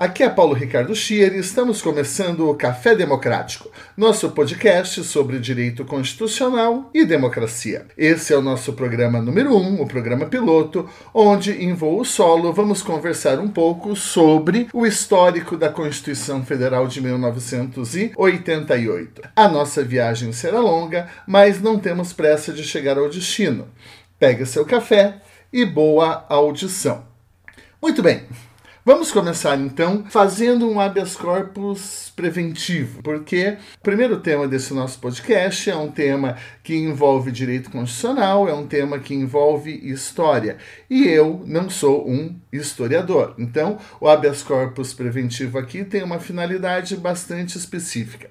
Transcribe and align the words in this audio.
Aqui 0.00 0.22
é 0.22 0.30
Paulo 0.30 0.54
Ricardo 0.54 0.96
Schier 0.96 1.34
e 1.34 1.40
estamos 1.40 1.82
começando 1.82 2.48
o 2.48 2.54
Café 2.54 2.94
Democrático, 2.94 3.70
nosso 3.94 4.30
podcast 4.30 5.04
sobre 5.04 5.38
direito 5.38 5.84
constitucional 5.84 6.88
e 6.94 7.04
democracia. 7.04 7.84
Esse 7.98 8.32
é 8.32 8.36
o 8.38 8.40
nosso 8.40 8.72
programa 8.72 9.20
número 9.20 9.54
1, 9.54 9.58
um, 9.58 9.82
o 9.82 9.86
programa 9.86 10.24
piloto, 10.24 10.88
onde 11.12 11.52
em 11.52 11.74
voo 11.74 12.02
solo 12.02 12.50
vamos 12.50 12.80
conversar 12.80 13.38
um 13.38 13.48
pouco 13.48 13.94
sobre 13.94 14.68
o 14.72 14.86
histórico 14.86 15.54
da 15.54 15.68
Constituição 15.68 16.42
Federal 16.46 16.86
de 16.86 17.02
1988. 17.02 19.20
A 19.36 19.48
nossa 19.48 19.84
viagem 19.84 20.32
será 20.32 20.60
longa, 20.60 21.08
mas 21.26 21.60
não 21.60 21.78
temos 21.78 22.14
pressa 22.14 22.54
de 22.54 22.64
chegar 22.64 22.96
ao 22.96 23.10
destino. 23.10 23.68
Pegue 24.18 24.46
seu 24.46 24.64
café 24.64 25.16
e 25.52 25.66
boa 25.66 26.24
audição. 26.26 27.04
Muito 27.82 28.02
bem. 28.02 28.26
Vamos 28.82 29.12
começar 29.12 29.60
então 29.60 30.06
fazendo 30.08 30.66
um 30.66 30.80
habeas 30.80 31.14
corpus 31.14 32.10
preventivo, 32.16 33.02
porque 33.02 33.58
o 33.78 33.82
primeiro 33.82 34.18
tema 34.20 34.48
desse 34.48 34.72
nosso 34.72 34.98
podcast 34.98 35.68
é 35.68 35.76
um 35.76 35.90
tema 35.90 36.38
que 36.64 36.74
envolve 36.74 37.30
direito 37.30 37.70
constitucional, 37.70 38.48
é 38.48 38.54
um 38.54 38.66
tema 38.66 38.98
que 38.98 39.12
envolve 39.12 39.70
história, 39.70 40.56
e 40.88 41.06
eu 41.06 41.42
não 41.46 41.68
sou 41.68 42.08
um 42.08 42.34
historiador. 42.50 43.34
Então, 43.38 43.78
o 44.00 44.08
habeas 44.08 44.42
corpus 44.42 44.94
preventivo 44.94 45.58
aqui 45.58 45.84
tem 45.84 46.02
uma 46.02 46.18
finalidade 46.18 46.96
bastante 46.96 47.58
específica. 47.58 48.30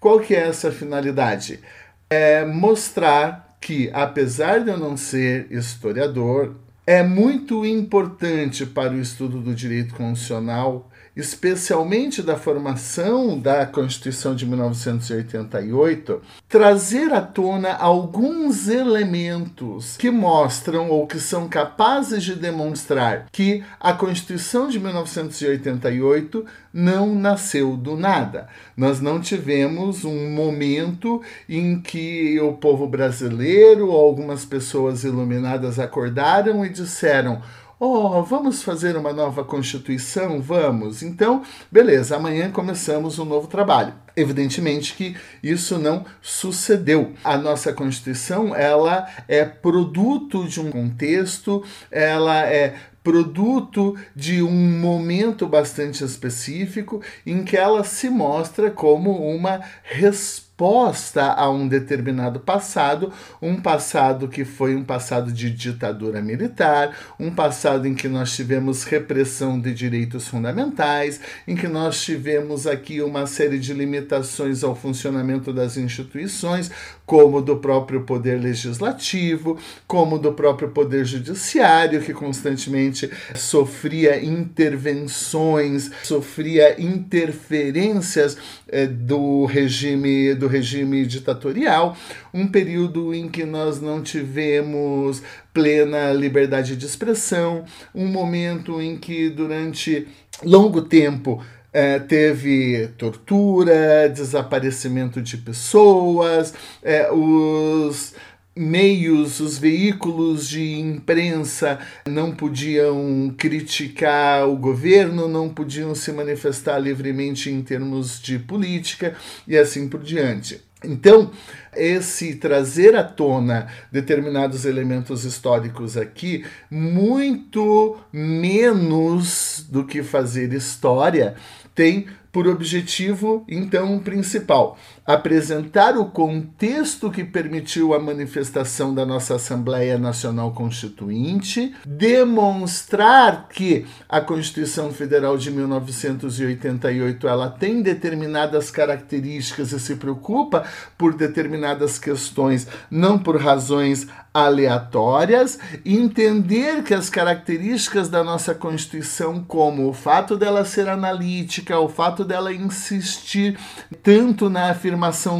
Qual 0.00 0.18
que 0.18 0.34
é 0.34 0.48
essa 0.48 0.72
finalidade? 0.72 1.60
É 2.08 2.42
mostrar 2.46 3.54
que, 3.60 3.90
apesar 3.92 4.60
de 4.60 4.70
eu 4.70 4.78
não 4.78 4.96
ser 4.96 5.46
historiador, 5.50 6.54
é 6.90 7.04
muito 7.04 7.64
importante 7.64 8.66
para 8.66 8.92
o 8.92 9.00
estudo 9.00 9.40
do 9.40 9.54
direito 9.54 9.94
constitucional, 9.94 10.89
especialmente 11.16 12.22
da 12.22 12.36
formação 12.36 13.38
da 13.38 13.66
Constituição 13.66 14.34
de 14.34 14.46
1988, 14.46 16.22
trazer 16.48 17.12
à 17.12 17.20
tona 17.20 17.74
alguns 17.74 18.68
elementos 18.68 19.96
que 19.96 20.10
mostram 20.10 20.90
ou 20.90 21.06
que 21.06 21.18
são 21.18 21.48
capazes 21.48 22.22
de 22.22 22.34
demonstrar 22.34 23.26
que 23.32 23.64
a 23.78 23.92
Constituição 23.92 24.68
de 24.68 24.78
1988 24.78 26.44
não 26.72 27.14
nasceu 27.14 27.76
do 27.76 27.96
nada. 27.96 28.48
Nós 28.76 29.00
não 29.00 29.20
tivemos 29.20 30.04
um 30.04 30.30
momento 30.30 31.20
em 31.48 31.80
que 31.80 32.40
o 32.40 32.52
povo 32.54 32.86
brasileiro 32.86 33.88
ou 33.88 34.00
algumas 34.00 34.44
pessoas 34.44 35.02
iluminadas 35.02 35.78
acordaram 35.78 36.64
e 36.64 36.68
disseram: 36.68 37.42
Oh, 37.82 38.22
vamos 38.22 38.62
fazer 38.62 38.94
uma 38.94 39.10
nova 39.10 39.42
Constituição? 39.42 40.38
Vamos. 40.42 41.02
Então, 41.02 41.42
beleza, 41.72 42.14
amanhã 42.14 42.50
começamos 42.50 43.18
um 43.18 43.24
novo 43.24 43.46
trabalho. 43.46 43.94
Evidentemente 44.14 44.92
que 44.92 45.16
isso 45.42 45.78
não 45.78 46.04
sucedeu. 46.20 47.14
A 47.24 47.38
nossa 47.38 47.72
Constituição, 47.72 48.54
ela 48.54 49.08
é 49.26 49.46
produto 49.46 50.46
de 50.46 50.60
um 50.60 50.70
contexto, 50.70 51.64
ela 51.90 52.46
é 52.46 52.74
produto 53.02 53.96
de 54.14 54.42
um 54.42 54.78
momento 54.78 55.46
bastante 55.46 56.04
específico 56.04 57.00
em 57.24 57.42
que 57.42 57.56
ela 57.56 57.82
se 57.82 58.10
mostra 58.10 58.70
como 58.70 59.10
uma 59.10 59.58
resposta 59.84 60.49
resposta 60.60 61.32
a 61.32 61.48
um 61.48 61.66
determinado 61.66 62.38
passado, 62.38 63.10
um 63.40 63.58
passado 63.58 64.28
que 64.28 64.44
foi 64.44 64.76
um 64.76 64.84
passado 64.84 65.32
de 65.32 65.50
ditadura 65.50 66.20
militar, 66.20 66.94
um 67.18 67.30
passado 67.30 67.88
em 67.88 67.94
que 67.94 68.06
nós 68.08 68.36
tivemos 68.36 68.84
repressão 68.84 69.58
de 69.58 69.72
direitos 69.72 70.28
fundamentais, 70.28 71.18
em 71.48 71.56
que 71.56 71.66
nós 71.66 72.02
tivemos 72.02 72.66
aqui 72.66 73.00
uma 73.00 73.26
série 73.26 73.58
de 73.58 73.72
limitações 73.72 74.62
ao 74.62 74.76
funcionamento 74.76 75.50
das 75.50 75.78
instituições, 75.78 76.70
como 77.10 77.42
do 77.42 77.56
próprio 77.56 78.02
poder 78.02 78.40
legislativo, 78.40 79.58
como 79.84 80.16
do 80.16 80.32
próprio 80.32 80.68
poder 80.68 81.04
judiciário, 81.04 82.00
que 82.00 82.14
constantemente 82.14 83.10
sofria 83.34 84.24
intervenções, 84.24 85.90
sofria 86.04 86.80
interferências 86.80 88.38
eh, 88.68 88.86
do 88.86 89.44
regime 89.44 90.36
do 90.36 90.46
regime 90.46 91.04
ditatorial, 91.04 91.96
um 92.32 92.46
período 92.46 93.12
em 93.12 93.28
que 93.28 93.44
nós 93.44 93.80
não 93.80 94.00
tivemos 94.00 95.20
plena 95.52 96.12
liberdade 96.12 96.76
de 96.76 96.86
expressão, 96.86 97.64
um 97.92 98.06
momento 98.06 98.80
em 98.80 98.96
que 98.96 99.28
durante 99.28 100.06
longo 100.44 100.82
tempo 100.82 101.42
é, 101.72 101.98
teve 101.98 102.88
tortura, 102.98 104.08
desaparecimento 104.08 105.22
de 105.22 105.36
pessoas, 105.36 106.54
é, 106.82 107.10
os 107.12 108.14
meios, 108.56 109.40
os 109.40 109.58
veículos 109.58 110.48
de 110.48 110.78
imprensa 110.78 111.78
não 112.06 112.32
podiam 112.32 113.32
criticar 113.36 114.48
o 114.48 114.56
governo, 114.56 115.28
não 115.28 115.48
podiam 115.48 115.94
se 115.94 116.12
manifestar 116.12 116.78
livremente 116.78 117.50
em 117.50 117.62
termos 117.62 118.20
de 118.20 118.38
política 118.38 119.14
e 119.46 119.56
assim 119.56 119.88
por 119.88 120.02
diante. 120.02 120.60
Então, 120.82 121.30
esse 121.76 122.36
trazer 122.36 122.96
à 122.96 123.04
tona 123.04 123.68
determinados 123.92 124.64
elementos 124.64 125.24
históricos 125.24 125.96
aqui, 125.96 126.44
muito 126.70 127.98
menos 128.10 129.66
do 129.68 129.84
que 129.84 130.02
fazer 130.02 130.54
história, 130.54 131.34
tem 131.80 132.04
por 132.30 132.46
objetivo, 132.46 133.42
então, 133.48 133.98
principal, 134.00 134.78
apresentar 135.06 135.96
o 135.96 136.06
contexto 136.06 137.10
que 137.10 137.24
permitiu 137.24 137.94
a 137.94 137.98
manifestação 137.98 138.94
da 138.94 139.04
nossa 139.04 139.34
Assembleia 139.34 139.98
Nacional 139.98 140.52
Constituinte, 140.52 141.74
demonstrar 141.84 143.48
que 143.48 143.86
a 144.08 144.20
Constituição 144.20 144.92
Federal 144.92 145.36
de 145.36 145.50
1988 145.50 147.26
ela 147.26 147.48
tem 147.48 147.82
determinadas 147.82 148.70
características 148.70 149.72
e 149.72 149.80
se 149.80 149.96
preocupa 149.96 150.64
por 150.96 151.14
determinadas 151.14 151.98
questões, 151.98 152.66
não 152.90 153.18
por 153.18 153.40
razões 153.40 154.06
aleatórias, 154.32 155.58
entender 155.84 156.84
que 156.84 156.94
as 156.94 157.10
características 157.10 158.08
da 158.08 158.22
nossa 158.22 158.54
Constituição, 158.54 159.42
como 159.42 159.88
o 159.88 159.92
fato 159.92 160.36
dela 160.36 160.64
ser 160.64 160.88
analítica, 160.88 161.80
o 161.80 161.88
fato 161.88 162.24
dela 162.24 162.52
insistir 162.52 163.58
tanto 164.04 164.48
na 164.48 164.70
afirmação 164.70 164.89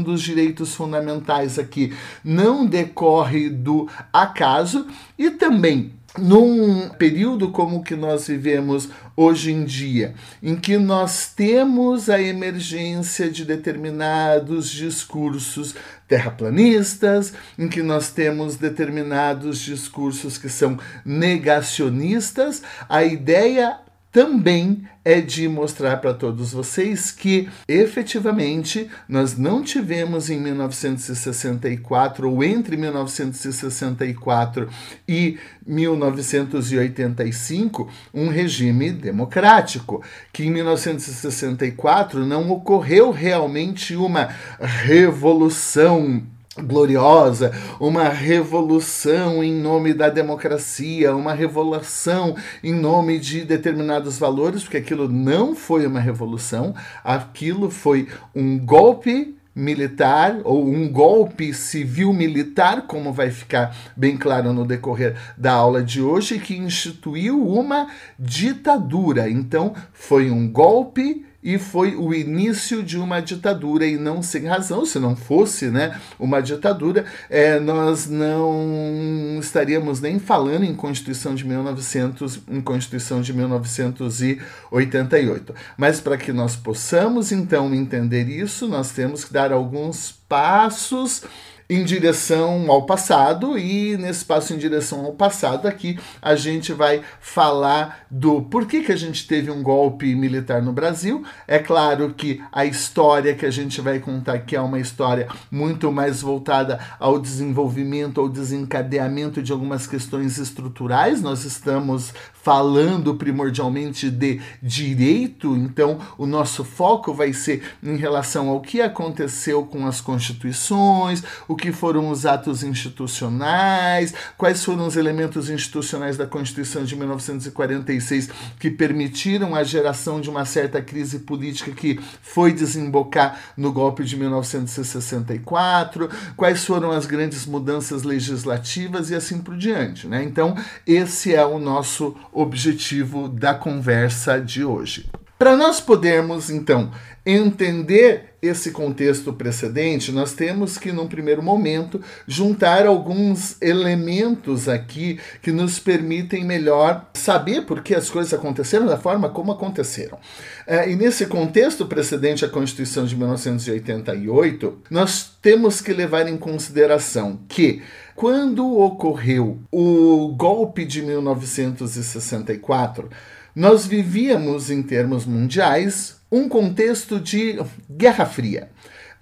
dos 0.02 0.22
direitos 0.22 0.74
fundamentais 0.74 1.58
aqui, 1.58 1.94
não 2.24 2.66
decorre 2.66 3.48
do 3.48 3.88
acaso 4.12 4.86
e 5.18 5.30
também 5.30 5.92
num 6.18 6.88
período 6.88 7.50
como 7.50 7.76
o 7.76 7.82
que 7.82 7.94
nós 7.94 8.26
vivemos 8.26 8.88
hoje 9.16 9.52
em 9.52 9.64
dia, 9.64 10.14
em 10.42 10.56
que 10.56 10.76
nós 10.76 11.32
temos 11.32 12.10
a 12.10 12.20
emergência 12.20 13.30
de 13.30 13.44
determinados 13.44 14.70
discursos 14.70 15.74
terraplanistas, 16.08 17.32
em 17.56 17.68
que 17.68 17.82
nós 17.82 18.10
temos 18.10 18.56
determinados 18.56 19.60
discursos 19.60 20.36
que 20.36 20.48
são 20.48 20.78
negacionistas, 21.04 22.62
a 22.88 23.04
ideia 23.04 23.78
também 24.12 24.82
é 25.04 25.20
de 25.20 25.46
mostrar 25.48 25.98
para 25.98 26.12
todos 26.12 26.52
vocês 26.52 27.12
que 27.12 27.48
efetivamente 27.66 28.88
nós 29.08 29.36
não 29.36 29.62
tivemos 29.62 30.28
em 30.28 30.40
1964 30.40 32.28
ou 32.30 32.42
entre 32.42 32.76
1964 32.76 34.68
e 35.08 35.38
1985 35.66 37.88
um 38.12 38.28
regime 38.28 38.90
democrático, 38.90 40.02
que 40.32 40.44
em 40.44 40.50
1964 40.50 42.26
não 42.26 42.50
ocorreu 42.50 43.10
realmente 43.10 43.94
uma 43.94 44.28
revolução 44.58 46.22
gloriosa, 46.58 47.52
uma 47.78 48.08
revolução 48.08 49.42
em 49.42 49.54
nome 49.54 49.94
da 49.94 50.08
democracia, 50.08 51.14
uma 51.14 51.32
revolução 51.32 52.34
em 52.62 52.74
nome 52.74 53.20
de 53.20 53.44
determinados 53.44 54.18
valores, 54.18 54.62
porque 54.62 54.78
aquilo 54.78 55.08
não 55.08 55.54
foi 55.54 55.86
uma 55.86 56.00
revolução, 56.00 56.74
aquilo 57.04 57.70
foi 57.70 58.08
um 58.34 58.58
golpe 58.58 59.36
militar 59.54 60.40
ou 60.44 60.66
um 60.66 60.88
golpe 60.88 61.52
civil-militar, 61.52 62.82
como 62.86 63.12
vai 63.12 63.30
ficar 63.30 63.76
bem 63.96 64.16
claro 64.16 64.52
no 64.52 64.64
decorrer 64.64 65.16
da 65.36 65.52
aula 65.52 65.82
de 65.82 66.00
hoje, 66.00 66.38
que 66.38 66.56
instituiu 66.56 67.46
uma 67.46 67.88
ditadura. 68.18 69.28
Então, 69.28 69.74
foi 69.92 70.30
um 70.30 70.50
golpe 70.50 71.24
e 71.42 71.58
foi 71.58 71.96
o 71.96 72.12
início 72.12 72.82
de 72.82 72.98
uma 72.98 73.20
ditadura 73.20 73.86
e 73.86 73.96
não 73.96 74.22
sem 74.22 74.44
razão, 74.44 74.84
se 74.84 74.98
não 74.98 75.16
fosse 75.16 75.70
né, 75.70 75.98
uma 76.18 76.42
ditadura, 76.42 77.06
é, 77.30 77.58
nós 77.58 78.06
não 78.06 79.38
estaríamos 79.40 79.98
nem 80.00 80.18
falando 80.18 80.64
em 80.64 80.74
Constituição 80.74 81.34
de 81.34 81.46
1900, 81.46 82.40
em 82.48 82.60
Constituição 82.60 83.22
de 83.22 83.32
1988. 83.32 85.54
Mas 85.76 86.00
para 86.00 86.18
que 86.18 86.32
nós 86.32 86.56
possamos 86.56 87.30
então 87.32 87.74
entender 87.74 88.28
isso, 88.28 88.68
nós 88.68 88.92
temos 88.92 89.24
que 89.24 89.32
dar 89.32 89.52
alguns 89.52 90.12
passos 90.28 91.24
em 91.70 91.84
direção 91.84 92.68
ao 92.68 92.82
passado 92.82 93.56
e 93.56 93.96
nesse 93.96 94.24
passo 94.24 94.52
em 94.52 94.58
direção 94.58 95.04
ao 95.04 95.12
passado 95.12 95.68
aqui 95.68 95.96
a 96.20 96.34
gente 96.34 96.72
vai 96.72 97.00
falar 97.20 98.06
do 98.10 98.42
porquê 98.42 98.80
que 98.80 98.90
a 98.90 98.96
gente 98.96 99.24
teve 99.24 99.52
um 99.52 99.62
golpe 99.62 100.12
militar 100.16 100.60
no 100.60 100.72
Brasil. 100.72 101.24
É 101.46 101.60
claro 101.60 102.12
que 102.12 102.42
a 102.50 102.66
história 102.66 103.36
que 103.36 103.46
a 103.46 103.50
gente 103.52 103.80
vai 103.80 104.00
contar 104.00 104.34
aqui 104.34 104.56
é 104.56 104.60
uma 104.60 104.80
história 104.80 105.28
muito 105.48 105.92
mais 105.92 106.20
voltada 106.20 106.80
ao 106.98 107.20
desenvolvimento, 107.20 108.20
ao 108.20 108.28
desencadeamento 108.28 109.40
de 109.40 109.52
algumas 109.52 109.86
questões 109.86 110.38
estruturais. 110.38 111.22
Nós 111.22 111.44
estamos 111.44 112.12
falando 112.42 113.14
primordialmente 113.14 114.10
de 114.10 114.40
direito, 114.62 115.54
então 115.56 115.98
o 116.16 116.26
nosso 116.26 116.64
foco 116.64 117.12
vai 117.12 117.32
ser 117.32 117.62
em 117.82 117.96
relação 117.96 118.48
ao 118.48 118.60
que 118.60 118.80
aconteceu 118.80 119.64
com 119.64 119.86
as 119.86 120.00
constituições, 120.00 121.22
o 121.46 121.54
que 121.60 121.72
foram 121.72 122.10
os 122.10 122.26
atos 122.26 122.62
institucionais, 122.62 124.14
quais 124.36 124.64
foram 124.64 124.86
os 124.86 124.96
elementos 124.96 125.50
institucionais 125.50 126.16
da 126.16 126.26
Constituição 126.26 126.84
de 126.84 126.96
1946 126.96 128.30
que 128.58 128.70
permitiram 128.70 129.54
a 129.54 129.62
geração 129.62 130.20
de 130.20 130.30
uma 130.30 130.44
certa 130.44 130.80
crise 130.80 131.20
política 131.20 131.70
que 131.72 132.00
foi 132.22 132.52
desembocar 132.52 133.38
no 133.56 133.72
golpe 133.72 134.02
de 134.02 134.16
1964, 134.16 136.08
quais 136.36 136.64
foram 136.64 136.90
as 136.90 137.06
grandes 137.06 137.46
mudanças 137.46 138.02
legislativas 138.02 139.10
e 139.10 139.14
assim 139.14 139.38
por 139.38 139.56
diante. 139.56 140.06
Né? 140.06 140.24
Então, 140.24 140.56
esse 140.86 141.34
é 141.34 141.44
o 141.44 141.58
nosso 141.58 142.16
objetivo 142.32 143.28
da 143.28 143.54
conversa 143.54 144.40
de 144.40 144.64
hoje. 144.64 145.08
Para 145.40 145.56
nós 145.56 145.80
podermos, 145.80 146.50
então, 146.50 146.90
entender 147.24 148.30
esse 148.42 148.70
contexto 148.70 149.34
precedente, 149.34 150.10
nós 150.10 150.32
temos 150.32 150.78
que, 150.78 150.92
num 150.92 151.06
primeiro 151.06 151.42
momento, 151.42 152.00
juntar 152.26 152.86
alguns 152.86 153.60
elementos 153.60 154.66
aqui 154.66 155.20
que 155.42 155.52
nos 155.52 155.78
permitem 155.78 156.42
melhor 156.44 157.10
saber 157.12 157.66
por 157.66 157.82
que 157.82 157.94
as 157.94 158.08
coisas 158.08 158.32
aconteceram 158.32 158.86
da 158.86 158.96
forma 158.96 159.28
como 159.28 159.52
aconteceram. 159.52 160.18
É, 160.66 160.90
e 160.90 160.96
nesse 160.96 161.26
contexto 161.26 161.84
precedente 161.86 162.44
à 162.44 162.48
Constituição 162.48 163.04
de 163.04 163.14
1988, 163.14 164.78
nós 164.90 165.36
temos 165.42 165.82
que 165.82 165.92
levar 165.92 166.26
em 166.26 166.38
consideração 166.38 167.40
que 167.46 167.82
quando 168.16 168.78
ocorreu 168.78 169.58
o 169.70 170.34
golpe 170.36 170.84
de 170.84 171.02
1964, 171.02 173.08
nós 173.54 173.86
vivíamos, 173.86 174.70
em 174.70 174.82
termos 174.82 175.26
mundiais, 175.26 176.19
um 176.30 176.48
contexto 176.48 177.18
de 177.18 177.58
Guerra 177.90 178.26
Fria. 178.26 178.68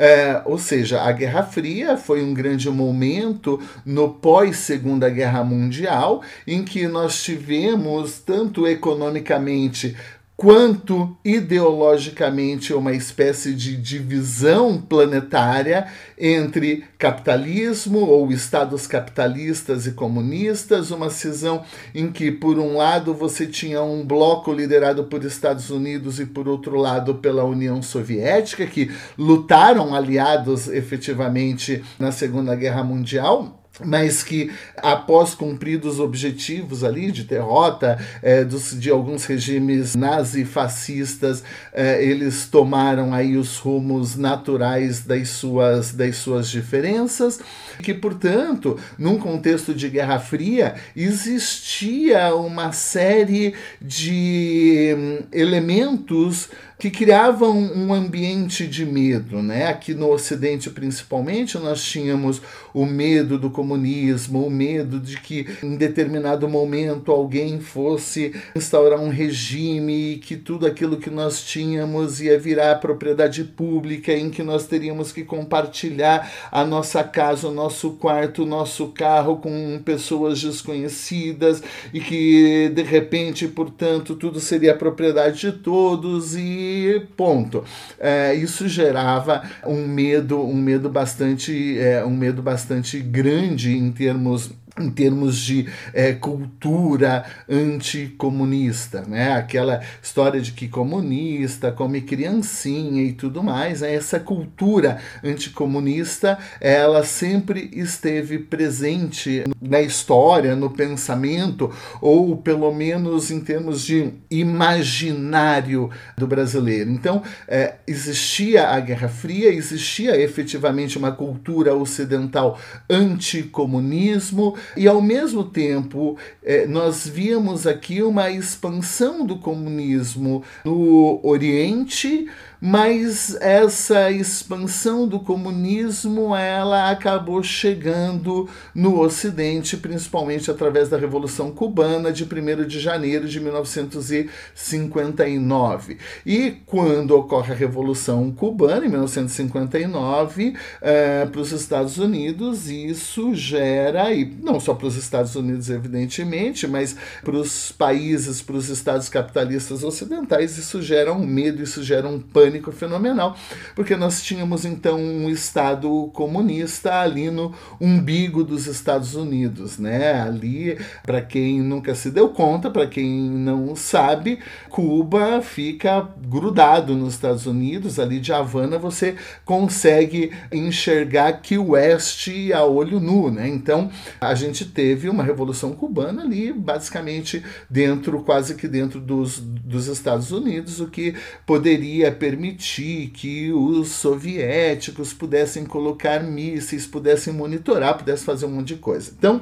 É, 0.00 0.42
ou 0.44 0.58
seja, 0.58 1.02
a 1.02 1.10
Guerra 1.10 1.42
Fria 1.42 1.96
foi 1.96 2.22
um 2.22 2.32
grande 2.32 2.70
momento 2.70 3.60
no 3.84 4.10
pós-Segunda 4.10 5.10
Guerra 5.10 5.42
Mundial, 5.42 6.22
em 6.46 6.62
que 6.62 6.86
nós 6.86 7.20
tivemos, 7.20 8.20
tanto 8.20 8.64
economicamente 8.64 9.96
quanto 10.38 11.18
ideologicamente 11.24 12.72
uma 12.72 12.92
espécie 12.92 13.52
de 13.52 13.76
divisão 13.76 14.80
planetária 14.80 15.88
entre 16.16 16.84
capitalismo 16.96 18.06
ou 18.06 18.30
estados 18.30 18.86
capitalistas 18.86 19.84
e 19.88 19.94
comunistas, 19.94 20.92
uma 20.92 21.10
cisão 21.10 21.64
em 21.92 22.12
que 22.12 22.30
por 22.30 22.56
um 22.56 22.76
lado 22.76 23.12
você 23.12 23.48
tinha 23.48 23.82
um 23.82 24.06
bloco 24.06 24.52
liderado 24.52 25.02
por 25.02 25.24
Estados 25.24 25.70
Unidos 25.70 26.20
e 26.20 26.26
por 26.26 26.46
outro 26.46 26.76
lado 26.76 27.16
pela 27.16 27.42
União 27.42 27.82
Soviética 27.82 28.64
que 28.64 28.92
lutaram 29.18 29.92
aliados 29.92 30.68
efetivamente 30.68 31.82
na 31.98 32.12
Segunda 32.12 32.54
Guerra 32.54 32.84
Mundial 32.84 33.57
mas 33.84 34.22
que 34.22 34.50
após 34.76 35.34
cumpridos 35.34 36.00
objetivos 36.00 36.82
ali 36.84 37.10
de 37.10 37.24
derrota 37.24 37.98
é, 38.22 38.44
dos, 38.44 38.78
de 38.78 38.90
alguns 38.90 39.24
regimes 39.24 39.94
nazi-fascistas, 39.94 41.42
é, 41.72 42.02
eles 42.04 42.46
tomaram 42.46 43.14
aí 43.14 43.36
os 43.36 43.58
rumos 43.58 44.16
naturais 44.16 45.04
das 45.04 45.28
suas, 45.28 45.92
das 45.92 46.16
suas 46.16 46.48
diferenças, 46.48 47.40
que 47.82 47.94
portanto, 47.94 48.78
num 48.98 49.18
contexto 49.18 49.74
de 49.74 49.88
Guerra 49.88 50.18
Fria, 50.18 50.74
existia 50.96 52.34
uma 52.34 52.72
série 52.72 53.54
de 53.80 54.94
hum, 54.96 55.18
elementos 55.32 56.48
que 56.78 56.90
criavam 56.90 57.58
um 57.58 57.92
ambiente 57.92 58.64
de 58.64 58.86
medo, 58.86 59.42
né? 59.42 59.66
Aqui 59.66 59.94
no 59.94 60.12
Ocidente, 60.12 60.70
principalmente, 60.70 61.58
nós 61.58 61.82
tínhamos 61.82 62.40
o 62.72 62.86
medo 62.86 63.36
do 63.36 63.50
comunismo, 63.50 64.46
o 64.46 64.50
medo 64.50 65.00
de 65.00 65.20
que 65.20 65.44
em 65.60 65.74
determinado 65.74 66.48
momento 66.48 67.10
alguém 67.10 67.58
fosse 67.58 68.32
instaurar 68.54 69.00
um 69.00 69.08
regime 69.08 70.12
e 70.12 70.18
que 70.18 70.36
tudo 70.36 70.66
aquilo 70.66 70.98
que 70.98 71.10
nós 71.10 71.42
tínhamos 71.42 72.20
ia 72.20 72.38
virar 72.38 72.76
propriedade 72.76 73.42
pública, 73.42 74.12
em 74.12 74.30
que 74.30 74.44
nós 74.44 74.66
teríamos 74.66 75.10
que 75.10 75.24
compartilhar 75.24 76.30
a 76.52 76.64
nossa 76.64 77.02
casa, 77.02 77.48
o 77.48 77.52
nosso 77.52 77.92
quarto, 77.92 78.44
o 78.44 78.46
nosso 78.46 78.88
carro 78.88 79.38
com 79.38 79.80
pessoas 79.84 80.40
desconhecidas 80.40 81.60
e 81.92 81.98
que 82.00 82.68
de 82.72 82.82
repente, 82.82 83.48
portanto, 83.48 84.14
tudo 84.14 84.38
seria 84.38 84.76
propriedade 84.76 85.40
de 85.40 85.52
todos 85.52 86.36
e 86.36 86.67
ponto. 87.16 87.64
É, 87.98 88.34
isso 88.34 88.68
gerava 88.68 89.42
um 89.66 89.86
medo, 89.86 90.40
um 90.40 90.56
medo 90.56 90.88
bastante, 90.88 91.78
é, 91.78 92.04
um 92.04 92.16
medo 92.16 92.42
bastante 92.42 93.00
grande 93.00 93.76
em 93.76 93.90
termos 93.90 94.50
em 94.80 94.90
termos 94.90 95.38
de 95.38 95.68
é, 95.92 96.12
cultura 96.12 97.24
anticomunista, 97.48 99.02
né? 99.02 99.32
Aquela 99.32 99.80
história 100.02 100.40
de 100.40 100.52
que 100.52 100.68
comunista 100.68 101.72
come 101.72 102.00
criancinha 102.00 103.02
e 103.02 103.12
tudo 103.12 103.42
mais, 103.42 103.80
né? 103.80 103.94
essa 103.94 104.18
cultura 104.20 104.98
anticomunista, 105.22 106.38
ela 106.60 107.04
sempre 107.04 107.70
esteve 107.72 108.38
presente 108.38 109.44
na 109.60 109.80
história, 109.80 110.54
no 110.54 110.70
pensamento, 110.70 111.72
ou 112.00 112.36
pelo 112.36 112.72
menos 112.72 113.30
em 113.30 113.40
termos 113.40 113.82
de 113.82 114.12
imaginário 114.30 115.90
do 116.16 116.26
brasileiro. 116.26 116.90
Então, 116.90 117.22
é, 117.46 117.74
existia 117.86 118.68
a 118.68 118.80
Guerra 118.80 119.08
Fria, 119.08 119.52
existia 119.52 120.20
efetivamente 120.20 120.98
uma 120.98 121.12
cultura 121.12 121.74
ocidental 121.74 122.58
anticomunismo, 122.88 124.56
e 124.76 124.86
ao 124.86 125.00
mesmo 125.00 125.44
tempo 125.44 126.16
é, 126.42 126.66
nós 126.66 127.06
víamos 127.06 127.66
aqui 127.66 128.02
uma 128.02 128.30
expansão 128.30 129.24
do 129.24 129.38
comunismo 129.38 130.42
no 130.64 131.20
Oriente, 131.22 132.28
mas 132.60 133.36
essa 133.40 134.10
expansão 134.10 135.06
do 135.06 135.20
comunismo 135.20 136.34
ela 136.34 136.90
acabou 136.90 137.40
chegando 137.42 138.48
no 138.74 138.98
Ocidente, 139.00 139.76
principalmente 139.76 140.50
através 140.50 140.88
da 140.88 140.96
Revolução 140.96 141.52
Cubana 141.52 142.10
de 142.12 142.24
1 142.24 142.66
de 142.66 142.80
janeiro 142.80 143.28
de 143.28 143.38
1959. 143.40 145.98
E 146.26 146.56
quando 146.66 147.16
ocorre 147.16 147.52
a 147.52 147.56
Revolução 147.56 148.32
Cubana, 148.32 148.84
em 148.84 148.88
1959, 148.88 150.56
é, 150.80 151.26
para 151.26 151.40
os 151.40 151.52
Estados 151.52 151.98
Unidos, 151.98 152.68
isso 152.68 153.32
gera, 153.34 154.12
e 154.12 154.24
não 154.42 154.58
só 154.58 154.74
para 154.74 154.88
os 154.88 154.96
Estados 154.96 155.36
Unidos, 155.36 155.70
evidentemente, 155.70 156.66
mas 156.66 156.96
para 157.22 157.36
os 157.36 157.70
países, 157.70 158.42
para 158.42 158.56
os 158.56 158.68
estados 158.68 159.08
capitalistas 159.08 159.84
ocidentais, 159.84 160.58
isso 160.58 160.82
gera 160.82 161.12
um 161.12 161.24
medo, 161.24 161.62
isso 161.62 161.80
gera 161.82 162.08
um 162.08 162.18
pânico 162.18 162.47
pânico 162.48 162.72
fenomenal, 162.72 163.36
porque 163.74 163.94
nós 163.94 164.22
tínhamos 164.22 164.64
então 164.64 164.98
um 164.98 165.28
Estado 165.28 166.10
comunista 166.14 167.00
ali 167.00 167.30
no 167.30 167.52
umbigo 167.78 168.42
dos 168.42 168.66
Estados 168.66 169.14
Unidos, 169.14 169.78
né? 169.78 170.22
Ali, 170.22 170.78
para 171.04 171.20
quem 171.20 171.60
nunca 171.60 171.94
se 171.94 172.10
deu 172.10 172.30
conta, 172.30 172.70
para 172.70 172.86
quem 172.86 173.30
não 173.30 173.76
sabe, 173.76 174.38
Cuba 174.70 175.42
fica 175.42 176.08
grudado 176.26 176.96
nos 176.96 177.14
Estados 177.14 177.44
Unidos, 177.44 177.98
ali 177.98 178.18
de 178.18 178.32
Havana 178.32 178.78
você 178.78 179.14
consegue 179.44 180.32
enxergar 180.50 181.32
que 181.42 181.58
o 181.58 181.70
oeste 181.70 182.52
a 182.52 182.64
olho 182.64 182.98
nu, 182.98 183.30
né? 183.30 183.46
Então, 183.46 183.90
a 184.20 184.34
gente 184.34 184.64
teve 184.64 185.08
uma 185.08 185.22
revolução 185.22 185.72
cubana 185.72 186.22
ali, 186.22 186.50
basicamente 186.52 187.44
dentro, 187.68 188.22
quase 188.22 188.54
que 188.54 188.66
dentro 188.66 189.00
dos, 189.00 189.38
dos 189.38 189.86
Estados 189.86 190.32
Unidos, 190.32 190.80
o 190.80 190.88
que 190.88 191.14
poderia 191.44 192.10
permitir 192.10 192.37
permitir 192.38 193.08
que 193.08 193.52
os 193.52 193.88
soviéticos 193.88 195.12
pudessem 195.12 195.66
colocar 195.66 196.22
mísseis, 196.22 196.86
pudessem 196.86 197.32
monitorar, 197.32 197.98
pudessem 197.98 198.24
fazer 198.24 198.46
um 198.46 198.50
monte 198.50 198.68
de 198.68 198.76
coisa. 198.76 199.12
Então, 199.18 199.40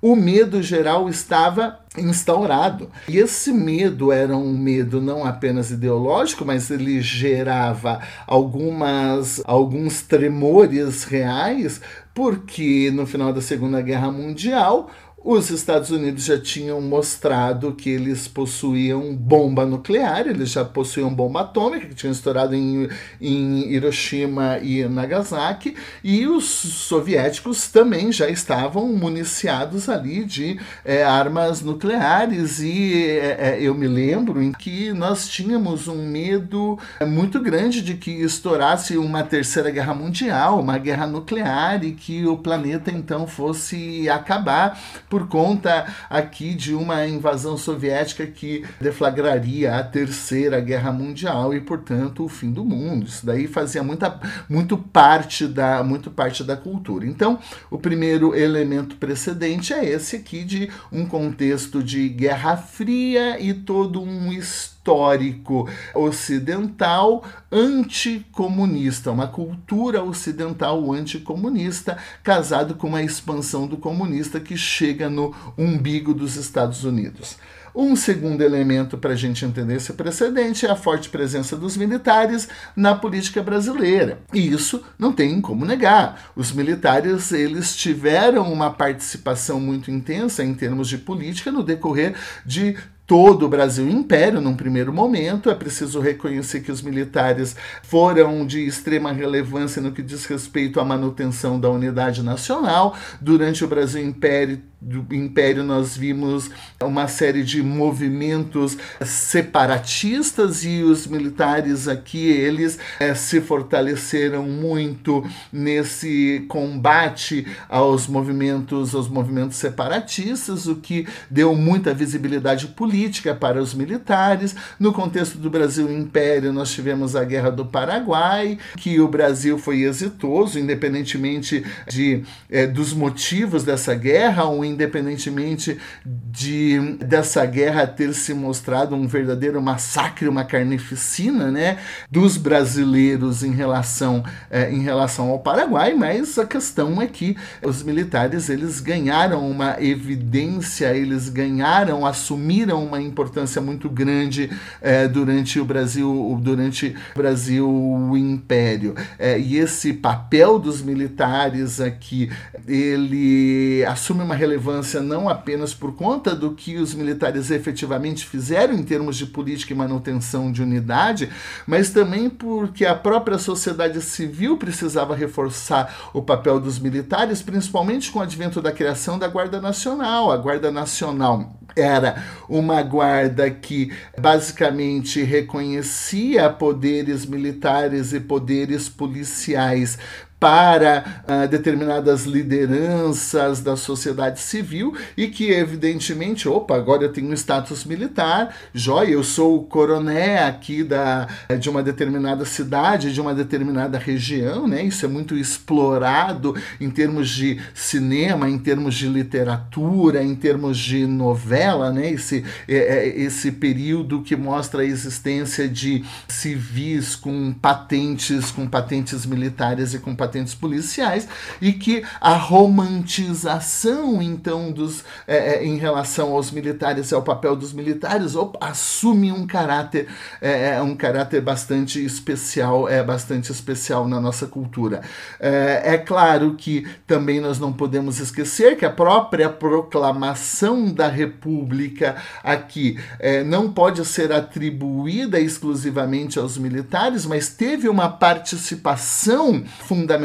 o 0.00 0.16
medo 0.16 0.62
geral 0.62 1.10
estava 1.10 1.78
instaurado. 1.98 2.88
E 3.06 3.18
esse 3.18 3.52
medo 3.52 4.10
era 4.10 4.34
um 4.34 4.56
medo 4.56 5.02
não 5.02 5.22
apenas 5.22 5.70
ideológico, 5.70 6.46
mas 6.46 6.70
ele 6.70 7.02
gerava 7.02 8.00
algumas 8.26 9.42
alguns 9.44 10.00
tremores 10.00 11.04
reais, 11.04 11.82
porque 12.14 12.90
no 12.90 13.06
final 13.06 13.34
da 13.34 13.42
Segunda 13.42 13.82
Guerra 13.82 14.10
Mundial 14.10 14.90
os 15.22 15.50
Estados 15.50 15.90
Unidos 15.90 16.24
já 16.24 16.40
tinham 16.40 16.80
mostrado 16.80 17.72
que 17.72 17.90
eles 17.90 18.26
possuíam 18.26 19.14
bomba 19.14 19.66
nuclear, 19.66 20.26
eles 20.26 20.50
já 20.50 20.64
possuíam 20.64 21.12
bomba 21.12 21.42
atômica, 21.42 21.86
que 21.86 21.94
tinham 21.94 22.12
estourado 22.12 22.54
em, 22.54 22.88
em 23.20 23.70
Hiroshima 23.70 24.58
e 24.62 24.82
Nagasaki, 24.88 25.76
e 26.02 26.26
os 26.26 26.44
soviéticos 26.44 27.68
também 27.68 28.10
já 28.10 28.30
estavam 28.30 28.88
municiados 28.88 29.90
ali 29.90 30.24
de 30.24 30.58
é, 30.84 31.04
armas 31.04 31.60
nucleares. 31.60 32.60
E 32.60 33.18
é, 33.18 33.36
é 33.40 33.58
eu 33.60 33.74
me 33.74 33.86
lembro 33.86 34.42
em 34.42 34.52
que 34.52 34.90
nós 34.94 35.28
tínhamos 35.28 35.86
um 35.86 36.02
medo 36.08 36.78
é, 36.98 37.04
muito 37.04 37.38
grande 37.40 37.82
de 37.82 37.94
que 37.94 38.10
estourasse 38.10 38.96
uma 38.96 39.22
terceira 39.22 39.70
guerra 39.70 39.94
mundial, 39.94 40.60
uma 40.60 40.78
guerra 40.78 41.06
nuclear, 41.06 41.84
e 41.84 41.92
que 41.92 42.26
o 42.26 42.38
planeta 42.38 42.90
então 42.90 43.26
fosse 43.26 44.08
acabar 44.08 44.80
por 45.10 45.26
conta 45.26 45.92
aqui 46.08 46.54
de 46.54 46.72
uma 46.72 47.04
invasão 47.04 47.58
soviética 47.58 48.24
que 48.24 48.64
deflagraria 48.80 49.76
a 49.76 49.82
Terceira 49.82 50.60
Guerra 50.60 50.92
Mundial 50.92 51.52
e, 51.52 51.60
portanto, 51.60 52.24
o 52.24 52.28
fim 52.28 52.52
do 52.52 52.64
mundo. 52.64 53.06
Isso 53.06 53.26
daí 53.26 53.48
fazia 53.48 53.82
muita, 53.82 54.20
muito, 54.48 54.78
parte 54.78 55.48
da, 55.48 55.82
muito 55.82 56.10
parte 56.10 56.44
da 56.44 56.56
cultura. 56.56 57.04
Então, 57.04 57.40
o 57.68 57.76
primeiro 57.76 58.36
elemento 58.36 58.94
precedente 58.96 59.72
é 59.72 59.84
esse 59.84 60.14
aqui 60.14 60.44
de 60.44 60.70
um 60.92 61.04
contexto 61.04 61.82
de 61.82 62.08
Guerra 62.08 62.56
Fria 62.56 63.40
e 63.40 63.52
todo 63.52 64.00
um 64.00 64.32
histórico 64.32 64.79
histórico 64.80 65.68
ocidental 65.94 67.22
anticomunista, 67.52 69.10
uma 69.10 69.28
cultura 69.28 70.02
ocidental 70.02 70.90
anticomunista, 70.92 71.98
casado 72.22 72.74
com 72.74 72.88
uma 72.88 73.02
expansão 73.02 73.66
do 73.66 73.76
comunista 73.76 74.40
que 74.40 74.56
chega 74.56 75.10
no 75.10 75.34
umbigo 75.58 76.14
dos 76.14 76.36
Estados 76.36 76.82
Unidos. 76.82 77.36
Um 77.74 77.94
segundo 77.94 78.42
elemento 78.42 78.98
para 78.98 79.12
a 79.12 79.16
gente 79.16 79.44
entender 79.44 79.76
esse 79.76 79.92
precedente 79.92 80.66
é 80.66 80.70
a 80.70 80.74
forte 80.74 81.08
presença 81.08 81.56
dos 81.56 81.76
militares 81.76 82.48
na 82.74 82.96
política 82.96 83.42
brasileira. 83.42 84.18
E 84.34 84.48
isso 84.48 84.82
não 84.98 85.12
tem 85.12 85.40
como 85.40 85.64
negar. 85.64 86.32
Os 86.34 86.50
militares 86.50 87.30
eles 87.30 87.76
tiveram 87.76 88.52
uma 88.52 88.70
participação 88.70 89.60
muito 89.60 89.88
intensa 89.88 90.42
em 90.42 90.52
termos 90.52 90.88
de 90.88 90.98
política 90.98 91.52
no 91.52 91.62
decorrer 91.62 92.16
de 92.44 92.76
todo 93.10 93.46
o 93.46 93.48
Brasil 93.48 93.90
Império 93.90 94.40
num 94.40 94.54
primeiro 94.54 94.92
momento. 94.92 95.50
É 95.50 95.54
preciso 95.56 95.98
reconhecer 95.98 96.60
que 96.60 96.70
os 96.70 96.80
militares 96.80 97.56
foram 97.82 98.46
de 98.46 98.64
extrema 98.64 99.10
relevância 99.10 99.82
no 99.82 99.90
que 99.90 100.00
diz 100.00 100.26
respeito 100.26 100.78
à 100.78 100.84
manutenção 100.84 101.58
da 101.58 101.68
unidade 101.68 102.22
nacional. 102.22 102.96
Durante 103.20 103.64
o 103.64 103.66
Brasil 103.66 104.00
Império, 104.00 104.62
do 104.80 105.06
Império 105.14 105.62
nós 105.62 105.94
vimos 105.94 106.50
uma 106.82 107.06
série 107.06 107.44
de 107.44 107.62
movimentos 107.62 108.78
separatistas 109.04 110.64
e 110.64 110.82
os 110.82 111.06
militares 111.06 111.86
aqui 111.86 112.28
eles 112.28 112.78
é, 112.98 113.14
se 113.14 113.42
fortaleceram 113.42 114.44
muito 114.44 115.22
nesse 115.52 116.46
combate 116.48 117.46
aos 117.68 118.06
movimentos 118.06 118.94
aos 118.94 119.06
movimentos 119.06 119.58
separatistas 119.58 120.66
o 120.66 120.76
que 120.76 121.06
deu 121.28 121.54
muita 121.54 121.92
visibilidade 121.92 122.68
política 122.68 123.34
para 123.34 123.60
os 123.60 123.74
militares. 123.74 124.56
No 124.78 124.92
contexto 124.92 125.36
do 125.36 125.50
Brasil 125.50 125.92
Império 125.92 126.54
nós 126.54 126.72
tivemos 126.72 127.14
a 127.14 127.22
guerra 127.22 127.50
do 127.50 127.66
Paraguai 127.66 128.56
que 128.78 128.98
o 128.98 129.08
Brasil 129.08 129.58
foi 129.58 129.82
exitoso 129.82 130.58
independentemente 130.58 131.62
de 131.86 132.22
é, 132.48 132.66
dos 132.66 132.94
motivos 132.94 133.62
dessa 133.62 133.94
guerra. 133.94 134.48
Um 134.48 134.69
independentemente 134.70 135.78
de 136.04 136.96
dessa 137.00 137.44
guerra 137.44 137.86
ter 137.86 138.12
se 138.14 138.32
mostrado 138.34 138.94
um 138.94 139.06
verdadeiro 139.06 139.60
massacre, 139.60 140.28
uma 140.28 140.44
carnificina, 140.44 141.50
né, 141.50 141.78
dos 142.10 142.36
brasileiros 142.36 143.42
em 143.42 143.52
relação 143.52 144.24
é, 144.50 144.70
em 144.70 144.80
relação 144.80 145.30
ao 145.30 145.38
Paraguai, 145.38 145.94
mas 145.94 146.38
a 146.38 146.46
questão 146.46 147.00
é 147.00 147.06
que 147.06 147.36
os 147.62 147.82
militares 147.82 148.48
eles 148.48 148.80
ganharam 148.80 149.48
uma 149.48 149.76
evidência, 149.82 150.94
eles 150.94 151.28
ganharam, 151.28 152.06
assumiram 152.06 152.84
uma 152.84 153.00
importância 153.00 153.60
muito 153.60 153.88
grande 153.88 154.50
é, 154.80 155.06
durante 155.08 155.58
o 155.60 155.64
Brasil, 155.64 156.38
durante 156.42 156.94
o 157.14 157.18
Brasil 157.18 157.68
o 157.68 158.16
Império, 158.16 158.94
é, 159.18 159.38
e 159.38 159.56
esse 159.56 159.92
papel 159.92 160.58
dos 160.58 160.82
militares 160.82 161.80
aqui, 161.80 162.30
ele 162.66 163.84
assume 163.86 164.22
uma 164.22 164.34
relevância 164.34 164.59
relevância 164.60 165.00
não 165.00 165.28
apenas 165.28 165.72
por 165.72 165.94
conta 165.94 166.34
do 166.34 166.52
que 166.52 166.76
os 166.76 166.92
militares 166.94 167.50
efetivamente 167.50 168.26
fizeram 168.26 168.74
em 168.74 168.82
termos 168.82 169.16
de 169.16 169.26
política 169.26 169.72
e 169.72 169.76
manutenção 169.76 170.52
de 170.52 170.62
unidade, 170.62 171.30
mas 171.66 171.90
também 171.90 172.28
porque 172.28 172.84
a 172.84 172.94
própria 172.94 173.38
sociedade 173.38 174.00
civil 174.02 174.58
precisava 174.58 175.16
reforçar 175.16 176.10
o 176.12 176.22
papel 176.22 176.60
dos 176.60 176.78
militares, 176.78 177.40
principalmente 177.40 178.10
com 178.10 178.18
o 178.18 178.22
advento 178.22 178.60
da 178.60 178.70
criação 178.70 179.18
da 179.18 179.26
Guarda 179.26 179.60
Nacional. 179.60 180.30
A 180.30 180.36
Guarda 180.36 180.70
Nacional 180.70 181.56
era 181.74 182.22
uma 182.48 182.82
guarda 182.82 183.50
que 183.50 183.92
basicamente 184.18 185.22
reconhecia 185.22 186.50
poderes 186.50 187.24
militares 187.24 188.12
e 188.12 188.20
poderes 188.20 188.88
policiais 188.88 189.98
para 190.40 191.22
uh, 191.28 191.46
determinadas 191.46 192.24
lideranças 192.24 193.60
da 193.60 193.76
sociedade 193.76 194.40
civil 194.40 194.96
e 195.14 195.26
que, 195.26 195.50
evidentemente, 195.50 196.48
opa, 196.48 196.74
agora 196.74 197.02
eu 197.02 197.12
tenho 197.12 197.28
um 197.28 197.34
status 197.34 197.84
militar, 197.84 198.56
joia, 198.72 199.10
eu 199.10 199.22
sou 199.22 199.58
o 199.58 199.64
coroné 199.64 200.42
aqui 200.42 200.82
da, 200.82 201.28
de 201.58 201.68
uma 201.68 201.82
determinada 201.82 202.46
cidade, 202.46 203.12
de 203.12 203.20
uma 203.20 203.34
determinada 203.34 203.98
região, 203.98 204.66
né? 204.66 204.82
Isso 204.82 205.04
é 205.04 205.08
muito 205.08 205.36
explorado 205.36 206.56
em 206.80 206.88
termos 206.88 207.28
de 207.28 207.60
cinema, 207.74 208.48
em 208.48 208.58
termos 208.58 208.94
de 208.94 209.08
literatura, 209.08 210.22
em 210.22 210.34
termos 210.34 210.78
de 210.78 211.06
novela, 211.06 211.92
né? 211.92 212.12
Esse, 212.12 212.42
é, 212.66 212.76
é 212.76 213.20
esse 213.20 213.52
período 213.52 214.22
que 214.22 214.34
mostra 214.34 214.80
a 214.80 214.86
existência 214.86 215.68
de 215.68 216.02
civis 216.26 217.14
com 217.14 217.52
patentes, 217.52 218.50
com 218.50 218.66
patentes 218.66 219.26
militares 219.26 219.92
e 219.92 219.98
com 219.98 220.16
patentes 220.16 220.29
patentes 220.30 220.54
policiais 220.54 221.26
e 221.60 221.72
que 221.72 222.04
a 222.20 222.34
romantização 222.34 224.22
então 224.22 224.70
dos 224.70 225.04
é, 225.26 225.54
é, 225.54 225.66
em 225.66 225.76
relação 225.76 226.32
aos 226.32 226.52
militares 226.52 227.12
ao 227.12 227.22
papel 227.22 227.56
dos 227.56 227.72
militares 227.72 228.36
opa, 228.36 228.58
assume 228.64 229.32
um 229.32 229.44
caráter 229.46 230.06
é, 230.40 230.76
é, 230.76 230.82
um 230.82 230.94
caráter 230.94 231.40
bastante 231.40 232.02
especial 232.04 232.88
é 232.88 233.02
bastante 233.02 233.50
especial 233.50 234.06
na 234.06 234.20
nossa 234.20 234.46
cultura. 234.46 235.00
É, 235.40 235.94
é 235.94 235.98
claro 235.98 236.54
que 236.54 236.86
também 237.06 237.40
nós 237.40 237.58
não 237.58 237.72
podemos 237.72 238.20
esquecer 238.20 238.76
que 238.76 238.84
a 238.84 238.90
própria 238.90 239.48
proclamação 239.48 240.92
da 240.92 241.08
República 241.08 242.16
aqui 242.44 242.98
é, 243.18 243.42
não 243.42 243.72
pode 243.72 244.04
ser 244.04 244.32
atribuída 244.32 245.40
exclusivamente 245.40 246.38
aos 246.38 246.56
militares, 246.56 247.26
mas 247.26 247.48
teve 247.48 247.88
uma 247.88 248.08
participação 248.08 249.64
fundamental 249.80 250.19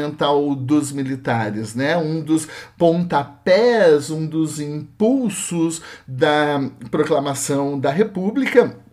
dos 0.54 0.92
militares, 0.92 1.74
né? 1.74 1.96
Um 1.96 2.20
dos 2.20 2.48
pontapés, 2.76 4.10
um 4.10 4.26
dos 4.26 4.60
impulsos 4.60 5.80
da 6.06 6.60
proclamação 6.90 7.78
da 7.78 7.90
República 7.90 8.85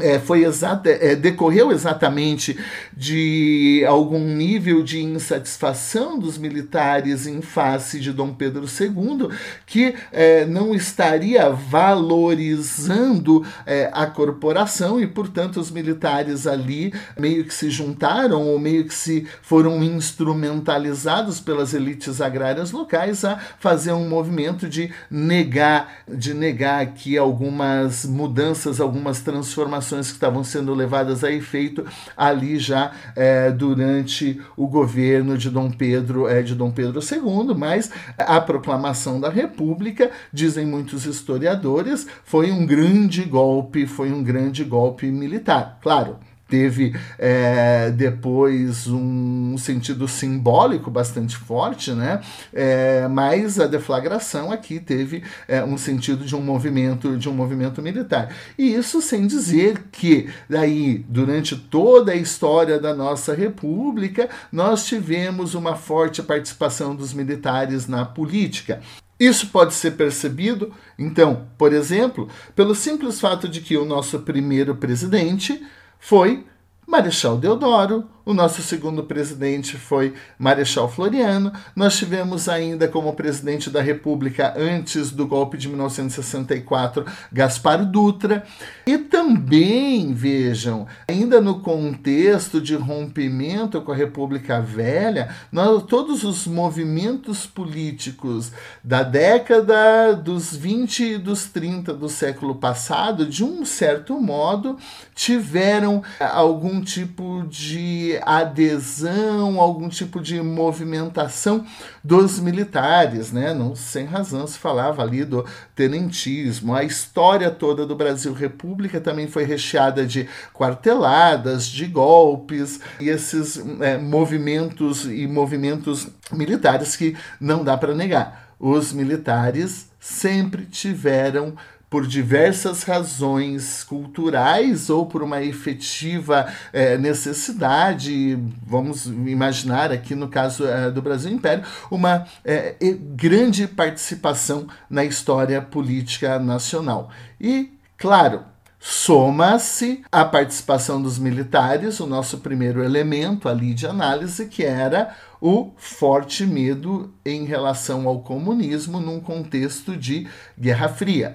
é, 0.00 0.18
foi 0.18 0.44
exata, 0.44 0.88
é, 0.88 1.14
decorreu 1.14 1.70
exatamente 1.70 2.58
de 2.96 3.84
algum 3.86 4.20
nível 4.20 4.82
de 4.82 5.02
insatisfação 5.02 6.18
dos 6.18 6.38
militares 6.38 7.26
em 7.26 7.42
face 7.42 8.00
de 8.00 8.10
Dom 8.10 8.32
Pedro 8.32 8.64
II, 8.64 9.28
que 9.66 9.94
é, 10.10 10.46
não 10.46 10.74
estaria 10.74 11.50
valorizando 11.50 13.44
é, 13.66 13.90
a 13.92 14.06
corporação 14.06 14.98
e, 14.98 15.06
portanto, 15.06 15.60
os 15.60 15.70
militares 15.70 16.46
ali 16.46 16.94
meio 17.18 17.44
que 17.44 17.52
se 17.52 17.68
juntaram 17.68 18.48
ou 18.48 18.58
meio 18.58 18.86
que 18.86 18.94
se 18.94 19.26
foram 19.42 19.84
instrumentalizados 19.84 21.38
pelas 21.38 21.74
elites 21.74 22.18
agrárias 22.22 22.72
locais 22.72 23.26
a 23.26 23.38
fazer 23.58 23.92
um 23.92 24.08
movimento 24.08 24.70
de 24.70 24.90
negar, 25.10 26.02
de 26.08 26.32
negar 26.32 26.80
aqui 26.80 27.18
algumas 27.18 28.06
mudanças, 28.06 28.80
algumas 28.80 29.20
transformações 29.20 29.81
transformações 29.82 30.08
que 30.08 30.14
estavam 30.14 30.44
sendo 30.44 30.72
levadas 30.74 31.24
a 31.24 31.30
efeito 31.30 31.84
ali 32.16 32.58
já 32.58 32.92
é, 33.16 33.50
durante 33.50 34.40
o 34.56 34.66
governo 34.66 35.36
de 35.36 35.50
Dom 35.50 35.70
Pedro 35.70 36.28
é, 36.28 36.42
de 36.42 36.54
Dom 36.54 36.70
Pedro 36.70 37.00
II, 37.00 37.54
mas 37.56 37.90
a 38.16 38.40
proclamação 38.40 39.20
da 39.20 39.28
República, 39.28 40.10
dizem 40.32 40.64
muitos 40.64 41.04
historiadores, 41.04 42.06
foi 42.24 42.52
um 42.52 42.64
grande 42.64 43.24
golpe, 43.24 43.86
foi 43.86 44.12
um 44.12 44.22
grande 44.22 44.64
golpe 44.64 45.06
militar. 45.06 45.78
Claro, 45.82 46.18
teve 46.52 46.94
é, 47.18 47.90
depois 47.90 48.86
um 48.86 49.56
sentido 49.56 50.06
simbólico 50.06 50.90
bastante 50.90 51.34
forte, 51.34 51.92
né? 51.92 52.20
É, 52.52 53.08
mas 53.08 53.58
a 53.58 53.66
deflagração 53.66 54.52
aqui 54.52 54.78
teve 54.78 55.24
é, 55.48 55.64
um 55.64 55.78
sentido 55.78 56.26
de 56.26 56.36
um 56.36 56.42
movimento 56.42 57.16
de 57.16 57.26
um 57.26 57.32
movimento 57.32 57.80
militar. 57.80 58.34
E 58.58 58.74
isso 58.74 59.00
sem 59.00 59.26
dizer 59.26 59.84
que 59.90 60.28
daí 60.46 60.98
durante 61.08 61.56
toda 61.56 62.12
a 62.12 62.16
história 62.16 62.78
da 62.78 62.94
nossa 62.94 63.34
república 63.34 64.28
nós 64.52 64.84
tivemos 64.84 65.54
uma 65.54 65.74
forte 65.74 66.22
participação 66.22 66.94
dos 66.94 67.14
militares 67.14 67.88
na 67.88 68.04
política. 68.04 68.82
Isso 69.18 69.46
pode 69.46 69.72
ser 69.72 69.92
percebido, 69.92 70.74
então, 70.98 71.46
por 71.56 71.72
exemplo, 71.72 72.28
pelo 72.54 72.74
simples 72.74 73.20
fato 73.20 73.48
de 73.48 73.62
que 73.62 73.76
o 73.76 73.86
nosso 73.86 74.18
primeiro 74.18 74.74
presidente 74.74 75.62
foi 76.02 76.44
Marechal 76.84 77.38
Deodoro, 77.38 78.08
o 78.24 78.32
nosso 78.32 78.62
segundo 78.62 79.02
presidente 79.02 79.76
foi 79.76 80.14
Marechal 80.38 80.88
Floriano. 80.88 81.52
Nós 81.74 81.96
tivemos 81.96 82.48
ainda 82.48 82.86
como 82.86 83.12
presidente 83.14 83.68
da 83.68 83.82
República, 83.82 84.54
antes 84.56 85.10
do 85.10 85.26
golpe 85.26 85.58
de 85.58 85.68
1964, 85.68 87.04
Gaspar 87.32 87.84
Dutra. 87.84 88.44
E 88.86 88.96
também, 88.96 90.14
vejam, 90.14 90.86
ainda 91.08 91.40
no 91.40 91.60
contexto 91.60 92.60
de 92.60 92.76
rompimento 92.76 93.80
com 93.80 93.90
a 93.90 93.96
República 93.96 94.60
Velha, 94.60 95.34
nós, 95.50 95.82
todos 95.84 96.22
os 96.22 96.46
movimentos 96.46 97.44
políticos 97.46 98.52
da 98.84 99.02
década 99.02 100.12
dos 100.14 100.54
20 100.54 101.04
e 101.04 101.18
dos 101.18 101.46
30 101.46 101.92
do 101.92 102.08
século 102.08 102.54
passado, 102.54 103.26
de 103.26 103.44
um 103.44 103.64
certo 103.64 104.20
modo, 104.20 104.76
tiveram 105.14 106.02
algum 106.20 106.80
tipo 106.80 107.44
de 107.48 108.11
adesão, 108.22 109.60
algum 109.60 109.88
tipo 109.88 110.20
de 110.20 110.40
movimentação 110.40 111.64
dos 112.02 112.38
militares, 112.40 113.32
né? 113.32 113.54
Não, 113.54 113.74
sem 113.74 114.04
razão 114.04 114.46
se 114.46 114.58
falava 114.58 115.02
ali 115.02 115.24
do 115.24 115.44
tenentismo. 115.74 116.74
A 116.74 116.84
história 116.84 117.50
toda 117.50 117.86
do 117.86 117.96
Brasil 117.96 118.32
República 118.32 119.00
também 119.00 119.26
foi 119.26 119.44
recheada 119.44 120.04
de 120.06 120.28
quarteladas, 120.52 121.66
de 121.66 121.86
golpes 121.86 122.80
e 123.00 123.08
esses 123.08 123.62
é, 123.80 123.96
movimentos 123.98 125.04
e 125.04 125.26
movimentos 125.26 126.08
militares 126.32 126.96
que 126.96 127.16
não 127.40 127.64
dá 127.64 127.76
para 127.76 127.94
negar. 127.94 128.54
Os 128.58 128.92
militares 128.92 129.90
sempre 129.98 130.66
tiveram 130.66 131.54
por 131.92 132.06
diversas 132.06 132.84
razões 132.84 133.84
culturais 133.84 134.88
ou 134.88 135.04
por 135.04 135.22
uma 135.22 135.42
efetiva 135.42 136.50
é, 136.72 136.96
necessidade, 136.96 138.38
vamos 138.66 139.04
imaginar 139.04 139.92
aqui 139.92 140.14
no 140.14 140.26
caso 140.26 140.66
é, 140.66 140.90
do 140.90 141.02
Brasil 141.02 141.30
Império, 141.30 141.62
uma 141.90 142.26
é, 142.46 142.74
grande 143.14 143.68
participação 143.68 144.66
na 144.88 145.04
história 145.04 145.60
política 145.60 146.38
nacional. 146.38 147.10
E, 147.38 147.70
claro, 147.98 148.42
soma-se 148.80 150.02
a 150.10 150.24
participação 150.24 151.02
dos 151.02 151.18
militares, 151.18 152.00
o 152.00 152.06
nosso 152.06 152.38
primeiro 152.38 152.82
elemento 152.82 153.50
ali 153.50 153.74
de 153.74 153.86
análise, 153.86 154.46
que 154.46 154.64
era 154.64 155.14
o 155.42 155.72
forte 155.76 156.46
medo 156.46 157.12
em 157.22 157.44
relação 157.44 158.08
ao 158.08 158.20
comunismo 158.20 158.98
num 158.98 159.20
contexto 159.20 159.94
de 159.94 160.26
Guerra 160.58 160.88
Fria. 160.88 161.34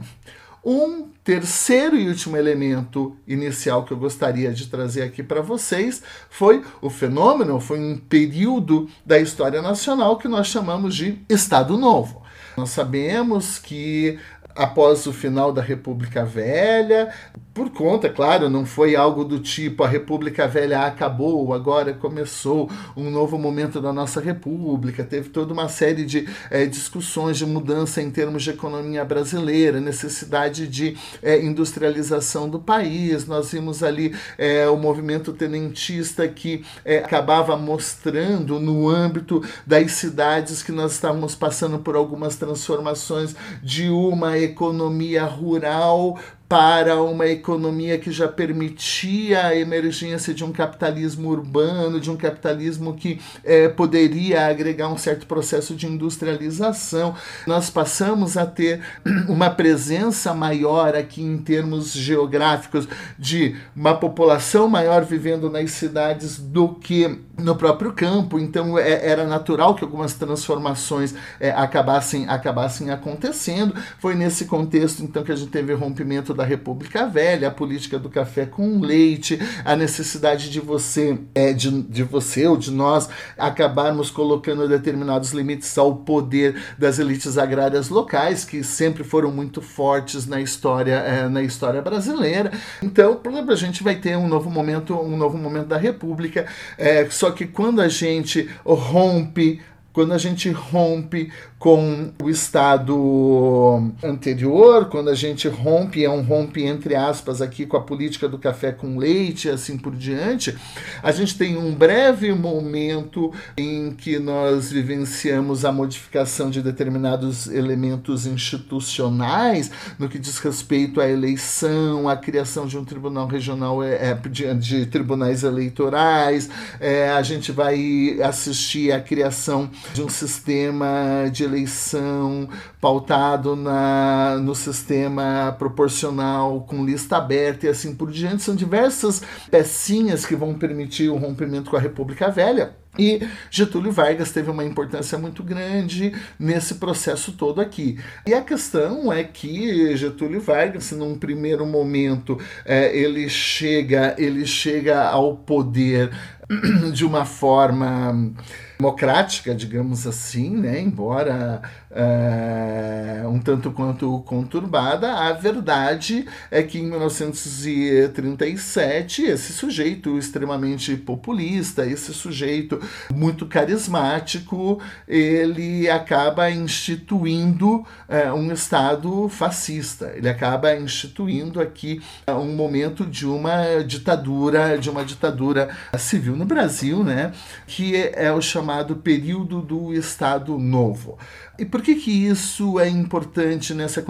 Um 0.65 1.09
terceiro 1.23 1.95
e 1.95 2.07
último 2.07 2.35
elemento 2.35 3.15
inicial 3.27 3.85
que 3.85 3.91
eu 3.91 3.97
gostaria 3.97 4.51
de 4.51 4.67
trazer 4.67 5.03
aqui 5.03 5.23
para 5.23 5.41
vocês 5.41 6.01
foi 6.29 6.63
o 6.81 6.89
fenômeno, 6.89 7.59
foi 7.59 7.79
um 7.79 7.97
período 7.97 8.89
da 9.05 9.19
história 9.19 9.61
nacional 9.61 10.17
que 10.17 10.27
nós 10.27 10.47
chamamos 10.47 10.95
de 10.95 11.19
Estado 11.29 11.77
Novo. 11.77 12.21
Nós 12.57 12.71
sabemos 12.71 13.59
que 13.59 14.19
após 14.55 15.05
o 15.05 15.13
final 15.13 15.53
da 15.53 15.61
República 15.61 16.25
Velha, 16.25 17.13
por 17.57 17.71
conta, 17.71 18.07
claro, 18.07 18.51
não 18.51 18.67
foi 18.67 18.95
algo 18.95 19.25
do 19.25 19.39
tipo 19.39 19.83
a 19.83 19.87
República 19.87 20.47
Velha 20.47 20.85
acabou, 20.85 21.51
agora 21.55 21.91
começou 21.91 22.69
um 22.95 23.09
novo 23.09 23.35
momento 23.39 23.81
da 23.81 23.91
nossa 23.91 24.21
República. 24.21 25.03
Teve 25.03 25.29
toda 25.29 25.53
uma 25.53 25.67
série 25.67 26.05
de 26.05 26.29
é, 26.51 26.67
discussões 26.67 27.35
de 27.35 27.47
mudança 27.47 27.99
em 27.99 28.11
termos 28.11 28.43
de 28.43 28.51
economia 28.51 29.03
brasileira, 29.03 29.79
necessidade 29.79 30.67
de 30.67 30.95
é, 31.19 31.43
industrialização 31.43 32.47
do 32.47 32.59
país. 32.59 33.25
Nós 33.25 33.51
vimos 33.51 33.81
ali 33.81 34.15
é, 34.37 34.69
o 34.69 34.77
movimento 34.77 35.33
tenentista 35.33 36.27
que 36.27 36.63
acabava 37.03 37.57
mostrando 37.57 38.59
no 38.59 38.87
âmbito 38.87 39.43
das 39.65 39.93
cidades 39.93 40.61
que 40.61 40.71
nós 40.71 40.91
estávamos 40.91 41.33
passando 41.33 41.79
por 41.79 41.95
algumas 41.95 42.35
transformações 42.35 43.35
de 43.63 43.89
uma 43.89 44.37
economia 44.37 45.23
rural 45.25 46.19
para 46.47 47.01
uma 47.01 47.27
economia 47.27 47.97
que 47.97 48.09
já 48.09 48.27
permitia 48.27 49.47
a 49.47 49.55
emergência 49.55 50.33
de 50.33 50.45
um 50.45 50.51
capitalismo 50.51 51.29
urbano, 51.29 51.99
de 51.99 52.09
um 52.09 52.15
capitalismo 52.15 52.93
que 52.93 53.19
é, 53.43 53.67
poderia 53.67 54.47
agregar 54.47 54.87
um 54.87 54.97
certo 54.97 55.27
processo 55.27 55.75
de 55.75 55.87
industrialização. 55.87 57.15
Nós 57.45 57.69
passamos 57.69 58.37
a 58.37 58.45
ter 58.45 58.81
uma 59.27 59.49
presença 59.49 60.33
maior 60.33 60.95
aqui 60.95 61.21
em 61.21 61.37
termos 61.37 61.91
geográficos 61.91 62.87
de 63.19 63.55
uma 63.75 63.95
população 63.95 64.69
maior 64.69 65.03
vivendo 65.03 65.49
nas 65.49 65.71
cidades 65.71 66.39
do 66.39 66.69
que 66.69 67.26
no 67.37 67.55
próprio 67.55 67.93
campo. 67.93 68.39
Então 68.39 68.77
é, 68.77 69.07
era 69.07 69.25
natural 69.25 69.75
que 69.75 69.83
algumas 69.83 70.13
transformações 70.13 71.13
é, 71.39 71.51
acabassem, 71.51 72.27
acabassem 72.27 72.89
acontecendo. 72.89 73.75
Foi 73.99 74.15
nesse 74.15 74.45
contexto 74.45 75.03
então 75.03 75.23
que 75.23 75.31
a 75.31 75.35
gente 75.35 75.51
teve 75.51 75.73
o 75.73 75.77
rompimento 75.77 76.33
da 76.33 76.43
República 76.43 77.05
Velha, 77.05 77.47
a 77.47 77.51
política 77.51 77.99
do 77.99 78.09
café 78.09 78.45
com 78.45 78.79
leite, 78.79 79.39
a 79.63 79.75
necessidade 79.75 80.49
de 80.49 80.59
você, 80.59 81.19
é, 81.35 81.53
de, 81.53 81.83
de 81.83 82.03
você 82.03 82.47
ou 82.47 82.57
de 82.57 82.71
nós 82.71 83.09
acabarmos 83.37 84.09
colocando 84.09 84.67
determinados 84.67 85.31
limites 85.31 85.77
ao 85.77 85.95
poder 85.95 86.55
das 86.77 86.99
elites 86.99 87.37
agrárias 87.37 87.89
locais, 87.89 88.43
que 88.43 88.63
sempre 88.63 89.03
foram 89.03 89.31
muito 89.31 89.61
fortes 89.61 90.25
na 90.25 90.41
história, 90.41 90.95
é, 90.95 91.29
na 91.29 91.41
história 91.43 91.81
brasileira. 91.81 92.51
Então, 92.81 93.19
a 93.49 93.55
gente 93.55 93.83
vai 93.83 93.95
ter 93.95 94.17
um 94.17 94.27
novo 94.27 94.49
momento, 94.49 94.95
um 94.99 95.15
novo 95.17 95.37
momento 95.37 95.67
da 95.67 95.77
República, 95.77 96.45
é, 96.77 97.05
só 97.27 97.31
que 97.31 97.45
quando 97.45 97.81
a 97.81 97.89
gente 97.89 98.49
rompe 98.65 99.59
quando 99.91 100.13
a 100.13 100.17
gente 100.19 100.49
rompe 100.51 101.31
com 101.59 102.11
o 102.21 102.29
estado 102.29 103.91
anterior, 104.03 104.89
quando 104.89 105.09
a 105.09 105.15
gente 105.15 105.47
rompe, 105.47 106.05
é 106.05 106.09
um 106.09 106.21
rompe 106.21 106.63
entre 106.63 106.95
aspas 106.95 107.41
aqui 107.41 107.65
com 107.65 107.75
a 107.75 107.81
política 107.81 108.27
do 108.27 108.37
café 108.37 108.71
com 108.71 108.97
leite, 108.97 109.49
assim 109.49 109.75
por 109.75 109.95
diante, 109.95 110.55
a 111.01 111.11
gente 111.11 111.35
tem 111.35 111.57
um 111.57 111.73
breve 111.73 112.31
momento 112.31 113.33
em 113.57 113.91
que 113.91 114.19
nós 114.19 114.71
vivenciamos 114.71 115.65
a 115.65 115.71
modificação 115.71 116.51
de 116.51 116.61
determinados 116.61 117.47
elementos 117.47 118.27
institucionais 118.27 119.71
no 119.97 120.07
que 120.07 120.19
diz 120.19 120.37
respeito 120.37 121.01
à 121.01 121.09
eleição, 121.09 122.07
à 122.07 122.15
criação 122.15 122.67
de 122.67 122.77
um 122.77 122.85
tribunal 122.85 123.25
regional 123.25 123.83
é, 123.83 124.11
é 124.11 124.13
de, 124.13 124.53
de, 124.53 124.85
tribunais 124.85 125.43
eleitorais, 125.43 126.49
é, 126.79 127.09
a 127.09 127.23
gente 127.23 127.51
vai 127.51 128.19
assistir 128.21 128.91
à 128.91 128.99
criação 128.99 129.69
de 129.93 130.03
um 130.03 130.09
sistema 130.09 131.27
de 131.31 131.46
eleição 131.47 132.47
pautado 132.79 133.55
na, 133.55 134.37
no 134.37 134.53
sistema 134.53 135.55
proporcional 135.57 136.61
com 136.61 136.85
lista 136.85 137.17
aberta 137.17 137.65
e 137.65 137.69
assim 137.69 137.95
por 137.95 138.11
diante. 138.11 138.43
São 138.43 138.55
diversas 138.55 139.21
pecinhas 139.49 140.25
que 140.25 140.35
vão 140.35 140.53
permitir 140.53 141.09
o 141.09 141.17
rompimento 141.17 141.69
com 141.69 141.77
a 141.77 141.79
República 141.79 142.29
Velha. 142.29 142.75
E 142.97 143.21
Getúlio 143.51 143.91
Vargas 143.91 144.31
teve 144.31 144.49
uma 144.49 144.63
importância 144.63 145.17
muito 145.17 145.43
grande 145.43 146.13
nesse 146.39 146.75
processo 146.75 147.33
todo 147.33 147.61
aqui. 147.61 147.99
E 148.25 148.33
a 148.33 148.41
questão 148.41 149.13
é 149.13 149.23
que 149.23 149.95
Getúlio 149.95 150.41
Vargas, 150.41 150.91
num 150.91 151.17
primeiro 151.17 151.65
momento, 151.65 152.39
é, 152.65 152.95
ele 152.97 153.29
chega, 153.29 154.15
ele 154.17 154.45
chega 154.45 155.03
ao 155.03 155.37
poder 155.37 156.09
de 156.93 157.05
uma 157.05 157.25
forma 157.25 158.33
democrática, 158.77 159.55
digamos 159.55 160.05
assim, 160.05 160.51
né? 160.51 160.79
embora 160.79 161.63
é, 161.89 163.23
um 163.25 163.39
tanto 163.39 163.71
quanto 163.71 164.19
conturbada, 164.21 165.13
a 165.13 165.33
verdade 165.33 166.27
é 166.51 166.61
que 166.61 166.77
em 166.77 166.83
1937 166.83 169.23
esse 169.23 169.51
sujeito 169.53 170.15
extremamente 170.17 170.95
populista, 170.95 171.83
esse 171.85 172.13
sujeito 172.13 172.79
muito 173.13 173.45
carismático, 173.47 174.81
ele 175.07 175.89
acaba 175.89 176.51
instituindo 176.51 177.83
é, 178.07 178.31
um 178.31 178.51
Estado 178.51 179.27
fascista, 179.27 180.13
ele 180.15 180.29
acaba 180.29 180.75
instituindo 180.75 181.59
aqui 181.59 181.99
um 182.27 182.55
momento 182.55 183.07
de 183.07 183.25
uma 183.25 183.83
ditadura, 183.83 184.77
de 184.77 184.87
uma 184.89 185.03
ditadura 185.03 185.75
civil 185.97 186.35
no 186.35 186.45
Brasil, 186.45 187.03
né? 187.03 187.31
que 187.65 187.95
é 188.13 188.31
o 188.31 188.39
chamado 188.39 188.66
chamado 188.67 188.97
período 188.97 189.61
do 189.61 189.93
Estado 189.93 190.57
Novo. 190.57 191.17
E 191.57 191.63
por 191.63 191.81
que, 191.81 191.95
que 191.95 192.11
isso 192.11 192.81
é 192.81 192.89
importante 192.89 193.73
nessa, 193.73 194.03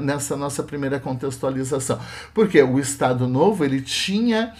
nessa 0.00 0.38
nossa 0.38 0.62
primeira 0.62 0.98
contextualização? 0.98 2.00
Porque 2.32 2.62
o 2.62 2.80
Estado 2.80 3.28
Novo 3.28 3.62
ele 3.62 3.82
tinha 3.82 4.54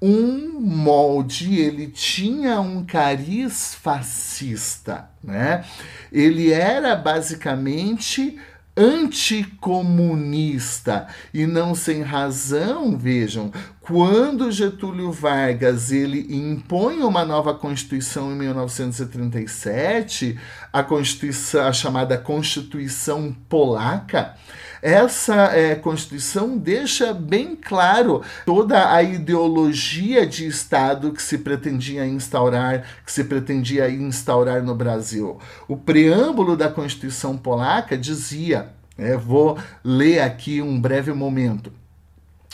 um 0.00 0.58
molde, 0.58 1.60
ele 1.60 1.88
tinha 1.88 2.58
um 2.58 2.82
cariz 2.86 3.74
fascista, 3.74 5.10
né? 5.22 5.62
Ele 6.10 6.50
era 6.50 6.96
basicamente 6.96 8.38
anticomunista 8.74 11.06
e 11.34 11.46
não 11.46 11.74
sem 11.74 12.00
razão, 12.00 12.96
vejam, 12.96 13.52
quando 13.90 14.52
Getúlio 14.52 15.10
Vargas 15.10 15.90
ele 15.90 16.32
impõe 16.32 17.02
uma 17.02 17.24
nova 17.24 17.52
constituição 17.52 18.30
em 18.30 18.36
1937, 18.36 20.38
a 20.72 20.84
constituição 20.84 21.66
a 21.66 21.72
chamada 21.72 22.16
Constituição 22.16 23.34
Polaca, 23.48 24.36
essa 24.80 25.34
é, 25.46 25.74
Constituição 25.74 26.56
deixa 26.56 27.12
bem 27.12 27.56
claro 27.56 28.22
toda 28.46 28.94
a 28.94 29.02
ideologia 29.02 30.24
de 30.24 30.46
Estado 30.46 31.12
que 31.12 31.20
se 31.20 31.38
pretendia 31.38 32.06
instaurar, 32.06 32.84
que 33.04 33.10
se 33.10 33.24
pretendia 33.24 33.90
instaurar 33.90 34.62
no 34.62 34.76
Brasil. 34.76 35.36
O 35.66 35.76
preâmbulo 35.76 36.56
da 36.56 36.68
Constituição 36.68 37.36
polaca 37.36 37.98
dizia, 37.98 38.68
é, 38.96 39.16
vou 39.16 39.58
ler 39.82 40.20
aqui 40.20 40.62
um 40.62 40.80
breve 40.80 41.12
momento 41.12 41.79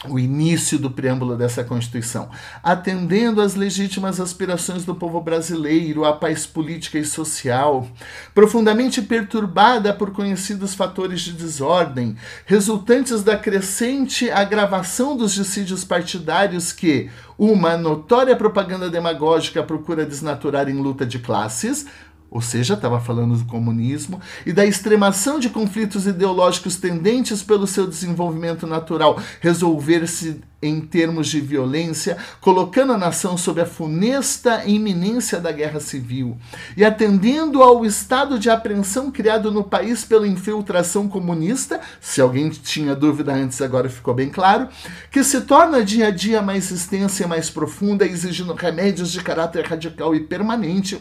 o 0.04 0.18
início 0.18 0.78
do 0.78 0.90
preâmbulo 0.90 1.36
dessa 1.36 1.64
Constituição, 1.64 2.28
atendendo 2.62 3.40
às 3.40 3.54
legítimas 3.54 4.20
aspirações 4.20 4.84
do 4.84 4.94
povo 4.94 5.20
brasileiro, 5.22 6.04
à 6.04 6.12
paz 6.12 6.44
política 6.44 6.98
e 6.98 7.04
social, 7.04 7.88
profundamente 8.34 9.00
perturbada 9.00 9.94
por 9.94 10.10
conhecidos 10.10 10.74
fatores 10.74 11.22
de 11.22 11.32
desordem, 11.32 12.14
resultantes 12.44 13.22
da 13.22 13.38
crescente 13.38 14.30
agravação 14.30 15.16
dos 15.16 15.32
dissídios 15.32 15.82
partidários 15.82 16.72
que 16.72 17.10
uma 17.38 17.76
notória 17.76 18.36
propaganda 18.36 18.90
demagógica 18.90 19.62
procura 19.62 20.06
desnaturar 20.06 20.68
em 20.68 20.74
luta 20.74 21.06
de 21.06 21.18
classes, 21.18 21.86
ou 22.30 22.40
seja, 22.40 22.74
estava 22.74 23.00
falando 23.00 23.36
do 23.36 23.44
comunismo, 23.44 24.20
e 24.44 24.52
da 24.52 24.64
extremação 24.64 25.38
de 25.38 25.48
conflitos 25.48 26.06
ideológicos 26.06 26.76
tendentes 26.76 27.42
pelo 27.42 27.66
seu 27.66 27.86
desenvolvimento 27.86 28.66
natural 28.66 29.18
resolver-se 29.40 30.40
em 30.62 30.80
termos 30.80 31.28
de 31.28 31.40
violência, 31.40 32.16
colocando 32.40 32.92
a 32.92 32.98
nação 32.98 33.36
sob 33.36 33.60
a 33.60 33.66
funesta 33.66 34.64
iminência 34.64 35.38
da 35.38 35.52
guerra 35.52 35.80
civil, 35.80 36.36
e 36.76 36.84
atendendo 36.84 37.62
ao 37.62 37.84
estado 37.84 38.38
de 38.38 38.48
apreensão 38.48 39.10
criado 39.10 39.52
no 39.52 39.62
país 39.62 40.04
pela 40.04 40.26
infiltração 40.26 41.08
comunista, 41.08 41.80
se 42.00 42.20
alguém 42.20 42.48
tinha 42.48 42.94
dúvida 42.94 43.34
antes, 43.34 43.60
agora 43.60 43.88
ficou 43.88 44.14
bem 44.14 44.30
claro, 44.30 44.68
que 45.10 45.22
se 45.22 45.42
torna 45.42 45.84
dia 45.84 46.08
a 46.08 46.10
dia 46.10 46.40
mais 46.40 46.70
extensa 46.70 47.22
e 47.22 47.26
mais 47.26 47.50
profunda, 47.50 48.06
exigindo 48.06 48.54
remédios 48.54 49.12
de 49.12 49.22
caráter 49.22 49.64
radical 49.64 50.14
e 50.14 50.20
permanente 50.20 51.00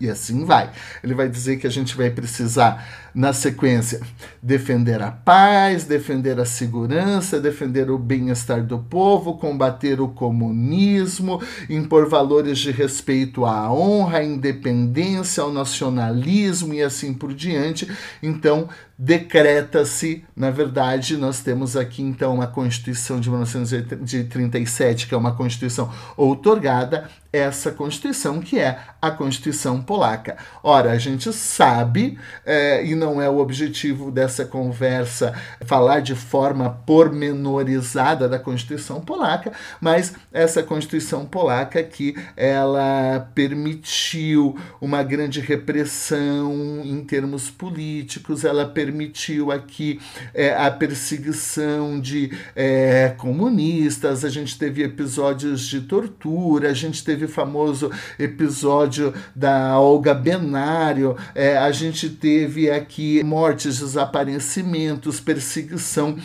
e 0.00 0.08
assim 0.08 0.44
vai. 0.44 0.70
Ele 1.02 1.14
vai 1.14 1.28
dizer 1.28 1.56
que 1.56 1.66
a 1.66 1.70
gente 1.70 1.96
vai 1.96 2.10
precisar, 2.10 2.86
na 3.14 3.32
sequência, 3.32 4.00
defender 4.42 5.02
a 5.02 5.10
paz, 5.10 5.84
defender 5.84 6.40
a 6.40 6.44
segurança, 6.44 7.40
defender 7.40 7.90
o 7.90 7.98
bem-estar 7.98 8.64
do 8.64 8.78
povo, 8.78 9.36
combater 9.36 10.00
o 10.00 10.08
comunismo, 10.08 11.40
impor 11.68 12.08
valores 12.08 12.58
de 12.58 12.70
respeito 12.70 13.44
à 13.44 13.72
honra, 13.72 14.18
à 14.18 14.24
independência, 14.24 15.42
ao 15.42 15.52
nacionalismo 15.52 16.72
e 16.72 16.82
assim 16.82 17.12
por 17.12 17.34
diante. 17.34 17.90
Então, 18.22 18.68
decreta-se, 18.98 20.24
na 20.36 20.50
verdade, 20.50 21.16
nós 21.16 21.40
temos 21.40 21.76
aqui 21.76 22.02
então 22.02 22.34
uma 22.34 22.46
Constituição 22.46 23.18
de 23.18 23.28
1937, 23.28 25.08
que 25.08 25.14
é 25.14 25.16
uma 25.16 25.34
Constituição 25.34 25.92
outorgada, 26.16 27.10
essa 27.32 27.72
Constituição 27.72 28.40
que 28.40 28.58
é 28.58 28.78
a 29.00 29.10
Constituição 29.10 29.82
polaca. 29.82 30.36
Ora, 30.62 30.92
a 30.92 30.98
gente 30.98 31.32
sabe, 31.32 32.16
é, 32.46 32.84
e 32.84 32.94
não 33.02 33.20
é 33.20 33.28
o 33.28 33.38
objetivo 33.38 34.12
dessa 34.12 34.44
conversa 34.44 35.34
falar 35.64 36.00
de 36.00 36.14
forma 36.14 36.70
pormenorizada 36.86 38.28
da 38.28 38.38
Constituição 38.38 39.00
polaca, 39.00 39.52
mas 39.80 40.14
essa 40.32 40.62
Constituição 40.62 41.26
polaca 41.26 41.82
que 41.82 42.14
ela 42.36 43.28
permitiu 43.34 44.56
uma 44.80 45.02
grande 45.02 45.40
repressão 45.40 46.80
em 46.84 47.02
termos 47.04 47.50
políticos, 47.50 48.44
ela 48.44 48.66
permitiu 48.66 49.50
aqui 49.50 50.00
é, 50.32 50.54
a 50.54 50.70
perseguição 50.70 52.00
de 52.00 52.30
é, 52.54 53.14
comunistas, 53.18 54.24
a 54.24 54.28
gente 54.28 54.56
teve 54.56 54.84
episódios 54.84 55.66
de 55.66 55.80
tortura, 55.80 56.70
a 56.70 56.74
gente 56.74 57.02
teve 57.02 57.24
o 57.24 57.28
famoso 57.28 57.90
episódio 58.16 59.12
da 59.34 59.78
Olga 59.80 60.14
Benário, 60.14 61.16
é, 61.34 61.56
a 61.56 61.72
gente 61.72 62.08
teve 62.08 62.70
aqui 62.70 62.91
mortes, 63.24 63.78
desaparecimentos, 63.78 65.20
perseguição 65.20 66.16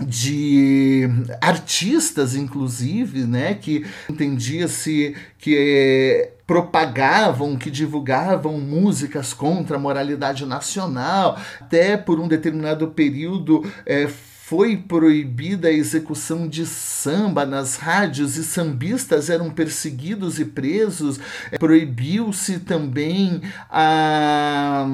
de 0.00 1.08
artistas, 1.40 2.34
inclusive, 2.34 3.24
né, 3.24 3.54
que 3.54 3.84
entendia-se 4.10 5.16
que 5.38 6.30
propagavam, 6.46 7.56
que 7.56 7.70
divulgavam 7.70 8.60
músicas 8.60 9.32
contra 9.32 9.76
a 9.76 9.80
moralidade 9.80 10.44
nacional, 10.46 11.38
até 11.60 11.96
por 11.96 12.20
um 12.20 12.28
determinado 12.28 12.88
período 12.88 13.64
é, 13.84 14.08
foi 14.48 14.76
proibida 14.76 15.66
a 15.66 15.72
execução 15.72 16.46
de 16.46 16.64
samba 16.64 17.44
nas 17.44 17.74
rádios 17.74 18.36
e 18.36 18.44
sambistas 18.44 19.28
eram 19.28 19.50
perseguidos 19.50 20.38
e 20.38 20.44
presos. 20.44 21.18
É, 21.50 21.58
proibiu-se 21.58 22.60
também 22.60 23.42
a, 23.68 24.86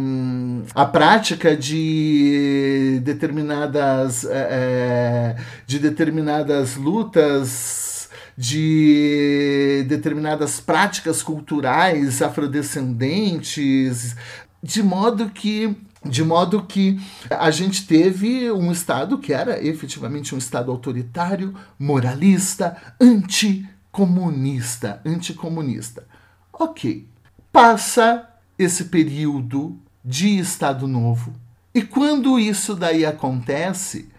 a 0.75 0.87
prática 0.87 1.55
de 1.55 2.99
determinadas, 3.05 4.25
é, 4.25 5.37
de 5.67 5.79
determinadas 5.79 6.77
lutas 6.77 8.09
de 8.35 9.85
determinadas 9.87 10.61
práticas 10.61 11.23
culturais 11.23 12.23
afrodescendentes, 12.23 14.17
de 14.62 14.83
modo 14.83 15.29
que 15.29 15.77
de 16.05 16.25
modo 16.25 16.65
que 16.65 17.01
a 17.31 17.51
gente 17.51 17.87
teve 17.87 18.51
um 18.51 18.73
Estado 18.73 19.19
que 19.19 19.33
era 19.33 19.65
efetivamente 19.65 20.35
um 20.35 20.38
Estado 20.38 20.71
autoritário, 20.71 21.55
moralista, 21.79 22.95
anticomunista. 23.01 25.01
Anticomunista. 25.05 26.07
Ok. 26.53 27.07
Passa 27.53 28.29
esse 28.59 28.87
período 28.87 29.79
de 30.05 30.38
Estado 30.38 30.88
Novo. 30.88 31.33
E 31.75 31.83
quando 31.83 32.38
isso 32.38 32.75
daí 32.75 33.07
acontece, 33.07 34.11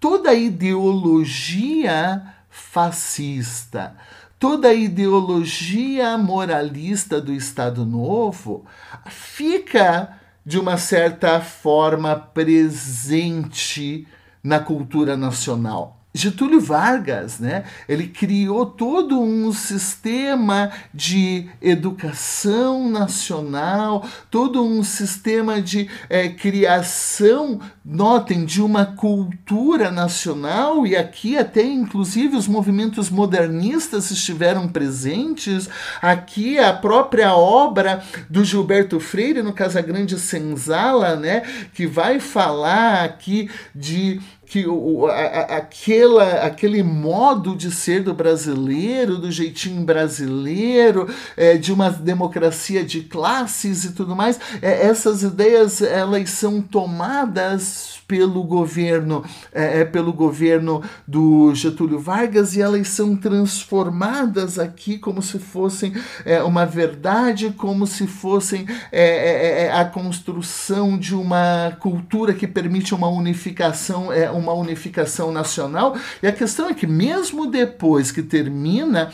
toda 0.00 0.30
a 0.30 0.34
ideologia 0.34 2.34
fascista, 2.48 3.96
toda 4.38 4.68
a 4.68 4.74
ideologia 4.74 6.16
moralista 6.16 7.20
do 7.20 7.32
Estado 7.32 7.84
Novo 7.84 8.64
fica 9.06 10.17
de 10.48 10.58
uma 10.58 10.78
certa 10.78 11.42
forma 11.42 12.16
presente 12.16 14.08
na 14.42 14.58
cultura 14.58 15.14
nacional. 15.14 15.97
Getúlio 16.14 16.58
Vargas, 16.58 17.38
né, 17.38 17.64
ele 17.86 18.08
criou 18.08 18.64
todo 18.64 19.20
um 19.20 19.52
sistema 19.52 20.70
de 20.92 21.46
educação 21.60 22.90
nacional, 22.90 24.04
todo 24.30 24.64
um 24.64 24.82
sistema 24.82 25.60
de 25.60 25.88
é, 26.08 26.30
criação, 26.30 27.60
notem, 27.84 28.46
de 28.46 28.62
uma 28.62 28.86
cultura 28.86 29.90
nacional, 29.90 30.86
e 30.86 30.96
aqui 30.96 31.36
até 31.36 31.62
inclusive 31.62 32.36
os 32.36 32.48
movimentos 32.48 33.10
modernistas 33.10 34.10
estiveram 34.10 34.66
presentes, 34.66 35.68
aqui 36.00 36.58
a 36.58 36.72
própria 36.72 37.34
obra 37.34 38.02
do 38.30 38.42
Gilberto 38.42 38.98
Freire 38.98 39.42
no 39.42 39.52
Casagrande 39.52 40.18
Senzala, 40.18 41.16
né, 41.16 41.42
que 41.74 41.86
vai 41.86 42.18
falar 42.18 43.04
aqui 43.04 43.50
de 43.74 44.20
que 44.48 44.66
o, 44.66 45.06
a, 45.06 45.56
aquela, 45.56 46.44
aquele 46.44 46.82
modo 46.82 47.54
de 47.54 47.70
ser 47.70 48.02
do 48.02 48.14
brasileiro, 48.14 49.18
do 49.18 49.30
jeitinho 49.30 49.84
brasileiro, 49.84 51.08
é, 51.36 51.56
de 51.56 51.72
uma 51.72 51.90
democracia 51.90 52.82
de 52.82 53.02
classes 53.02 53.84
e 53.84 53.92
tudo 53.92 54.16
mais, 54.16 54.40
é, 54.62 54.86
essas 54.86 55.22
ideias 55.22 55.82
elas 55.82 56.30
são 56.30 56.62
tomadas 56.62 57.98
pelo 58.08 58.42
governo 58.42 59.22
é, 59.52 59.80
é, 59.80 59.84
pelo 59.84 60.14
governo 60.14 60.82
do 61.06 61.54
Getúlio 61.54 61.98
Vargas 61.98 62.56
e 62.56 62.62
elas 62.62 62.88
são 62.88 63.14
transformadas 63.14 64.58
aqui 64.58 64.98
como 64.98 65.20
se 65.20 65.38
fossem 65.38 65.92
é, 66.24 66.42
uma 66.42 66.64
verdade, 66.64 67.50
como 67.50 67.86
se 67.86 68.06
fossem 68.06 68.66
é, 68.90 69.70
a 69.74 69.84
construção 69.84 70.96
de 70.96 71.14
uma 71.14 71.76
cultura 71.80 72.32
que 72.32 72.46
permite 72.46 72.94
uma 72.94 73.08
unificação, 73.08 74.10
é, 74.10 74.30
uma 74.38 74.52
unificação 74.52 75.30
nacional. 75.32 75.96
E 76.22 76.26
a 76.26 76.32
questão 76.32 76.68
é 76.68 76.74
que 76.74 76.86
mesmo 76.86 77.46
depois 77.46 78.10
que 78.10 78.22
termina 78.22 79.10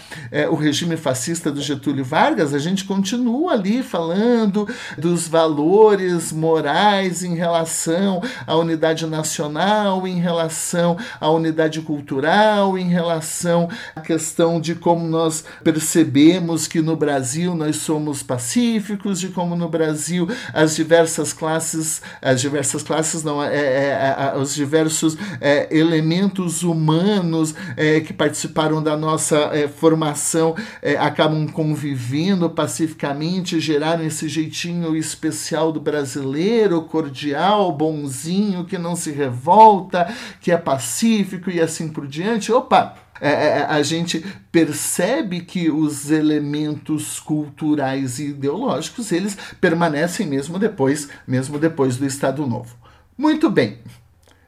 o 0.50 0.54
regime 0.54 0.96
fascista 0.96 1.50
do 1.50 1.60
Getúlio 1.60 2.04
Vargas, 2.04 2.54
a 2.54 2.58
gente 2.58 2.84
continua 2.84 3.52
ali 3.52 3.82
falando 3.82 4.68
dos 4.96 5.26
valores 5.26 6.32
morais 6.32 7.22
em 7.22 7.34
relação 7.34 8.22
à 8.46 8.54
unidade 8.54 8.84
unidade 8.94 9.06
nacional, 9.06 10.06
em 10.06 10.18
relação 10.18 10.96
à 11.20 11.30
unidade 11.30 11.80
cultural, 11.80 12.76
em 12.76 12.88
relação 12.88 13.68
à 13.94 14.00
questão 14.00 14.60
de 14.60 14.74
como 14.74 15.06
nós 15.06 15.44
percebemos 15.62 16.66
que 16.66 16.80
no 16.80 16.96
Brasil 16.96 17.54
nós 17.54 17.76
somos 17.76 18.22
pacíficos, 18.22 19.20
de 19.20 19.28
como 19.28 19.56
no 19.56 19.68
Brasil 19.68 20.28
as 20.52 20.76
diversas 20.76 21.32
classes, 21.32 22.02
as 22.20 22.40
diversas 22.40 22.82
classes 22.82 23.22
não, 23.22 23.42
é, 23.42 23.54
é, 23.54 24.32
é 24.34 24.38
os 24.38 24.54
diversos 24.54 25.13
é, 25.40 25.68
elementos 25.76 26.62
humanos 26.62 27.54
é, 27.76 28.00
que 28.00 28.12
participaram 28.12 28.82
da 28.82 28.96
nossa 28.96 29.36
é, 29.52 29.68
formação 29.68 30.54
acabam 30.98 31.46
convivendo 31.48 32.48
pacificamente, 32.50 33.60
geraram 33.60 34.04
esse 34.04 34.28
jeitinho 34.28 34.96
especial 34.96 35.72
do 35.72 35.80
brasileiro, 35.80 36.82
cordial, 36.82 37.72
bonzinho, 37.72 38.64
que 38.64 38.78
não 38.78 38.96
se 38.96 39.10
revolta, 39.10 40.12
que 40.40 40.50
é 40.50 40.56
pacífico 40.56 41.50
e 41.50 41.60
assim 41.60 41.88
por 41.88 42.06
diante. 42.06 42.52
Opa! 42.52 43.04
É, 43.20 43.28
é, 43.28 43.32
é, 43.32 43.64
a 43.64 43.82
gente 43.82 44.24
percebe 44.50 45.40
que 45.40 45.70
os 45.70 46.10
elementos 46.10 47.20
culturais 47.20 48.18
e 48.18 48.28
ideológicos 48.28 49.12
eles 49.12 49.36
permanecem 49.60 50.26
mesmo 50.26 50.58
depois, 50.58 51.08
mesmo 51.26 51.58
depois 51.58 51.96
do 51.96 52.06
Estado 52.06 52.46
Novo. 52.46 52.76
Muito 53.16 53.48
bem. 53.48 53.78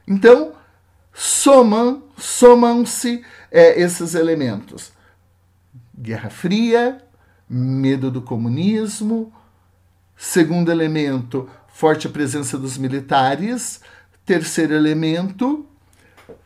Então 0.07 0.51
somam, 1.17 2.03
somam-se 2.15 3.23
é, 3.51 3.81
esses 3.81 4.13
elementos: 4.13 4.91
Guerra 5.97 6.29
Fria, 6.29 7.01
medo 7.49 8.11
do 8.11 8.21
comunismo. 8.21 9.33
Segundo 10.15 10.71
elemento, 10.71 11.47
forte 11.67 12.09
presença 12.09 12.57
dos 12.57 12.75
militares 12.75 13.81
Terceiro 14.27 14.73
elemento, 14.73 15.65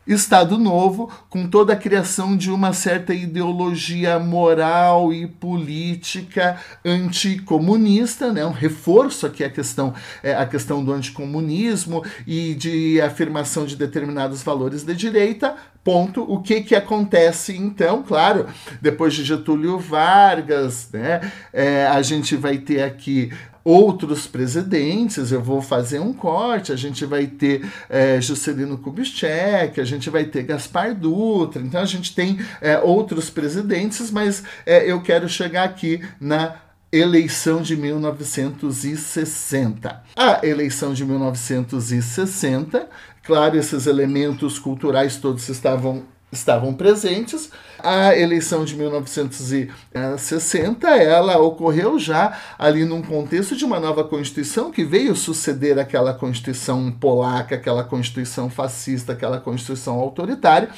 Estado 0.06 0.58
Novo, 0.58 1.10
com 1.28 1.46
toda 1.46 1.72
a 1.72 1.76
criação 1.76 2.36
de 2.36 2.50
uma 2.50 2.72
certa 2.72 3.14
ideologia 3.14 4.18
moral 4.18 5.12
e 5.12 5.26
política 5.26 6.58
anticomunista, 6.84 8.32
né? 8.32 8.44
um 8.44 8.50
reforço 8.50 9.26
aqui 9.26 9.44
a 9.44 9.50
questão, 9.50 9.94
é, 10.22 10.34
a 10.34 10.44
questão 10.44 10.84
do 10.84 10.92
anticomunismo 10.92 12.04
e 12.26 12.54
de 12.54 13.00
afirmação 13.00 13.64
de 13.64 13.76
determinados 13.76 14.42
valores 14.42 14.82
da 14.82 14.92
direita. 14.92 15.54
Ponto. 15.84 16.22
O 16.22 16.40
que, 16.40 16.60
que 16.60 16.76
acontece 16.76 17.56
então? 17.56 18.04
Claro, 18.04 18.46
depois 18.80 19.14
de 19.14 19.24
Getúlio 19.24 19.80
Vargas, 19.80 20.88
né? 20.92 21.32
É, 21.52 21.88
a 21.88 22.00
gente 22.02 22.36
vai 22.36 22.58
ter 22.58 22.82
aqui 22.82 23.32
outros 23.64 24.26
presidentes, 24.26 25.30
eu 25.30 25.42
vou 25.42 25.62
fazer 25.62 26.00
um 26.00 26.12
corte, 26.12 26.72
a 26.72 26.76
gente 26.76 27.04
vai 27.04 27.26
ter 27.26 27.64
é, 27.88 28.20
Juscelino 28.20 28.78
Kubitschek, 28.78 29.80
a 29.80 29.84
gente 29.84 30.10
vai 30.10 30.24
ter 30.24 30.42
Gaspar 30.42 30.92
Dutra, 30.94 31.62
então 31.62 31.80
a 31.80 31.86
gente 31.86 32.14
tem 32.14 32.40
é, 32.60 32.78
outros 32.78 33.30
presidentes, 33.30 34.10
mas 34.10 34.42
é, 34.66 34.90
eu 34.90 35.00
quero 35.00 35.28
chegar 35.28 35.64
aqui 35.64 36.00
na 36.20 36.56
eleição 36.92 37.62
de 37.62 37.76
1960. 37.76 40.02
A 40.14 40.46
eleição 40.46 40.92
de 40.92 41.04
1960, 41.04 42.88
claro, 43.22 43.56
esses 43.56 43.86
elementos 43.86 44.58
culturais 44.58 45.16
todos 45.16 45.48
estavam 45.48 46.10
estavam 46.32 46.72
presentes. 46.72 47.50
A 47.84 48.16
eleição 48.16 48.64
de 48.64 48.76
1960, 48.76 50.88
ela 50.88 51.38
ocorreu 51.38 51.98
já 51.98 52.38
ali 52.56 52.84
num 52.84 53.02
contexto 53.02 53.56
de 53.56 53.64
uma 53.64 53.80
nova 53.80 54.04
Constituição 54.04 54.70
que 54.70 54.84
veio 54.84 55.16
suceder 55.16 55.80
aquela 55.80 56.14
Constituição 56.14 56.92
polaca, 56.92 57.56
aquela 57.56 57.82
Constituição 57.82 58.48
fascista, 58.48 59.12
aquela 59.12 59.40
Constituição 59.40 59.98
autoritária, 59.98 60.68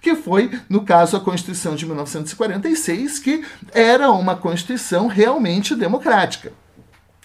que 0.00 0.14
foi, 0.14 0.58
no 0.66 0.86
caso, 0.86 1.18
a 1.18 1.20
Constituição 1.20 1.76
de 1.76 1.84
1946, 1.84 3.18
que 3.18 3.44
era 3.74 4.10
uma 4.10 4.34
Constituição 4.34 5.06
realmente 5.06 5.74
democrática. 5.74 6.63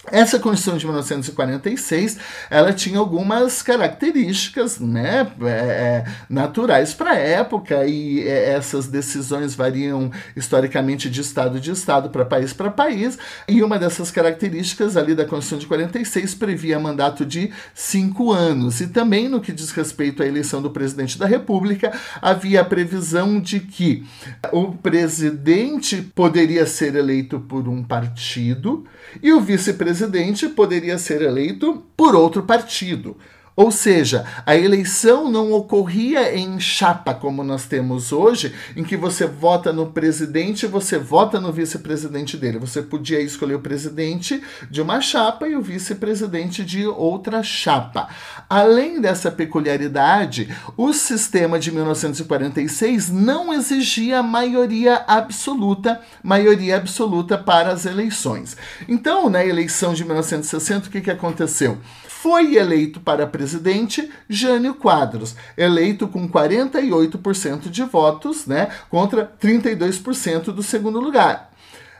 Essa 0.06 0.38
Constituição 0.38 0.78
de 0.78 0.86
1946, 0.86 2.16
ela 2.48 2.72
tinha 2.72 2.98
algumas 2.98 3.60
características 3.60 4.80
né, 4.80 5.30
é, 5.42 5.46
é 5.46 6.04
naturais 6.28 6.94
para 6.94 7.10
a 7.10 7.18
época 7.18 7.84
e 7.84 8.26
é, 8.26 8.54
essas 8.54 8.86
decisões 8.86 9.54
variam 9.54 10.10
historicamente 10.34 11.10
de 11.10 11.20
estado 11.20 11.60
de 11.60 11.70
estado 11.70 12.08
para 12.08 12.24
país 12.24 12.54
para 12.54 12.70
país 12.70 13.18
e 13.46 13.62
uma 13.62 13.78
dessas 13.78 14.10
características 14.10 14.96
ali 14.96 15.14
da 15.14 15.26
Constituição 15.26 15.58
de 15.58 15.66
46 15.66 16.34
previa 16.34 16.80
mandato 16.80 17.26
de 17.26 17.52
cinco 17.74 18.32
anos. 18.32 18.80
E 18.80 18.86
também 18.86 19.28
no 19.28 19.40
que 19.40 19.52
diz 19.52 19.70
respeito 19.70 20.22
à 20.22 20.26
eleição 20.26 20.62
do 20.62 20.70
presidente 20.70 21.18
da 21.18 21.26
República 21.26 21.92
havia 22.22 22.62
a 22.62 22.64
previsão 22.64 23.38
de 23.38 23.60
que 23.60 24.06
o 24.50 24.72
presidente 24.72 26.00
poderia 26.14 26.64
ser 26.64 26.94
eleito 26.94 27.38
por 27.38 27.68
um 27.68 27.84
partido 27.84 28.86
e 29.22 29.30
o 29.30 29.40
vice-presidente 29.42 29.89
presidente 29.90 30.48
poderia 30.48 30.96
ser 30.98 31.20
eleito 31.20 31.84
por 31.96 32.14
outro 32.14 32.44
partido. 32.44 33.16
Ou 33.56 33.70
seja, 33.70 34.24
a 34.46 34.56
eleição 34.56 35.30
não 35.30 35.52
ocorria 35.52 36.36
em 36.36 36.58
chapa 36.60 37.12
como 37.12 37.42
nós 37.42 37.66
temos 37.66 38.12
hoje, 38.12 38.54
em 38.76 38.84
que 38.84 38.96
você 38.96 39.26
vota 39.26 39.72
no 39.72 39.86
presidente 39.86 40.62
e 40.64 40.68
você 40.68 40.98
vota 40.98 41.40
no 41.40 41.52
vice-presidente 41.52 42.36
dele. 42.36 42.58
Você 42.58 42.80
podia 42.80 43.20
escolher 43.20 43.56
o 43.56 43.60
presidente 43.60 44.42
de 44.70 44.80
uma 44.80 45.00
chapa 45.00 45.48
e 45.48 45.56
o 45.56 45.62
vice-presidente 45.62 46.64
de 46.64 46.86
outra 46.86 47.42
chapa. 47.42 48.08
Além 48.48 49.00
dessa 49.00 49.30
peculiaridade, 49.30 50.48
o 50.76 50.92
sistema 50.92 51.58
de 51.58 51.72
1946 51.72 53.10
não 53.10 53.52
exigia 53.52 54.22
maioria 54.22 55.04
absoluta, 55.06 56.00
maioria 56.22 56.76
absoluta 56.76 57.36
para 57.36 57.72
as 57.72 57.84
eleições. 57.84 58.56
Então, 58.88 59.28
na 59.28 59.44
eleição 59.44 59.92
de 59.92 60.04
1960, 60.04 60.88
o 60.88 60.90
que, 60.90 61.00
que 61.00 61.10
aconteceu? 61.10 61.78
Foi 62.22 62.54
eleito 62.54 63.00
para 63.00 63.26
presidente 63.26 64.10
Jânio 64.28 64.74
Quadros, 64.74 65.34
eleito 65.56 66.06
com 66.06 66.28
48% 66.28 67.70
de 67.70 67.82
votos, 67.82 68.46
né, 68.46 68.68
contra 68.90 69.32
32% 69.40 70.52
do 70.52 70.62
segundo 70.62 71.00
lugar. 71.00 71.49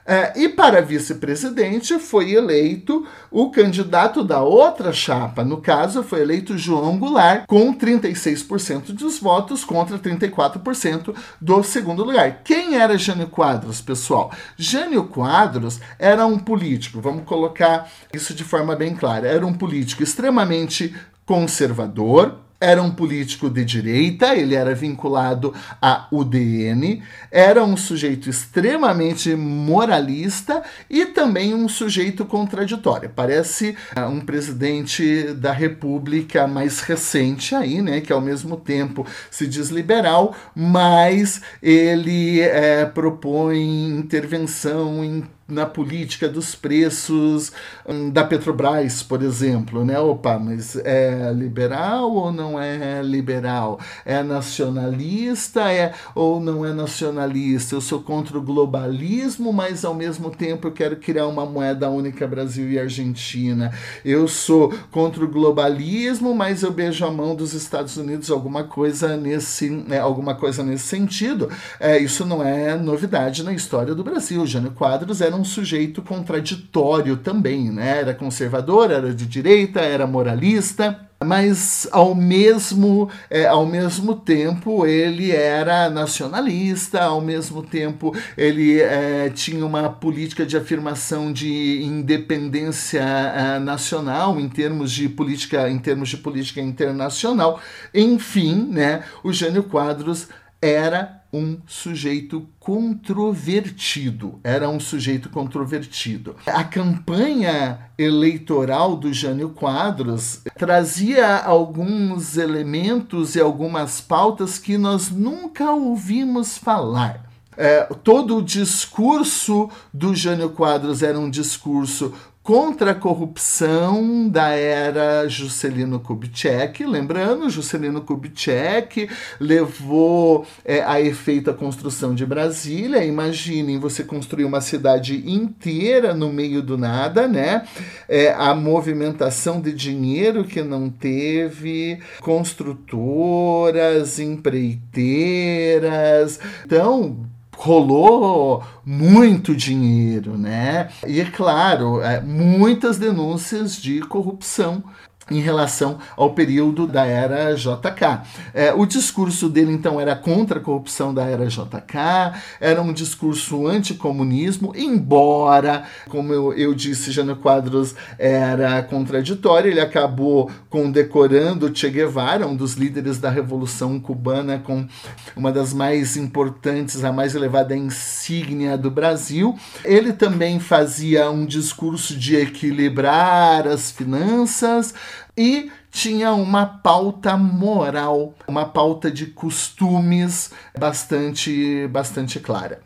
É, 0.05 0.39
e 0.39 0.49
para 0.49 0.81
vice-presidente 0.81 1.99
foi 1.99 2.31
eleito 2.31 3.05
o 3.29 3.51
candidato 3.51 4.23
da 4.23 4.41
outra 4.41 4.91
chapa. 4.91 5.43
No 5.43 5.57
caso, 5.57 6.03
foi 6.03 6.21
eleito 6.21 6.57
João 6.57 6.97
Goulart, 6.97 7.45
com 7.47 7.73
36% 7.73 8.93
dos 8.93 9.19
votos 9.19 9.63
contra 9.63 9.97
34% 9.97 11.15
do 11.39 11.63
segundo 11.63 12.03
lugar. 12.03 12.41
Quem 12.43 12.77
era 12.77 12.97
Jânio 12.97 13.27
Quadros, 13.27 13.81
pessoal? 13.81 14.31
Jânio 14.57 15.03
Quadros 15.05 15.79
era 15.99 16.25
um 16.25 16.39
político, 16.39 16.99
vamos 16.99 17.23
colocar 17.25 17.89
isso 18.13 18.33
de 18.33 18.43
forma 18.43 18.75
bem 18.75 18.95
clara, 18.95 19.27
era 19.27 19.45
um 19.45 19.53
político 19.53 20.03
extremamente 20.03 20.95
conservador, 21.25 22.39
era 22.61 22.81
um 22.81 22.91
político 22.91 23.49
de 23.49 23.65
direita, 23.65 24.35
ele 24.35 24.53
era 24.53 24.75
vinculado 24.75 25.51
à 25.81 26.07
UDN, 26.11 27.01
era 27.31 27.63
um 27.63 27.75
sujeito 27.75 28.29
extremamente 28.29 29.35
moralista 29.35 30.61
e 30.87 31.07
também 31.07 31.55
um 31.55 31.67
sujeito 31.67 32.23
contraditório. 32.23 33.11
Parece 33.15 33.75
uh, 33.97 34.01
um 34.01 34.21
presidente 34.21 35.33
da 35.33 35.51
República 35.51 36.45
mais 36.45 36.81
recente 36.81 37.55
aí, 37.55 37.81
né, 37.81 37.99
que 37.99 38.13
ao 38.13 38.21
mesmo 38.21 38.55
tempo 38.55 39.07
se 39.31 39.47
diz 39.47 39.69
liberal, 39.69 40.35
mas 40.55 41.41
ele 41.63 42.41
é, 42.41 42.85
propõe 42.85 43.89
intervenção 43.89 45.03
em 45.03 45.23
na 45.51 45.65
política 45.65 46.27
dos 46.27 46.55
preços 46.55 47.51
hum, 47.87 48.09
da 48.09 48.23
Petrobras, 48.23 49.03
por 49.03 49.21
exemplo, 49.21 49.83
né? 49.85 49.99
Opa, 49.99 50.39
mas 50.39 50.75
é 50.77 51.31
liberal 51.35 52.11
ou 52.11 52.31
não 52.31 52.59
é 52.59 53.01
liberal? 53.03 53.79
É 54.05 54.23
nacionalista 54.23 55.71
é 55.71 55.93
ou 56.15 56.39
não 56.39 56.65
é 56.65 56.73
nacionalista? 56.73 57.75
Eu 57.75 57.81
sou 57.81 58.01
contra 58.01 58.37
o 58.37 58.41
globalismo, 58.41 59.51
mas 59.51 59.83
ao 59.83 59.93
mesmo 59.93 60.29
tempo 60.29 60.67
eu 60.67 60.71
quero 60.71 60.95
criar 60.95 61.27
uma 61.27 61.45
moeda 61.45 61.89
única 61.89 62.27
Brasil 62.27 62.71
e 62.71 62.79
Argentina. 62.79 63.73
Eu 64.03 64.27
sou 64.27 64.73
contra 64.91 65.23
o 65.23 65.27
globalismo, 65.27 66.33
mas 66.33 66.63
eu 66.63 66.71
beijo 66.71 67.05
a 67.05 67.11
mão 67.11 67.35
dos 67.35 67.53
Estados 67.53 67.97
Unidos, 67.97 68.31
alguma 68.31 68.63
coisa 68.63 69.17
nesse, 69.17 69.69
né, 69.69 69.99
alguma 69.99 70.35
coisa 70.35 70.63
nesse 70.63 70.87
sentido. 70.87 71.49
É, 71.79 71.97
isso 71.97 72.25
não 72.25 72.43
é 72.43 72.75
novidade 72.75 73.43
na 73.43 73.53
história 73.53 73.93
do 73.93 74.03
Brasil. 74.03 74.45
Jânio 74.45 74.71
Quadros 74.71 75.21
era 75.21 75.35
um 75.35 75.40
um 75.41 75.43
sujeito 75.43 76.01
contraditório 76.01 77.17
também, 77.17 77.71
né? 77.71 77.99
Era 77.99 78.13
conservador, 78.13 78.91
era 78.91 79.13
de 79.13 79.25
direita, 79.25 79.79
era 79.81 80.05
moralista, 80.05 81.09
mas 81.23 81.87
ao 81.91 82.15
mesmo, 82.15 83.09
é, 83.29 83.45
ao 83.45 83.65
mesmo 83.65 84.15
tempo 84.15 84.85
ele 84.85 85.31
era 85.31 85.89
nacionalista, 85.89 87.01
ao 87.03 87.21
mesmo 87.21 87.63
tempo 87.63 88.15
ele 88.37 88.79
é, 88.79 89.29
tinha 89.29 89.65
uma 89.65 89.89
política 89.89 90.45
de 90.45 90.55
afirmação 90.57 91.31
de 91.33 91.83
independência 91.83 93.01
é, 93.01 93.59
nacional 93.59 94.39
em 94.39 94.47
termos 94.47 94.91
de 94.91 95.09
política, 95.09 95.69
em 95.69 95.79
termos 95.79 96.09
de 96.09 96.17
política 96.17 96.61
internacional. 96.61 97.59
Enfim, 97.93 98.67
né, 98.69 99.03
o 99.23 99.33
Jânio 99.33 99.63
Quadros 99.63 100.27
era 100.61 101.20
um 101.33 101.59
sujeito 101.65 102.47
controvertido. 102.59 104.39
Era 104.43 104.69
um 104.69 104.79
sujeito 104.79 105.29
controvertido. 105.29 106.35
A 106.45 106.63
campanha 106.63 107.91
eleitoral 107.97 108.95
do 108.95 109.13
Jânio 109.13 109.49
Quadros 109.49 110.41
trazia 110.57 111.37
alguns 111.37 112.37
elementos 112.37 113.35
e 113.35 113.39
algumas 113.39 114.01
pautas 114.01 114.57
que 114.57 114.77
nós 114.77 115.09
nunca 115.09 115.71
ouvimos 115.71 116.57
falar. 116.57 117.29
É, 117.57 117.83
todo 118.03 118.37
o 118.37 118.41
discurso 118.41 119.69
do 119.93 120.15
Jânio 120.15 120.49
Quadros 120.49 121.03
era 121.03 121.19
um 121.19 121.29
discurso 121.29 122.13
contra 122.43 122.91
a 122.91 122.95
corrupção 122.95 124.27
da 124.27 124.49
era 124.49 125.25
Juscelino 125.27 125.99
Kubitschek. 125.99 126.85
Lembrando, 126.85 127.49
Juscelino 127.49 128.01
Kubitschek 128.01 129.09
levou 129.39 130.45
é, 130.65 130.81
a 130.81 130.99
efeito 130.99 131.51
a 131.51 131.53
construção 131.53 132.15
de 132.15 132.25
Brasília. 132.25 133.05
Imaginem 133.05 133.79
você 133.79 134.03
construir 134.03 134.45
uma 134.45 134.61
cidade 134.61 135.23
inteira 135.29 136.13
no 136.13 136.33
meio 136.33 136.61
do 136.61 136.77
nada, 136.77 137.27
né? 137.27 137.65
É, 138.09 138.33
a 138.33 138.55
movimentação 138.55 139.61
de 139.61 139.71
dinheiro 139.71 140.43
que 140.43 140.63
não 140.63 140.89
teve, 140.89 141.99
construtoras, 142.21 144.19
empreiteiras. 144.19 146.39
Então, 146.65 147.30
rolou 147.61 148.63
muito 148.83 149.55
dinheiro, 149.55 150.35
né? 150.35 150.89
E 151.07 151.21
é 151.21 151.25
claro, 151.25 151.99
muitas 152.25 152.97
denúncias 152.97 153.75
de 153.75 153.99
corrupção 154.01 154.83
em 155.31 155.39
relação 155.39 155.97
ao 156.15 156.31
período 156.33 156.85
da 156.85 157.05
era 157.05 157.55
JK. 157.55 158.21
É, 158.53 158.73
o 158.73 158.85
discurso 158.85 159.49
dele, 159.49 159.71
então, 159.71 159.99
era 159.99 160.15
contra 160.15 160.59
a 160.59 160.61
corrupção 160.61 161.13
da 161.13 161.23
era 161.23 161.47
JK, 161.47 162.39
era 162.59 162.81
um 162.81 162.93
discurso 162.93 163.67
anticomunismo, 163.67 164.73
embora, 164.75 165.83
como 166.09 166.33
eu, 166.33 166.53
eu 166.53 166.73
disse, 166.73 167.11
Jânio 167.11 167.35
Quadros 167.35 167.95
era 168.17 168.83
contraditório, 168.83 169.71
ele 169.71 169.79
acabou 169.79 170.49
condecorando 170.69 171.75
Che 171.75 171.89
Guevara, 171.89 172.47
um 172.47 172.55
dos 172.55 172.73
líderes 172.73 173.17
da 173.17 173.29
Revolução 173.29 173.99
Cubana, 173.99 174.59
com 174.59 174.87
uma 175.35 175.51
das 175.51 175.73
mais 175.73 176.17
importantes, 176.17 177.03
a 177.03 177.11
mais 177.11 177.35
elevada 177.35 177.75
insígnia 177.75 178.77
do 178.77 178.91
Brasil. 178.91 179.57
Ele 179.83 180.13
também 180.13 180.59
fazia 180.59 181.29
um 181.29 181.45
discurso 181.45 182.17
de 182.17 182.35
equilibrar 182.35 183.67
as 183.67 183.91
finanças, 183.91 184.93
e 185.41 185.71
tinha 185.89 186.33
uma 186.33 186.67
pauta 186.67 187.35
moral, 187.35 188.35
uma 188.47 188.63
pauta 188.63 189.09
de 189.09 189.25
costumes 189.25 190.51
bastante 190.77 191.87
bastante 191.87 192.39
clara. 192.39 192.79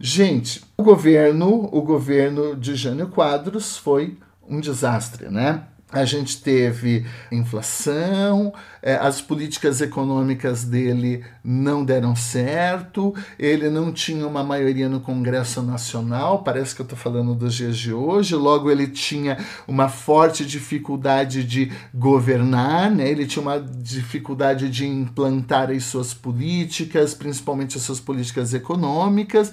Gente, 0.00 0.64
o 0.78 0.82
governo, 0.82 1.68
o 1.70 1.82
governo 1.82 2.56
de 2.56 2.74
Jânio 2.74 3.08
Quadros 3.08 3.76
foi 3.76 4.16
um 4.48 4.58
desastre, 4.58 5.28
né? 5.28 5.64
A 5.90 6.04
gente 6.04 6.42
teve 6.42 7.06
inflação, 7.32 8.52
é, 8.82 8.94
as 8.96 9.22
políticas 9.22 9.80
econômicas 9.80 10.62
dele 10.62 11.24
não 11.42 11.82
deram 11.82 12.14
certo, 12.14 13.14
ele 13.38 13.70
não 13.70 13.90
tinha 13.90 14.26
uma 14.26 14.44
maioria 14.44 14.86
no 14.86 15.00
Congresso 15.00 15.62
Nacional, 15.62 16.42
parece 16.42 16.74
que 16.74 16.82
eu 16.82 16.84
estou 16.84 16.98
falando 16.98 17.34
dos 17.34 17.54
dias 17.54 17.78
de 17.78 17.92
hoje, 17.92 18.34
logo 18.34 18.70
ele 18.70 18.86
tinha 18.86 19.38
uma 19.66 19.88
forte 19.88 20.44
dificuldade 20.44 21.42
de 21.42 21.72
governar, 21.94 22.90
né? 22.90 23.08
ele 23.08 23.26
tinha 23.26 23.42
uma 23.42 23.58
dificuldade 23.58 24.68
de 24.68 24.86
implantar 24.86 25.70
as 25.70 25.84
suas 25.84 26.12
políticas, 26.12 27.14
principalmente 27.14 27.78
as 27.78 27.82
suas 27.82 27.98
políticas 27.98 28.52
econômicas, 28.52 29.52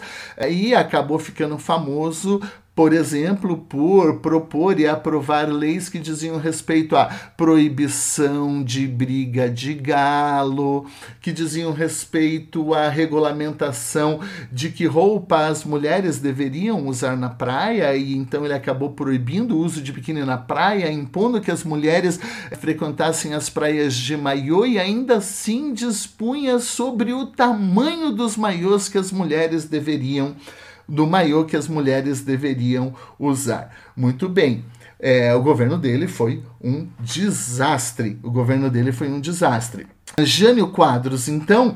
e 0.49 0.75
acabou 0.75 1.17
ficando 1.17 1.57
famoso 1.57 2.41
por 2.75 2.91
exemplo, 2.91 3.57
por 3.57 4.19
propor 4.19 4.77
e 4.77 4.85
aprovar 4.85 5.47
leis 5.47 5.87
que 5.87 5.97
diziam 5.97 6.37
respeito 6.37 6.97
à 6.97 7.05
proibição 7.05 8.61
de 8.61 8.85
briga 8.85 9.49
de 9.49 9.73
galo, 9.73 10.85
que 11.21 11.31
diziam 11.31 11.71
respeito 11.71 12.73
à 12.73 12.89
regulamentação 12.89 14.19
de 14.51 14.69
que 14.69 14.85
roupa 14.85 15.45
as 15.45 15.63
mulheres 15.63 16.19
deveriam 16.19 16.85
usar 16.85 17.15
na 17.15 17.29
praia, 17.29 17.95
e 17.95 18.13
então 18.13 18.43
ele 18.43 18.53
acabou 18.53 18.89
proibindo 18.89 19.55
o 19.55 19.59
uso 19.59 19.81
de 19.81 19.93
biquíni 19.93 20.25
na 20.25 20.37
praia, 20.37 20.91
impondo 20.91 21.39
que 21.39 21.51
as 21.51 21.63
mulheres 21.63 22.19
frequentassem 22.59 23.33
as 23.33 23.49
praias 23.49 23.95
de 23.95 24.17
maiô 24.17 24.65
e 24.65 24.77
ainda 24.77 25.17
assim 25.17 25.73
dispunha 25.73 26.59
sobre 26.59 27.13
o 27.13 27.27
tamanho 27.27 28.11
dos 28.11 28.35
maiôs 28.35 28.89
que 28.89 28.97
as 28.97 29.13
mulheres 29.13 29.63
deveriam 29.63 30.35
usar 30.35 30.64
do 30.87 31.05
maiô 31.07 31.45
que 31.45 31.55
as 31.57 31.67
mulheres 31.67 32.21
deveriam 32.21 32.93
usar. 33.19 33.71
Muito 33.95 34.29
bem. 34.29 34.63
é, 34.99 35.33
o 35.35 35.41
governo 35.41 35.77
dele 35.77 36.07
foi 36.07 36.41
um 36.61 36.87
desastre. 36.99 38.17
O 38.23 38.31
governo 38.31 38.69
dele 38.69 38.91
foi 38.91 39.09
um 39.09 39.19
desastre. 39.19 39.85
Jânio 40.19 40.69
Quadros, 40.69 41.27
então, 41.27 41.75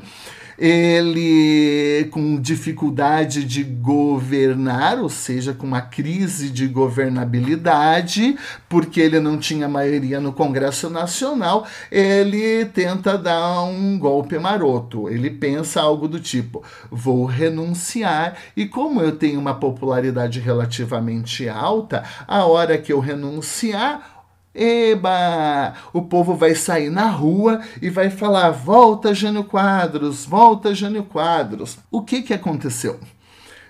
ele 0.60 2.06
com 2.10 2.38
dificuldade 2.38 3.44
de 3.44 3.64
governar, 3.64 4.98
ou 4.98 5.08
seja, 5.08 5.54
com 5.54 5.66
uma 5.66 5.80
crise 5.80 6.50
de 6.50 6.66
governabilidade, 6.66 8.36
porque 8.68 9.00
ele 9.00 9.18
não 9.18 9.38
tinha 9.38 9.66
maioria 9.66 10.20
no 10.20 10.34
Congresso 10.34 10.90
Nacional, 10.90 11.66
ele 11.90 12.66
tenta 12.66 13.16
dar 13.16 13.62
um 13.62 13.98
golpe 13.98 14.38
maroto. 14.38 15.08
Ele 15.08 15.30
pensa 15.30 15.80
algo 15.80 16.06
do 16.06 16.20
tipo: 16.20 16.62
vou 16.90 17.24
renunciar, 17.24 18.36
e 18.54 18.66
como 18.66 19.00
eu 19.00 19.12
tenho 19.12 19.40
uma 19.40 19.54
popularidade 19.54 20.40
relativamente 20.40 21.48
alta, 21.48 22.04
a 22.28 22.44
hora 22.44 22.76
que 22.76 22.92
eu 22.92 23.00
renunciar, 23.00 24.19
Eba! 24.54 25.74
O 25.92 26.02
povo 26.02 26.34
vai 26.34 26.54
sair 26.54 26.90
na 26.90 27.08
rua 27.08 27.60
e 27.80 27.88
vai 27.88 28.10
falar: 28.10 28.50
volta 28.50 29.14
Jânio 29.14 29.44
Quadros, 29.44 30.24
volta 30.24 30.74
Jânio 30.74 31.04
Quadros. 31.04 31.78
O 31.90 32.02
que, 32.02 32.22
que 32.22 32.34
aconteceu? 32.34 32.98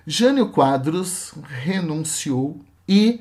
Jânio 0.07 0.49
Quadros 0.49 1.35
renunciou 1.63 2.59
e 2.89 3.21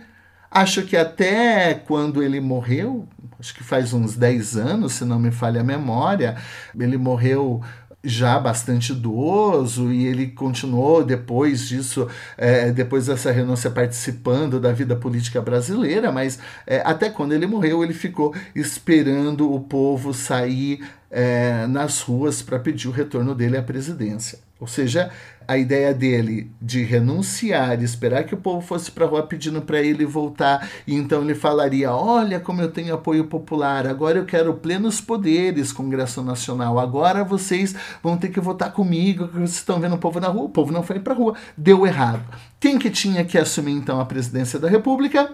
acho 0.49 0.83
que 0.83 0.95
até 0.95 1.73
quando 1.73 2.23
ele 2.23 2.39
morreu, 2.39 3.07
acho 3.39 3.53
que 3.53 3.63
faz 3.63 3.93
uns 3.93 4.15
10 4.15 4.57
anos, 4.57 4.93
se 4.93 5.05
não 5.05 5.19
me 5.19 5.29
falha 5.29 5.61
a 5.61 5.63
memória, 5.63 6.37
ele 6.77 6.97
morreu 6.97 7.61
já 8.03 8.39
bastante 8.39 8.93
idoso 8.93 9.91
e 9.91 10.05
ele 10.05 10.27
continuou 10.27 11.03
depois 11.03 11.67
disso, 11.67 12.07
é, 12.37 12.71
depois 12.71 13.07
dessa 13.07 13.31
renúncia 13.31 13.69
participando 13.69 14.59
da 14.59 14.71
vida 14.71 14.95
política 14.95 15.41
brasileira, 15.41 16.11
mas 16.11 16.39
é, 16.65 16.81
até 16.85 17.09
quando 17.09 17.33
ele 17.33 17.45
morreu 17.45 17.83
ele 17.83 17.93
ficou 17.93 18.33
esperando 18.55 19.53
o 19.53 19.59
povo 19.59 20.13
sair 20.13 20.81
é, 21.11 21.65
nas 21.67 22.01
ruas 22.01 22.41
para 22.41 22.59
pedir 22.59 22.87
o 22.87 22.91
retorno 22.91 23.33
dele 23.33 23.57
à 23.57 23.63
presidência. 23.63 24.39
Ou 24.59 24.67
seja, 24.67 25.09
a 25.47 25.57
ideia 25.57 25.93
dele 25.93 26.51
de 26.61 26.83
renunciar, 26.83 27.81
esperar 27.81 28.25
que 28.25 28.33
o 28.33 28.37
povo 28.37 28.59
fosse 28.59 28.91
para 28.91 29.05
a 29.05 29.07
rua 29.07 29.23
pedindo 29.23 29.61
para 29.61 29.81
ele 29.81 30.05
voltar, 30.05 30.69
e 30.85 30.93
então 30.93 31.21
ele 31.23 31.33
falaria: 31.33 31.93
Olha 31.93 32.41
como 32.41 32.61
eu 32.61 32.69
tenho 32.69 32.93
apoio 32.93 33.23
popular, 33.23 33.87
agora 33.87 34.19
eu 34.19 34.25
quero 34.25 34.53
plenos 34.55 34.99
poderes, 34.99 35.71
Congresso 35.71 36.21
Nacional, 36.21 36.77
agora 36.77 37.23
vocês 37.23 37.73
vão 38.03 38.17
ter 38.17 38.29
que 38.29 38.39
votar 38.41 38.73
comigo, 38.73 39.27
vocês 39.27 39.55
estão 39.55 39.79
vendo 39.79 39.95
o 39.95 39.99
povo 39.99 40.19
na 40.19 40.27
rua. 40.27 40.43
O 40.43 40.49
povo 40.49 40.73
não 40.73 40.83
foi 40.83 40.99
para 40.99 41.13
a 41.13 41.17
rua, 41.17 41.35
deu 41.57 41.87
errado. 41.87 42.23
Quem 42.59 42.77
que 42.77 42.89
tinha 42.89 43.23
que 43.23 43.37
assumir 43.37 43.71
então 43.71 44.01
a 44.01 44.05
presidência 44.05 44.59
da 44.59 44.67
República? 44.67 45.31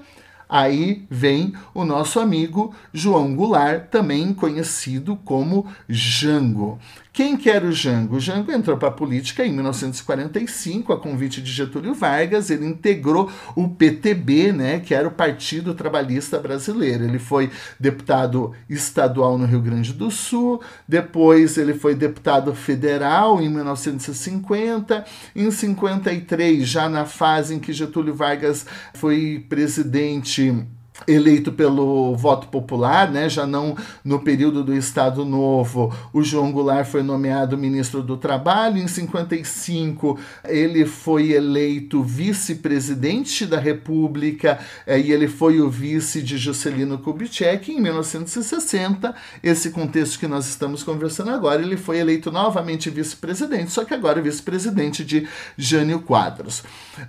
Aí 0.48 1.06
vem 1.10 1.54
o 1.74 1.84
nosso 1.84 2.20
amigo 2.20 2.74
João 2.94 3.36
Goulart, 3.36 3.90
também 3.90 4.34
conhecido 4.34 5.16
como 5.24 5.68
Jango. 5.90 6.80
Quem 7.16 7.38
que 7.38 7.50
era 7.50 7.66
o 7.66 7.72
Jango? 7.72 8.18
O 8.18 8.20
Jango 8.20 8.52
entrou 8.52 8.76
para 8.76 8.90
a 8.90 8.92
política 8.92 9.46
em 9.46 9.54
1945, 9.54 10.92
a 10.92 11.00
convite 11.00 11.42
de 11.42 11.50
Getúlio 11.50 11.94
Vargas. 11.94 12.50
Ele 12.50 12.66
integrou 12.66 13.32
o 13.56 13.70
PTB, 13.70 14.52
né, 14.52 14.82
que 14.82 14.94
era 14.94 15.08
o 15.08 15.12
Partido 15.12 15.74
Trabalhista 15.74 16.38
Brasileiro. 16.40 17.06
Ele 17.06 17.18
foi 17.18 17.50
deputado 17.80 18.52
estadual 18.70 19.38
no 19.38 19.46
Rio 19.46 19.62
Grande 19.62 19.94
do 19.94 20.12
Sul, 20.12 20.62
depois 20.86 21.58
ele 21.58 21.74
foi 21.74 21.96
deputado 21.96 22.54
federal 22.54 23.42
em 23.42 23.48
1950. 23.48 25.06
Em 25.34 25.50
53, 25.50 26.68
já 26.68 26.90
na 26.90 27.06
fase 27.06 27.56
em 27.56 27.60
que 27.60 27.72
Getúlio 27.72 28.14
Vargas 28.14 28.66
foi 28.94 29.46
presidente 29.48 30.68
eleito 31.08 31.52
pelo 31.52 32.16
voto 32.16 32.48
popular, 32.48 33.12
né, 33.12 33.30
já 33.30 33.46
não 33.46 33.76
no 34.04 34.20
período 34.20 34.64
do 34.64 34.76
Estado 34.76 35.26
Novo, 35.26 35.94
o 36.14 36.24
João 36.24 36.52
Goulart 36.52 36.88
foi 36.88 37.04
nomeado 37.04 37.58
ministro 37.58 38.02
do 38.02 38.18
Trabalho. 38.18 38.78
Em 38.78 38.88
55, 38.88 40.20
ele 40.46 40.86
foi 40.86 41.32
eleito 41.32 42.02
vice-presidente 42.02 43.46
da 43.46 43.60
República 43.60 44.60
eh, 44.86 45.00
e 45.00 45.12
ele 45.12 45.28
foi 45.28 45.60
o 45.60 45.70
vice 45.70 46.22
de 46.22 46.38
Juscelino 46.38 46.98
Kubitschek. 46.98 47.72
Em 47.72 47.82
1960, 47.82 49.14
esse 49.44 49.72
contexto 49.72 50.20
que 50.20 50.28
nós 50.28 50.48
estamos 50.48 50.84
conversando 50.84 51.32
agora, 51.32 51.62
ele 51.62 51.78
foi 51.78 52.00
eleito 52.00 52.32
novamente 52.32 52.90
vice-presidente, 52.90 53.72
só 53.72 53.84
que 53.84 53.94
agora 53.94 54.22
vice-presidente 54.22 55.04
de 55.04 55.28
Jânio 55.58 56.00
Quadros. 56.00 56.64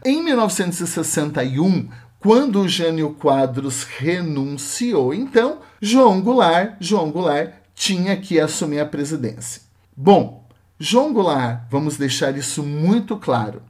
Em 0.05 0.23
1961, 0.23 1.89
quando 2.19 2.69
Jânio 2.69 3.11
Quadros 3.15 3.85
renunciou, 3.85 5.15
então 5.15 5.59
João 5.81 6.21
Goulart, 6.21 6.77
João 6.81 7.11
Goulart 7.11 7.53
tinha 7.75 8.17
que 8.17 8.41
assumir 8.41 8.81
a 8.81 8.87
presidência. 8.87 9.63
Bom, 9.97 10.47
João 10.79 11.13
Goulart, 11.13 11.63
vamos 11.71 11.97
deixar 11.97 12.37
isso 12.37 12.63
muito 12.63 13.17
claro, 13.17 13.63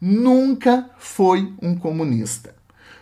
nunca 0.00 0.88
foi 0.98 1.52
um 1.60 1.74
comunista. 1.74 2.54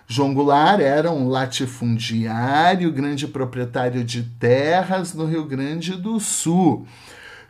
João 0.09 0.32
Goulart 0.32 0.80
era 0.80 1.11
um 1.11 1.28
latifundiário, 1.28 2.92
grande 2.92 3.26
proprietário 3.26 4.05
de 4.05 4.22
terras 4.22 5.12
no 5.12 5.26
Rio 5.26 5.44
Grande 5.44 5.92
do 5.92 6.20
Sul. 6.20 6.86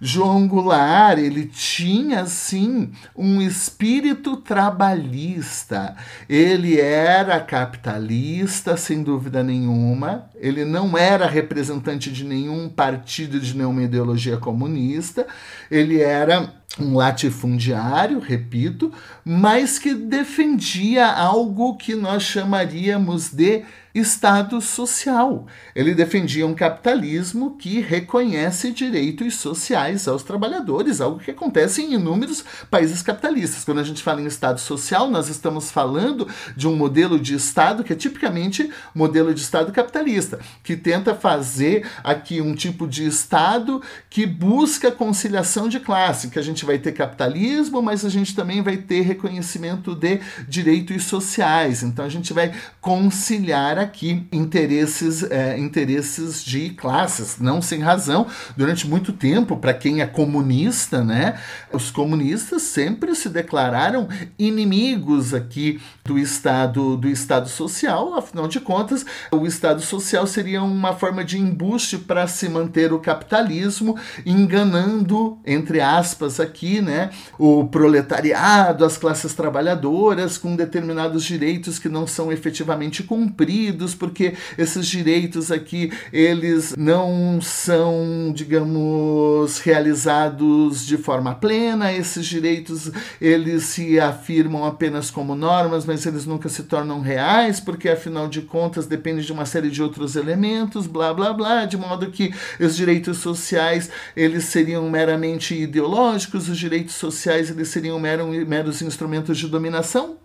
João 0.01 0.47
Goulart, 0.47 1.18
ele 1.18 1.47
tinha 1.47 2.26
sim 2.26 2.90
um 3.16 3.40
espírito 3.40 4.36
trabalhista. 4.36 5.97
Ele 6.28 6.80
era 6.80 7.40
capitalista, 7.40 8.76
sem 8.76 9.03
dúvida 9.03 9.42
nenhuma. 9.42 10.30
Ele 10.36 10.64
não 10.64 10.97
era 10.97 11.26
representante 11.26 12.11
de 12.11 12.24
nenhum 12.24 12.68
partido, 12.68 13.40
de 13.40 13.57
nenhuma 13.57 13.82
ideologia 13.82 14.36
comunista. 14.36 15.26
Ele 15.70 16.01
era 16.01 16.53
um 16.78 16.94
latifundiário, 16.94 18.18
repito, 18.18 18.92
mas 19.24 19.78
que 19.78 19.94
defendia 19.94 21.07
algo 21.07 21.76
que 21.76 21.94
nós 21.94 22.22
chamaríamos 22.22 23.30
de 23.30 23.64
Estado 23.99 24.61
social. 24.61 25.47
Ele 25.74 25.94
defendia 25.94 26.47
um 26.47 26.55
capitalismo 26.55 27.57
que 27.57 27.80
reconhece 27.80 28.70
direitos 28.70 29.36
sociais 29.36 30.07
aos 30.07 30.22
trabalhadores, 30.22 31.01
algo 31.01 31.18
que 31.18 31.30
acontece 31.30 31.80
em 31.80 31.94
inúmeros 31.94 32.44
países 32.70 33.01
capitalistas. 33.01 33.64
Quando 33.64 33.80
a 33.80 33.84
gente 33.84 34.03
fala 34.03 34.20
em 34.20 34.26
Estado 34.26 34.61
social, 34.61 35.11
nós 35.11 35.28
estamos 35.28 35.70
falando 35.70 36.28
de 36.55 36.68
um 36.68 36.76
modelo 36.76 37.18
de 37.18 37.34
Estado 37.34 37.82
que 37.82 37.92
é 37.92 37.97
tipicamente 37.97 38.70
modelo 38.94 39.32
de 39.32 39.40
Estado 39.40 39.72
capitalista, 39.72 40.40
que 40.62 40.76
tenta 40.76 41.14
fazer 41.14 41.88
aqui 42.05 42.42
um 42.42 42.55
tipo 42.55 42.86
de 42.86 43.07
Estado 43.07 43.80
que 44.11 44.26
busca 44.26 44.92
conciliação 44.92 45.68
de 45.68 45.80
classe, 45.80 46.28
que 46.28 46.38
a 46.38 46.42
gente 46.42 46.66
vai 46.66 46.78
ter 46.78 46.92
capitalismo, 46.92 47.80
mas 47.80 48.05
a 48.05 48.11
gente 48.11 48.34
também 48.34 48.62
vai 48.62 48.76
ter 48.76 49.01
reconhecimento 49.01 49.94
de 49.94 50.20
direitos 50.47 51.05
sociais. 51.05 51.82
Então 51.82 52.05
a 52.05 52.09
gente 52.11 52.34
vai 52.34 52.53
conciliar 52.80 53.86
aqui 53.87 54.26
interesses, 54.30 55.22
é, 55.22 55.59
interesses 55.59 56.45
de 56.45 56.70
classes, 56.70 57.39
não 57.39 57.62
sem 57.62 57.80
razão. 57.80 58.26
Durante 58.57 58.87
muito 58.87 59.12
tempo, 59.12 59.57
para 59.57 59.72
quem 59.72 60.01
é 60.01 60.07
comunista, 60.07 61.03
né, 61.03 61.41
os 61.72 61.91
comunistas 61.91 62.62
sempre 62.62 63.14
se 63.14 63.28
declararam 63.28 64.09
inimigos 64.39 65.32
aqui 65.32 65.80
do 66.05 66.18
Estado, 66.18 66.97
do 66.97 67.09
Estado 67.09 67.49
social. 67.49 68.14
Afinal 68.14 68.49
de 68.49 68.61
contas, 68.61 69.07
o 69.30 69.47
Estado 69.47 69.80
social 69.80 70.26
seria 70.26 70.62
uma 70.62 70.93
forma 70.93 71.24
de 71.24 71.39
embuste 71.39 71.99
para 71.99 72.26
se 72.26 72.49
manter 72.49 72.93
o 72.93 72.99
capitalismo, 72.99 73.97
enganando, 74.24 75.39
entre 75.47 75.80
aspas, 75.80 76.41
aqui, 76.41 76.80
né, 76.80 77.11
o 77.39 77.66
proletariado, 77.66 78.84
as 78.84 78.97
classes 78.97 79.34
trabalhadoras 79.34 80.37
com 80.37 80.57
determinados 80.57 81.24
direitos 81.24 81.78
que 81.78 81.89
não 81.89 82.07
são 82.07 82.32
efetivamente 82.32 83.03
cumpridos 83.03 83.76
porque 83.95 84.35
esses 84.57 84.87
direitos 84.87 85.51
aqui 85.51 85.93
eles 86.12 86.74
não 86.77 87.41
são, 87.41 88.33
digamos, 88.35 89.59
realizados 89.59 90.87
de 90.87 90.97
forma 90.97 91.35
plena. 91.35 91.93
Esses 91.93 92.27
direitos 92.27 92.91
eles 93.20 93.64
se 93.64 93.99
afirmam 93.99 94.64
apenas 94.64 95.11
como 95.11 95.35
normas, 95.35 95.85
mas 95.85 96.05
eles 96.07 96.27
nunca 96.27 96.49
se 96.49 96.62
tornam 96.64 97.01
reais, 97.01 97.61
porque 97.61 97.89
afinal 97.89 98.29
de 98.29 98.43
contas 98.43 98.87
depende 98.87 99.24
de 99.24 99.33
uma 99.33 99.47
série 99.47 99.70
de 99.70 99.83
outros 99.83 100.16
elementos, 100.16 100.87
blá 100.87 101.12
blá 101.12 101.33
blá, 101.33 101.64
de 101.64 101.77
modo 101.77 102.11
que 102.11 102.33
os 102.61 102.77
direitos 102.77 103.18
sociais 103.18 103.91
eles 104.16 104.45
seriam 104.45 104.89
meramente 104.89 105.55
ideológicos, 105.55 106.49
os 106.49 106.59
direitos 106.59 106.95
sociais 106.95 107.51
eles 107.51 107.68
seriam 107.68 107.99
meros 107.99 108.83
instrumentos 108.83 109.39
de 109.39 109.49
dominação 109.49 110.16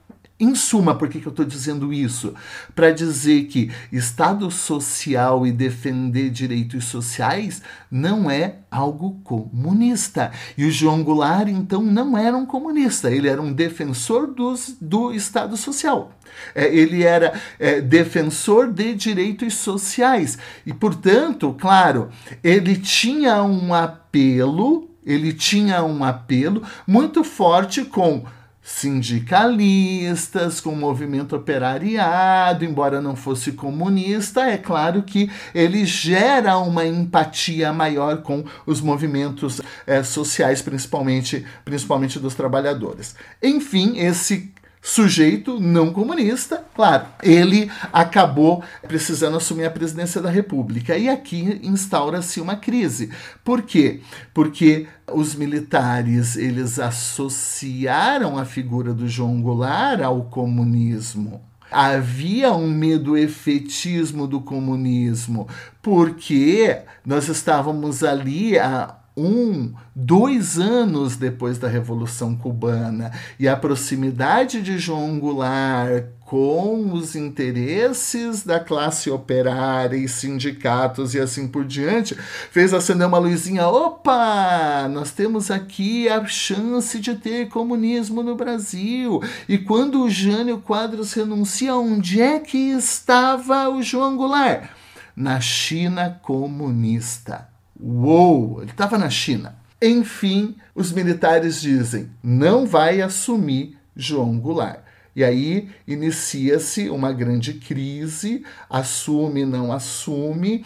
Em 0.42 0.56
suma, 0.56 0.96
por 0.96 1.08
que, 1.08 1.20
que 1.20 1.28
eu 1.28 1.30
estou 1.30 1.46
dizendo 1.46 1.94
isso? 1.94 2.34
Para 2.74 2.90
dizer 2.90 3.44
que 3.44 3.70
Estado 3.92 4.50
social 4.50 5.46
e 5.46 5.52
defender 5.52 6.32
direitos 6.32 6.86
sociais 6.86 7.62
não 7.92 8.28
é 8.28 8.56
algo 8.72 9.20
comunista. 9.24 10.32
E 10.58 10.66
o 10.66 10.72
João 10.72 11.04
Goulart, 11.04 11.48
então, 11.48 11.84
não 11.84 12.18
era 12.18 12.36
um 12.36 12.48
comunista, 12.48 13.12
ele 13.12 13.28
era 13.28 13.40
um 13.40 13.54
defensor 13.54 14.34
dos, 14.34 14.76
do 14.82 15.14
Estado 15.14 15.56
social. 15.56 16.12
É, 16.56 16.76
ele 16.76 17.04
era 17.04 17.40
é, 17.60 17.80
defensor 17.80 18.74
de 18.74 18.96
direitos 18.96 19.54
sociais. 19.54 20.40
E, 20.66 20.74
portanto, 20.74 21.56
claro, 21.60 22.10
ele 22.44 22.78
tinha 22.78 23.44
um 23.44 23.76
apelo, 23.76 24.90
ele 25.06 25.34
tinha 25.34 25.84
um 25.84 26.04
apelo 26.04 26.64
muito 26.88 27.24
forte 27.24 27.86
com 27.86 28.26
sindicalistas, 28.72 30.62
com 30.62 30.72
o 30.72 30.76
movimento 30.76 31.36
operariado, 31.36 32.64
embora 32.64 33.02
não 33.02 33.16
fosse 33.16 33.52
comunista, 33.52 34.42
é 34.42 34.58
claro 34.58 35.04
que 35.04 35.30
ele 35.54 35.86
gera 35.86 36.58
uma 36.58 36.86
empatia 36.86 37.74
maior 37.74 38.22
com 38.22 38.44
os 38.66 38.80
movimentos 38.80 39.62
é, 39.86 40.02
sociais, 40.02 40.62
principalmente, 40.62 41.46
principalmente 41.66 42.18
dos 42.18 42.34
trabalhadores. 42.34 43.16
Enfim, 43.44 43.98
esse 43.98 44.54
sujeito 44.82 45.60
não 45.60 45.94
comunista, 45.94 46.66
claro, 46.76 47.06
ele 47.22 47.70
acabou 47.94 48.64
precisando 48.88 49.38
assumir 49.38 49.66
a 49.66 49.72
presidência 49.72 50.20
da 50.20 50.30
República. 50.30 50.98
E 50.98 51.08
aqui 51.08 51.60
instaura-se 51.62 52.42
uma 52.42 52.56
crise. 52.56 53.12
Por 53.44 53.62
quê? 53.62 54.02
Porque 54.34 54.88
os 55.14 55.36
militares 55.36 56.36
eles 56.36 56.80
associaram 56.80 58.38
a 58.38 58.46
figura 58.46 58.94
do 58.94 59.08
João 59.08 59.42
Goulart 59.42 60.02
ao 60.02 60.24
comunismo. 60.24 61.42
Havia 61.72 62.52
um 62.52 62.70
medo 62.70 63.16
efetismo 63.16 64.28
do 64.28 64.42
comunismo, 64.42 65.48
porque 65.82 66.82
nós 67.06 67.30
estávamos 67.30 68.04
ali 68.04 68.60
a 68.60 69.01
um, 69.16 69.74
dois 69.96 70.58
anos 70.58 71.16
depois 71.16 71.58
da 71.58 71.68
Revolução 71.68 72.36
Cubana 72.36 73.12
e 73.40 73.48
a 73.48 73.56
proximidade 73.56 74.62
de 74.62 74.78
João 74.78 75.20
Goulart 75.20 76.06
com 76.32 76.94
os 76.94 77.14
interesses 77.14 78.42
da 78.44 78.58
classe 78.58 79.12
operária 79.12 79.98
e 79.98 80.08
sindicatos 80.08 81.14
e 81.14 81.20
assim 81.20 81.46
por 81.46 81.66
diante, 81.66 82.16
fez 82.50 82.74
acender 82.74 83.06
uma 83.06 83.18
luzinha. 83.18 83.68
Opa! 83.68 84.88
Nós 84.90 85.12
temos 85.12 85.52
aqui 85.52 86.08
a 86.08 86.26
chance 86.26 87.02
de 87.02 87.16
ter 87.16 87.50
comunismo 87.50 88.24
no 88.24 88.38
Brasil. 88.38 89.22
E 89.46 89.58
quando 89.58 90.04
o 90.04 90.10
Jânio 90.10 90.60
Quadros 90.60 91.12
renuncia, 91.12 91.76
onde 91.76 92.22
é 92.22 92.40
que 92.40 92.72
estava 92.72 93.68
o 93.68 93.84
João 93.84 94.16
Goulart? 94.16 94.70
Na 95.14 95.42
China 95.42 96.18
comunista. 96.24 97.51
Uou, 97.82 98.62
ele 98.62 98.72
estava 98.72 98.98
na 98.98 99.10
China. 99.10 99.56
Enfim, 99.82 100.56
os 100.76 100.92
militares 100.92 101.60
dizem: 101.60 102.12
não 102.24 102.68
vai 102.68 103.02
assumir 103.02 103.78
João 103.96 104.38
Goulart. 104.40 104.82
E 105.16 105.24
aí 105.24 105.70
inicia-se 105.86 106.90
uma 106.90 107.12
grande 107.12 107.56
crise, 107.56 108.46
assume, 108.70 109.46
não 109.46 109.74
assume. 109.74 110.64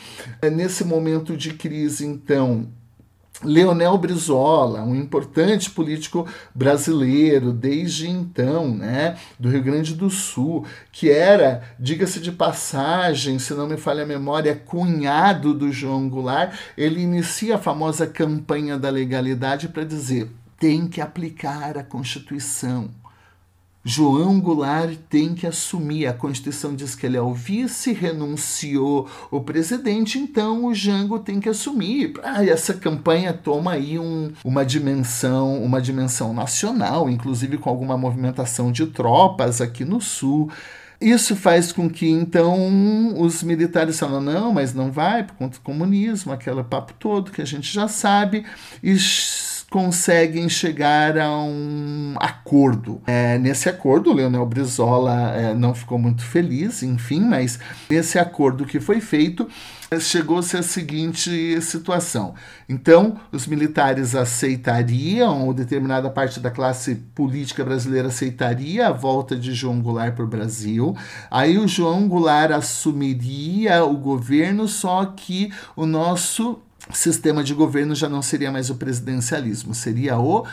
Nesse 0.54 0.84
momento 0.84 1.36
de 1.36 1.54
crise, 1.54 2.06
então, 2.06 2.68
Leonel 3.44 3.98
Brizola, 3.98 4.82
um 4.82 4.96
importante 4.96 5.70
político 5.70 6.28
brasileiro 6.54 7.52
desde 7.52 8.10
então, 8.10 8.70
né, 8.70 9.18
do 9.40 9.50
Rio 9.50 9.64
Grande 9.64 9.94
do 9.94 10.10
Sul, 10.10 10.66
que 10.92 11.10
era, 11.10 11.64
diga-se 11.80 12.20
de 12.20 12.32
passagem, 12.32 13.38
se 13.40 13.54
não 13.54 13.68
me 13.68 13.78
falha 13.78 14.04
a 14.04 14.08
memória, 14.08 14.56
cunhado 14.56 15.54
do 15.54 15.72
João 15.72 16.08
Goulart, 16.08 16.56
ele 16.78 17.02
inicia 17.02 17.56
a 17.56 17.60
famosa 17.60 18.08
campanha 18.08 18.78
da 18.78 18.90
legalidade 18.90 19.68
para 19.68 19.84
dizer: 19.84 20.30
tem 20.58 20.88
que 20.88 21.02
aplicar 21.02 21.78
a 21.78 21.84
Constituição. 21.84 22.90
João 23.88 24.40
Goulart 24.40 24.98
tem 25.08 25.36
que 25.36 25.46
assumir. 25.46 26.08
A 26.08 26.14
Constituição 26.14 26.76
diz 26.76 26.96
que 26.96 27.06
ele 27.06 27.18
é 27.18 27.22
o 27.22 27.36
vice, 27.36 27.94
renunciou 27.94 29.08
o 29.30 29.40
presidente, 29.42 30.18
então 30.18 30.66
o 30.66 30.74
Jango 30.74 31.20
tem 31.20 31.40
que 31.40 31.48
assumir. 31.48 32.14
Ah, 32.24 32.44
essa 32.44 32.74
campanha 32.74 33.32
toma 33.32 33.74
aí 33.74 34.00
um, 34.00 34.32
uma 34.44 34.66
dimensão, 34.66 35.64
uma 35.64 35.80
dimensão 35.80 36.34
nacional, 36.34 37.08
inclusive 37.08 37.60
com 37.60 37.70
alguma 37.70 37.96
movimentação 37.96 38.72
de 38.72 38.88
tropas 38.88 39.62
aqui 39.62 39.86
no 39.86 40.02
sul. 40.02 40.50
Isso 41.00 41.36
faz 41.36 41.72
com 41.72 41.88
que, 41.88 42.10
então, 42.10 43.22
os 43.22 43.44
militares 43.44 44.00
falam, 44.00 44.22
não, 44.22 44.52
mas 44.52 44.74
não 44.74 44.92
vai 44.92 45.24
por 45.24 45.36
conta 45.36 45.60
do 45.60 45.62
comunismo, 45.62 46.32
aquele 46.32 46.64
papo 46.64 46.94
todo 46.98 47.32
que 47.32 47.42
a 47.42 47.46
gente 47.46 47.72
já 47.72 47.88
sabe, 47.88 48.46
e 48.82 48.98
conseguem 49.76 50.48
chegar 50.48 51.18
a 51.18 51.30
um 51.38 52.14
acordo. 52.16 53.02
É, 53.06 53.38
nesse 53.38 53.68
acordo, 53.68 54.10
o 54.10 54.14
Leonel 54.14 54.46
Brizola 54.46 55.34
é, 55.36 55.54
não 55.54 55.76
ficou 55.76 56.00
muito 56.00 56.24
feliz, 56.24 56.82
enfim, 56.82 57.20
mas 57.20 57.60
nesse 57.90 58.18
acordo 58.18 58.66
que 58.66 58.80
foi 58.80 59.02
feito, 59.02 59.46
chegou-se 60.00 60.56
a 60.56 60.64
seguinte 60.64 61.60
situação. 61.62 62.36
Então, 62.70 63.20
os 63.34 63.46
militares 63.48 64.16
aceitariam, 64.16 65.46
ou 65.46 65.54
determinada 65.54 66.10
parte 66.10 66.40
da 66.40 66.50
classe 66.50 66.96
política 67.14 67.66
brasileira 67.66 68.08
aceitaria 68.08 68.88
a 68.88 68.94
volta 68.94 69.36
de 69.36 69.54
João 69.54 69.82
Goulart 69.82 70.16
para 70.16 70.24
o 70.24 70.28
Brasil. 70.28 70.96
Aí 71.30 71.58
o 71.58 71.68
João 71.68 72.08
Goulart 72.08 72.52
assumiria 72.52 73.84
o 73.84 73.98
governo, 73.98 74.70
só 74.70 75.04
que 75.06 75.52
o 75.76 75.86
nosso 75.86 76.62
sistema 76.94 77.44
de 77.44 77.54
governo 77.54 77.96
já 77.96 78.08
não 78.08 78.22
seria 78.22 78.52
mais 78.52 78.70
o 78.70 78.76
presidencialismo, 78.76 79.74
seria 79.74 80.18
o 80.18 80.46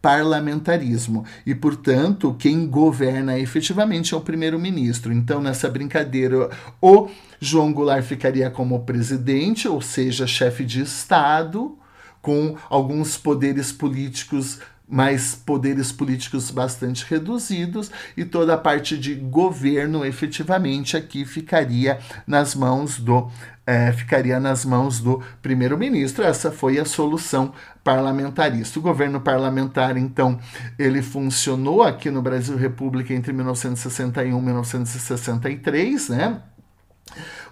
parlamentarismo. 0.00 1.24
E, 1.44 1.54
portanto, 1.54 2.34
quem 2.38 2.66
governa 2.66 3.38
efetivamente 3.38 4.14
é 4.14 4.16
o 4.16 4.20
primeiro-ministro. 4.20 5.12
Então, 5.12 5.40
nessa 5.40 5.68
brincadeira, 5.68 6.50
o 6.80 7.08
João 7.38 7.72
Goulart 7.72 8.04
ficaria 8.04 8.50
como 8.50 8.80
presidente, 8.80 9.68
ou 9.68 9.80
seja, 9.80 10.26
chefe 10.26 10.64
de 10.64 10.82
Estado, 10.82 11.76
com 12.22 12.56
alguns 12.68 13.16
poderes 13.16 13.72
políticos 13.72 14.58
mas 14.92 15.36
poderes 15.36 15.92
políticos 15.92 16.50
bastante 16.50 17.06
reduzidos 17.08 17.92
e 18.16 18.24
toda 18.24 18.54
a 18.54 18.58
parte 18.58 18.98
de 18.98 19.14
governo 19.14 20.04
efetivamente 20.04 20.96
aqui 20.96 21.24
ficaria 21.24 22.00
nas 22.26 22.56
mãos 22.56 22.98
do 22.98 23.30
é, 23.66 23.92
ficaria 23.92 24.40
nas 24.40 24.64
mãos 24.64 25.00
do 25.00 25.22
primeiro-ministro. 25.42 26.24
Essa 26.24 26.50
foi 26.50 26.78
a 26.78 26.84
solução 26.84 27.52
parlamentarista. 27.84 28.78
O 28.78 28.82
governo 28.82 29.20
parlamentar, 29.20 29.96
então, 29.96 30.38
ele 30.78 31.02
funcionou 31.02 31.82
aqui 31.82 32.10
no 32.10 32.22
Brasil 32.22 32.56
República 32.56 33.14
entre 33.14 33.32
1961 33.32 34.38
e 34.38 34.42
1963, 34.42 36.08
né? 36.08 36.42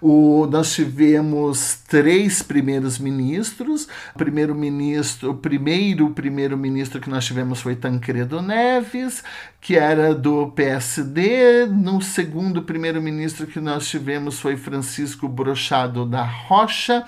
O, 0.00 0.46
nós 0.50 0.72
tivemos 0.72 1.80
três 1.88 2.42
primeiros 2.42 2.98
ministros. 2.98 3.88
O 4.14 4.18
primeiro 4.18 4.54
ministro, 4.54 5.30
o 5.30 5.34
primeiro 5.34 6.11
primeiro 6.11 6.56
ministro 6.56 7.00
que 7.00 7.11
nós 7.11 7.24
tivemos 7.24 7.61
foi 7.61 7.74
Tancredo 7.74 8.40
Neves, 8.40 9.24
que 9.61 9.76
era 9.76 10.14
do 10.14 10.48
PSD. 10.52 11.66
No 11.66 12.00
segundo 12.00 12.62
primeiro 12.62 13.02
ministro 13.02 13.46
que 13.46 13.61
nós 13.61 13.88
tivemos 13.88 14.38
foi 14.38 14.56
Francisco 14.56 15.28
Brochado 15.28 16.06
da 16.06 16.22
Rocha 16.22 17.04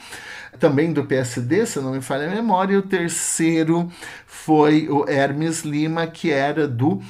também 0.58 0.92
do 0.92 1.04
PSD, 1.04 1.64
se 1.64 1.80
não 1.80 1.92
me 1.92 2.02
falha 2.02 2.30
a 2.30 2.34
memória, 2.34 2.74
e 2.74 2.76
o 2.76 2.82
terceiro 2.82 3.90
foi 4.26 4.88
o 4.88 5.08
Hermes 5.08 5.62
Lima, 5.62 6.06
que 6.06 6.30
era 6.30 6.68
do 6.68 7.00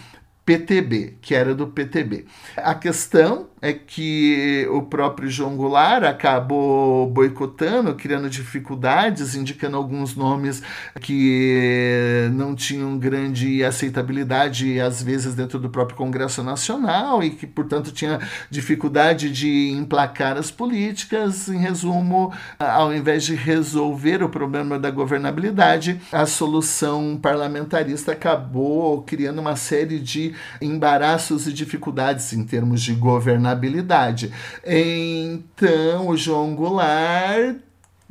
PTB, 0.45 1.19
que 1.21 1.35
era 1.35 1.55
do 1.55 1.69
PTB. 1.69 2.27
A 2.57 2.75
questão 2.75 3.50
é 3.63 3.73
que 3.73 4.67
o 4.71 4.83
próprio 4.83 5.29
João 5.29 5.57
Goulart 5.57 6.05
acabou 6.05 7.09
boicotando, 7.11 7.95
criando 7.95 8.31
dificuldades, 8.31 9.35
indicando 9.35 9.77
alguns 9.77 10.17
nomes 10.17 10.63
que 11.01 12.31
não 12.33 12.55
tinham 12.55 12.99
grande 12.99 13.63
aceitabilidade, 13.63 14.81
às 14.81 15.03
vezes, 15.03 15.35
dentro 15.35 15.59
do 15.59 15.69
próprio 15.69 15.97
Congresso 15.97 16.43
Nacional 16.43 17.23
e 17.23 17.31
que, 17.31 17.47
portanto, 17.47 17.93
tinha 17.93 18.19
dificuldade 18.49 19.31
de 19.31 19.71
emplacar 19.73 20.39
as 20.39 20.51
políticas. 20.51 21.49
Em 21.49 21.59
resumo, 21.59 22.33
ao 22.59 22.95
invés 22.95 23.25
de 23.25 23.35
resolver 23.35 24.23
o 24.23 24.29
problema 24.29 24.79
da 24.79 24.91
governabilidade, 24.91 26.01
a 26.11 26.25
solução 26.25 27.19
parlamentarista 27.21 28.13
acabou 28.13 29.03
criando 29.03 29.41
uma 29.41 29.57
série 29.57 29.99
de 29.99 30.35
embaraços 30.63 31.47
e 31.47 31.53
dificuldades 31.53 32.33
em 32.33 32.45
termos 32.45 32.81
de 32.81 32.95
governabilidade 32.95 33.50
governabilidade. 33.51 34.33
Então, 34.65 36.09
o 36.09 36.17
João 36.17 36.55
Goulart 36.55 37.57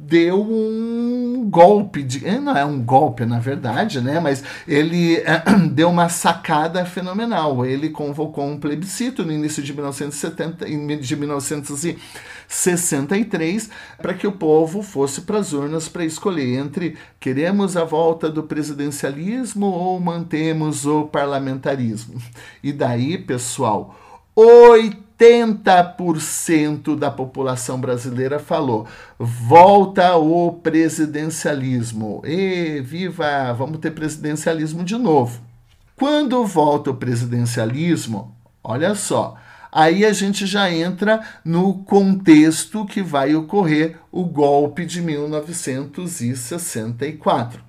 deu 0.02 0.42
um 0.42 1.46
golpe 1.50 2.02
de 2.02 2.26
eh, 2.26 2.40
não 2.40 2.56
é 2.56 2.64
um 2.64 2.82
golpe 2.82 3.26
na 3.26 3.38
verdade 3.38 4.00
né 4.00 4.18
mas 4.22 4.42
ele 4.66 5.18
é, 5.18 5.44
deu 5.74 5.90
uma 5.90 6.08
sacada 6.08 6.86
fenomenal 6.86 7.66
ele 7.66 7.90
convocou 7.90 8.48
um 8.48 8.58
plebiscito 8.58 9.26
no 9.26 9.34
início 9.34 9.62
de 9.62 9.74
1970 9.74 10.66
de 11.02 11.16
1963 11.18 13.70
para 14.02 14.14
que 14.14 14.26
o 14.26 14.32
povo 14.32 14.82
fosse 14.82 15.20
para 15.22 15.40
as 15.40 15.52
urnas 15.52 15.90
para 15.90 16.06
escolher 16.06 16.58
entre 16.58 16.96
queremos 17.20 17.76
a 17.76 17.84
volta 17.84 18.30
do 18.30 18.44
presidencialismo 18.44 19.66
ou 19.66 20.00
mantemos 20.00 20.86
o 20.86 21.08
parlamentarismo 21.08 22.22
e 22.64 22.72
daí 22.72 23.18
pessoal 23.18 24.00
oito 24.34 25.09
80% 25.20 26.98
da 26.98 27.12
população 27.12 27.80
brasileira 27.80 28.40
falou: 28.40 28.88
volta 29.18 30.16
o 30.16 30.54
presidencialismo. 30.54 32.22
E 32.26 32.82
viva, 32.82 33.54
vamos 33.54 33.80
ter 33.80 33.92
presidencialismo 33.92 34.84
de 34.84 34.98
novo. 34.98 35.42
Quando 35.96 36.44
volta 36.46 36.90
o 36.92 36.96
presidencialismo, 36.96 38.36
olha 38.64 38.94
só, 38.96 39.36
aí 39.70 40.06
a 40.06 40.14
gente 40.14 40.46
já 40.46 40.72
entra 40.72 41.20
no 41.44 41.84
contexto 41.84 42.86
que 42.86 43.04
vai 43.04 43.36
ocorrer 43.36 43.98
o 44.10 44.24
golpe 44.24 44.86
de 44.86 45.02
1964. 45.02 47.62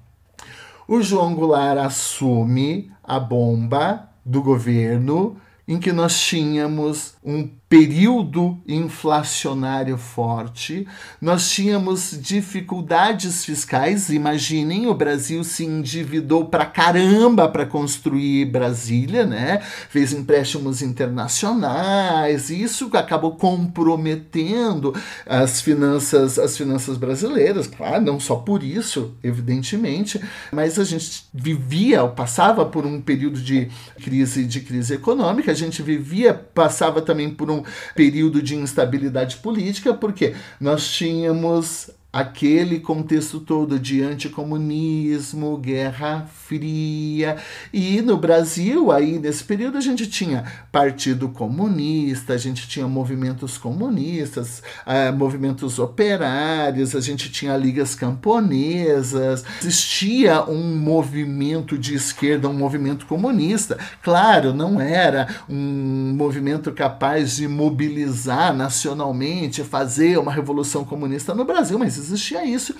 O 0.87 1.03
João 1.03 1.35
Goulart 1.35 1.79
assume 1.79 2.93
a 3.03 3.19
bomba 3.19 4.09
do 4.25 4.41
governo 4.41 5.37
em 5.71 5.79
que 5.79 5.93
nós 5.93 6.21
tínhamos 6.21 7.15
um 7.23 7.49
período 7.71 8.59
inflacionário 8.67 9.97
forte, 9.97 10.89
nós 11.23 11.49
tínhamos 11.49 12.19
dificuldades 12.21 13.45
fiscais. 13.45 14.09
Imaginem, 14.09 14.89
o 14.89 14.95
Brasil 14.95 15.45
se 15.45 15.65
endividou 15.65 16.47
para 16.47 16.67
caramba 16.67 17.47
para 17.47 17.65
construir 17.65 18.47
Brasília, 18.47 19.25
né? 19.25 19.61
Fez 19.89 20.13
empréstimos 20.13 20.83
internacionais, 20.83 22.51
e 22.51 22.61
isso 22.61 22.91
acabou 22.93 23.37
comprometendo 23.37 24.93
as 25.25 25.61
finanças, 25.61 26.41
as 26.41 26.57
finanças 26.57 26.97
brasileiras. 26.97 27.69
Claro, 27.69 28.05
não 28.05 28.19
só 28.19 28.35
por 28.35 28.65
isso, 28.65 29.15
evidentemente, 29.23 30.21
mas 30.51 30.77
a 30.77 30.83
gente 30.83 31.25
vivia, 31.33 32.05
passava 32.09 32.67
por 32.67 32.85
um 32.85 33.01
período 33.01 33.41
de 33.41 33.71
crise, 34.03 34.45
de 34.45 34.61
crise 34.61 34.95
econômica, 34.95 35.53
a 35.53 35.55
gente 35.55 35.85
vivia, 35.85 36.35
passava 36.35 37.01
também 37.01 37.31
por 37.31 37.49
um 37.49 37.60
período 37.95 38.43
de 38.43 38.57
instabilidade 38.57 39.37
política, 39.37 39.95
porque 39.95 40.35
nós 40.61 40.87
tínhamos 40.89 41.91
aquele 42.13 42.81
contexto 42.81 43.39
todo 43.39 43.79
de 43.79 44.03
anticomunismo, 44.03 45.57
guerra 45.57 46.27
fria. 46.33 47.37
E 47.73 48.03
no 48.03 48.17
Brasil, 48.17 48.91
aí 48.91 49.19
nesse 49.19 49.45
período, 49.45 49.79
a 49.79 49.81
gente 49.81 50.09
tinha 50.09 50.45
Partido 50.73 51.29
Comunista, 51.29 52.33
a 52.35 52.37
gente 52.37 52.69
tinha 52.69 52.89
movimentos 52.89 53.57
comunistas, 53.57 54.61
uh, 54.85 55.17
movimentos 55.17 55.79
operários, 55.79 56.97
a 56.97 57.01
gente 57.01 57.31
tinha 57.31 57.57
ligas 57.57 57.95
camponesas, 57.95 59.45
existia 59.61 60.43
um 60.43 60.77
movimento 60.77 61.79
de 61.79 61.95
esquerda, 61.95 62.49
um 62.49 62.55
movimento 62.55 63.07
comunista. 63.07 63.79
Claro, 64.03 64.53
não 64.53 64.81
era 64.81 65.29
um 65.49 66.13
movimento 66.17 66.73
capaz 66.73 67.37
de 67.37 67.47
mobilizar 67.47 68.53
nacionalmente, 68.53 69.63
fazer 69.63 70.19
uma 70.19 70.33
revolução 70.33 70.85
comunista 70.85 71.35
no 71.35 71.45
Brasil, 71.45 71.79
mas 71.79 72.00
existia 72.01 72.45
isso, 72.45 72.75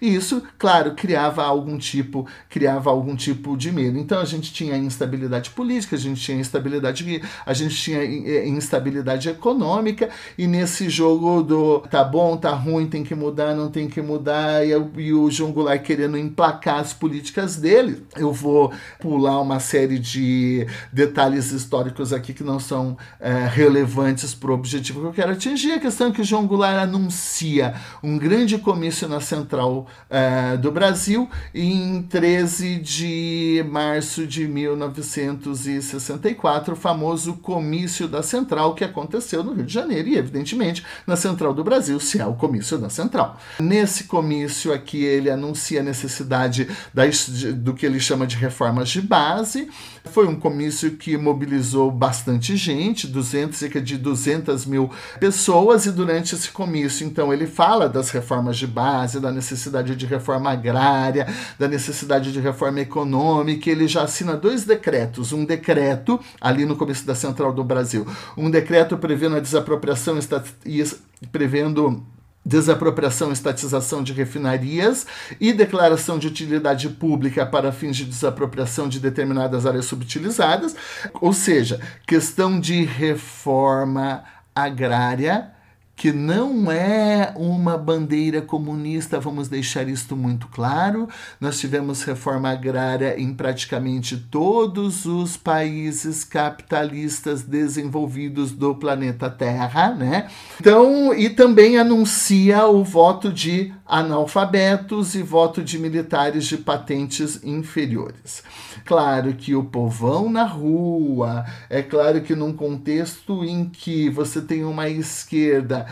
e 0.00 0.14
isso, 0.14 0.42
claro, 0.58 0.94
criava 0.94 1.42
algum 1.44 1.78
tipo, 1.78 2.26
criava 2.48 2.90
algum 2.90 3.16
tipo 3.16 3.56
de 3.56 3.72
medo. 3.72 3.98
Então 3.98 4.20
a 4.20 4.24
gente 4.24 4.52
tinha 4.52 4.76
instabilidade 4.76 5.50
política, 5.50 5.96
a 5.96 5.98
gente 5.98 6.20
tinha 6.20 6.38
instabilidade, 6.38 7.22
a 7.44 7.52
gente 7.52 7.74
tinha 7.74 8.02
eh, 8.02 8.48
instabilidade 8.48 9.28
econômica, 9.28 10.08
e 10.36 10.46
nesse 10.46 10.88
jogo 10.88 11.42
do 11.42 11.80
tá 11.80 12.04
bom, 12.04 12.36
tá 12.36 12.50
ruim, 12.50 12.86
tem 12.86 13.02
que 13.02 13.14
mudar, 13.14 13.54
não 13.54 13.70
tem 13.70 13.88
que 13.88 14.00
mudar, 14.02 14.64
e, 14.66 14.70
e 14.98 15.12
o 15.12 15.30
João 15.30 15.52
Goulart 15.52 15.82
querendo 15.82 16.18
emplacar 16.18 16.80
as 16.80 16.92
políticas 16.92 17.56
dele, 17.56 18.02
eu 18.16 18.32
vou 18.32 18.72
pular 19.00 19.40
uma 19.40 19.60
série 19.60 19.98
de 19.98 20.66
detalhes 20.92 21.52
históricos 21.52 22.12
aqui 22.12 22.32
que 22.32 22.44
não 22.44 22.58
são 22.58 22.96
é, 23.20 23.46
relevantes 23.46 24.34
para 24.34 24.50
o 24.50 24.54
objetivo 24.54 25.00
que 25.00 25.06
eu 25.06 25.12
quero 25.12 25.32
atingir. 25.32 25.72
A 25.72 25.80
questão 25.80 26.08
é 26.08 26.12
que 26.12 26.20
o 26.20 26.24
João 26.24 26.46
Goulart 26.46 26.82
anuncia 26.82 27.74
um 28.02 28.18
grande 28.18 28.58
comício 28.58 29.08
na 29.08 29.20
Central 29.20 29.85
uh, 30.10 30.58
do 30.58 30.70
Brasil 30.70 31.28
em 31.54 32.02
13 32.02 32.76
de 32.76 33.64
março 33.70 34.26
de 34.26 34.46
1964, 34.46 36.74
o 36.74 36.76
famoso 36.76 37.34
comício 37.34 38.08
da 38.08 38.22
Central 38.22 38.74
que 38.74 38.84
aconteceu 38.84 39.44
no 39.44 39.52
Rio 39.52 39.64
de 39.64 39.72
Janeiro 39.72 40.08
e, 40.08 40.16
evidentemente, 40.16 40.84
na 41.06 41.16
Central 41.16 41.54
do 41.54 41.64
Brasil, 41.64 41.98
se 42.00 42.20
é 42.20 42.26
o 42.26 42.34
comício 42.34 42.78
da 42.78 42.88
Central. 42.88 43.38
Nesse 43.60 44.04
comício 44.04 44.72
aqui, 44.72 45.04
ele 45.04 45.30
anuncia 45.30 45.80
a 45.80 45.84
necessidade 45.84 46.68
das, 46.92 47.28
do 47.28 47.74
que 47.74 47.86
ele 47.86 48.00
chama 48.00 48.26
de 48.26 48.36
reformas 48.36 48.88
de 48.88 49.00
base. 49.00 49.68
Foi 50.04 50.26
um 50.26 50.36
comício 50.36 50.92
que 50.92 51.16
mobilizou 51.16 51.90
bastante 51.90 52.56
gente, 52.56 53.06
200, 53.06 53.58
cerca 53.58 53.80
de 53.80 53.96
200 53.96 54.66
mil 54.66 54.90
pessoas, 55.18 55.86
e 55.86 55.92
durante 55.92 56.34
esse 56.34 56.50
comício, 56.50 57.06
então, 57.06 57.32
ele 57.32 57.46
fala 57.46 57.88
das 57.88 58.10
reformas 58.10 58.56
de 58.56 58.66
base, 58.66 59.20
da 59.20 59.32
necessidade 59.32 59.75
de 59.82 60.06
reforma 60.06 60.50
agrária, 60.50 61.26
da 61.58 61.68
necessidade 61.68 62.32
de 62.32 62.40
reforma 62.40 62.80
econômica. 62.80 63.70
Ele 63.70 63.86
já 63.86 64.02
assina 64.02 64.36
dois 64.36 64.64
decretos. 64.64 65.32
Um 65.32 65.44
decreto, 65.44 66.20
ali 66.40 66.64
no 66.64 66.76
começo 66.76 67.06
da 67.06 67.14
Central 67.14 67.52
do 67.52 67.64
Brasil, 67.64 68.06
um 68.36 68.50
decreto 68.50 68.96
prevendo 68.96 69.36
a 69.36 69.40
desapropriação 69.40 70.18
e 70.64 70.84
prevendo 71.30 72.02
desapropriação 72.46 73.30
e 73.30 73.32
estatização 73.32 74.04
de 74.04 74.12
refinarias 74.12 75.04
e 75.40 75.52
declaração 75.52 76.16
de 76.16 76.28
utilidade 76.28 76.88
pública 76.88 77.44
para 77.44 77.72
fins 77.72 77.96
de 77.96 78.04
desapropriação 78.04 78.88
de 78.88 79.00
determinadas 79.00 79.66
áreas 79.66 79.86
subutilizadas, 79.86 80.76
ou 81.14 81.32
seja, 81.32 81.80
questão 82.06 82.60
de 82.60 82.84
reforma 82.84 84.22
agrária 84.54 85.55
que 85.96 86.12
não 86.12 86.70
é 86.70 87.32
uma 87.34 87.78
bandeira 87.78 88.42
comunista, 88.42 89.18
vamos 89.18 89.48
deixar 89.48 89.88
isto 89.88 90.14
muito 90.14 90.46
claro. 90.48 91.08
Nós 91.40 91.58
tivemos 91.58 92.02
reforma 92.02 92.50
agrária 92.50 93.18
em 93.18 93.32
praticamente 93.32 94.18
todos 94.30 95.06
os 95.06 95.38
países 95.38 96.22
capitalistas 96.22 97.42
desenvolvidos 97.42 98.52
do 98.52 98.74
planeta 98.74 99.30
Terra, 99.30 99.94
né? 99.94 100.28
Então, 100.60 101.14
e 101.14 101.30
também 101.30 101.78
anuncia 101.78 102.66
o 102.66 102.84
voto 102.84 103.32
de 103.32 103.72
analfabetos 103.86 105.14
e 105.14 105.22
voto 105.22 105.62
de 105.62 105.78
militares 105.78 106.44
de 106.44 106.58
patentes 106.58 107.42
inferiores. 107.42 108.42
Claro 108.84 109.32
que 109.32 109.54
o 109.54 109.64
povão 109.64 110.28
na 110.28 110.44
rua, 110.44 111.44
é 111.70 111.82
claro 111.82 112.20
que 112.20 112.34
num 112.34 112.52
contexto 112.52 113.44
em 113.44 113.64
que 113.68 114.10
você 114.10 114.40
tem 114.40 114.64
uma 114.64 114.88
esquerda 114.88 115.85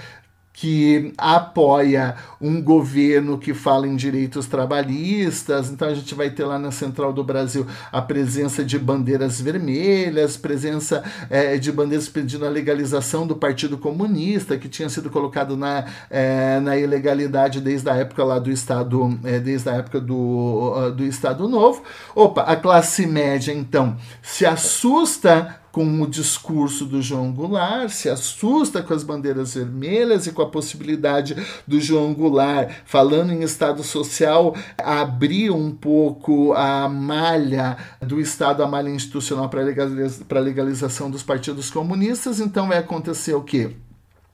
que 0.57 1.13
apoia 1.19 2.15
um 2.41 2.63
governo 2.63 3.37
que 3.37 3.53
fala 3.53 3.89
em 3.89 3.97
direitos 3.97 4.47
trabalhistas. 4.47 5.69
Então 5.69 5.89
a 5.89 5.95
gente 5.95 6.15
vai 6.15 6.31
ter 6.31 6.45
lá 6.45 6.61
na 6.61 6.71
Central 6.71 7.13
do 7.13 7.25
Brasil 7.25 7.67
a 7.91 8.01
presença 8.01 8.65
de 8.65 8.79
bandeiras 8.79 9.41
vermelhas, 9.41 10.37
presença 10.37 11.03
é, 11.29 11.59
de 11.59 11.73
bandeiras 11.73 12.09
pedindo 12.09 12.47
a 12.47 12.49
legalização 12.49 13.27
do 13.27 13.35
Partido 13.35 13.77
Comunista, 13.77 14.57
que 14.57 14.69
tinha 14.69 14.89
sido 14.89 15.11
colocado 15.11 15.57
na, 15.57 15.87
é, 16.09 16.61
na 16.61 16.77
ilegalidade 16.77 17.61
desde 17.61 17.91
a 17.91 17.97
época 17.97 18.23
lá 18.23 18.39
do 18.39 18.51
Estado, 18.51 19.19
é, 19.25 19.41
desde 19.41 19.69
a 19.69 19.73
época 19.73 20.01
do, 20.01 20.93
do 20.93 21.05
Estado 21.05 21.49
Novo. 21.49 21.83
Opa, 22.15 22.43
a 22.43 22.55
classe 22.55 23.09
média 23.09 23.53
então 23.53 23.97
se 24.23 24.47
assusta 24.47 25.64
com 25.75 26.03
o 26.03 26.07
discurso 26.07 26.85
do 26.85 27.03
João 27.03 27.33
Goulart, 27.33 27.89
se 27.91 28.09
assusta 28.09 28.81
com 28.81 28.95
as 28.95 29.03
bandeiras 29.03 29.55
vermelhas 29.55 30.25
e 30.25 30.31
com 30.31 30.41
a 30.41 30.49
possibilidade 30.49 31.35
do 31.67 31.81
João 31.81 32.15
Goulart, 32.15 32.71
falando 32.85 33.33
em 33.33 33.43
Estado 33.43 33.83
social, 33.83 34.55
abrir 34.79 35.51
um 35.51 35.73
pouco 35.73 36.53
a 36.53 36.89
malha 36.89 37.77
do 38.01 38.21
Estado, 38.21 38.63
a 38.63 38.69
malha 38.69 38.89
institucional 38.89 39.49
para 39.49 39.63
a 39.63 40.41
legalização 40.41 41.11
dos 41.11 41.25
partidos 41.25 41.73
comunistas. 41.73 42.39
Então 42.39 42.69
vai 42.69 42.79
acontecer 42.79 43.35
o 43.35 43.43
quê? 43.43 43.73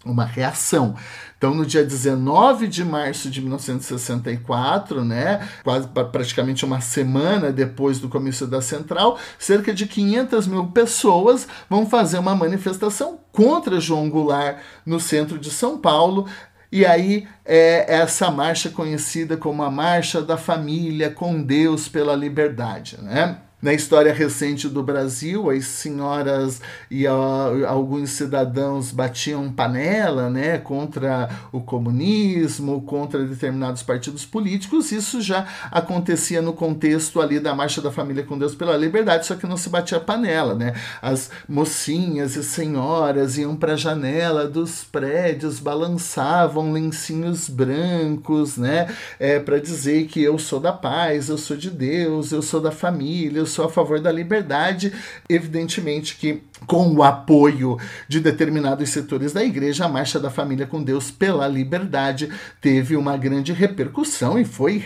Uma 0.05 0.27
reação 0.27 0.95
então, 1.41 1.55
no 1.55 1.65
dia 1.65 1.83
19 1.83 2.69
de 2.69 2.85
março 2.85 3.31
de 3.31 3.41
1964, 3.41 5.03
né, 5.03 5.49
quase 5.65 5.89
praticamente 5.89 6.67
uma 6.67 6.83
semana 6.83 7.51
depois 7.51 7.99
do 7.99 8.11
comício 8.11 8.47
da 8.47 8.61
Central, 8.61 9.19
cerca 9.39 9.73
de 9.73 9.87
500 9.87 10.47
mil 10.47 10.67
pessoas 10.67 11.49
vão 11.67 11.89
fazer 11.89 12.19
uma 12.19 12.37
manifestação 12.37 13.19
contra 13.33 13.81
João 13.81 14.11
Goulart 14.11 14.59
no 14.85 15.01
centro 15.01 15.39
de 15.39 15.51
São 15.51 15.79
Paulo 15.79 16.29
E 16.71 16.85
aí 16.85 17.27
é 17.43 17.87
essa 17.97 18.31
marcha 18.31 18.69
conhecida 18.69 19.35
como 19.35 19.63
a 19.63 19.71
Marcha 19.71 20.21
da 20.21 20.37
Família 20.37 21.09
com 21.09 21.43
Deus 21.43 21.89
pela 21.89 22.15
Liberdade, 22.15 22.99
né? 23.01 23.39
Na 23.63 23.75
história 23.75 24.11
recente 24.11 24.71
do 24.71 24.83
Brasil, 24.83 25.51
as 25.51 25.67
senhoras 25.67 26.63
e 26.91 27.07
uh, 27.07 27.67
alguns 27.69 28.09
cidadãos 28.09 28.91
batiam 28.91 29.53
panela 29.53 30.31
né, 30.31 30.57
contra 30.57 31.29
o 31.53 31.61
comunismo, 31.61 32.81
contra 32.81 33.23
determinados 33.23 33.83
partidos 33.83 34.25
políticos. 34.25 34.93
Isso 34.93 35.21
já 35.21 35.47
acontecia 35.71 36.41
no 36.41 36.55
contexto 36.55 37.21
ali 37.21 37.39
da 37.39 37.55
Marcha 37.55 37.83
da 37.83 37.91
Família 37.91 38.23
com 38.23 38.39
Deus 38.39 38.55
pela 38.55 38.75
Liberdade, 38.79 39.27
só 39.27 39.35
que 39.35 39.47
não 39.47 39.59
se 39.59 39.69
batia 39.69 40.01
panela. 40.01 40.55
Né? 40.55 40.73
As 41.03 41.31
mocinhas 41.47 42.37
e 42.37 42.43
senhoras 42.43 43.37
iam 43.37 43.55
para 43.55 43.75
a 43.75 43.77
janela 43.77 44.49
dos 44.49 44.85
prédios, 44.85 45.61
balançavam 45.61 46.73
lencinhos 46.73 47.47
brancos 47.47 48.57
né, 48.57 48.89
é, 49.19 49.39
para 49.39 49.59
dizer 49.59 50.07
que 50.07 50.23
eu 50.23 50.39
sou 50.39 50.61
da 50.61 50.73
paz, 50.73 51.29
eu 51.29 51.37
sou 51.37 51.59
de 51.59 51.69
Deus, 51.69 52.33
eu 52.33 52.41
sou 52.41 52.59
da 52.59 52.71
família, 52.71 53.39
eu 53.39 53.50
sou 53.51 53.67
a 53.67 53.71
favor 53.71 54.01
da 54.01 54.11
liberdade, 54.11 54.93
evidentemente 55.29 56.17
que 56.17 56.43
com 56.67 56.95
o 56.95 57.03
apoio 57.03 57.79
de 58.09 58.21
determinados 58.21 58.89
setores 58.91 59.33
da 59.33 59.45
igreja, 59.45 59.85
a 59.85 59.89
Marcha 59.89 60.19
da 60.19 60.31
Família 60.31 60.67
com 60.67 60.83
Deus 60.83 61.11
pela 61.11 61.47
Liberdade 61.47 62.31
teve 62.61 62.97
uma 62.97 63.17
grande 63.17 63.53
repercussão 63.53 64.39
e 64.39 64.45
foi 64.45 64.85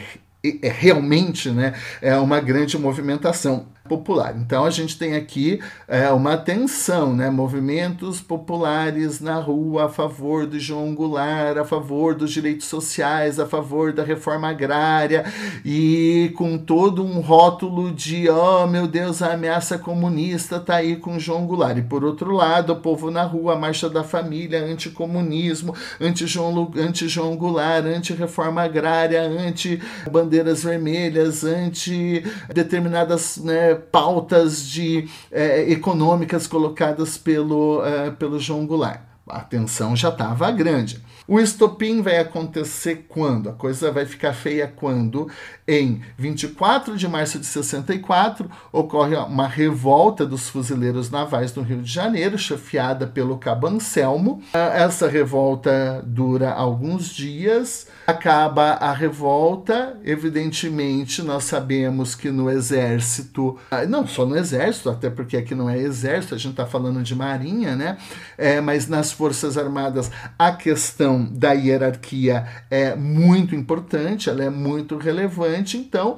realmente 0.63 1.51
né, 1.51 1.75
é 2.03 2.17
uma 2.17 2.41
grande 2.41 2.77
movimentação 2.77 3.67
popular. 3.89 4.35
Então 4.39 4.65
a 4.65 4.71
gente 4.71 4.99
tem 4.99 5.15
aqui 5.15 5.61
é, 5.87 6.09
uma 6.11 6.39
tensão, 6.39 7.15
né? 7.15 7.29
Movimentos 7.29 8.19
populares 8.19 9.21
na 9.21 9.35
rua 9.35 9.85
a 9.85 9.89
favor 9.91 10.47
do 10.47 10.59
João 10.59 10.95
Goulart, 10.95 11.59
a 11.59 11.65
favor 11.65 12.15
dos 12.15 12.31
direitos 12.31 12.67
sociais, 12.67 13.39
a 13.39 13.47
favor 13.47 13.93
da 13.93 14.03
reforma 14.03 14.49
agrária 14.49 15.27
e 15.65 16.33
com 16.35 16.57
todo 16.57 17.05
um 17.05 17.21
rótulo 17.21 17.93
de 17.93 18.29
oh 18.31 18.67
meu 18.67 18.87
Deus, 18.87 19.21
a 19.21 19.35
ameaça 19.35 19.77
comunista 19.77 20.59
tá 20.59 20.77
aí 20.77 20.97
com 20.97 21.19
João 21.19 21.47
Goulart. 21.47 21.77
E 21.77 21.83
por 21.83 22.05
outro 22.05 22.33
lado, 22.33 22.73
o 22.73 22.77
povo 22.77 23.11
na 23.11 23.25
rua, 23.25 23.53
a 23.53 23.59
marcha 23.59 23.91
da 23.91 24.03
família, 24.03 24.65
anticomunismo, 24.65 25.75
anti-João 26.01 26.73
anti 26.77 27.05
-João 27.05 27.37
Goulart, 27.37 27.85
anti-reforma 27.85 28.63
agrária, 28.63 29.21
anti-bandeiras 29.21 30.65
vermelhas, 30.65 31.45
anti-determinadas 31.45 33.37
né, 33.37 33.74
pautas 33.75 34.67
de, 34.67 35.09
é, 35.31 35.71
econômicas 35.71 36.47
colocadas 36.47 37.19
pelo, 37.19 37.85
é, 37.85 38.11
pelo 38.11 38.39
João 38.39 38.67
Goulart. 38.67 39.01
A 39.27 39.41
tensão 39.41 39.97
já 39.97 40.11
estava 40.11 40.51
grande. 40.51 41.03
O 41.27 41.41
estopim 41.41 42.03
vai 42.03 42.19
acontecer 42.19 43.07
quando? 43.09 43.49
A 43.49 43.53
coisa 43.55 43.91
vai 43.91 44.05
ficar 44.05 44.35
feia 44.35 44.69
quando, 44.69 45.27
em 45.67 46.03
24 46.19 46.99
de 46.99 47.09
março 47.09 47.39
de 47.39 47.47
64, 47.47 48.51
ocorre 48.71 49.17
uma 49.17 49.49
revolta 49.49 50.27
dos 50.27 50.51
fuzileiros 50.51 51.11
navais 51.11 51.55
no 51.55 51.63
Rio 51.63 51.81
de 51.81 51.91
Janeiro, 51.91 52.37
chefiada 52.37 53.07
pelo 53.07 53.39
Cabo 53.39 53.69
Anselmo. 53.69 54.43
Essa 54.53 55.09
revolta 55.09 56.05
dura 56.07 56.53
alguns 56.53 57.07
dias, 57.09 57.87
acaba 58.07 58.73
a 58.73 58.93
revolta. 58.93 59.97
Evidentemente, 60.05 61.23
nós 61.23 61.45
sabemos 61.45 62.15
que 62.15 62.31
no 62.31 62.51
exército, 62.51 63.59
ah, 63.71 63.87
não 63.87 64.07
só 64.07 64.27
no 64.27 64.37
exército, 64.37 64.91
até 64.91 65.09
porque 65.09 65.39
aqui 65.39 65.55
não 65.55 65.71
é 65.71 65.79
exército, 65.79 66.35
a 66.35 66.39
gente 66.39 66.51
está 66.51 66.67
falando 66.67 67.03
de 67.03 67.15
marinha, 67.15 67.75
né? 67.75 67.97
É, 68.37 68.61
mas 68.61 68.89
nas 68.89 69.11
Forças 69.11 69.57
Armadas, 69.57 70.11
a 70.39 70.53
questão 70.53 71.14
questão 71.15 71.25
da 71.31 71.53
hierarquia 71.53 72.47
é 72.71 72.95
muito 72.95 73.55
importante, 73.55 74.29
ela 74.29 74.45
é 74.45 74.51
muito 74.51 74.97
relevante, 74.97 75.77
então 75.77 76.17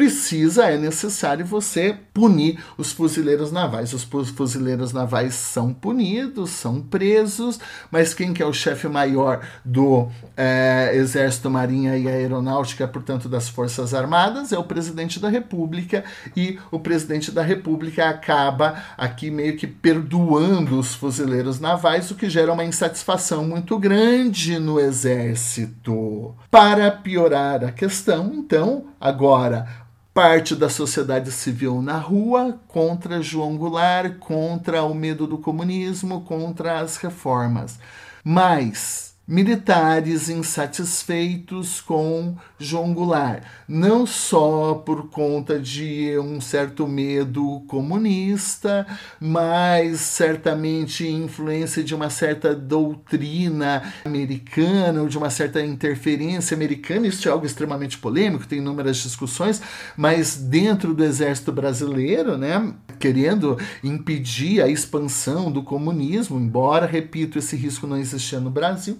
precisa, 0.00 0.64
é 0.64 0.78
necessário 0.78 1.44
você 1.44 1.94
punir 2.14 2.58
os 2.78 2.90
fuzileiros 2.90 3.52
navais. 3.52 3.92
Os 3.92 4.02
fuzileiros 4.30 4.94
navais 4.94 5.34
são 5.34 5.74
punidos, 5.74 6.48
são 6.52 6.80
presos, 6.80 7.60
mas 7.90 8.14
quem 8.14 8.32
que 8.32 8.42
é 8.42 8.46
o 8.46 8.52
chefe 8.52 8.88
maior 8.88 9.46
do 9.62 10.08
é, 10.34 10.92
Exército, 10.94 11.50
Marinha 11.50 11.98
e 11.98 12.08
Aeronáutica, 12.08 12.88
portanto 12.88 13.28
das 13.28 13.50
Forças 13.50 13.92
Armadas, 13.92 14.54
é 14.54 14.58
o 14.58 14.64
presidente 14.64 15.20
da 15.20 15.28
República 15.28 16.02
e 16.34 16.58
o 16.70 16.78
presidente 16.78 17.30
da 17.30 17.42
República 17.42 18.08
acaba 18.08 18.82
aqui 18.96 19.30
meio 19.30 19.54
que 19.54 19.66
perdoando 19.66 20.78
os 20.78 20.94
fuzileiros 20.94 21.60
navais, 21.60 22.10
o 22.10 22.14
que 22.14 22.30
gera 22.30 22.54
uma 22.54 22.64
insatisfação 22.64 23.44
muito 23.44 23.78
grande 23.78 24.58
no 24.58 24.80
Exército. 24.80 26.34
Para 26.50 26.90
piorar 26.90 27.62
a 27.62 27.70
questão, 27.70 28.32
então, 28.32 28.86
agora 28.98 29.89
parte 30.12 30.56
da 30.56 30.68
sociedade 30.68 31.30
civil 31.30 31.80
na 31.80 31.96
rua 31.96 32.58
contra 32.66 33.22
João 33.22 33.56
Goulart, 33.56 34.18
contra 34.18 34.82
o 34.82 34.94
medo 34.94 35.26
do 35.26 35.38
comunismo, 35.38 36.22
contra 36.22 36.80
as 36.80 36.96
reformas. 36.96 37.78
Mas 38.24 39.09
militares 39.30 40.28
insatisfeitos 40.28 41.80
com 41.80 42.34
João 42.58 42.92
Goulart, 42.92 43.44
não 43.68 44.04
só 44.04 44.74
por 44.74 45.08
conta 45.08 45.56
de 45.56 46.18
um 46.18 46.40
certo 46.40 46.88
medo 46.88 47.62
comunista, 47.68 48.84
mas 49.20 50.00
certamente 50.00 51.06
influência 51.06 51.84
de 51.84 51.94
uma 51.94 52.10
certa 52.10 52.56
doutrina 52.56 53.94
americana 54.04 55.00
ou 55.00 55.06
de 55.06 55.16
uma 55.16 55.30
certa 55.30 55.64
interferência 55.64 56.56
americana. 56.56 57.06
Isso 57.06 57.28
é 57.28 57.30
algo 57.30 57.46
extremamente 57.46 57.98
polêmico, 57.98 58.48
tem 58.48 58.58
inúmeras 58.58 58.96
discussões, 58.96 59.62
mas 59.96 60.34
dentro 60.34 60.92
do 60.92 61.04
exército 61.04 61.52
brasileiro, 61.52 62.36
né, 62.36 62.74
querendo 62.98 63.56
impedir 63.84 64.60
a 64.60 64.66
expansão 64.66 65.52
do 65.52 65.62
comunismo, 65.62 66.36
embora, 66.36 66.84
repito, 66.84 67.38
esse 67.38 67.54
risco 67.54 67.86
não 67.86 67.96
existia 67.96 68.40
no 68.40 68.50
Brasil 68.50 68.98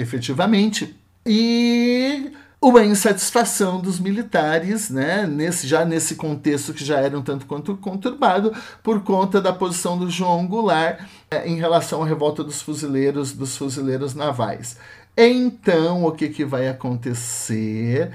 efetivamente. 0.00 0.96
E 1.26 2.32
uma 2.60 2.84
insatisfação 2.84 3.80
dos 3.80 4.00
militares, 4.00 4.90
né, 4.90 5.26
nesse, 5.26 5.66
já 5.66 5.84
nesse 5.84 6.14
contexto 6.14 6.72
que 6.72 6.84
já 6.84 6.98
era 6.98 7.18
um 7.18 7.22
tanto 7.22 7.46
quanto 7.46 7.76
conturbado, 7.76 8.52
por 8.82 9.02
conta 9.02 9.40
da 9.40 9.52
posição 9.52 9.98
do 9.98 10.10
João 10.10 10.46
Goulart 10.46 11.00
é, 11.30 11.46
em 11.48 11.56
relação 11.56 12.02
à 12.02 12.06
revolta 12.06 12.42
dos 12.42 12.62
fuzileiros, 12.62 13.32
dos 13.32 13.56
fuzileiros 13.56 14.14
navais. 14.14 14.76
Então, 15.16 16.04
o 16.04 16.12
que, 16.12 16.28
que 16.28 16.44
vai 16.44 16.68
acontecer? 16.68 18.12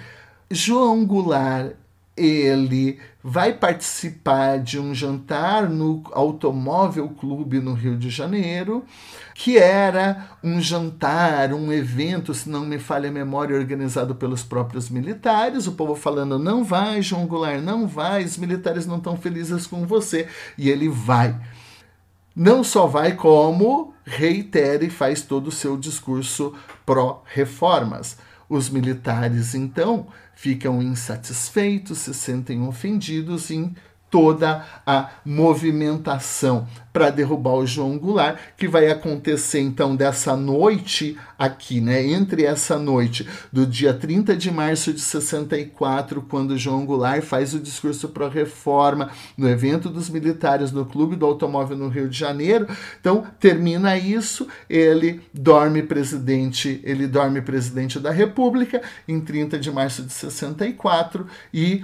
João 0.49 1.05
Goulart 1.05 1.73
ele 2.15 2.99
vai 3.23 3.53
participar 3.53 4.59
de 4.59 4.77
um 4.77 4.93
jantar 4.93 5.69
no 5.69 6.03
Automóvel 6.11 7.07
Clube 7.07 7.61
no 7.61 7.73
Rio 7.73 7.97
de 7.97 8.09
Janeiro, 8.09 8.83
que 9.33 9.57
era 9.57 10.29
um 10.43 10.59
jantar, 10.59 11.53
um 11.53 11.71
evento, 11.71 12.33
se 12.33 12.49
não 12.49 12.65
me 12.65 12.77
falha 12.77 13.09
a 13.09 13.13
memória, 13.13 13.57
organizado 13.57 14.13
pelos 14.13 14.43
próprios 14.43 14.89
militares. 14.89 15.67
O 15.67 15.71
povo 15.71 15.95
falando: 15.95 16.37
não 16.37 16.65
vai, 16.65 17.01
João 17.01 17.25
Goulart, 17.25 17.61
não 17.61 17.87
vai, 17.87 18.25
os 18.25 18.37
militares 18.37 18.85
não 18.85 18.97
estão 18.97 19.15
felizes 19.15 19.65
com 19.65 19.87
você. 19.87 20.27
E 20.57 20.69
ele 20.69 20.89
vai. 20.89 21.39
Não 22.35 22.63
só 22.63 22.87
vai, 22.87 23.15
como 23.15 23.93
reitera 24.03 24.83
e 24.83 24.89
faz 24.89 25.21
todo 25.21 25.47
o 25.47 25.51
seu 25.51 25.77
discurso 25.77 26.53
pró-reformas. 26.85 28.17
Os 28.49 28.69
militares, 28.69 29.55
então, 29.55 30.07
ficam 30.35 30.81
insatisfeitos, 30.81 31.99
se 31.99 32.13
sentem 32.13 32.61
ofendidos 32.61 33.51
em 33.51 33.75
toda 34.13 34.63
a 34.85 35.09
movimentação 35.25 36.67
para 36.93 37.09
derrubar 37.09 37.55
o 37.55 37.65
João 37.65 37.97
Goulart, 37.97 38.37
que 38.55 38.67
vai 38.67 38.91
acontecer 38.91 39.59
então 39.59 39.95
dessa 39.95 40.37
noite 40.37 41.17
aqui, 41.35 41.81
né? 41.81 42.05
Entre 42.05 42.45
essa 42.45 42.77
noite 42.77 43.27
do 43.51 43.65
dia 43.65 43.91
30 43.91 44.35
de 44.35 44.51
março 44.51 44.93
de 44.93 45.01
64, 45.01 46.21
quando 46.29 46.55
João 46.59 46.85
Goulart 46.85 47.23
faz 47.23 47.55
o 47.55 47.59
discurso 47.59 48.09
para 48.09 48.29
reforma 48.29 49.09
no 49.35 49.49
evento 49.49 49.89
dos 49.89 50.11
militares 50.11 50.71
no 50.71 50.85
Clube 50.85 51.15
do 51.15 51.25
Automóvel 51.25 51.75
no 51.75 51.89
Rio 51.89 52.07
de 52.07 52.15
Janeiro. 52.15 52.67
Então, 52.99 53.25
termina 53.39 53.97
isso, 53.97 54.47
ele 54.69 55.21
dorme 55.33 55.81
presidente, 55.81 56.79
ele 56.83 57.07
dorme 57.07 57.41
presidente 57.41 57.99
da 57.99 58.11
República 58.11 58.79
em 59.07 59.19
30 59.19 59.57
de 59.57 59.71
março 59.71 60.03
de 60.03 60.13
64 60.13 61.25
e 61.51 61.83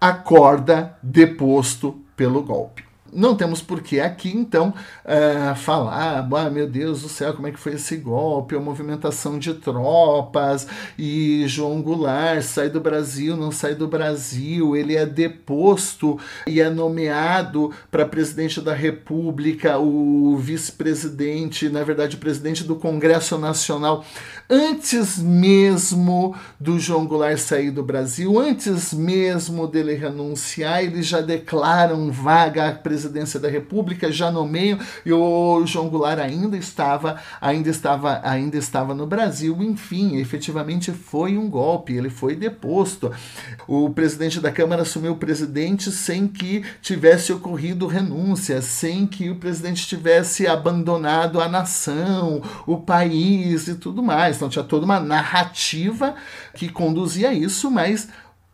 acorda 0.00 0.98
deposto 1.02 2.04
pelo 2.16 2.42
golpe. 2.42 2.89
Não 3.12 3.34
temos 3.34 3.60
por 3.60 3.82
que 3.82 3.98
aqui, 3.98 4.30
então, 4.30 4.72
uh, 5.04 5.54
falar, 5.56 6.28
ah, 6.30 6.50
meu 6.50 6.68
Deus 6.68 7.02
do 7.02 7.08
céu, 7.08 7.34
como 7.34 7.48
é 7.48 7.50
que 7.50 7.58
foi 7.58 7.74
esse 7.74 7.96
golpe, 7.96 8.54
a 8.54 8.60
movimentação 8.60 9.38
de 9.38 9.54
tropas, 9.54 10.66
e 10.96 11.44
João 11.48 11.82
Goulart 11.82 12.42
sai 12.42 12.68
do 12.68 12.80
Brasil, 12.80 13.36
não 13.36 13.50
sai 13.50 13.74
do 13.74 13.88
Brasil, 13.88 14.76
ele 14.76 14.96
é 14.96 15.04
deposto 15.04 16.18
e 16.46 16.60
é 16.60 16.70
nomeado 16.70 17.72
para 17.90 18.06
presidente 18.06 18.60
da 18.60 18.74
República, 18.74 19.78
o 19.78 20.36
vice-presidente, 20.36 21.68
na 21.68 21.82
verdade, 21.82 22.16
presidente 22.16 22.62
do 22.62 22.76
Congresso 22.76 23.36
Nacional, 23.38 24.04
antes 24.48 25.18
mesmo 25.18 26.36
do 26.60 26.78
João 26.78 27.06
Goulart 27.06 27.38
sair 27.38 27.72
do 27.72 27.82
Brasil, 27.82 28.38
antes 28.38 28.94
mesmo 28.94 29.66
dele 29.66 29.94
renunciar, 29.94 30.84
eles 30.84 31.06
já 31.06 31.20
declaram 31.20 32.12
vaga 32.12 32.68
à 32.68 32.72
presidência 32.72 32.99
presidência 33.00 33.40
da 33.40 33.48
República, 33.48 34.12
já 34.12 34.30
no 34.30 34.46
meio, 34.46 34.78
e 35.06 35.12
o 35.12 35.64
João 35.64 35.88
Goulart 35.88 36.18
ainda 36.18 36.56
estava, 36.56 37.18
ainda 37.40 37.70
estava, 37.70 38.20
ainda 38.22 38.58
estava 38.58 38.94
no 38.94 39.06
Brasil. 39.06 39.56
Enfim, 39.62 40.16
efetivamente 40.16 40.92
foi 40.92 41.38
um 41.38 41.48
golpe, 41.48 41.94
ele 41.94 42.10
foi 42.10 42.36
deposto. 42.36 43.10
O 43.66 43.88
presidente 43.90 44.38
da 44.38 44.52
Câmara 44.52 44.82
assumiu 44.82 45.12
o 45.12 45.16
presidente 45.16 45.90
sem 45.90 46.28
que 46.28 46.62
tivesse 46.82 47.32
ocorrido 47.32 47.86
renúncia, 47.86 48.60
sem 48.60 49.06
que 49.06 49.30
o 49.30 49.36
presidente 49.36 49.86
tivesse 49.86 50.46
abandonado 50.46 51.40
a 51.40 51.48
nação, 51.48 52.42
o 52.66 52.76
país 52.76 53.66
e 53.66 53.76
tudo 53.76 54.02
mais. 54.02 54.36
Então 54.36 54.48
tinha 54.48 54.64
toda 54.64 54.84
uma 54.84 55.00
narrativa 55.00 56.14
que 56.54 56.68
conduzia 56.68 57.30
a 57.30 57.34
isso, 57.34 57.70
mas 57.70 58.08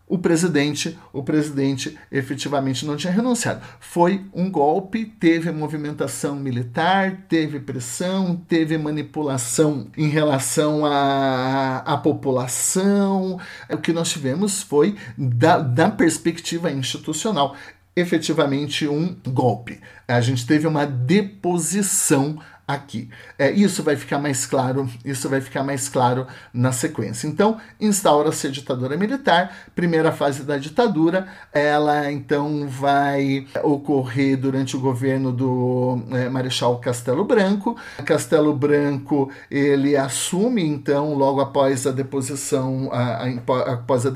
o 0.08 0.18
presidente, 0.18 0.96
o 1.12 1.22
presidente 1.22 1.98
efetivamente 2.12 2.86
não 2.86 2.96
tinha 2.96 3.12
renunciado. 3.12 3.60
Foi 3.80 4.24
um 4.32 4.48
golpe, 4.48 5.04
teve 5.04 5.50
movimentação 5.50 6.36
militar, 6.36 7.24
teve 7.28 7.58
pressão, 7.58 8.36
teve 8.48 8.78
manipulação 8.78 9.88
em 9.96 10.08
relação 10.08 10.86
à, 10.86 11.78
à 11.78 11.96
população. 11.96 13.40
O 13.68 13.78
que 13.78 13.92
nós 13.92 14.10
tivemos 14.10 14.62
foi, 14.62 14.94
da, 15.18 15.58
da 15.58 15.90
perspectiva 15.90 16.70
institucional, 16.70 17.56
efetivamente 17.96 18.86
um 18.86 19.16
golpe. 19.26 19.80
A 20.06 20.20
gente 20.20 20.46
teve 20.46 20.68
uma 20.68 20.86
deposição 20.86 22.38
aqui. 22.66 23.08
É, 23.38 23.50
isso 23.50 23.82
vai 23.82 23.94
ficar 23.94 24.18
mais 24.18 24.44
claro, 24.44 24.88
isso 25.04 25.28
vai 25.28 25.40
ficar 25.40 25.62
mais 25.62 25.88
claro 25.88 26.26
na 26.52 26.72
sequência. 26.72 27.28
Então, 27.28 27.58
instaura-se 27.80 28.48
a 28.48 28.50
ditadura 28.50 28.96
militar, 28.96 29.54
primeira 29.74 30.10
fase 30.10 30.42
da 30.42 30.56
ditadura, 30.56 31.28
ela 31.52 32.10
então 32.10 32.66
vai 32.66 33.46
ocorrer 33.62 34.36
durante 34.36 34.76
o 34.76 34.80
governo 34.80 35.30
do 35.30 36.02
é, 36.10 36.28
Marechal 36.28 36.78
Castelo 36.78 37.24
Branco. 37.24 37.76
Castelo 38.04 38.52
Branco, 38.52 39.30
ele 39.48 39.96
assume 39.96 40.66
então, 40.66 41.14
logo 41.14 41.40
após 41.40 41.86
a 41.86 41.92
deposição, 41.92 42.88
a, 42.92 43.26
a, 43.26 43.72
após 43.74 44.04
a, 44.06 44.10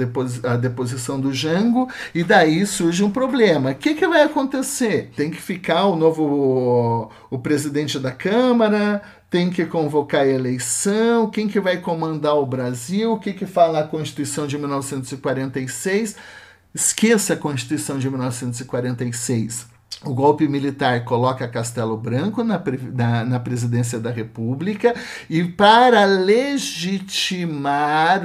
a, 0.44 0.56
deposição 0.56 1.20
do 1.20 1.32
Jango, 1.32 1.88
e 2.12 2.24
daí 2.24 2.66
surge 2.66 3.04
um 3.04 3.10
problema. 3.10 3.70
O 3.70 3.74
que, 3.76 3.94
que 3.94 4.08
vai 4.08 4.22
acontecer? 4.22 5.12
Tem 5.14 5.30
que 5.30 5.40
ficar 5.40 5.86
o 5.86 5.94
novo 5.94 7.10
o 7.30 7.38
presidente 7.38 7.98
da 7.98 8.10
Câmara, 8.10 8.39
tem 9.30 9.48
que 9.48 9.64
convocar 9.64 10.22
a 10.22 10.26
eleição, 10.26 11.30
quem 11.30 11.46
que 11.46 11.60
vai 11.60 11.76
comandar 11.76 12.34
o 12.36 12.44
Brasil, 12.44 13.12
o 13.12 13.18
que, 13.18 13.32
que 13.32 13.46
fala 13.46 13.78
a 13.80 13.86
Constituição 13.86 14.46
de 14.46 14.58
1946. 14.58 16.16
Esqueça 16.74 17.34
a 17.34 17.36
Constituição 17.36 17.98
de 17.98 18.10
1946. 18.10 19.70
O 20.02 20.14
golpe 20.14 20.48
militar 20.48 21.04
coloca 21.04 21.46
Castelo 21.46 21.94
Branco 21.94 22.42
na, 22.42 22.62
na, 22.94 23.22
na, 23.24 23.38
presidência 23.38 24.00
da 24.00 24.10
República 24.10 24.94
e, 25.28 25.44
para 25.44 26.06
legitimar 26.06 26.96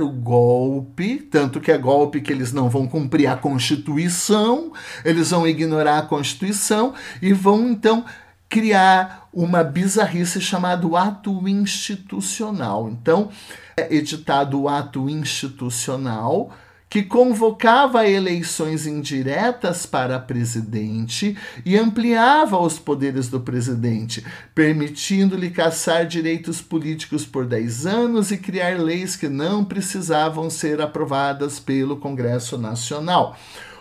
o 0.02 0.10
golpe, 0.10 1.18
tanto 1.18 1.60
que 1.60 1.70
é 1.70 1.78
golpe 1.78 2.22
que 2.22 2.32
eles 2.32 2.54
não 2.54 2.70
vão 2.70 2.88
cumprir 2.88 3.28
a 3.28 3.36
Constituição, 3.36 4.72
eles 5.04 5.32
vão 5.32 5.46
ignorar 5.46 5.98
a 5.98 6.04
Constituição 6.04 6.94
e 7.22 7.34
vão 7.34 7.68
então 7.68 8.06
criar 8.50 9.28
uma 9.34 9.64
bizarrice 9.64 10.40
chamada 10.40 10.88
ato 10.98 11.48
institucional. 11.48 12.90
Então, 12.90 13.30
é 13.78 13.94
editado 13.94 14.62
o 14.62 14.70
ato 14.70 15.10
institucional 15.10 16.52
que 16.96 17.04
convocava 17.04 18.08
eleições 18.08 18.88
indiretas 18.88 19.86
para 19.86 20.18
presidente 20.18 21.38
e 21.66 21.78
ampliava 21.78 22.58
os 22.58 22.80
poderes 22.80 23.28
do 23.28 23.42
presidente, 23.42 24.24
permitindo-lhe 24.54 25.50
caçar 25.50 26.08
direitos 26.08 26.62
políticos 26.62 27.26
por 27.26 27.46
10 27.46 27.86
anos 27.86 28.32
e 28.32 28.38
criar 28.38 28.80
leis 28.80 29.18
que 29.18 29.28
não 29.28 29.66
precisavam 29.66 30.50
ser 30.50 30.80
aprovadas 30.80 31.60
pelo 31.60 31.98
Congresso 31.98 32.58
Nacional. 32.58 33.36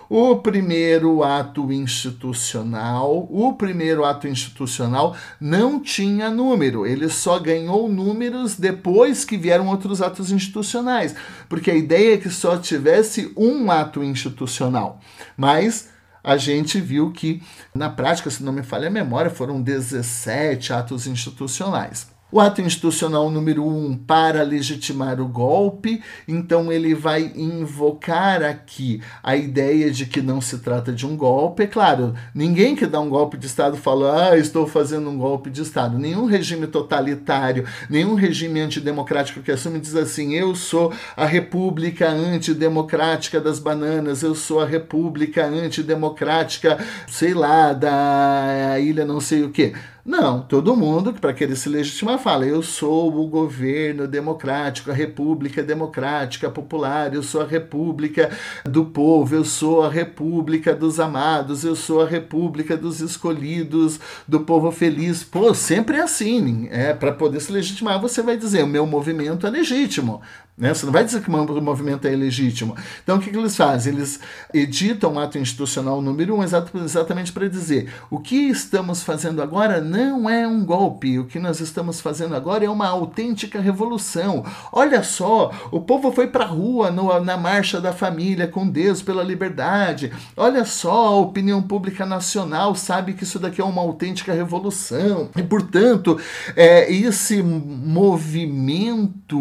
O 0.09 0.36
primeiro 0.36 1.22
ato 1.22 1.72
institucional, 1.72 3.26
o 3.30 3.55
primeiro 3.55 4.05
ato 4.05 4.28
institucional 4.28 5.16
não 5.40 5.80
tinha 5.80 6.30
número, 6.30 6.86
ele 6.86 7.09
só 7.09 7.38
ganhou 7.38 7.88
números 7.88 8.57
depois 8.57 9.24
que 9.24 9.36
vieram 9.36 9.68
outros 9.68 10.02
atos 10.02 10.30
institucionais, 10.30 11.14
porque 11.48 11.70
a 11.70 11.74
ideia 11.74 12.14
é 12.14 12.18
que 12.18 12.30
só 12.30 12.57
tivesse 12.59 13.32
um 13.36 13.70
ato 13.70 14.05
institucional. 14.05 15.00
Mas 15.36 15.88
a 16.22 16.38
gente 16.38 16.80
viu 16.80 17.11
que, 17.12 17.42
na 17.74 17.90
prática, 17.90 18.30
se 18.30 18.42
não 18.42 18.52
me 18.52 18.62
falha 18.62 18.88
a 18.88 18.90
memória, 18.90 19.30
foram 19.30 19.61
17 19.61 20.72
atos 20.72 21.07
institucionais. 21.07 22.13
O 22.32 22.40
ato 22.40 22.60
institucional 22.60 23.30
número 23.30 23.64
um 23.64 23.96
para 23.96 24.42
legitimar 24.42 25.20
o 25.20 25.28
golpe, 25.28 26.02
então 26.26 26.72
ele 26.72 26.92
vai 26.92 27.30
invocar 27.36 28.42
aqui 28.42 29.00
a 29.22 29.36
ideia 29.36 29.88
de 29.88 30.04
que 30.04 30.20
não 30.20 30.40
se 30.40 30.58
trata 30.58 30.92
de 30.92 31.06
um 31.06 31.16
golpe. 31.16 31.62
É 31.62 31.66
claro, 31.68 32.12
ninguém 32.34 32.74
que 32.74 32.86
dá 32.86 32.98
um 32.98 33.08
golpe 33.08 33.36
de 33.36 33.46
Estado 33.46 33.76
fala, 33.76 34.30
ah, 34.30 34.36
estou 34.36 34.66
fazendo 34.66 35.08
um 35.08 35.16
golpe 35.16 35.48
de 35.48 35.62
Estado. 35.62 35.96
Nenhum 35.96 36.24
regime 36.24 36.66
totalitário, 36.66 37.66
nenhum 37.88 38.14
regime 38.14 38.60
antidemocrático 38.60 39.40
que 39.40 39.52
assume 39.52 39.78
diz 39.78 39.94
assim: 39.94 40.34
eu 40.34 40.56
sou 40.56 40.92
a 41.16 41.26
república 41.26 42.10
antidemocrática 42.10 43.40
das 43.40 43.60
bananas, 43.60 44.24
eu 44.24 44.34
sou 44.34 44.60
a 44.60 44.66
república 44.66 45.46
antidemocrática, 45.46 46.84
sei 47.06 47.32
lá, 47.32 47.72
da 47.72 48.76
ilha 48.80 49.04
não 49.04 49.20
sei 49.20 49.44
o 49.44 49.50
que. 49.50 49.72
Não, 50.05 50.42
todo 50.42 50.76
mundo, 50.76 51.14
para 51.14 51.32
querer 51.32 51.57
se 51.57 51.66
legitimar, 51.66 52.18
fala: 52.18 52.44
eu 52.44 52.62
sou 52.62 53.18
o 53.18 53.26
governo 53.26 54.07
democrático, 54.07 54.90
a 54.90 54.94
república 54.94 55.62
democrática 55.62 56.50
popular, 56.50 57.14
eu 57.14 57.22
sou 57.22 57.40
a 57.40 57.46
república 57.46 58.30
do 58.66 58.84
povo, 58.84 59.34
eu 59.34 59.44
sou 59.46 59.82
a 59.82 59.88
república 59.88 60.74
dos 60.74 61.00
amados, 61.00 61.64
eu 61.64 61.74
sou 61.74 62.02
a 62.02 62.07
república 62.07 62.76
dos 62.76 63.00
escolhidos, 63.00 63.98
do 64.28 64.40
povo 64.40 64.70
feliz. 64.70 65.24
Pô, 65.24 65.55
sempre 65.55 65.96
é 65.96 66.02
assim. 66.02 66.68
É, 66.70 66.92
para 66.92 67.11
poder 67.12 67.40
se 67.40 67.50
legitimar, 67.50 67.98
você 67.98 68.20
vai 68.20 68.36
dizer: 68.36 68.62
o 68.62 68.66
meu 68.66 68.86
movimento 68.86 69.46
é 69.46 69.50
legítimo. 69.50 70.20
Né? 70.57 70.72
Você 70.72 70.86
não 70.86 70.92
vai 70.92 71.05
dizer 71.05 71.20
que 71.20 71.28
o 71.28 71.61
movimento 71.61 72.07
é 72.07 72.12
ilegítimo. 72.12 72.76
Então, 73.02 73.16
o 73.16 73.20
que, 73.20 73.28
que 73.28 73.36
eles 73.36 73.57
fazem? 73.57 73.92
Eles 73.92 74.20
editam 74.52 75.14
o 75.14 75.18
ato 75.18 75.36
institucional 75.36 76.00
número 76.00 76.36
um 76.36 76.44
exatamente 76.44 77.32
para 77.32 77.48
dizer 77.48 77.92
o 78.09 78.20
que 78.20 78.36
estamos 78.36 79.02
fazendo 79.02 79.42
agora 79.42 79.80
não 79.80 80.30
é 80.30 80.46
um 80.46 80.64
golpe, 80.64 81.18
o 81.18 81.24
que 81.24 81.40
nós 81.40 81.59
estamos 81.59 82.00
fazendo 82.00 82.36
agora 82.36 82.64
é 82.64 82.70
uma 82.70 82.86
autêntica 82.86 83.61
revolução. 83.61 84.44
Olha 84.72 85.02
só, 85.02 85.50
o 85.72 85.80
povo 85.80 86.12
foi 86.12 86.28
para 86.28 86.44
a 86.44 86.48
rua 86.48 86.88
no, 86.90 87.18
na 87.20 87.36
Marcha 87.36 87.80
da 87.80 87.92
Família 87.92 88.46
com 88.46 88.68
Deus 88.68 89.02
pela 89.02 89.24
liberdade. 89.24 90.12
Olha 90.36 90.64
só, 90.64 91.09
a 91.09 91.18
opinião 91.18 91.61
pública 91.62 92.07
nacional 92.07 92.76
sabe 92.76 93.14
que 93.14 93.24
isso 93.24 93.40
daqui 93.40 93.61
é 93.61 93.64
uma 93.64 93.82
autêntica 93.82 94.32
revolução. 94.32 95.30
E, 95.36 95.42
portanto, 95.42 96.16
é, 96.55 96.92
esse 96.92 97.42
movimento 97.42 99.34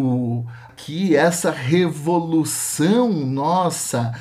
que 0.85 1.15
essa 1.15 1.49
revolução 1.49 3.09
nossa 3.11 4.13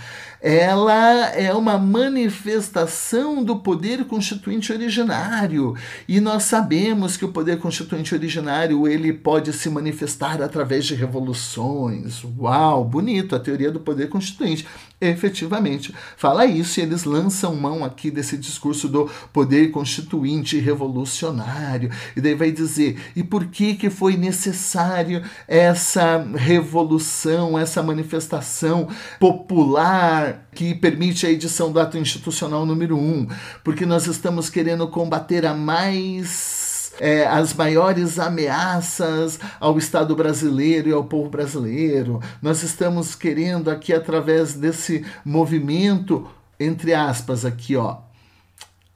ela 0.43 1.29
é 1.37 1.55
uma 1.55 1.79
manifestação 1.79 3.45
do 3.45 3.61
poder 3.61 4.05
constituinte 4.07 4.73
originário. 4.73 5.77
E 6.09 6.21
nós 6.21 6.43
sabemos 6.43 7.17
que 7.17 7.25
o 7.25 7.31
poder 7.31 7.61
constituinte 7.61 8.13
originário 8.13 8.89
ele 8.89 9.13
pode 9.13 9.53
se 9.53 9.71
manifestar 9.71 10.43
através 10.43 10.85
de 10.85 10.97
revoluções. 10.97 12.25
Uau, 12.37 12.85
bonito 12.85 13.37
a 13.37 13.41
teoria 13.41 13.71
do 13.71 13.79
poder 13.79 14.09
constituinte 14.09 14.67
efetivamente. 15.03 15.95
Fala 16.17 16.47
isso 16.47 16.79
e 16.79 16.83
eles 16.83 17.05
lançam 17.05 17.55
mão 17.55 17.85
aqui 17.85 18.11
desse 18.11 18.37
discurso 18.37 18.89
do 18.89 19.11
poder 19.33 19.71
constituinte 19.71 20.59
revolucionário. 20.59 21.91
E 22.17 22.21
daí 22.21 22.35
vai 22.35 22.53
dizer 22.53 22.99
e 23.17 23.23
por 23.23 23.47
que 23.47 23.75
que 23.75 23.91
foi 23.91 24.17
necessário 24.17 25.23
essa 25.49 26.25
revolução 26.35 27.59
essa 27.59 27.83
manifestação 27.83 28.89
popular 29.19 30.49
que 30.55 30.75
permite 30.75 31.27
a 31.27 31.31
edição 31.31 31.73
do 31.73 31.81
ato 31.81 31.97
institucional 31.97 32.67
número 32.67 32.97
1, 32.97 33.27
porque 33.65 33.87
nós 33.87 34.07
estamos 34.07 34.51
querendo 34.51 34.87
combater 34.89 35.47
a 35.47 35.55
mais 35.55 36.62
é, 37.03 37.27
as 37.27 37.53
maiores 37.53 38.17
ameaças 38.21 39.41
ao 39.59 39.77
Estado 39.77 40.15
brasileiro 40.15 40.89
e 40.89 40.93
ao 40.93 41.03
povo 41.03 41.29
brasileiro. 41.29 42.21
Nós 42.41 42.63
estamos 42.63 43.17
querendo 43.17 43.69
aqui, 43.69 43.93
através 43.93 44.55
desse 44.55 45.05
movimento, 45.25 46.29
entre 46.61 46.95
aspas, 46.95 47.45
aqui, 47.45 47.75
ó, 47.75 47.97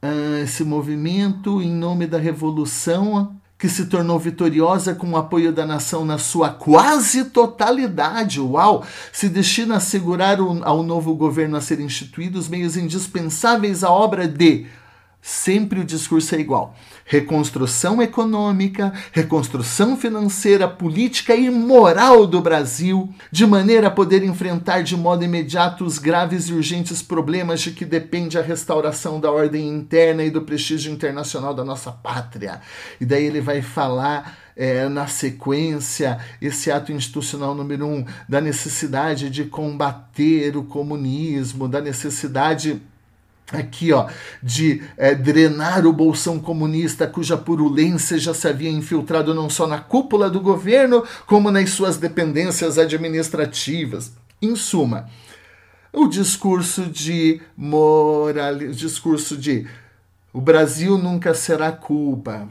ah, 0.00 0.40
esse 0.40 0.62
movimento 0.62 1.60
em 1.60 1.72
nome 1.72 2.06
da 2.06 2.16
revolução 2.16 3.34
que 3.58 3.68
se 3.68 3.86
tornou 3.86 4.20
vitoriosa 4.20 4.94
com 4.94 5.10
o 5.10 5.16
apoio 5.16 5.52
da 5.52 5.66
nação 5.66 6.04
na 6.04 6.16
sua 6.16 6.50
quase 6.50 7.24
totalidade, 7.24 8.40
uau, 8.40 8.84
se 9.10 9.28
destina 9.28 9.74
a 9.74 9.76
assegurar 9.78 10.38
ao 10.38 10.82
novo 10.84 11.12
governo 11.16 11.56
a 11.56 11.60
ser 11.60 11.80
instituído 11.80 12.38
os 12.38 12.48
meios 12.48 12.76
indispensáveis 12.76 13.82
à 13.82 13.90
obra 13.90 14.28
de 14.28 14.66
Sempre 15.28 15.80
o 15.80 15.84
discurso 15.84 16.36
é 16.36 16.38
igual. 16.38 16.76
Reconstrução 17.04 18.00
econômica, 18.00 18.92
reconstrução 19.10 19.96
financeira, 19.96 20.68
política 20.68 21.34
e 21.34 21.50
moral 21.50 22.28
do 22.28 22.40
Brasil, 22.40 23.12
de 23.28 23.44
maneira 23.44 23.88
a 23.88 23.90
poder 23.90 24.22
enfrentar 24.22 24.84
de 24.84 24.96
modo 24.96 25.24
imediato 25.24 25.84
os 25.84 25.98
graves 25.98 26.44
e 26.44 26.52
urgentes 26.52 27.02
problemas 27.02 27.60
de 27.60 27.72
que 27.72 27.84
depende 27.84 28.38
a 28.38 28.40
restauração 28.42 29.18
da 29.18 29.28
ordem 29.28 29.68
interna 29.68 30.22
e 30.22 30.30
do 30.30 30.42
prestígio 30.42 30.92
internacional 30.92 31.52
da 31.52 31.64
nossa 31.64 31.90
pátria. 31.90 32.60
E 33.00 33.04
daí 33.04 33.24
ele 33.24 33.40
vai 33.40 33.60
falar 33.62 34.38
é, 34.54 34.88
na 34.88 35.08
sequência, 35.08 36.20
esse 36.40 36.70
ato 36.70 36.92
institucional 36.92 37.52
número 37.52 37.84
um, 37.84 38.04
da 38.28 38.40
necessidade 38.40 39.28
de 39.28 39.46
combater 39.46 40.56
o 40.56 40.62
comunismo, 40.62 41.66
da 41.66 41.80
necessidade 41.80 42.80
aqui, 43.52 43.92
ó, 43.92 44.08
de 44.42 44.82
é, 44.96 45.14
drenar 45.14 45.86
o 45.86 45.92
bolsão 45.92 46.38
comunista, 46.38 47.06
cuja 47.06 47.36
purulência 47.36 48.18
já 48.18 48.34
se 48.34 48.48
havia 48.48 48.70
infiltrado 48.70 49.34
não 49.34 49.48
só 49.48 49.66
na 49.66 49.78
cúpula 49.78 50.28
do 50.28 50.40
governo, 50.40 51.04
como 51.26 51.50
nas 51.50 51.70
suas 51.70 51.96
dependências 51.96 52.78
administrativas. 52.78 54.12
Em 54.42 54.54
suma, 54.54 55.08
o 55.92 56.06
discurso 56.06 56.86
de 56.86 57.40
moral, 57.56 58.54
o 58.54 58.72
discurso 58.72 59.36
de 59.36 59.66
o 60.32 60.40
Brasil 60.40 60.98
nunca 60.98 61.32
será 61.32 61.72
Cuba. 61.72 62.46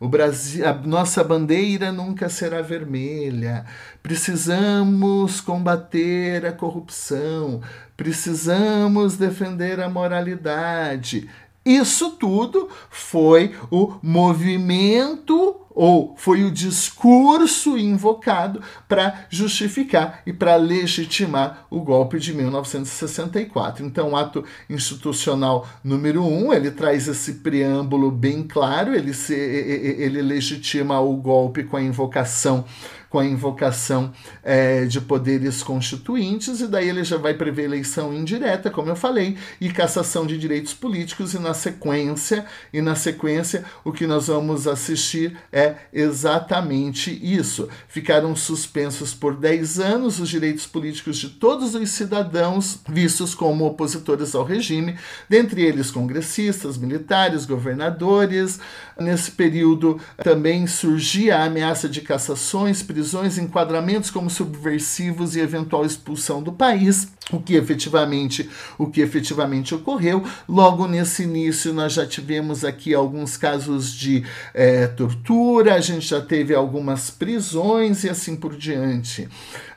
O 0.00 0.08
Brasil, 0.08 0.66
a 0.66 0.72
nossa 0.72 1.22
bandeira 1.22 1.92
nunca 1.92 2.28
será 2.28 2.62
vermelha. 2.62 3.64
Precisamos 4.02 5.40
combater 5.40 6.44
a 6.46 6.52
corrupção. 6.52 7.60
Precisamos 7.98 9.16
defender 9.16 9.80
a 9.80 9.88
moralidade. 9.88 11.28
Isso 11.66 12.12
tudo 12.12 12.68
foi 12.88 13.56
o 13.72 13.94
movimento 14.00 15.56
ou 15.68 16.14
foi 16.16 16.44
o 16.44 16.50
discurso 16.50 17.76
invocado 17.76 18.62
para 18.88 19.26
justificar 19.28 20.22
e 20.24 20.32
para 20.32 20.54
legitimar 20.54 21.66
o 21.68 21.80
golpe 21.80 22.20
de 22.20 22.32
1964. 22.32 23.84
Então, 23.84 24.10
o 24.10 24.16
ato 24.16 24.44
institucional 24.70 25.68
número 25.82 26.24
um, 26.24 26.52
ele 26.52 26.70
traz 26.70 27.08
esse 27.08 27.34
preâmbulo 27.34 28.12
bem 28.12 28.44
claro, 28.44 28.94
ele, 28.94 29.12
se, 29.12 29.34
ele 29.34 30.22
legitima 30.22 31.00
o 31.00 31.16
golpe 31.16 31.64
com 31.64 31.76
a 31.76 31.82
invocação 31.82 32.64
com 33.08 33.18
a 33.18 33.24
invocação 33.24 34.12
é, 34.42 34.84
de 34.84 35.00
poderes 35.00 35.62
constituintes, 35.62 36.60
e 36.60 36.66
daí 36.66 36.88
ele 36.88 37.04
já 37.04 37.16
vai 37.16 37.34
prever 37.34 37.64
eleição 37.64 38.12
indireta, 38.12 38.70
como 38.70 38.90
eu 38.90 38.96
falei, 38.96 39.36
e 39.60 39.70
cassação 39.70 40.26
de 40.26 40.36
direitos 40.38 40.74
políticos, 40.74 41.34
e 41.34 41.38
na 41.38 41.54
sequência, 41.54 42.44
e 42.72 42.80
na 42.80 42.94
sequência, 42.94 43.64
o 43.84 43.92
que 43.92 44.06
nós 44.06 44.26
vamos 44.26 44.66
assistir 44.66 45.36
é 45.52 45.76
exatamente 45.92 47.10
isso. 47.22 47.68
Ficaram 47.88 48.36
suspensos 48.36 49.14
por 49.14 49.34
10 49.36 49.80
anos 49.80 50.20
os 50.20 50.28
direitos 50.28 50.66
políticos 50.66 51.16
de 51.16 51.30
todos 51.30 51.74
os 51.74 51.90
cidadãos 51.90 52.80
vistos 52.88 53.34
como 53.34 53.66
opositores 53.66 54.34
ao 54.34 54.44
regime, 54.44 54.96
dentre 55.28 55.62
eles 55.62 55.90
congressistas, 55.90 56.76
militares, 56.76 57.46
governadores. 57.46 58.60
Nesse 58.98 59.30
período 59.30 60.00
também 60.22 60.66
surgia 60.66 61.38
a 61.38 61.44
ameaça 61.44 61.88
de 61.88 62.00
cassações, 62.00 62.82
prisões, 62.98 63.38
enquadramentos 63.38 64.10
como 64.10 64.28
subversivos 64.28 65.36
e 65.36 65.40
eventual 65.40 65.84
expulsão 65.84 66.42
do 66.42 66.52
país, 66.52 67.12
o 67.32 67.40
que 67.40 67.54
efetivamente, 67.54 68.48
o 68.76 68.86
que 68.86 69.00
efetivamente 69.00 69.74
ocorreu. 69.74 70.24
Logo 70.48 70.86
nesse 70.86 71.24
início 71.24 71.72
nós 71.72 71.92
já 71.92 72.06
tivemos 72.06 72.64
aqui 72.64 72.94
alguns 72.94 73.36
casos 73.36 73.92
de 73.92 74.24
é, 74.54 74.86
tortura, 74.86 75.74
a 75.74 75.80
gente 75.80 76.06
já 76.06 76.20
teve 76.20 76.54
algumas 76.54 77.10
prisões 77.10 78.04
e 78.04 78.08
assim 78.08 78.36
por 78.36 78.56
diante. 78.56 79.28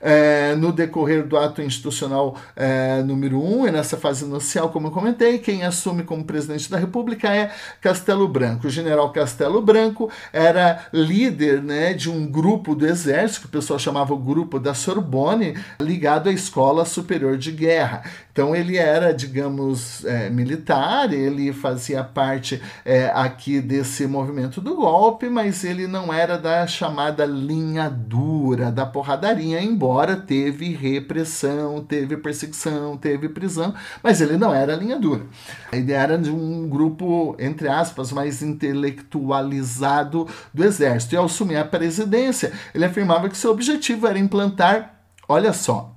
É, 0.03 0.55
no 0.55 0.71
decorrer 0.71 1.27
do 1.27 1.37
ato 1.37 1.61
institucional 1.61 2.35
é, 2.55 3.03
número 3.03 3.39
1, 3.39 3.59
um, 3.59 3.67
e 3.67 3.71
nessa 3.71 3.97
fase 3.97 4.25
inicial, 4.25 4.69
como 4.69 4.87
eu 4.87 4.91
comentei, 4.91 5.37
quem 5.37 5.63
assume 5.63 6.03
como 6.03 6.23
presidente 6.23 6.71
da 6.71 6.77
República 6.77 7.29
é 7.29 7.51
Castelo 7.79 8.27
Branco. 8.27 8.65
O 8.65 8.69
general 8.69 9.11
Castelo 9.11 9.61
Branco 9.61 10.09
era 10.33 10.87
líder 10.91 11.61
né, 11.61 11.93
de 11.93 12.09
um 12.09 12.25
grupo 12.25 12.73
do 12.73 12.87
exército 12.87 13.41
que 13.41 13.45
o 13.47 13.49
pessoal 13.49 13.77
chamava 13.77 14.13
o 14.13 14.17
grupo 14.17 14.59
da 14.59 14.73
Sorbonne, 14.73 15.55
ligado 15.79 16.29
à 16.29 16.31
Escola 16.33 16.83
Superior 16.83 17.37
de 17.41 17.51
Guerra. 17.51 18.03
Então 18.31 18.55
ele 18.55 18.77
era, 18.77 19.13
digamos, 19.13 20.05
é, 20.05 20.29
militar, 20.29 21.11
ele 21.11 21.51
fazia 21.51 22.01
parte 22.03 22.61
é, 22.85 23.11
aqui 23.13 23.59
desse 23.59 24.07
movimento 24.07 24.61
do 24.61 24.75
golpe, 24.75 25.27
mas 25.27 25.65
ele 25.65 25.87
não 25.87 26.13
era 26.13 26.37
da 26.37 26.65
chamada 26.65 27.25
linha 27.25 27.89
dura, 27.89 28.71
da 28.71 28.85
porradaria, 28.85 29.61
embora 29.61 30.15
teve 30.15 30.73
repressão, 30.73 31.83
teve 31.83 32.15
perseguição, 32.15 32.95
teve 32.95 33.27
prisão, 33.27 33.73
mas 34.01 34.21
ele 34.21 34.37
não 34.37 34.53
era 34.53 34.75
linha 34.75 34.97
dura. 34.97 35.25
Ele 35.73 35.91
era 35.91 36.17
de 36.17 36.29
um 36.29 36.69
grupo, 36.69 37.35
entre 37.39 37.67
aspas, 37.67 38.11
mais 38.13 38.41
intelectualizado 38.41 40.27
do 40.53 40.63
exército. 40.63 41.15
E 41.15 41.17
ao 41.17 41.25
assumir 41.25 41.57
a 41.57 41.65
presidência, 41.65 42.53
ele 42.73 42.85
afirmava 42.85 43.27
que 43.27 43.37
seu 43.37 43.51
objetivo 43.51 44.07
era 44.07 44.19
implantar, 44.19 45.01
olha 45.27 45.51
só, 45.51 45.95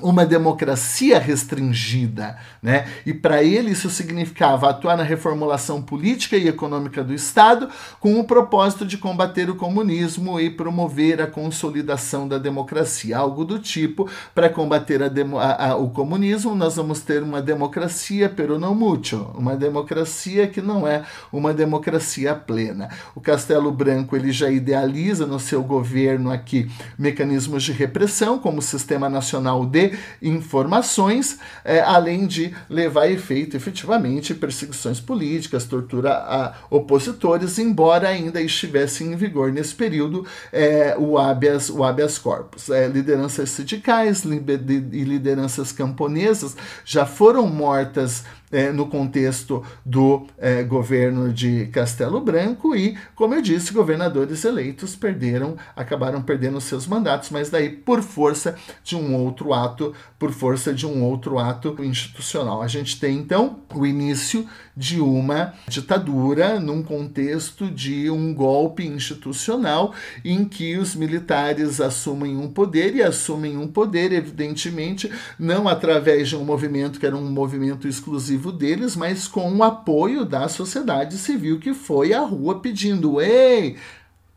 uma 0.00 0.26
democracia 0.26 1.20
restringida, 1.20 2.36
né? 2.60 2.86
E 3.06 3.14
para 3.14 3.44
ele 3.44 3.70
isso 3.70 3.88
significava 3.88 4.68
atuar 4.68 4.96
na 4.96 5.04
reformulação 5.04 5.80
política 5.80 6.36
e 6.36 6.48
econômica 6.48 7.04
do 7.04 7.14
Estado 7.14 7.68
com 8.00 8.18
o 8.18 8.24
propósito 8.24 8.84
de 8.84 8.98
combater 8.98 9.48
o 9.48 9.54
comunismo 9.54 10.40
e 10.40 10.50
promover 10.50 11.22
a 11.22 11.28
consolidação 11.28 12.26
da 12.26 12.38
democracia, 12.38 13.16
algo 13.16 13.44
do 13.44 13.60
tipo 13.60 14.08
para 14.34 14.48
combater 14.48 15.00
a 15.02 15.14
a, 15.38 15.70
a, 15.70 15.76
o 15.76 15.90
comunismo 15.90 16.56
nós 16.56 16.74
vamos 16.74 17.00
ter 17.00 17.22
uma 17.22 17.40
democracia 17.40 18.28
pero 18.28 18.58
não 18.58 18.74
mucho, 18.74 19.30
uma 19.36 19.54
democracia 19.54 20.48
que 20.48 20.60
não 20.60 20.88
é 20.88 21.04
uma 21.32 21.54
democracia 21.54 22.34
plena. 22.34 22.88
O 23.14 23.20
Castelo 23.20 23.70
Branco 23.70 24.16
ele 24.16 24.32
já 24.32 24.50
idealiza 24.50 25.24
no 25.24 25.38
seu 25.38 25.62
governo 25.62 26.32
aqui 26.32 26.68
mecanismos 26.98 27.62
de 27.62 27.70
repressão 27.70 28.38
como 28.40 28.58
o 28.58 28.62
Sistema 28.62 29.08
Nacional 29.08 29.64
de 29.64 29.83
informações, 30.22 31.38
é, 31.64 31.80
além 31.80 32.26
de 32.26 32.54
levar 32.68 33.02
a 33.02 33.10
efeito 33.10 33.56
efetivamente 33.56 34.34
perseguições 34.34 35.00
políticas, 35.00 35.64
tortura 35.64 36.12
a 36.12 36.54
opositores, 36.70 37.58
embora 37.58 38.08
ainda 38.08 38.40
estivesse 38.40 39.04
em 39.04 39.16
vigor 39.16 39.52
nesse 39.52 39.74
período 39.74 40.26
é, 40.52 40.94
o, 40.98 41.18
habeas, 41.18 41.70
o 41.70 41.82
habeas 41.82 42.18
corpus. 42.18 42.70
É, 42.70 42.86
lideranças 42.88 43.50
sindicais 43.50 44.24
e 44.24 45.04
lideranças 45.04 45.72
camponesas 45.72 46.56
já 46.84 47.06
foram 47.06 47.46
mortas 47.46 48.24
é, 48.50 48.70
no 48.70 48.86
contexto 48.86 49.62
do 49.84 50.26
é, 50.38 50.62
governo 50.62 51.32
de 51.32 51.66
Castelo 51.66 52.20
Branco 52.20 52.74
e, 52.76 52.96
como 53.14 53.34
eu 53.34 53.42
disse, 53.42 53.72
governadores 53.72 54.44
eleitos 54.44 54.94
perderam, 54.94 55.56
acabaram 55.74 56.22
perdendo 56.22 56.60
seus 56.60 56.86
mandatos, 56.86 57.30
mas 57.30 57.50
daí 57.50 57.68
por 57.68 58.02
força 58.02 58.56
de 58.82 58.96
um 58.96 59.14
outro 59.16 59.52
ato, 59.52 59.94
por 60.18 60.32
força 60.32 60.72
de 60.72 60.86
um 60.86 61.02
outro 61.02 61.38
ato 61.38 61.76
institucional. 61.82 62.62
A 62.62 62.68
gente 62.68 62.98
tem 62.98 63.18
então 63.18 63.60
o 63.74 63.84
início 63.84 64.46
de 64.76 65.00
uma 65.00 65.54
ditadura 65.68 66.58
num 66.58 66.82
contexto 66.82 67.70
de 67.70 68.10
um 68.10 68.34
golpe 68.34 68.86
institucional 68.86 69.94
em 70.24 70.44
que 70.44 70.76
os 70.76 70.94
militares 70.94 71.80
assumem 71.80 72.36
um 72.36 72.48
poder 72.48 72.94
e 72.94 73.02
assumem 73.02 73.56
um 73.56 73.68
poder, 73.68 74.12
evidentemente, 74.12 75.10
não 75.38 75.68
através 75.68 76.28
de 76.28 76.36
um 76.36 76.44
movimento 76.44 76.98
que 76.98 77.06
era 77.06 77.16
um 77.16 77.30
movimento 77.30 77.86
exclusivo 77.86 78.50
deles, 78.50 78.96
mas 78.96 79.28
com 79.28 79.52
o 79.54 79.62
apoio 79.62 80.24
da 80.24 80.48
sociedade 80.48 81.16
civil 81.18 81.58
que 81.58 81.72
foi 81.72 82.12
à 82.12 82.20
rua 82.20 82.60
pedindo: 82.60 83.20
ei, 83.20 83.76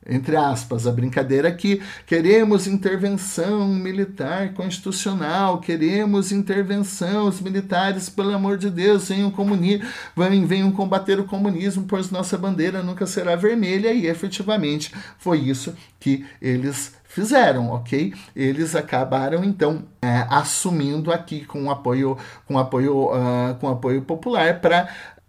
entre 0.07 0.35
aspas, 0.35 0.87
a 0.87 0.91
brincadeira 0.91 1.51
que 1.51 1.81
queremos 2.05 2.65
intervenção 2.65 3.67
militar 3.67 4.53
constitucional, 4.53 5.59
queremos 5.59 6.31
intervenção, 6.31 7.27
os 7.27 7.41
militares, 7.41 8.09
pelo 8.09 8.33
amor 8.33 8.57
de 8.57 8.69
Deus, 8.69 9.09
venham 9.09 9.29
venham, 9.31 10.47
venham 10.47 10.71
combater 10.71 11.19
o 11.19 11.25
comunismo, 11.25 11.85
pois 11.87 12.09
nossa 12.09 12.37
bandeira 12.37 12.81
nunca 12.81 13.05
será 13.05 13.35
vermelha, 13.35 13.91
e 13.91 14.07
efetivamente 14.07 14.93
foi 15.17 15.39
isso 15.39 15.75
que 15.99 16.25
eles 16.41 16.95
fizeram, 17.17 17.71
ok? 17.71 18.13
Eles 18.35 18.75
acabaram 18.75 19.43
então 19.43 19.83
é, 20.01 20.27
assumindo 20.29 21.11
aqui 21.11 21.43
com 21.45 21.71
apoio, 21.71 22.15
com 22.45 22.59
apoio, 22.59 23.07
uh, 23.07 23.55
com 23.59 23.67
apoio 23.67 24.03
popular 24.03 24.61
para 24.61 24.87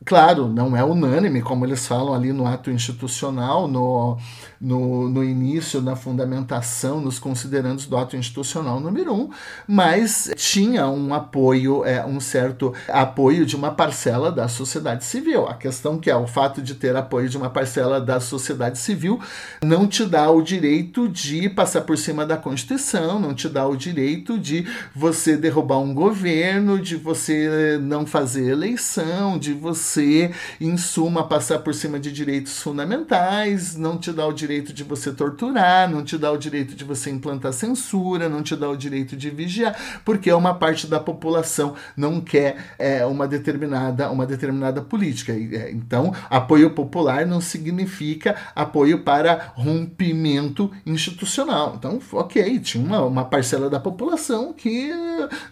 Claro, 0.09 0.48
não 0.48 0.74
é 0.74 0.82
unânime, 0.82 1.42
como 1.42 1.66
eles 1.66 1.86
falam 1.86 2.14
ali 2.14 2.32
no 2.32 2.46
ato 2.46 2.70
institucional, 2.70 3.68
no, 3.68 4.16
no, 4.59 5.06
no 5.06 5.22
início, 5.22 5.82
na 5.82 5.94
fundamentação, 5.94 6.98
nos 6.98 7.18
considerandos 7.18 7.84
do 7.84 7.94
ato 7.94 8.16
institucional 8.16 8.80
número 8.80 9.12
um, 9.12 9.28
mas 9.66 10.30
tinha 10.34 10.88
um 10.88 11.12
apoio, 11.12 11.84
é, 11.84 12.06
um 12.06 12.20
certo 12.20 12.72
apoio 12.88 13.44
de 13.44 13.54
uma 13.54 13.70
parcela 13.70 14.32
da 14.32 14.48
sociedade 14.48 15.04
civil. 15.04 15.46
A 15.46 15.52
questão 15.52 15.98
que 15.98 16.11
é 16.11 16.16
o 16.16 16.26
fato 16.26 16.62
de 16.62 16.74
ter 16.74 16.96
apoio 16.96 17.28
de 17.28 17.36
uma 17.36 17.50
parcela 17.50 18.00
da 18.00 18.18
sociedade 18.18 18.78
civil 18.78 19.20
não 19.62 19.86
te 19.86 20.06
dá 20.06 20.30
o 20.30 20.40
direito 20.40 21.06
de 21.06 21.50
passar 21.50 21.82
por 21.82 21.98
cima 21.98 22.24
da 22.24 22.38
Constituição, 22.38 23.20
não 23.20 23.34
te 23.34 23.46
dá 23.46 23.66
o 23.66 23.76
direito 23.76 24.38
de 24.38 24.66
você 24.96 25.36
derrubar 25.36 25.80
um 25.80 25.92
governo, 25.92 26.80
de 26.80 26.96
você 26.96 27.78
não 27.82 28.06
fazer 28.06 28.48
eleição, 28.48 29.38
de 29.38 29.52
você 29.52 29.97
você, 29.99 30.30
em 30.61 30.76
suma, 30.76 31.26
passar 31.26 31.59
por 31.59 31.74
cima 31.74 31.99
de 31.99 32.12
direitos 32.12 32.62
fundamentais, 32.62 33.76
não 33.76 33.99
te 33.99 34.12
dá 34.12 34.26
o 34.26 34.32
direito 34.32 34.72
de 34.72 34.84
você 34.84 35.12
torturar, 35.12 35.90
não 35.90 36.05
te 36.05 36.16
dá 36.16 36.30
o 36.30 36.38
direito 36.38 36.74
de 36.74 36.84
você 36.84 37.11
implantar 37.11 37.53
censura, 37.53 38.28
não 38.28 38.42
te 38.42 38.55
dá 38.55 38.68
o 38.68 38.76
direito 38.76 39.16
de 39.16 39.28
vigiar, 39.30 39.76
porque 40.05 40.32
uma 40.32 40.55
parte 40.55 40.86
da 40.86 41.01
população 41.01 41.74
não 41.96 42.20
quer 42.20 42.57
é, 42.78 43.05
uma 43.05 43.26
determinada 43.26 44.11
uma 44.11 44.24
determinada 44.24 44.80
política. 44.80 45.32
É, 45.32 45.70
então, 45.72 46.14
apoio 46.30 46.70
popular 46.70 47.26
não 47.26 47.40
significa 47.40 48.36
apoio 48.55 49.01
para 49.01 49.53
rompimento 49.55 50.70
institucional. 50.86 51.74
Então, 51.76 51.99
ok, 52.12 52.61
tinha 52.61 52.84
uma, 52.84 53.01
uma 53.03 53.24
parcela 53.24 53.68
da 53.68 53.80
população 53.80 54.53
que 54.53 54.92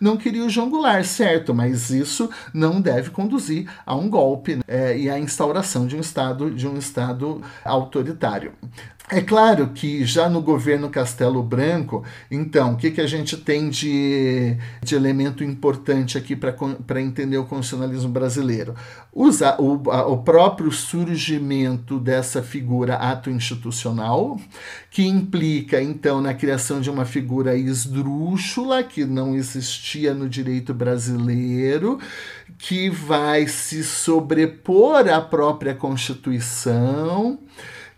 não 0.01 0.16
queria 0.16 0.44
o 0.44 0.49
João 0.49 0.70
Goulart, 0.70 1.05
certo, 1.05 1.53
mas 1.55 1.90
isso 1.90 2.30
não 2.55 2.80
deve 2.80 3.11
conduzir 3.11 3.68
a 3.84 3.94
um 3.97 4.09
golpe 4.09 4.36
golpe 4.37 4.61
é, 4.68 4.97
e 4.97 5.09
a 5.09 5.18
instauração 5.18 5.87
de 5.87 5.97
um 5.97 6.01
Estado, 6.01 6.51
de 6.51 6.68
um 6.68 6.76
Estado 6.76 7.43
autoritário. 7.64 8.53
É 9.09 9.20
claro 9.20 9.68
que 9.68 10.04
já 10.04 10.28
no 10.28 10.42
governo 10.42 10.90
Castelo 10.90 11.40
Branco, 11.40 12.02
então, 12.28 12.72
o 12.72 12.76
que, 12.76 12.90
que 12.90 13.00
a 13.00 13.07
gente 13.07 13.36
tem 13.36 13.70
de, 13.70 14.57
de 14.82 14.96
elemento 14.96 15.44
importante 15.44 16.18
aqui 16.18 16.34
para 16.34 17.00
entender 17.00 17.38
o 17.38 17.44
constitucionalismo 17.44 18.09
brasileiro? 18.09 18.74
Usa 19.14 19.57
o, 19.61 19.92
a, 19.92 20.04
o 20.09 20.24
próprio 20.24 20.72
surgimento 20.72 22.00
dessa 22.00 22.42
figura 22.42 22.96
ato 22.96 23.30
institucional, 23.30 24.40
que 24.90 25.07
implica, 25.07 25.80
então, 25.80 26.20
na 26.20 26.34
criação 26.34 26.80
de 26.80 26.90
uma 26.90 27.04
figura 27.04 27.57
esdrúxula, 27.57 28.82
que 28.82 29.04
não 29.04 29.36
existia 29.36 30.12
no 30.14 30.28
direito 30.28 30.74
brasileiro, 30.74 32.00
que 32.59 32.90
vai 32.90 33.46
se 33.46 33.84
sobrepor 33.84 35.09
à 35.09 35.20
própria 35.20 35.76
Constituição 35.76 37.38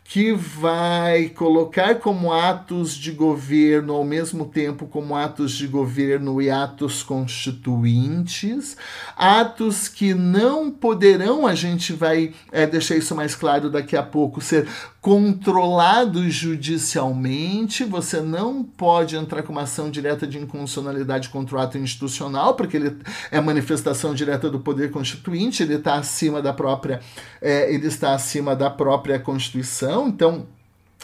que 0.09 0.33
vai 0.33 1.29
colocar 1.29 1.97
como 1.97 2.33
atos 2.33 2.95
de 2.95 3.13
governo, 3.13 3.93
ao 3.93 4.05
mesmo 4.05 4.47
tempo 4.47 4.87
como 4.87 5.15
atos 5.15 5.53
de 5.53 5.67
governo 5.67 6.41
e 6.41 6.49
atos 6.49 7.03
constituintes, 7.03 8.75
atos 9.15 9.87
que 9.87 10.15
não 10.15 10.71
poderão, 10.71 11.47
a 11.47 11.55
gente 11.55 11.93
vai 11.93 12.33
é, 12.51 12.67
deixar 12.67 12.97
isso 12.97 13.15
mais 13.15 13.35
claro 13.35 13.69
daqui 13.69 13.99
a 13.99 14.03
pouco, 14.03 14.41
ser 14.41 14.67
controlados 15.01 16.35
judicialmente. 16.35 17.85
Você 17.85 18.21
não 18.21 18.63
pode 18.65 19.15
entrar 19.15 19.43
com 19.43 19.53
uma 19.53 19.63
ação 19.63 19.91
direta 19.91 20.27
de 20.27 20.39
inconstitucionalidade 20.39 21.29
contra 21.29 21.57
o 21.57 21.61
ato 21.61 21.79
institucional, 21.79 22.55
porque 22.55 22.77
ele 22.77 22.97
é 23.31 23.41
manifestação 23.41 24.15
direta 24.15 24.51
do 24.51 24.59
poder 24.61 24.91
constituinte, 24.91 25.63
ele 25.63 25.75
está 25.75 25.95
acima 25.95 26.43
da 26.43 26.53
própria, 26.53 27.01
é, 27.41 27.73
ele 27.73 27.87
está 27.87 28.15
acima 28.15 28.57
da 28.57 28.71
própria 28.71 29.19
Constituição. 29.19 29.98
Então, 30.07 30.47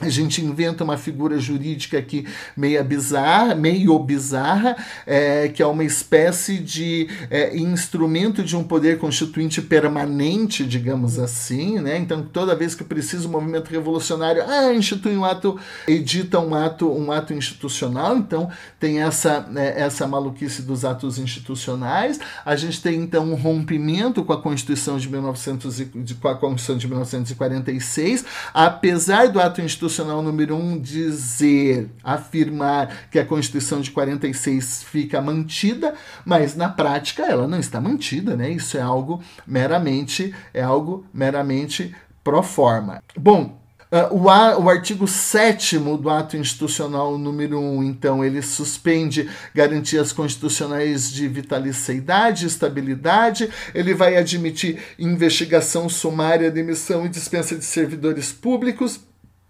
a 0.01 0.09
gente 0.09 0.45
inventa 0.45 0.83
uma 0.83 0.97
figura 0.97 1.39
jurídica 1.39 1.97
aqui 1.97 2.27
meio 2.57 2.83
bizarra, 2.83 3.55
meio 3.55 3.97
bizarra, 4.01 4.77
é, 5.07 5.49
que 5.49 5.63
é 5.63 5.67
uma 5.67 5.85
espécie 5.85 6.59
de 6.59 7.09
é, 7.31 7.57
instrumento 7.57 8.43
de 8.43 8.57
um 8.57 8.65
poder 8.65 8.99
constituinte 8.99 9.63
permanente, 9.63 10.67
digamos 10.67 11.17
assim, 11.17 11.79
né? 11.79 11.97
Então, 11.97 12.23
toda 12.23 12.57
vez 12.57 12.75
que 12.75 12.83
precisa 12.83 13.29
um 13.29 13.31
movimento 13.31 13.71
revolucionário, 13.71 14.43
ah, 14.45 14.75
institui 14.75 15.17
um 15.17 15.25
ato, 15.25 15.59
edita 15.87 16.41
um 16.41 16.57
ato, 16.57 16.91
um 16.91 17.13
ato 17.13 17.33
institucional. 17.33 18.17
Então, 18.17 18.51
tem 18.81 19.01
essa 19.01 19.43
né, 19.43 19.75
essa 19.77 20.09
maluquice 20.09 20.63
dos 20.63 20.85
atos 20.85 21.19
institucionais. 21.19 22.19
A 22.45 22.57
gente 22.57 22.83
tem 22.83 23.01
então 23.01 23.31
um 23.31 23.37
rompimento 23.37 24.25
com 24.25 24.33
a 24.33 24.43
Constituição 24.43 24.99
de 24.99 25.09
1900 25.09 25.81
e, 25.81 25.85
com 26.21 26.29
a 26.29 26.35
Constituição 26.35 26.77
de 26.77 26.89
1946, 26.89 28.25
apesar 28.53 29.29
do 29.29 29.41
ato 29.41 29.61
institucional 29.61 29.84
constitucional 29.85 30.23
número 30.23 30.57
1 30.57 30.59
um 30.59 30.79
dizer, 30.79 31.91
afirmar 32.03 33.09
que 33.11 33.19
a 33.19 33.25
Constituição 33.25 33.81
de 33.81 33.91
46 33.91 34.83
fica 34.85 35.21
mantida, 35.21 35.95
mas 36.25 36.57
na 36.57 36.69
prática 36.69 37.23
ela 37.25 37.47
não 37.47 37.59
está 37.59 37.81
mantida, 37.81 38.35
né? 38.35 38.51
Isso 38.51 38.79
é 38.79 38.81
algo 38.81 39.23
meramente, 39.47 40.35
é 40.55 40.63
algo 40.63 41.05
meramente 41.13 41.95
pro 42.23 42.43
forma. 42.43 43.03
Bom, 43.17 43.63
Uh, 43.93 44.13
o, 44.13 44.29
a, 44.29 44.59
o, 44.59 44.69
artigo 44.69 45.07
7 45.07 45.79
do 45.79 46.11
ato 46.11 46.37
institucional 46.37 47.17
número 47.17 47.61
1, 47.61 47.85
então, 47.85 48.25
ele 48.25 48.43
suspende 48.43 49.31
garantias 49.55 50.11
constitucionais 50.11 51.13
de 51.13 51.29
vitalicidade, 51.29 52.45
estabilidade, 52.45 53.49
ele 53.73 53.95
vai 53.95 54.17
admitir 54.17 54.81
investigação 54.99 55.89
sumária, 55.89 56.51
demissão 56.51 57.07
e 57.07 57.09
dispensa 57.09 57.55
de 57.55 57.65
servidores 57.65 58.33
públicos, 58.33 58.99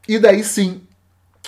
e 0.08 0.18
daí 0.18 0.44
sim, 0.44 0.82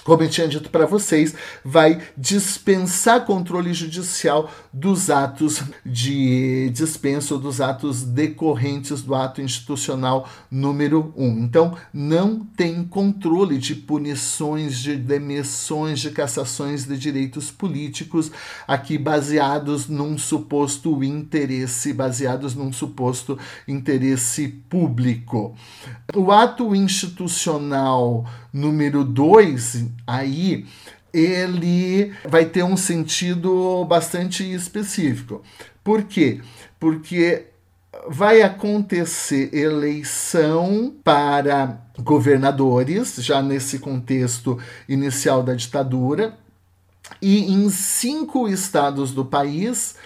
como 0.07 0.23
eu 0.23 0.31
tinha 0.31 0.47
dito 0.47 0.71
para 0.71 0.87
vocês, 0.87 1.35
vai 1.65 2.01
dispensar 2.17 3.27
controle 3.27 3.75
judicial 3.75 4.49
dos 4.73 5.11
atos 5.11 5.65
de 5.85 6.71
dispensa 6.71 7.35
ou 7.35 7.41
dos 7.41 7.61
atos 7.61 8.05
decorrentes 8.05 9.03
do 9.03 9.17
ato 9.17 9.43
institucional 9.43 10.29
número 10.49 11.13
1. 11.17 11.25
Um. 11.27 11.39
Então, 11.41 11.77
não 11.93 12.39
tem 12.39 12.85
controle 12.85 13.59
de 13.59 13.75
punições, 13.75 14.79
de 14.79 14.95
demissões, 14.95 15.99
de 15.99 16.13
cassações 16.13 16.85
de 16.85 16.97
direitos 16.97 17.51
políticos 17.51 18.31
aqui 18.69 18.97
baseados 18.97 19.89
num 19.89 20.17
suposto 20.17 21.03
interesse, 21.03 21.93
baseados 21.93 22.55
num 22.55 22.73
suposto 22.73 23.37
interesse 23.67 24.47
público. 24.47 25.57
O 26.15 26.31
ato 26.31 26.77
institucional 26.77 28.25
número 28.53 29.05
2, 29.05 29.96
aí 30.07 30.67
ele 31.13 32.13
vai 32.29 32.45
ter 32.45 32.63
um 32.63 32.77
sentido 32.77 33.85
bastante 33.85 34.43
específico. 34.53 35.43
Por 35.83 36.03
quê? 36.03 36.41
Porque 36.79 37.47
vai 38.09 38.43
acontecer 38.43 39.55
eleição 39.55 40.95
para 41.03 41.81
governadores, 41.99 43.17
já 43.17 43.41
nesse 43.41 43.79
contexto 43.79 44.59
inicial 44.89 45.43
da 45.43 45.55
ditadura, 45.55 46.37
e 47.23 47.53
em 47.53 47.71
cinco 47.71 48.49
estados 48.49 49.13
do 49.13 49.25
país, 49.25 49.97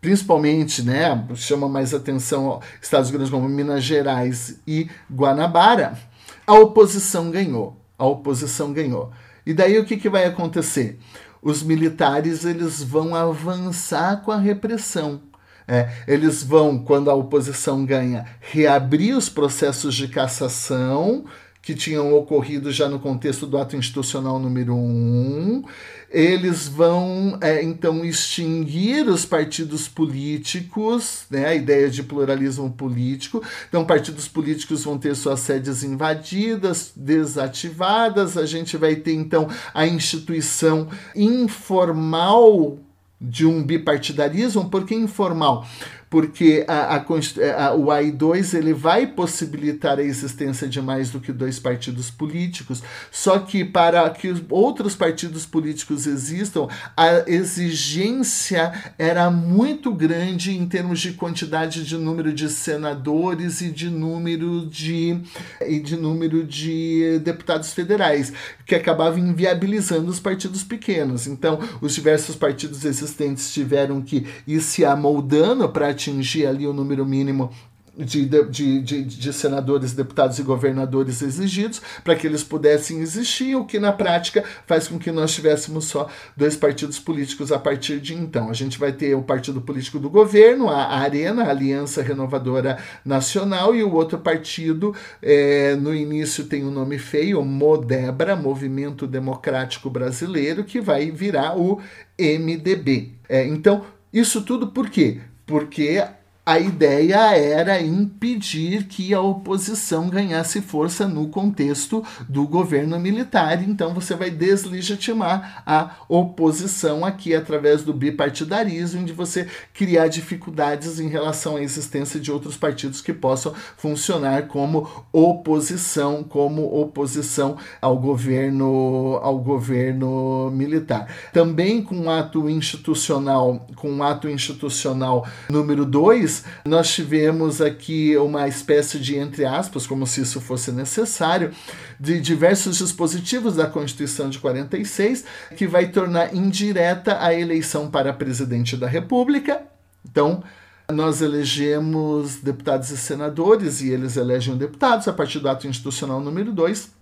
principalmente, 0.00 0.82
né, 0.82 1.26
chama 1.36 1.68
mais 1.68 1.94
atenção 1.94 2.60
estados 2.82 3.10
grandes 3.10 3.30
como 3.30 3.48
Minas 3.48 3.84
Gerais 3.84 4.60
e 4.66 4.90
Guanabara, 5.10 5.98
a 6.46 6.54
oposição 6.54 7.30
ganhou 7.30 7.80
a 8.00 8.06
oposição 8.06 8.72
ganhou. 8.72 9.12
E 9.44 9.54
daí 9.54 9.78
o 9.78 9.84
que, 9.84 9.96
que 9.96 10.08
vai 10.08 10.24
acontecer? 10.24 10.98
Os 11.42 11.62
militares 11.62 12.44
eles 12.44 12.82
vão 12.82 13.14
avançar 13.14 14.22
com 14.22 14.30
a 14.30 14.38
repressão. 14.38 15.22
É, 15.66 15.88
eles 16.06 16.42
vão, 16.42 16.78
quando 16.78 17.10
a 17.10 17.14
oposição 17.14 17.84
ganha, 17.84 18.26
reabrir 18.40 19.16
os 19.16 19.28
processos 19.28 19.94
de 19.94 20.08
cassação 20.08 21.24
que 21.62 21.74
tinham 21.74 22.14
ocorrido 22.14 22.72
já 22.72 22.88
no 22.88 22.98
contexto 22.98 23.46
do 23.46 23.58
ato 23.58 23.76
institucional 23.76 24.38
número 24.38 24.74
1. 24.74 25.62
Eles 26.10 26.66
vão, 26.66 27.38
é, 27.40 27.62
então, 27.62 28.04
extinguir 28.04 29.06
os 29.06 29.24
partidos 29.24 29.86
políticos, 29.86 31.26
né, 31.30 31.46
a 31.46 31.54
ideia 31.54 31.88
de 31.88 32.02
pluralismo 32.02 32.70
político. 32.70 33.42
Então, 33.68 33.84
partidos 33.84 34.26
políticos 34.26 34.82
vão 34.82 34.98
ter 34.98 35.14
suas 35.14 35.40
sedes 35.40 35.84
invadidas, 35.84 36.92
desativadas. 36.96 38.36
A 38.36 38.46
gente 38.46 38.76
vai 38.76 38.96
ter, 38.96 39.12
então, 39.12 39.48
a 39.72 39.86
instituição 39.86 40.88
informal 41.14 42.78
de 43.20 43.46
um 43.46 43.62
bipartidarismo. 43.62 44.70
Por 44.70 44.84
que 44.84 44.94
informal? 44.94 45.66
Porque 46.10 46.64
a, 46.66 46.96
a, 46.96 46.96
a, 46.96 47.74
o 47.74 47.86
AI2 47.86 48.58
ele 48.58 48.74
vai 48.74 49.06
possibilitar 49.06 50.00
a 50.00 50.02
existência 50.02 50.66
de 50.66 50.82
mais 50.82 51.10
do 51.10 51.20
que 51.20 51.32
dois 51.32 51.60
partidos 51.60 52.10
políticos, 52.10 52.82
só 53.12 53.38
que 53.38 53.64
para 53.64 54.10
que 54.10 54.34
outros 54.50 54.96
partidos 54.96 55.46
políticos 55.46 56.08
existam, 56.08 56.66
a 56.96 57.30
exigência 57.30 58.72
era 58.98 59.30
muito 59.30 59.94
grande 59.94 60.50
em 60.50 60.66
termos 60.66 60.98
de 60.98 61.12
quantidade 61.12 61.84
de 61.84 61.96
número 61.96 62.32
de 62.32 62.48
senadores 62.48 63.60
e 63.60 63.70
de 63.70 63.88
número 63.88 64.66
de, 64.66 65.16
e 65.64 65.78
de, 65.78 65.96
número 65.96 66.42
de 66.42 67.20
deputados 67.20 67.72
federais, 67.72 68.32
que 68.66 68.74
acabava 68.74 69.20
inviabilizando 69.20 70.10
os 70.10 70.18
partidos 70.18 70.64
pequenos. 70.64 71.28
Então, 71.28 71.60
os 71.80 71.94
diversos 71.94 72.34
partidos 72.34 72.84
existentes 72.84 73.52
tiveram 73.52 74.00
que 74.00 74.26
ir 74.46 74.60
se 74.60 74.84
amoldando 74.84 75.68
para 75.68 75.99
atingir 76.00 76.46
ali 76.46 76.66
o 76.66 76.72
número 76.72 77.04
mínimo 77.04 77.50
de, 77.96 78.24
de, 78.24 78.80
de, 78.80 79.04
de, 79.04 79.32
senadores, 79.32 79.92
deputados 79.92 80.38
e 80.38 80.42
governadores 80.42 81.20
exigidos 81.20 81.82
para 82.02 82.14
que 82.14 82.26
eles 82.26 82.42
pudessem 82.42 83.00
existir, 83.00 83.56
o 83.56 83.66
que 83.66 83.78
na 83.78 83.92
prática 83.92 84.44
faz 84.66 84.88
com 84.88 84.98
que 84.98 85.10
nós 85.10 85.34
tivéssemos 85.34 85.86
só 85.86 86.08
dois 86.34 86.56
partidos 86.56 86.98
políticos 86.98 87.52
a 87.52 87.58
partir 87.58 88.00
de 88.00 88.14
então. 88.14 88.48
A 88.48 88.54
gente 88.54 88.78
vai 88.78 88.92
ter 88.92 89.14
o 89.14 89.22
partido 89.22 89.60
político 89.60 89.98
do 89.98 90.08
governo, 90.08 90.70
a 90.70 90.98
Arena, 90.98 91.44
a 91.44 91.50
Aliança 91.50 92.00
Renovadora 92.00 92.78
Nacional, 93.04 93.74
e 93.74 93.82
o 93.82 93.92
outro 93.92 94.18
partido, 94.18 94.94
é, 95.20 95.74
no 95.74 95.94
início 95.94 96.44
tem 96.44 96.64
um 96.64 96.70
nome 96.70 96.96
feio, 96.96 97.44
Modebra, 97.44 98.34
Movimento 98.34 99.06
Democrático 99.06 99.90
Brasileiro, 99.90 100.64
que 100.64 100.80
vai 100.80 101.10
virar 101.10 101.58
o 101.58 101.80
MDB. 102.18 103.12
É, 103.28 103.44
então, 103.46 103.84
isso 104.12 104.42
tudo 104.42 104.68
por 104.68 104.88
quê? 104.88 105.20
Porque 105.50 106.02
a 106.50 106.58
ideia 106.58 107.36
era 107.36 107.80
impedir 107.80 108.86
que 108.88 109.14
a 109.14 109.20
oposição 109.20 110.08
ganhasse 110.08 110.60
força 110.60 111.06
no 111.06 111.28
contexto 111.28 112.04
do 112.28 112.44
governo 112.44 112.98
militar. 112.98 113.62
Então 113.62 113.94
você 113.94 114.16
vai 114.16 114.30
deslegitimar 114.30 115.62
a 115.64 115.92
oposição 116.08 117.04
aqui 117.04 117.36
através 117.36 117.84
do 117.84 117.94
bipartidarismo, 117.94 119.04
de 119.04 119.12
você 119.12 119.46
criar 119.72 120.08
dificuldades 120.08 120.98
em 120.98 121.06
relação 121.06 121.54
à 121.54 121.62
existência 121.62 122.18
de 122.18 122.32
outros 122.32 122.56
partidos 122.56 123.00
que 123.00 123.12
possam 123.12 123.54
funcionar 123.76 124.48
como 124.48 125.06
oposição, 125.12 126.24
como 126.24 126.64
oposição 126.80 127.56
ao 127.80 127.96
governo 127.96 129.20
ao 129.22 129.38
governo 129.38 130.50
militar. 130.50 131.06
Também 131.32 131.80
com 131.80 132.00
o 132.00 132.10
ato 132.10 132.50
institucional, 132.50 133.68
com 133.76 133.98
o 133.98 134.02
ato 134.02 134.28
institucional 134.28 135.24
número 135.48 135.84
2, 135.84 136.39
nós 136.64 136.92
tivemos 136.92 137.60
aqui 137.60 138.16
uma 138.16 138.48
espécie 138.48 138.98
de, 138.98 139.16
entre 139.16 139.44
aspas, 139.44 139.86
como 139.86 140.06
se 140.06 140.20
isso 140.22 140.40
fosse 140.40 140.72
necessário, 140.72 141.52
de 141.98 142.20
diversos 142.20 142.78
dispositivos 142.78 143.56
da 143.56 143.66
Constituição 143.66 144.30
de 144.30 144.38
46, 144.38 145.24
que 145.56 145.66
vai 145.66 145.88
tornar 145.88 146.34
indireta 146.34 147.22
a 147.22 147.34
eleição 147.34 147.90
para 147.90 148.12
presidente 148.12 148.76
da 148.76 148.86
República. 148.86 149.62
Então, 150.08 150.42
nós 150.90 151.20
elegemos 151.22 152.36
deputados 152.36 152.90
e 152.90 152.96
senadores, 152.96 153.80
e 153.80 153.90
eles 153.90 154.16
elegem 154.16 154.56
deputados 154.56 155.06
a 155.08 155.12
partir 155.12 155.38
do 155.38 155.48
ato 155.48 155.66
institucional 155.66 156.20
número 156.20 156.52
2. 156.52 157.00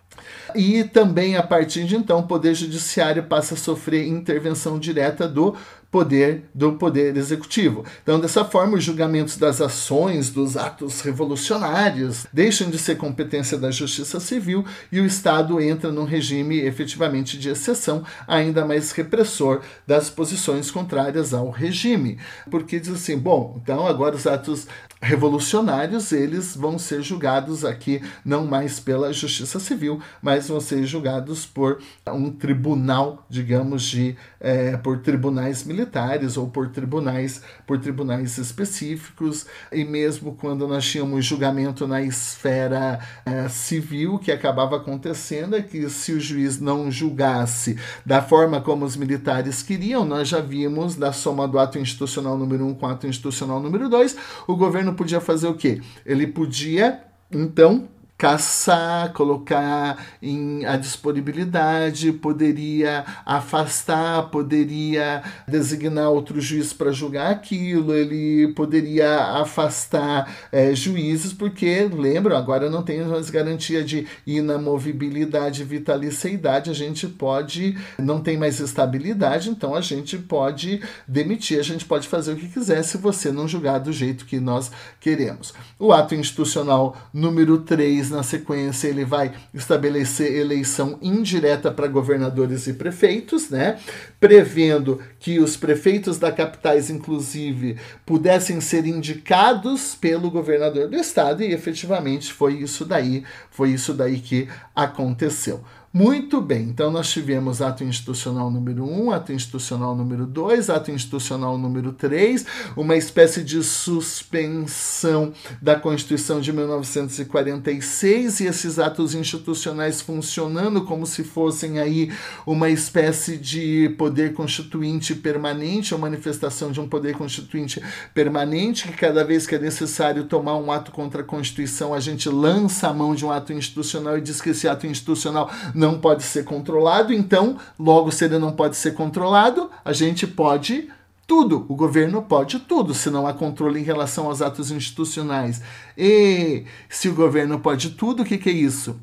E 0.54 0.84
também, 0.84 1.36
a 1.36 1.42
partir 1.42 1.84
de 1.84 1.96
então, 1.96 2.20
o 2.20 2.26
Poder 2.26 2.54
Judiciário 2.54 3.22
passa 3.24 3.54
a 3.54 3.56
sofrer 3.56 4.06
intervenção 4.06 4.78
direta 4.78 5.28
do 5.28 5.54
poder 5.90 6.44
do 6.54 6.72
poder 6.72 7.16
executivo. 7.16 7.84
Então, 8.02 8.20
dessa 8.20 8.44
forma, 8.44 8.76
os 8.76 8.84
julgamentos 8.84 9.38
das 9.38 9.60
ações, 9.60 10.30
dos 10.30 10.56
atos 10.56 11.00
revolucionários, 11.00 12.26
deixam 12.32 12.68
de 12.68 12.78
ser 12.78 12.96
competência 12.96 13.56
da 13.56 13.70
Justiça 13.70 14.20
Civil 14.20 14.64
e 14.92 15.00
o 15.00 15.06
Estado 15.06 15.60
entra 15.60 15.90
num 15.90 16.04
regime 16.04 16.58
efetivamente 16.58 17.38
de 17.38 17.48
exceção, 17.48 18.04
ainda 18.26 18.66
mais 18.66 18.92
repressor 18.92 19.62
das 19.86 20.10
posições 20.10 20.70
contrárias 20.70 21.32
ao 21.32 21.50
regime. 21.50 22.18
Porque 22.50 22.78
diz 22.78 22.90
assim, 22.90 23.16
bom, 23.16 23.58
então 23.62 23.86
agora 23.86 24.14
os 24.14 24.26
atos 24.26 24.66
revolucionários, 25.00 26.10
eles 26.10 26.56
vão 26.56 26.76
ser 26.78 27.02
julgados 27.02 27.64
aqui 27.64 28.02
não 28.24 28.44
mais 28.44 28.80
pela 28.80 29.12
Justiça 29.12 29.60
Civil, 29.60 30.00
mas 30.20 30.48
vão 30.48 30.60
ser 30.60 30.84
julgados 30.84 31.46
por 31.46 31.80
um 32.08 32.30
tribunal, 32.30 33.24
digamos, 33.30 33.84
de 33.84 34.16
é, 34.40 34.76
por 34.76 34.98
tribunais 34.98 35.62
militares 35.64 35.77
militares 35.78 36.36
ou 36.36 36.48
por 36.48 36.68
tribunais, 36.68 37.40
por 37.66 37.78
tribunais 37.78 38.36
específicos, 38.36 39.46
e 39.72 39.84
mesmo 39.84 40.34
quando 40.34 40.66
nós 40.66 40.84
tínhamos 40.84 41.24
julgamento 41.24 41.86
na 41.86 42.02
esfera 42.02 42.98
é, 43.24 43.48
civil, 43.48 44.18
que 44.18 44.32
acabava 44.32 44.76
acontecendo 44.76 45.54
é 45.54 45.62
que 45.62 45.88
se 45.88 46.12
o 46.12 46.20
juiz 46.20 46.60
não 46.60 46.90
julgasse 46.90 47.78
da 48.04 48.20
forma 48.20 48.60
como 48.60 48.84
os 48.84 48.96
militares 48.96 49.62
queriam, 49.62 50.04
nós 50.04 50.28
já 50.28 50.40
vimos 50.40 50.96
da 50.96 51.12
soma 51.12 51.46
do 51.46 51.58
ato 51.58 51.78
institucional 51.78 52.36
número 52.36 52.64
1 52.64 52.68
um 52.68 52.74
com 52.74 52.86
o 52.86 52.88
ato 52.88 53.06
institucional 53.06 53.60
número 53.60 53.88
2, 53.88 54.16
o 54.48 54.56
governo 54.56 54.94
podia 54.94 55.20
fazer 55.20 55.46
o 55.46 55.54
quê? 55.54 55.80
Ele 56.04 56.26
podia, 56.26 57.00
então, 57.30 57.88
caçar, 58.18 59.12
colocar 59.12 60.04
em 60.20 60.66
a 60.66 60.76
disponibilidade, 60.76 62.12
poderia 62.12 63.04
afastar, 63.24 64.28
poderia 64.30 65.22
designar 65.46 66.10
outro 66.10 66.40
juiz 66.40 66.72
para 66.72 66.90
julgar 66.90 67.30
aquilo, 67.30 67.94
ele 67.94 68.52
poderia 68.54 69.18
afastar 69.40 70.48
é, 70.50 70.74
juízes, 70.74 71.32
porque, 71.32 71.88
lembram, 71.92 72.36
agora 72.36 72.68
não 72.68 72.82
tem 72.82 73.04
mais 73.04 73.30
garantia 73.30 73.84
de 73.84 74.04
inamovibilidade, 74.26 75.62
vitaliciedade, 75.62 76.70
a 76.70 76.74
gente 76.74 77.06
pode, 77.06 77.78
não 77.96 78.20
tem 78.20 78.36
mais 78.36 78.58
estabilidade, 78.58 79.48
então 79.48 79.76
a 79.76 79.80
gente 79.80 80.18
pode 80.18 80.82
demitir, 81.06 81.60
a 81.60 81.62
gente 81.62 81.84
pode 81.84 82.08
fazer 82.08 82.32
o 82.32 82.36
que 82.36 82.48
quiser 82.48 82.82
se 82.82 82.98
você 82.98 83.30
não 83.30 83.46
julgar 83.46 83.78
do 83.78 83.92
jeito 83.92 84.26
que 84.26 84.40
nós 84.40 84.72
queremos. 84.98 85.54
O 85.78 85.92
ato 85.92 86.16
institucional 86.16 86.96
número 87.14 87.58
3 87.58 88.07
na 88.10 88.22
sequência, 88.22 88.88
ele 88.88 89.04
vai 89.04 89.32
estabelecer 89.52 90.32
eleição 90.34 90.98
indireta 91.02 91.70
para 91.70 91.86
governadores 91.86 92.66
e 92.66 92.72
prefeitos, 92.72 93.50
né? 93.50 93.78
Prevendo 94.20 95.00
que 95.18 95.38
os 95.38 95.56
prefeitos 95.56 96.18
da 96.18 96.30
capitais, 96.30 96.90
inclusive, 96.90 97.76
pudessem 98.06 98.60
ser 98.60 98.86
indicados 98.86 99.94
pelo 99.94 100.30
governador 100.30 100.88
do 100.88 100.96
estado, 100.96 101.42
e 101.42 101.52
efetivamente 101.52 102.32
foi 102.32 102.54
isso 102.54 102.84
daí, 102.84 103.24
foi 103.50 103.70
isso 103.70 103.92
daí 103.92 104.20
que 104.20 104.48
aconteceu. 104.74 105.62
Muito 105.90 106.42
bem, 106.42 106.64
então 106.64 106.90
nós 106.90 107.08
tivemos 107.10 107.62
ato 107.62 107.82
institucional 107.82 108.50
número 108.50 108.84
1, 108.84 109.10
ato 109.10 109.32
institucional 109.32 109.96
número 109.96 110.26
2, 110.26 110.68
ato 110.68 110.90
institucional 110.90 111.56
número 111.56 111.94
3, 111.94 112.44
uma 112.76 112.94
espécie 112.94 113.42
de 113.42 113.64
suspensão 113.64 115.32
da 115.62 115.76
Constituição 115.76 116.42
de 116.42 116.52
1946 116.52 118.40
e 118.40 118.46
esses 118.46 118.78
atos 118.78 119.14
institucionais 119.14 120.02
funcionando 120.02 120.84
como 120.84 121.06
se 121.06 121.24
fossem 121.24 121.78
aí 121.78 122.12
uma 122.46 122.68
espécie 122.68 123.38
de 123.38 123.88
poder 123.96 124.34
constituinte 124.34 125.14
permanente, 125.14 125.94
ou 125.94 126.00
manifestação 126.00 126.70
de 126.70 126.80
um 126.80 126.86
poder 126.86 127.16
constituinte 127.16 127.82
permanente, 128.12 128.88
que 128.88 128.92
cada 128.92 129.24
vez 129.24 129.46
que 129.46 129.54
é 129.54 129.58
necessário 129.58 130.24
tomar 130.24 130.56
um 130.58 130.70
ato 130.70 130.92
contra 130.92 131.22
a 131.22 131.24
Constituição, 131.24 131.94
a 131.94 132.00
gente 132.00 132.28
lança 132.28 132.88
a 132.88 132.92
mão 132.92 133.14
de 133.14 133.24
um 133.24 133.32
ato 133.32 133.54
institucional 133.54 134.18
e 134.18 134.20
diz 134.20 134.42
que 134.42 134.50
esse 134.50 134.68
ato 134.68 134.86
institucional 134.86 135.50
não 135.78 136.00
pode 136.00 136.24
ser 136.24 136.44
controlado, 136.44 137.12
então, 137.12 137.58
logo 137.78 138.10
se 138.10 138.24
ele 138.24 138.38
não 138.38 138.52
pode 138.52 138.76
ser 138.76 138.94
controlado, 138.94 139.70
a 139.84 139.92
gente 139.92 140.26
pode 140.26 140.88
tudo. 141.26 141.66
O 141.68 141.76
governo 141.76 142.22
pode 142.22 142.58
tudo, 142.60 142.94
se 142.94 143.10
não 143.10 143.26
há 143.26 143.32
controle 143.32 143.78
em 143.78 143.84
relação 143.84 144.26
aos 144.26 144.42
atos 144.42 144.72
institucionais. 144.72 145.62
E 145.96 146.64
se 146.88 147.08
o 147.08 147.14
governo 147.14 147.60
pode 147.60 147.90
tudo, 147.90 148.22
o 148.22 148.26
que, 148.26 148.38
que 148.38 148.48
é 148.48 148.52
isso? 148.52 148.98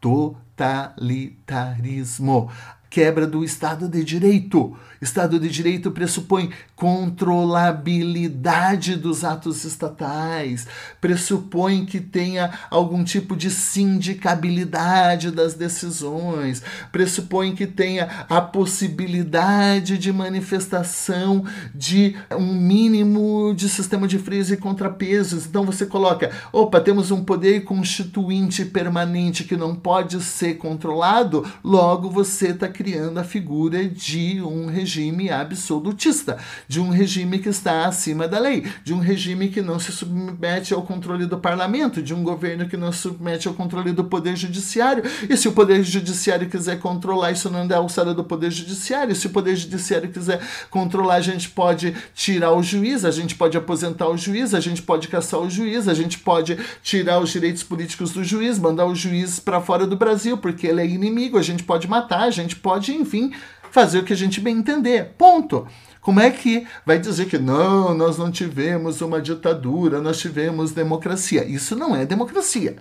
Totalitarismo. 0.00 2.50
quebra 2.88 3.26
do 3.26 3.44
Estado 3.44 3.86
de 3.88 4.02
Direito. 4.02 4.74
Estado 5.00 5.40
de 5.40 5.48
Direito 5.48 5.90
pressupõe 5.90 6.50
controlabilidade 6.76 8.96
dos 8.96 9.24
atos 9.24 9.64
estatais, 9.64 10.66
pressupõe 11.00 11.86
que 11.86 12.00
tenha 12.00 12.50
algum 12.70 13.02
tipo 13.02 13.34
de 13.34 13.50
sindicabilidade 13.50 15.30
das 15.30 15.54
decisões, 15.54 16.62
pressupõe 16.92 17.54
que 17.54 17.66
tenha 17.66 18.26
a 18.28 18.42
possibilidade 18.42 19.96
de 19.96 20.12
manifestação 20.12 21.46
de 21.74 22.14
um 22.36 22.54
mínimo 22.54 23.54
de 23.56 23.70
sistema 23.70 24.06
de 24.06 24.18
freios 24.18 24.50
e 24.50 24.58
contrapesos. 24.58 25.46
Então 25.46 25.64
você 25.64 25.86
coloca, 25.86 26.30
opa, 26.52 26.78
temos 26.78 27.10
um 27.10 27.24
poder 27.24 27.64
constituinte 27.64 28.66
permanente 28.66 29.44
que 29.44 29.56
não 29.56 29.74
pode 29.74 30.20
ser 30.20 30.58
controlado, 30.58 31.50
logo 31.64 32.10
você 32.10 32.48
está 32.48 32.68
criando 32.68 33.16
a 33.18 33.24
figura 33.24 33.88
de 33.88 34.42
um 34.42 34.66
regime 34.66 34.89
regime 34.90 35.30
absolutista, 35.30 36.36
de 36.66 36.80
um 36.80 36.90
regime 36.90 37.38
que 37.38 37.48
está 37.48 37.86
acima 37.86 38.26
da 38.26 38.40
lei, 38.40 38.66
de 38.82 38.92
um 38.92 38.98
regime 38.98 39.48
que 39.48 39.62
não 39.62 39.78
se 39.78 39.92
submete 39.92 40.74
ao 40.74 40.82
controle 40.82 41.26
do 41.26 41.38
parlamento, 41.38 42.02
de 42.02 42.12
um 42.12 42.24
governo 42.24 42.68
que 42.68 42.76
não 42.76 42.90
se 42.90 42.98
submete 42.98 43.46
ao 43.46 43.54
controle 43.54 43.92
do 43.92 44.04
poder 44.04 44.34
judiciário. 44.34 45.04
E 45.28 45.36
se 45.36 45.46
o 45.46 45.52
poder 45.52 45.84
judiciário 45.84 46.48
quiser 46.48 46.80
controlar, 46.80 47.30
isso 47.30 47.48
não 47.48 47.60
é 47.60 47.74
alçada 47.74 48.12
do 48.12 48.24
poder 48.24 48.50
judiciário. 48.50 49.14
Se 49.14 49.28
o 49.28 49.30
poder 49.30 49.54
judiciário 49.54 50.10
quiser 50.10 50.40
controlar, 50.70 51.16
a 51.16 51.20
gente 51.20 51.48
pode 51.50 51.94
tirar 52.12 52.52
o 52.52 52.62
juiz, 52.62 53.04
a 53.04 53.12
gente 53.12 53.36
pode 53.36 53.56
aposentar 53.56 54.08
o 54.08 54.16
juiz, 54.16 54.54
a 54.54 54.60
gente 54.60 54.82
pode 54.82 55.06
caçar 55.06 55.40
o 55.40 55.48
juiz, 55.48 55.86
a 55.86 55.94
gente 55.94 56.18
pode 56.18 56.58
tirar 56.82 57.20
os 57.20 57.30
direitos 57.30 57.62
políticos 57.62 58.10
do 58.10 58.24
juiz, 58.24 58.58
mandar 58.58 58.86
o 58.86 58.94
juiz 58.94 59.38
para 59.38 59.60
fora 59.60 59.86
do 59.86 59.96
Brasil, 59.96 60.36
porque 60.36 60.66
ele 60.66 60.80
é 60.80 60.86
inimigo, 60.86 61.38
a 61.38 61.42
gente 61.42 61.62
pode 61.62 61.86
matar, 61.86 62.22
a 62.22 62.30
gente 62.30 62.56
pode, 62.56 62.92
enfim, 62.92 63.32
fazer 63.70 63.98
o 63.98 64.04
que 64.04 64.12
a 64.12 64.16
gente 64.16 64.40
bem 64.40 64.58
entender. 64.58 65.14
Ponto. 65.16 65.66
Como 66.00 66.18
é 66.18 66.30
que 66.30 66.66
vai 66.84 66.98
dizer 66.98 67.26
que 67.26 67.38
não, 67.38 67.94
nós 67.94 68.16
não 68.16 68.30
tivemos 68.30 69.00
uma 69.00 69.20
ditadura, 69.20 70.00
nós 70.00 70.18
tivemos 70.18 70.72
democracia? 70.72 71.44
Isso 71.44 71.76
não 71.76 71.94
é 71.94 72.06
democracia. 72.06 72.76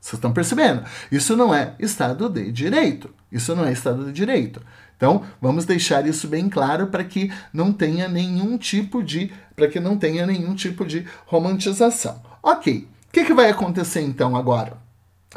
Vocês 0.00 0.14
estão 0.14 0.32
percebendo? 0.32 0.82
Isso 1.12 1.36
não 1.36 1.54
é 1.54 1.74
Estado 1.78 2.28
de 2.28 2.50
Direito. 2.50 3.10
Isso 3.30 3.54
não 3.54 3.64
é 3.64 3.72
Estado 3.72 4.06
de 4.06 4.12
Direito. 4.12 4.60
Então, 4.96 5.22
vamos 5.40 5.64
deixar 5.64 6.06
isso 6.06 6.26
bem 6.26 6.48
claro 6.48 6.88
para 6.88 7.04
que 7.04 7.32
não 7.52 7.72
tenha 7.72 8.08
nenhum 8.08 8.58
tipo 8.58 9.02
de, 9.02 9.32
para 9.54 9.68
que 9.68 9.78
não 9.78 9.96
tenha 9.96 10.26
nenhum 10.26 10.54
tipo 10.54 10.84
de 10.84 11.06
romantização. 11.26 12.20
Ok. 12.42 12.88
O 13.08 13.12
que, 13.12 13.24
que 13.24 13.34
vai 13.34 13.48
acontecer 13.50 14.00
então 14.00 14.36
agora? 14.36 14.90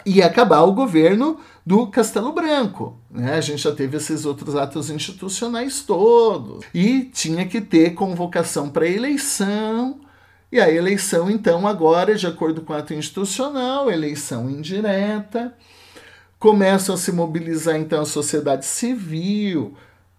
ia 0.05 0.25
acabar 0.25 0.61
o 0.63 0.73
governo 0.73 1.39
do 1.65 1.87
Castelo 1.87 2.33
Branco. 2.33 2.97
Né? 3.09 3.35
A 3.35 3.41
gente 3.41 3.61
já 3.61 3.71
teve 3.71 3.97
esses 3.97 4.25
outros 4.25 4.55
atos 4.55 4.89
institucionais 4.89 5.81
todos. 5.81 6.65
E 6.73 7.05
tinha 7.05 7.45
que 7.45 7.61
ter 7.61 7.93
convocação 7.93 8.69
para 8.69 8.87
eleição. 8.87 10.01
E 10.51 10.59
a 10.59 10.69
eleição, 10.69 11.31
então, 11.31 11.67
agora, 11.67 12.15
de 12.15 12.27
acordo 12.27 12.61
com 12.61 12.73
o 12.73 12.75
ato 12.75 12.93
institucional, 12.93 13.89
eleição 13.89 14.49
indireta. 14.49 15.55
Começam 16.37 16.93
a 16.93 16.97
se 16.97 17.11
mobilizar, 17.11 17.75
então, 17.77 18.01
a 18.01 18.05
sociedade 18.05 18.65
civil, 18.65 19.73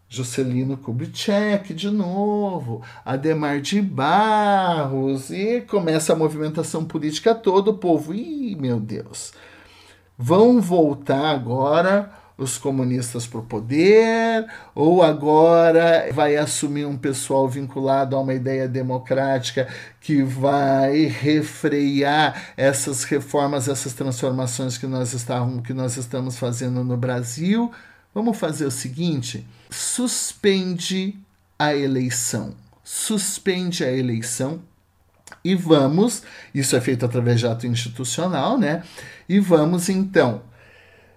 Juscelino 0.09 0.77
Kubitschek 0.77 1.75
de 1.75 1.91
novo, 1.91 2.83
Ademar 3.05 3.61
de 3.61 3.81
Barros, 3.83 5.31
e 5.31 5.61
começa 5.61 6.13
a 6.13 6.17
movimentação 6.17 6.85
política 6.85 7.35
toda, 7.35 7.71
o 7.71 7.79
povo, 7.79 8.15
ih, 8.15 8.57
meu 8.57 8.81
Deus, 8.81 9.33
Vão 10.17 10.61
voltar 10.61 11.31
agora 11.31 12.11
os 12.37 12.59
comunistas 12.59 13.27
para 13.27 13.39
o 13.39 13.45
poder, 13.45 14.47
ou 14.75 15.03
agora 15.03 16.09
vai 16.13 16.37
assumir 16.37 16.85
um 16.85 16.97
pessoal 16.97 17.49
vinculado 17.49 18.17
a 18.17 18.21
uma 18.21 18.35
ideia 18.35 18.69
democrática 18.69 19.69
que 20.01 20.23
vai 20.23 21.05
refrear 21.05 22.53
essas 22.57 23.05
reformas, 23.05 23.69
essas 23.69 23.93
transformações 23.93 24.77
que 24.77 24.87
nós, 24.87 25.13
estávamos, 25.13 25.65
que 25.65 25.73
nós 25.73 25.97
estamos 25.97 26.37
fazendo 26.37 26.83
no 26.83 26.97
Brasil. 26.97 27.71
Vamos 28.13 28.37
fazer 28.37 28.67
o 28.67 28.71
seguinte: 28.71 29.47
suspende 29.71 31.17
a 31.59 31.75
eleição. 31.75 32.55
Suspende 32.83 33.85
a 33.85 33.91
eleição 33.91 34.61
e 35.45 35.55
vamos, 35.55 36.23
isso 36.55 36.75
é 36.75 36.81
feito 36.81 37.05
através 37.05 37.39
de 37.39 37.47
ato 37.47 37.67
institucional, 37.67 38.57
né? 38.57 38.83
E 39.29 39.39
vamos 39.39 39.89
então 39.89 40.43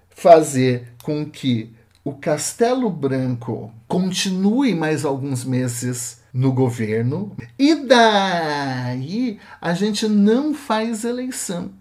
fazer 0.09 0.93
com 1.03 1.25
que 1.25 1.73
o 2.03 2.13
Castelo 2.13 2.89
Branco 2.89 3.71
continue 3.87 4.75
mais 4.75 5.05
alguns 5.05 5.45
meses 5.45 6.21
no 6.33 6.51
governo 6.51 7.35
e 7.57 7.75
daí 7.87 9.39
a 9.61 9.73
gente 9.73 10.07
não 10.07 10.53
faz 10.53 11.03
eleição. 11.03 11.71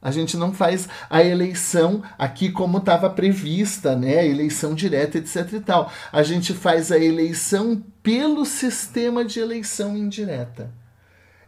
A 0.00 0.10
gente 0.10 0.36
não 0.36 0.52
faz 0.52 0.86
a 1.08 1.24
eleição 1.24 2.02
aqui 2.18 2.50
como 2.50 2.76
estava 2.76 3.08
prevista, 3.08 3.96
né? 3.96 4.26
Eleição 4.28 4.74
direta, 4.74 5.16
etc 5.16 5.50
e 5.54 5.60
tal. 5.60 5.90
A 6.12 6.22
gente 6.22 6.52
faz 6.52 6.92
a 6.92 6.98
eleição 6.98 7.82
pelo 8.02 8.44
sistema 8.44 9.24
de 9.24 9.40
eleição 9.40 9.96
indireta. 9.96 10.70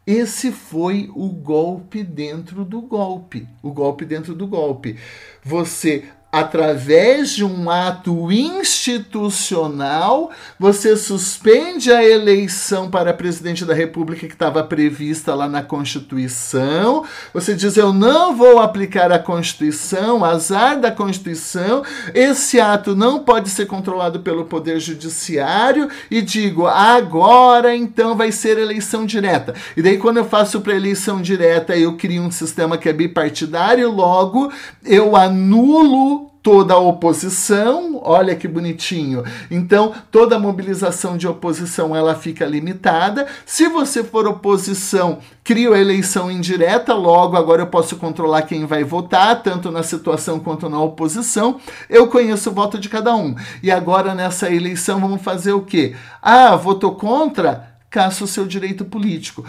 Esse 0.06 0.52
foi 0.52 1.10
o 1.16 1.28
golpe 1.28 2.04
dentro 2.04 2.64
do 2.64 2.80
golpe. 2.80 3.48
O 3.60 3.72
golpe 3.72 4.04
dentro 4.04 4.36
do 4.36 4.46
golpe. 4.46 4.96
Você 5.42 6.04
através 6.38 7.30
de 7.30 7.44
um 7.44 7.70
ato 7.70 8.30
institucional, 8.30 10.30
você 10.58 10.96
suspende 10.96 11.90
a 11.90 12.04
eleição 12.04 12.90
para 12.90 13.14
presidente 13.14 13.64
da 13.64 13.72
República 13.72 14.26
que 14.26 14.34
estava 14.34 14.62
prevista 14.62 15.34
lá 15.34 15.48
na 15.48 15.62
Constituição. 15.62 17.04
Você 17.32 17.54
diz: 17.54 17.76
Eu 17.76 17.92
não 17.92 18.36
vou 18.36 18.58
aplicar 18.58 19.10
a 19.10 19.18
Constituição, 19.18 20.24
azar 20.24 20.78
da 20.78 20.90
Constituição, 20.90 21.82
esse 22.14 22.60
ato 22.60 22.94
não 22.94 23.20
pode 23.20 23.48
ser 23.48 23.66
controlado 23.66 24.20
pelo 24.20 24.44
Poder 24.44 24.78
Judiciário, 24.78 25.88
e 26.10 26.20
digo: 26.20 26.66
agora 26.66 27.74
então 27.74 28.14
vai 28.14 28.30
ser 28.30 28.58
eleição 28.58 29.06
direta. 29.06 29.54
E 29.76 29.82
daí, 29.82 29.96
quando 29.96 30.18
eu 30.18 30.24
faço 30.24 30.60
para 30.60 30.74
eleição 30.74 31.22
direta, 31.22 31.76
eu 31.76 31.96
crio 31.96 32.22
um 32.22 32.30
sistema 32.30 32.76
que 32.76 32.88
é 32.88 32.92
bipartidário, 32.92 33.90
logo 33.90 34.52
eu 34.84 35.16
anulo 35.16 36.25
toda 36.46 36.74
a 36.74 36.78
oposição, 36.78 38.00
olha 38.04 38.36
que 38.36 38.46
bonitinho. 38.46 39.24
Então, 39.50 39.92
toda 40.12 40.38
mobilização 40.38 41.16
de 41.16 41.26
oposição 41.26 41.94
ela 41.96 42.14
fica 42.14 42.46
limitada. 42.46 43.26
Se 43.44 43.66
você 43.66 44.04
for 44.04 44.28
oposição, 44.28 45.18
crio 45.42 45.74
a 45.74 45.80
eleição 45.80 46.30
indireta, 46.30 46.94
logo 46.94 47.36
agora 47.36 47.62
eu 47.62 47.66
posso 47.66 47.96
controlar 47.96 48.42
quem 48.42 48.64
vai 48.64 48.84
votar, 48.84 49.42
tanto 49.42 49.72
na 49.72 49.82
situação 49.82 50.38
quanto 50.38 50.68
na 50.68 50.80
oposição. 50.80 51.60
Eu 51.90 52.06
conheço 52.06 52.50
o 52.50 52.54
voto 52.54 52.78
de 52.78 52.88
cada 52.88 53.12
um. 53.16 53.34
E 53.60 53.68
agora 53.68 54.14
nessa 54.14 54.48
eleição 54.48 55.00
vamos 55.00 55.22
fazer 55.22 55.50
o 55.50 55.62
quê? 55.62 55.96
Ah, 56.22 56.54
votou 56.54 56.94
contra? 56.94 57.75
Caça 57.90 58.24
o 58.24 58.26
seu 58.26 58.46
direito 58.46 58.84
político. 58.84 59.44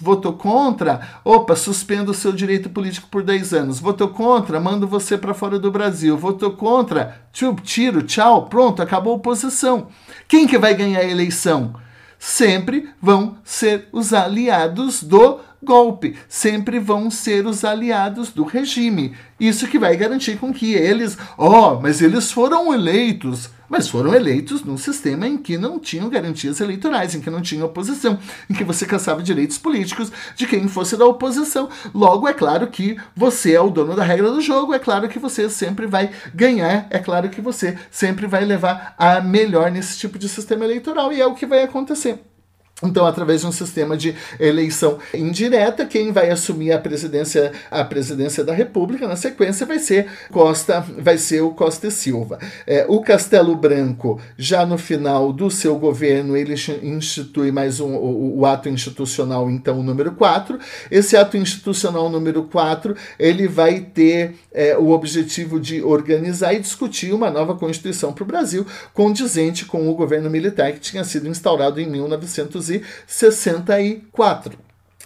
Votou 0.00 0.32
contra, 0.32 1.20
opa, 1.24 1.54
suspenda 1.56 2.10
o 2.10 2.14
seu 2.14 2.32
direito 2.32 2.70
político 2.70 3.08
por 3.10 3.22
10 3.22 3.52
anos. 3.54 3.80
Votou 3.80 4.08
contra, 4.08 4.60
mando 4.60 4.86
você 4.86 5.18
para 5.18 5.34
fora 5.34 5.58
do 5.58 5.70
Brasil. 5.70 6.16
Votou 6.16 6.52
contra, 6.52 7.22
tchau, 7.32 7.56
tiro, 7.56 8.02
tchau, 8.02 8.46
pronto, 8.46 8.82
acabou 8.82 9.12
a 9.12 9.16
oposição. 9.16 9.88
Quem 10.28 10.46
que 10.46 10.58
vai 10.58 10.74
ganhar 10.74 11.00
a 11.00 11.04
eleição? 11.04 11.74
Sempre 12.18 12.88
vão 13.02 13.36
ser 13.44 13.88
os 13.92 14.14
aliados 14.14 15.02
do 15.02 15.40
golpe, 15.64 16.16
sempre 16.28 16.78
vão 16.78 17.10
ser 17.10 17.46
os 17.46 17.64
aliados 17.64 18.30
do 18.30 18.44
regime. 18.44 19.14
Isso 19.40 19.66
que 19.66 19.78
vai 19.78 19.96
garantir 19.96 20.36
com 20.38 20.52
que 20.52 20.74
eles, 20.74 21.18
ó, 21.36 21.74
oh, 21.74 21.80
mas 21.80 22.00
eles 22.00 22.30
foram 22.30 22.72
eleitos 22.72 23.50
mas 23.68 23.88
foram 23.88 24.14
eleitos 24.14 24.62
num 24.62 24.76
sistema 24.76 25.26
em 25.26 25.36
que 25.36 25.58
não 25.58 25.78
tinham 25.78 26.08
garantias 26.08 26.60
eleitorais, 26.60 27.14
em 27.14 27.20
que 27.20 27.30
não 27.30 27.42
tinha 27.42 27.64
oposição, 27.64 28.18
em 28.48 28.54
que 28.54 28.62
você 28.62 28.86
caçava 28.86 29.22
direitos 29.22 29.58
políticos 29.58 30.12
de 30.36 30.46
quem 30.46 30.68
fosse 30.68 30.96
da 30.96 31.04
oposição. 31.06 31.68
Logo, 31.92 32.28
é 32.28 32.32
claro 32.32 32.68
que 32.68 32.96
você 33.16 33.54
é 33.54 33.60
o 33.60 33.70
dono 33.70 33.96
da 33.96 34.04
regra 34.04 34.30
do 34.30 34.40
jogo, 34.40 34.74
é 34.74 34.78
claro 34.78 35.08
que 35.08 35.18
você 35.18 35.48
sempre 35.48 35.86
vai 35.86 36.10
ganhar, 36.34 36.86
é 36.90 36.98
claro 36.98 37.28
que 37.28 37.40
você 37.40 37.76
sempre 37.90 38.26
vai 38.26 38.44
levar 38.44 38.94
a 38.98 39.20
melhor 39.20 39.70
nesse 39.70 39.98
tipo 39.98 40.18
de 40.18 40.28
sistema 40.28 40.64
eleitoral, 40.64 41.12
e 41.12 41.20
é 41.20 41.26
o 41.26 41.34
que 41.34 41.46
vai 41.46 41.62
acontecer. 41.62 42.33
Então, 42.82 43.06
através 43.06 43.42
de 43.42 43.46
um 43.46 43.52
sistema 43.52 43.96
de 43.96 44.16
eleição 44.38 44.98
indireta, 45.14 45.86
quem 45.86 46.10
vai 46.10 46.28
assumir 46.30 46.72
a 46.72 46.78
presidência, 46.78 47.52
a 47.70 47.84
presidência 47.84 48.42
da 48.42 48.52
República 48.52 49.06
na 49.06 49.14
sequência 49.14 49.64
vai 49.64 49.78
ser 49.78 50.08
Costa, 50.32 50.84
vai 50.98 51.16
ser 51.16 51.40
o 51.42 51.50
Costa 51.50 51.86
e 51.86 51.90
Silva. 51.92 52.38
É, 52.66 52.84
o 52.88 53.00
Castelo 53.00 53.54
Branco, 53.54 54.20
já 54.36 54.66
no 54.66 54.76
final 54.76 55.32
do 55.32 55.52
seu 55.52 55.78
governo, 55.78 56.36
ele 56.36 56.54
institui 56.82 57.52
mais 57.52 57.78
um, 57.78 57.94
o, 57.94 58.40
o 58.40 58.46
ato 58.46 58.68
institucional, 58.68 59.48
então, 59.48 59.80
número 59.80 60.12
4. 60.12 60.58
Esse 60.90 61.16
ato 61.16 61.36
institucional 61.36 62.10
número 62.10 62.42
4, 62.42 62.96
ele 63.20 63.46
vai 63.46 63.80
ter 63.80 64.34
é, 64.52 64.76
o 64.76 64.90
objetivo 64.90 65.60
de 65.60 65.80
organizar 65.80 66.52
e 66.52 66.58
discutir 66.58 67.14
uma 67.14 67.30
nova 67.30 67.54
Constituição 67.54 68.12
para 68.12 68.24
o 68.24 68.26
Brasil, 68.26 68.66
condizente 68.92 69.64
com 69.64 69.88
o 69.88 69.94
governo 69.94 70.28
militar 70.28 70.72
que 70.72 70.80
tinha 70.80 71.04
sido 71.04 71.28
instaurado 71.28 71.80
em 71.80 71.88
1900 71.88 72.63
1964. 72.68 74.64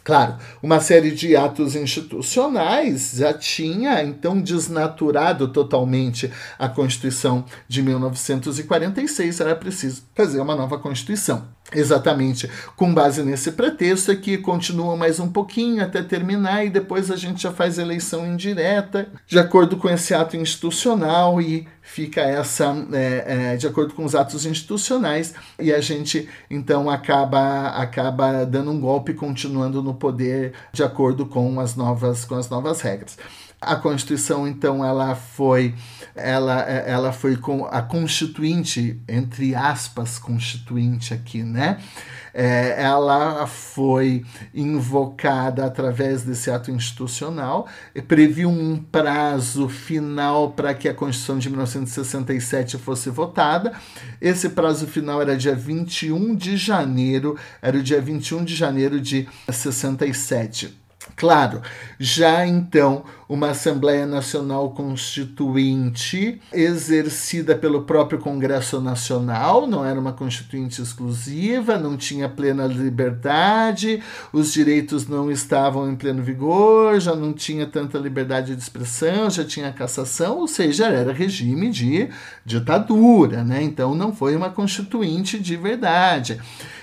Claro, 0.09 0.36
uma 0.62 0.80
série 0.80 1.10
de 1.10 1.36
atos 1.36 1.76
institucionais 1.76 3.12
já 3.16 3.35
tinha 3.35 4.02
então 4.02 4.40
desnaturado 4.40 5.48
totalmente 5.48 6.32
a 6.59 6.66
Constituição 6.66 7.44
de 7.68 7.82
1946, 7.82 9.40
era 9.40 9.55
preciso 9.55 10.05
fazer 10.14 10.40
uma 10.40 10.56
nova 10.56 10.78
Constituição. 10.78 11.47
Exatamente 11.74 12.48
com 12.74 12.94
base 12.94 13.22
nesse 13.22 13.52
pretexto 13.52 14.16
que 14.16 14.38
continua 14.38 14.96
mais 14.96 15.20
um 15.20 15.28
pouquinho 15.28 15.82
até 15.82 16.02
terminar 16.02 16.64
e 16.64 16.70
depois 16.70 17.10
a 17.10 17.16
gente 17.16 17.42
já 17.42 17.52
faz 17.52 17.78
eleição 17.78 18.26
indireta 18.26 19.08
de 19.26 19.38
acordo 19.38 19.76
com 19.76 19.88
esse 19.90 20.14
ato 20.14 20.34
institucional 20.34 21.42
e 21.42 21.68
fica 21.82 22.22
essa 22.22 22.74
é, 22.92 23.52
é, 23.52 23.56
de 23.56 23.66
acordo 23.66 23.92
com 23.92 24.02
os 24.02 24.14
atos 24.14 24.46
institucionais 24.46 25.34
e 25.58 25.70
a 25.70 25.80
gente 25.80 26.26
então 26.50 26.88
acaba 26.88 27.68
acaba 27.68 28.46
dando 28.46 28.70
um 28.70 28.80
golpe 28.80 29.12
continuando 29.12 29.82
no 29.82 29.92
poder 29.92 30.54
de 30.72 30.82
acordo 30.82 31.26
com 31.26 31.60
as 31.60 31.76
novas 31.76 32.24
com 32.24 32.34
as 32.34 32.48
novas 32.48 32.80
regras. 32.80 33.18
A 33.60 33.74
Constituição, 33.74 34.47
então, 34.47 34.85
ela 34.85 35.16
foi, 35.16 35.74
ela, 36.14 36.60
ela 36.62 37.12
foi 37.12 37.36
com 37.36 37.64
a 37.64 37.82
constituinte, 37.82 39.01
entre 39.09 39.52
aspas, 39.52 40.16
constituinte 40.16 41.12
aqui, 41.12 41.43
né? 41.43 41.78
É, 42.32 42.80
ela 42.80 43.48
foi 43.48 44.24
invocada 44.55 45.64
através 45.64 46.22
desse 46.22 46.52
ato 46.52 46.70
institucional, 46.70 47.66
previu 48.06 48.48
um 48.48 48.76
prazo 48.76 49.68
final 49.68 50.52
para 50.52 50.72
que 50.72 50.89
a 50.89 50.94
Constituição 50.94 51.36
de 51.36 51.51
1967 51.51 52.78
fosse 52.78 53.10
votada. 53.10 53.72
Esse 54.20 54.51
prazo 54.51 54.86
final 54.86 55.20
era 55.20 55.36
dia 55.36 55.56
21 55.56 56.36
de 56.36 56.56
janeiro, 56.56 57.36
era 57.60 57.76
o 57.76 57.82
dia 57.82 58.01
21 58.01 58.44
de 58.44 58.55
janeiro 58.55 59.01
de 59.01 59.28
67. 59.51 60.88
Claro, 61.18 61.60
já 61.98 62.46
então 62.46 63.02
uma 63.28 63.50
Assembleia 63.50 64.06
Nacional 64.06 64.70
Constituinte 64.70 66.40
exercida 66.52 67.56
pelo 67.56 67.82
próprio 67.82 68.20
Congresso 68.20 68.80
Nacional, 68.80 69.66
não 69.66 69.84
era 69.84 69.98
uma 69.98 70.12
constituinte 70.12 70.80
exclusiva, 70.80 71.76
não 71.76 71.96
tinha 71.96 72.28
plena 72.28 72.66
liberdade, 72.66 74.00
os 74.32 74.52
direitos 74.52 75.08
não 75.08 75.28
estavam 75.28 75.90
em 75.90 75.96
pleno 75.96 76.22
vigor, 76.22 77.00
já 77.00 77.16
não 77.16 77.32
tinha 77.32 77.66
tanta 77.66 77.98
liberdade 77.98 78.54
de 78.54 78.62
expressão, 78.62 79.28
já 79.28 79.44
tinha 79.44 79.72
cassação, 79.72 80.38
ou 80.38 80.46
seja, 80.46 80.86
era 80.86 81.12
regime 81.12 81.68
de 81.68 82.08
ditadura, 82.46 83.42
né? 83.42 83.60
Então 83.60 83.92
não 83.92 84.14
foi 84.14 84.36
uma 84.36 84.50
constituinte 84.50 85.38
de 85.38 85.56
verdade. 85.56 86.40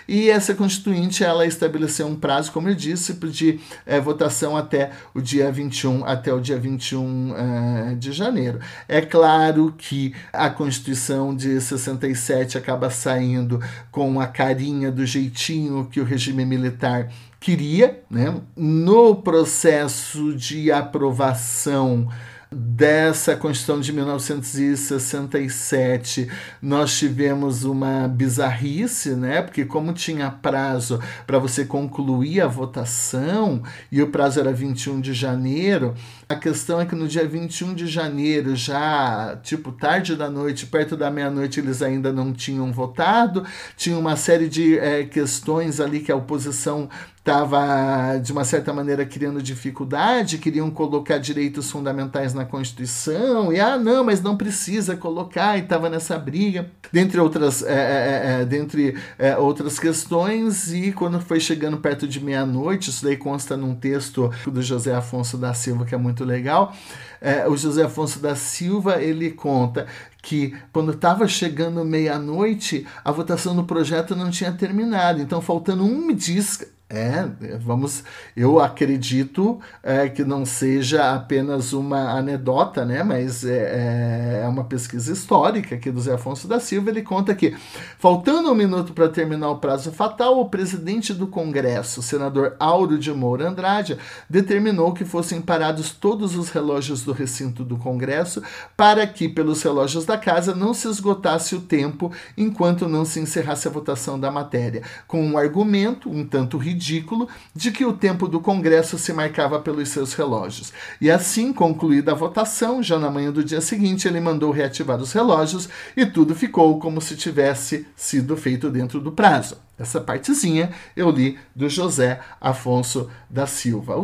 E 0.08 0.30
essa 0.30 0.54
constituinte 0.54 1.24
ela 1.24 1.46
estabeleceu 1.46 2.08
um 2.08 2.16
prazo, 2.16 2.52
como 2.52 2.70
eu 2.70 2.76
disse, 2.76 3.14
de 3.14 3.60
é, 3.86 4.00
votação 4.00 4.56
até 4.56 4.92
o 5.14 5.22
dia 5.22 5.52
21, 5.52 6.06
até 6.06 6.34
o 6.34 6.40
dia 6.40 6.58
21 6.58 7.36
é, 7.36 7.96
de 7.96 8.12
janeiro. 8.12 8.60
É 8.88 9.02
claro 9.02 9.74
que 9.78 10.14
a 10.32 10.50
Constituição 10.50 11.36
de 11.36 11.60
67 11.60 12.58
acaba 12.58 12.90
saindo 12.90 13.60
com 13.92 14.20
a 14.20 14.28
carinha 14.28 14.92
do 14.92 15.06
jeitinho 15.06 15.88
que 15.92 16.00
o 16.00 16.06
regime 16.06 16.46
militar 16.46 17.10
queria, 17.40 18.02
né? 18.10 18.42
No 18.56 19.16
processo 19.16 20.36
de 20.36 20.72
aprovação 20.72 22.08
dessa 22.52 23.36
Constituição 23.36 23.82
de 23.82 23.92
1967, 23.92 26.30
nós 26.62 26.96
tivemos 26.98 27.64
uma 27.64 28.08
bizarrice, 28.08 29.10
né? 29.12 29.42
Porque 29.42 29.66
como 29.66 29.94
tinha 29.94 30.30
prazo 30.30 31.00
para 31.26 31.40
você 31.40 31.66
concluir 31.66 32.42
a 32.42 32.48
votação 32.48 33.64
e 33.92 34.00
o 34.02 34.08
prazo 34.08 34.40
era 34.40 34.54
21 34.54 35.02
de 35.02 35.14
janeiro, 35.14 35.96
a 36.28 36.36
questão 36.36 36.80
é 36.82 36.86
que 36.86 36.96
no 36.96 37.08
dia 37.08 37.28
21 37.28 37.74
de 37.74 37.88
janeiro, 37.88 38.56
já 38.56 39.38
tipo 39.44 39.72
tarde 39.72 40.16
da 40.16 40.30
noite, 40.30 40.66
perto 40.66 40.98
da 40.98 41.12
meia-noite, 41.12 41.60
eles 41.60 41.82
ainda 41.82 42.12
não 42.12 42.34
tinham 42.34 42.72
votado, 42.72 43.46
tinha 43.78 43.98
uma 43.98 44.16
série 44.16 44.48
de 44.48 44.78
é, 44.80 45.04
questões 45.04 45.80
ali 45.80 46.00
que 46.00 46.12
a 46.12 46.16
oposição 46.16 46.90
estava, 47.26 48.20
de 48.20 48.32
uma 48.32 48.46
certa 48.46 48.72
maneira, 48.72 49.04
criando 49.04 49.42
dificuldade, 49.42 50.38
queriam 50.38 50.70
colocar 50.70 51.18
direitos 51.18 51.72
fundamentais 51.72 52.36
na 52.36 52.46
Constituição, 52.46 53.52
e 53.52 53.60
ah, 53.60 53.80
não, 53.80 54.04
mas 54.04 54.22
não 54.22 54.38
precisa 54.38 54.96
colocar, 54.96 55.58
e 55.58 55.62
estava 55.62 55.90
nessa 55.90 56.20
briga, 56.20 56.70
dentre 56.94 57.20
outras, 57.20 57.64
é, 57.64 58.42
é, 58.42 58.46
dentre 58.46 58.96
é, 59.18 59.36
outras 59.36 59.80
questões, 59.80 60.72
e 60.72 60.92
quando 60.92 61.20
foi 61.20 61.40
chegando 61.40 61.78
perto 61.78 62.08
de 62.08 62.24
meia-noite, 62.24 62.92
isso 62.92 63.04
daí 63.04 63.18
consta 63.18 63.58
num 63.58 63.74
texto 63.74 64.32
do 64.46 64.62
José 64.62 64.94
Afonso 64.94 65.36
da 65.36 65.52
Silva, 65.56 65.84
que 65.84 65.96
é 65.96 65.98
muito 65.98 66.15
legal, 66.24 66.74
é, 67.20 67.48
o 67.48 67.58
José 67.58 67.84
Afonso 67.84 68.20
da 68.20 68.36
Silva, 68.36 69.02
ele 69.02 69.32
conta 69.32 69.88
que 70.22 70.56
quando 70.72 70.92
estava 70.92 71.28
chegando 71.28 71.84
meia-noite, 71.86 72.86
a 73.04 73.12
votação 73.12 73.56
do 73.56 73.64
projeto 73.64 74.16
não 74.16 74.32
tinha 74.32 74.52
terminado. 74.52 75.22
Então, 75.22 75.42
faltando 75.42 75.84
um 75.84 76.14
diz 76.14 76.66
é, 76.88 77.28
vamos, 77.58 78.04
eu 78.38 78.60
acredito 78.60 79.60
é, 79.82 80.08
que 80.08 80.24
não 80.24 80.46
seja 80.46 81.16
apenas 81.16 81.74
uma 81.74 82.12
anedota, 82.12 82.86
né, 82.86 83.02
mas 83.02 83.44
é, 83.44 84.42
é, 84.42 84.42
é 84.44 84.48
uma 84.48 84.64
pesquisa 84.64 85.12
histórica 85.12 85.74
aqui 85.74 85.90
do 85.90 86.00
Zé 86.00 86.14
Afonso 86.14 86.48
da 86.48 86.60
Silva. 86.60 86.92
Ele 86.92 87.02
conta 87.02 87.34
que, 87.34 87.56
faltando 87.98 88.52
um 88.52 88.56
minuto 88.56 88.94
para 88.94 89.10
terminar 89.10 89.50
o 89.50 89.58
prazo 89.58 89.92
fatal, 89.92 90.40
o 90.40 90.48
presidente 90.48 91.12
do 91.12 91.26
Congresso, 91.26 92.04
senador 92.04 92.56
Auro 92.60 93.00
de 93.00 93.12
Moura 93.12 93.50
Andrade, 93.50 93.98
determinou 94.30 94.94
que 94.94 95.04
fossem 95.04 95.42
parados 95.42 95.90
todos 95.90 96.36
os 96.36 96.50
relógios 96.52 97.04
do 97.04 97.12
recinto 97.12 97.64
do 97.64 97.78
Congresso 97.78 98.44
para 98.78 99.08
que, 99.08 99.28
pelos 99.28 99.64
relógios 99.64 100.06
da 100.06 100.20
casa, 100.20 100.54
não 100.54 100.72
se 100.72 100.88
esgotasse 100.88 101.56
o 101.56 101.62
tempo 101.62 102.12
enquanto 102.38 102.88
não 102.88 103.04
se 103.04 103.20
encerrasse 103.20 103.68
a 103.68 103.72
votação 103.72 104.20
da 104.20 104.30
matéria, 104.30 104.84
com 105.08 105.26
um 105.26 105.36
argumento 105.36 106.12
um 106.12 106.24
tanto 106.24 106.60
ridículo 106.60 106.75
ridículo 106.76 107.28
de 107.56 107.72
que 107.72 107.86
o 107.86 107.94
tempo 107.94 108.28
do 108.28 108.42
Congresso 108.42 108.98
se 108.98 109.14
marcava 109.14 109.60
pelos 109.60 109.90
seus 109.90 110.14
relógios. 110.14 110.74
E 111.00 111.10
assim, 111.10 111.54
concluída 111.54 112.12
a 112.12 112.16
votação, 112.16 112.84
já 112.84 113.00
na 113.00 113.10
manhã 113.10 113.32
do 113.32 113.44
dia 113.44 113.62
seguinte, 113.62 114.08
ele 114.08 114.20
mandou 114.20 114.52
reativar 114.52 115.00
os 115.00 115.14
relógios 115.14 115.70
e 115.96 116.06
tudo 116.06 116.36
ficou 116.36 116.78
como 116.80 117.00
se 117.00 117.16
tivesse 117.16 117.88
sido 117.96 118.36
feito 118.36 118.70
dentro 118.70 119.00
do 119.00 119.12
prazo. 119.12 119.58
Essa 119.80 120.02
partezinha 120.02 120.72
eu 120.96 121.10
li 121.10 121.40
do 121.56 121.70
José 121.70 122.20
Afonso 122.40 123.10
da 123.30 123.48
Silva. 123.48 123.96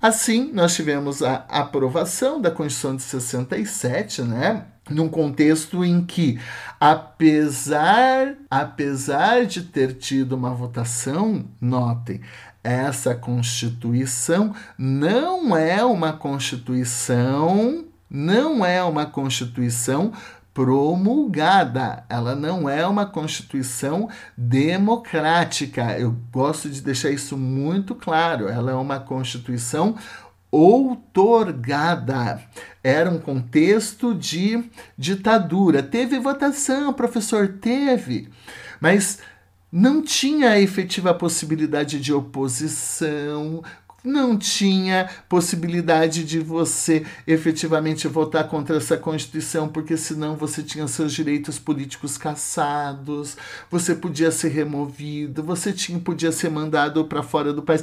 Assim, 0.00 0.50
nós 0.52 0.74
tivemos 0.74 1.22
a 1.22 1.44
aprovação 1.48 2.40
da 2.40 2.50
Constituição 2.50 2.96
de 2.96 3.02
67, 3.02 4.22
né? 4.22 4.66
Num 4.92 5.08
contexto 5.08 5.84
em 5.84 6.04
que, 6.04 6.38
apesar, 6.78 8.34
apesar 8.50 9.46
de 9.46 9.62
ter 9.62 9.94
tido 9.94 10.34
uma 10.34 10.54
votação, 10.54 11.44
notem, 11.60 12.20
essa 12.62 13.14
Constituição 13.14 14.54
não 14.78 15.56
é 15.56 15.84
uma 15.84 16.12
Constituição, 16.12 17.84
não 18.08 18.64
é 18.64 18.84
uma 18.84 19.06
Constituição 19.06 20.12
promulgada. 20.54 22.04
Ela 22.08 22.34
não 22.34 22.68
é 22.68 22.86
uma 22.86 23.06
Constituição 23.06 24.08
democrática. 24.36 25.98
Eu 25.98 26.14
gosto 26.30 26.68
de 26.68 26.80
deixar 26.80 27.10
isso 27.10 27.36
muito 27.36 27.94
claro. 27.94 28.48
Ela 28.48 28.72
é 28.72 28.74
uma 28.74 29.00
Constituição 29.00 29.96
outorgada. 30.52 32.42
Era 32.84 33.10
um 33.10 33.18
contexto 33.18 34.14
de 34.14 34.62
ditadura. 34.98 35.82
Teve 35.82 36.18
votação, 36.18 36.92
professor, 36.92 37.48
teve, 37.60 38.28
mas 38.78 39.18
não 39.72 40.02
tinha 40.02 40.50
a 40.50 40.60
efetiva 40.60 41.14
possibilidade 41.14 41.98
de 41.98 42.12
oposição, 42.12 43.64
não 44.04 44.36
tinha 44.36 45.08
possibilidade 45.28 46.24
de 46.24 46.40
você 46.40 47.04
efetivamente 47.26 48.08
votar 48.08 48.48
contra 48.48 48.76
essa 48.76 48.96
Constituição, 48.96 49.68
porque 49.68 49.96
senão 49.96 50.36
você 50.36 50.62
tinha 50.62 50.86
seus 50.88 51.12
direitos 51.12 51.58
políticos 51.58 52.18
cassados, 52.18 53.36
você 53.70 53.94
podia 53.94 54.30
ser 54.30 54.48
removido, 54.48 55.42
você 55.42 55.72
tinha, 55.72 55.98
podia 55.98 56.32
ser 56.32 56.50
mandado 56.50 57.04
para 57.04 57.22
fora 57.22 57.52
do 57.52 57.62
país. 57.62 57.82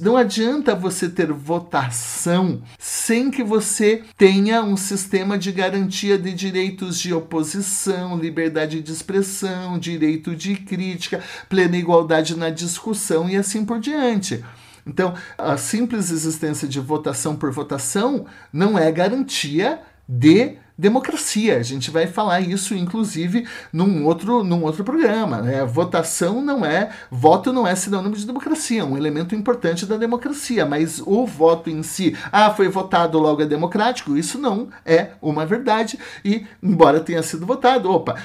Não 0.00 0.16
adianta 0.16 0.74
você 0.74 1.08
ter 1.08 1.32
votação 1.32 2.62
sem 2.78 3.30
que 3.30 3.42
você 3.42 4.02
tenha 4.16 4.62
um 4.62 4.76
sistema 4.76 5.36
de 5.36 5.50
garantia 5.52 6.18
de 6.18 6.32
direitos 6.32 6.98
de 6.98 7.12
oposição, 7.12 8.18
liberdade 8.18 8.80
de 8.80 8.92
expressão, 8.92 9.78
direito 9.78 10.34
de 10.34 10.54
crítica, 10.56 11.22
plena 11.48 11.76
igualdade 11.76 12.36
na 12.36 12.50
discussão 12.50 13.28
e 13.28 13.36
assim 13.36 13.64
por 13.64 13.80
diante. 13.80 14.44
Então, 14.88 15.14
a 15.36 15.56
simples 15.56 16.10
existência 16.10 16.66
de 16.66 16.80
votação 16.80 17.36
por 17.36 17.52
votação 17.52 18.24
não 18.52 18.78
é 18.78 18.90
garantia 18.90 19.80
de 20.08 20.56
democracia. 20.78 21.58
A 21.58 21.62
gente 21.62 21.90
vai 21.90 22.06
falar 22.06 22.40
isso, 22.40 22.74
inclusive, 22.74 23.46
num 23.72 24.06
outro, 24.06 24.44
num 24.44 24.62
outro 24.62 24.84
programa. 24.84 25.42
Né? 25.42 25.64
Votação 25.64 26.40
não 26.40 26.64
é, 26.64 26.90
voto 27.10 27.52
não 27.52 27.66
é 27.66 27.74
sinônimo 27.74 28.14
de 28.14 28.24
democracia, 28.24 28.82
é 28.82 28.84
um 28.84 28.96
elemento 28.96 29.34
importante 29.34 29.84
da 29.84 29.96
democracia, 29.96 30.64
mas 30.64 31.02
o 31.04 31.26
voto 31.26 31.68
em 31.68 31.82
si, 31.82 32.16
ah, 32.30 32.50
foi 32.50 32.68
votado, 32.68 33.18
logo 33.18 33.42
é 33.42 33.46
democrático, 33.46 34.16
isso 34.16 34.38
não 34.38 34.68
é 34.86 35.10
uma 35.20 35.44
verdade. 35.44 35.98
E, 36.24 36.46
embora 36.62 37.00
tenha 37.00 37.22
sido 37.22 37.44
votado, 37.44 37.90
opa, 37.90 38.16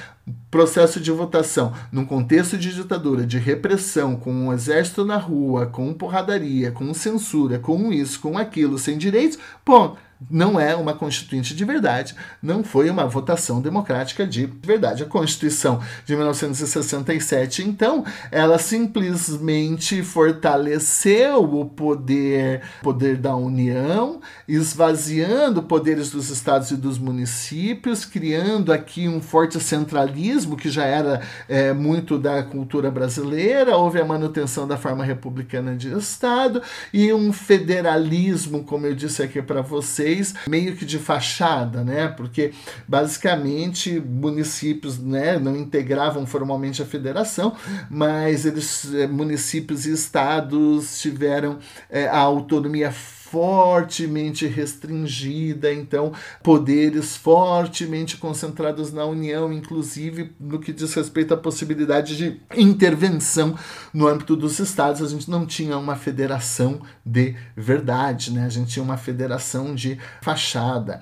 processo 0.50 1.00
de 1.00 1.10
votação 1.10 1.72
num 1.90 2.04
contexto 2.04 2.56
de 2.56 2.72
ditadura, 2.72 3.26
de 3.26 3.38
repressão, 3.38 4.16
com 4.16 4.32
um 4.32 4.52
exército 4.52 5.04
na 5.04 5.16
rua, 5.16 5.66
com 5.66 5.92
porradaria, 5.92 6.70
com 6.70 6.94
censura, 6.94 7.58
com 7.58 7.92
isso, 7.92 8.20
com 8.20 8.38
aquilo, 8.38 8.78
sem 8.78 8.96
direitos, 8.96 9.38
bom, 9.66 9.96
não 10.30 10.58
é 10.58 10.74
uma 10.74 10.94
constituinte 10.94 11.54
de 11.54 11.64
verdade, 11.64 12.14
não 12.42 12.64
foi 12.64 12.88
uma 12.88 13.06
votação 13.06 13.60
democrática 13.60 14.26
de 14.26 14.46
verdade. 14.46 15.02
A 15.02 15.06
Constituição 15.06 15.80
de 16.04 16.14
1967, 16.14 17.62
então, 17.62 18.04
ela 18.30 18.58
simplesmente 18.58 20.02
fortaleceu 20.02 21.42
o 21.42 21.64
poder, 21.64 22.62
poder 22.82 23.16
da 23.16 23.36
União, 23.36 24.20
esvaziando 24.48 25.62
poderes 25.62 26.10
dos 26.10 26.30
estados 26.30 26.70
e 26.70 26.76
dos 26.76 26.98
municípios, 26.98 28.04
criando 28.04 28.72
aqui 28.72 29.08
um 29.08 29.20
forte 29.20 29.60
centralismo 29.60 30.56
que 30.56 30.70
já 30.70 30.84
era 30.84 31.20
é, 31.48 31.72
muito 31.72 32.18
da 32.18 32.42
cultura 32.42 32.90
brasileira, 32.90 33.76
houve 33.76 34.00
a 34.00 34.04
manutenção 34.04 34.66
da 34.66 34.76
forma 34.76 35.04
republicana 35.04 35.76
de 35.76 35.92
Estado 35.96 36.62
e 36.92 37.12
um 37.12 37.32
federalismo, 37.32 38.64
como 38.64 38.86
eu 38.86 38.94
disse 38.94 39.22
aqui 39.22 39.42
para 39.42 39.62
meio 40.48 40.76
que 40.76 40.84
de 40.84 40.98
fachada, 40.98 41.82
né? 41.82 42.08
Porque 42.08 42.52
basicamente 42.86 44.00
municípios, 44.00 44.98
né, 44.98 45.38
não 45.38 45.56
integravam 45.56 46.26
formalmente 46.26 46.82
a 46.82 46.86
federação, 46.86 47.54
mas 47.90 48.44
eles 48.44 48.92
eh, 48.94 49.06
municípios 49.06 49.86
e 49.86 49.92
estados 49.92 51.00
tiveram 51.00 51.58
é, 51.90 52.06
a 52.06 52.18
autonomia 52.18 52.92
fortemente 53.34 54.46
restringida, 54.46 55.72
então 55.72 56.12
poderes 56.40 57.16
fortemente 57.16 58.16
concentrados 58.16 58.92
na 58.92 59.04
União, 59.04 59.52
inclusive 59.52 60.32
no 60.38 60.60
que 60.60 60.72
diz 60.72 60.94
respeito 60.94 61.34
à 61.34 61.36
possibilidade 61.36 62.16
de 62.16 62.40
intervenção 62.56 63.58
no 63.92 64.06
âmbito 64.06 64.36
dos 64.36 64.60
estados. 64.60 65.02
A 65.02 65.08
gente 65.08 65.28
não 65.28 65.44
tinha 65.44 65.76
uma 65.76 65.96
federação 65.96 66.80
de 67.04 67.34
verdade, 67.56 68.32
né? 68.32 68.46
A 68.46 68.48
gente 68.48 68.70
tinha 68.70 68.84
uma 68.84 68.96
federação 68.96 69.74
de 69.74 69.98
fachada. 70.22 71.00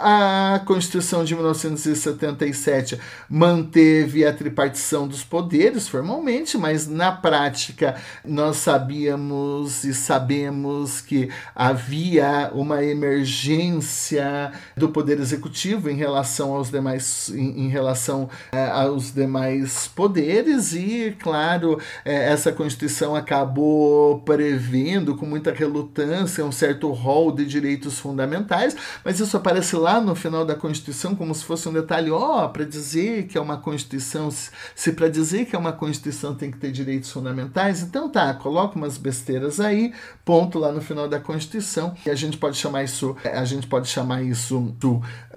A 0.00 0.62
Constituição 0.64 1.24
de 1.24 1.34
1977 1.34 3.00
manteve 3.28 4.24
a 4.24 4.32
tripartição 4.32 5.08
dos 5.08 5.24
poderes 5.24 5.88
formalmente, 5.88 6.56
mas 6.56 6.86
na 6.86 7.10
prática 7.10 7.96
nós 8.24 8.58
sabíamos 8.58 9.82
e 9.82 9.92
sabemos 9.92 11.00
que 11.00 11.28
havia 11.52 12.48
uma 12.54 12.84
emergência 12.84 14.52
do 14.76 14.88
poder 14.88 15.18
executivo 15.18 15.90
em 15.90 15.96
relação 15.96 16.54
aos 16.54 16.70
demais 16.70 17.28
em, 17.30 17.64
em 17.64 17.68
relação 17.68 18.30
eh, 18.52 18.70
aos 18.70 19.12
demais 19.12 19.88
poderes 19.88 20.74
e 20.74 21.16
claro 21.18 21.76
eh, 22.04 22.30
essa 22.30 22.52
Constituição 22.52 23.16
acabou 23.16 24.20
prevendo 24.20 25.16
com 25.16 25.26
muita 25.26 25.52
relutância 25.52 26.44
um 26.44 26.52
certo 26.52 26.88
rol 26.92 27.32
de 27.32 27.44
direitos 27.44 27.98
fundamentais, 27.98 28.76
mas 29.04 29.18
isso 29.18 29.36
aparece 29.36 29.74
lá 29.74 29.87
lá 29.88 30.02
no 30.02 30.14
final 30.14 30.44
da 30.44 30.54
Constituição 30.54 31.14
como 31.14 31.34
se 31.34 31.42
fosse 31.42 31.66
um 31.66 31.72
detalhe, 31.72 32.10
ó, 32.10 32.44
oh, 32.44 32.48
para 32.50 32.64
dizer 32.64 33.26
que 33.26 33.38
é 33.38 33.40
uma 33.40 33.56
Constituição, 33.56 34.28
se 34.30 34.92
para 34.92 35.08
dizer 35.08 35.46
que 35.46 35.56
é 35.56 35.58
uma 35.58 35.72
Constituição 35.72 36.34
tem 36.34 36.50
que 36.50 36.58
ter 36.58 36.70
direitos 36.70 37.10
fundamentais, 37.10 37.80
então 37.80 38.06
tá, 38.10 38.34
coloca 38.34 38.76
umas 38.76 38.98
besteiras 38.98 39.58
aí, 39.58 39.94
ponto 40.26 40.58
lá 40.58 40.70
no 40.70 40.82
final 40.82 41.08
da 41.08 41.18
Constituição, 41.18 41.94
e 42.04 42.10
a 42.10 42.14
gente 42.14 42.36
pode 42.36 42.58
chamar 42.58 42.84
isso, 42.84 43.16
a 43.24 43.44
gente 43.46 43.66
pode 43.66 43.88
chamar 43.88 44.22
isso 44.22 44.76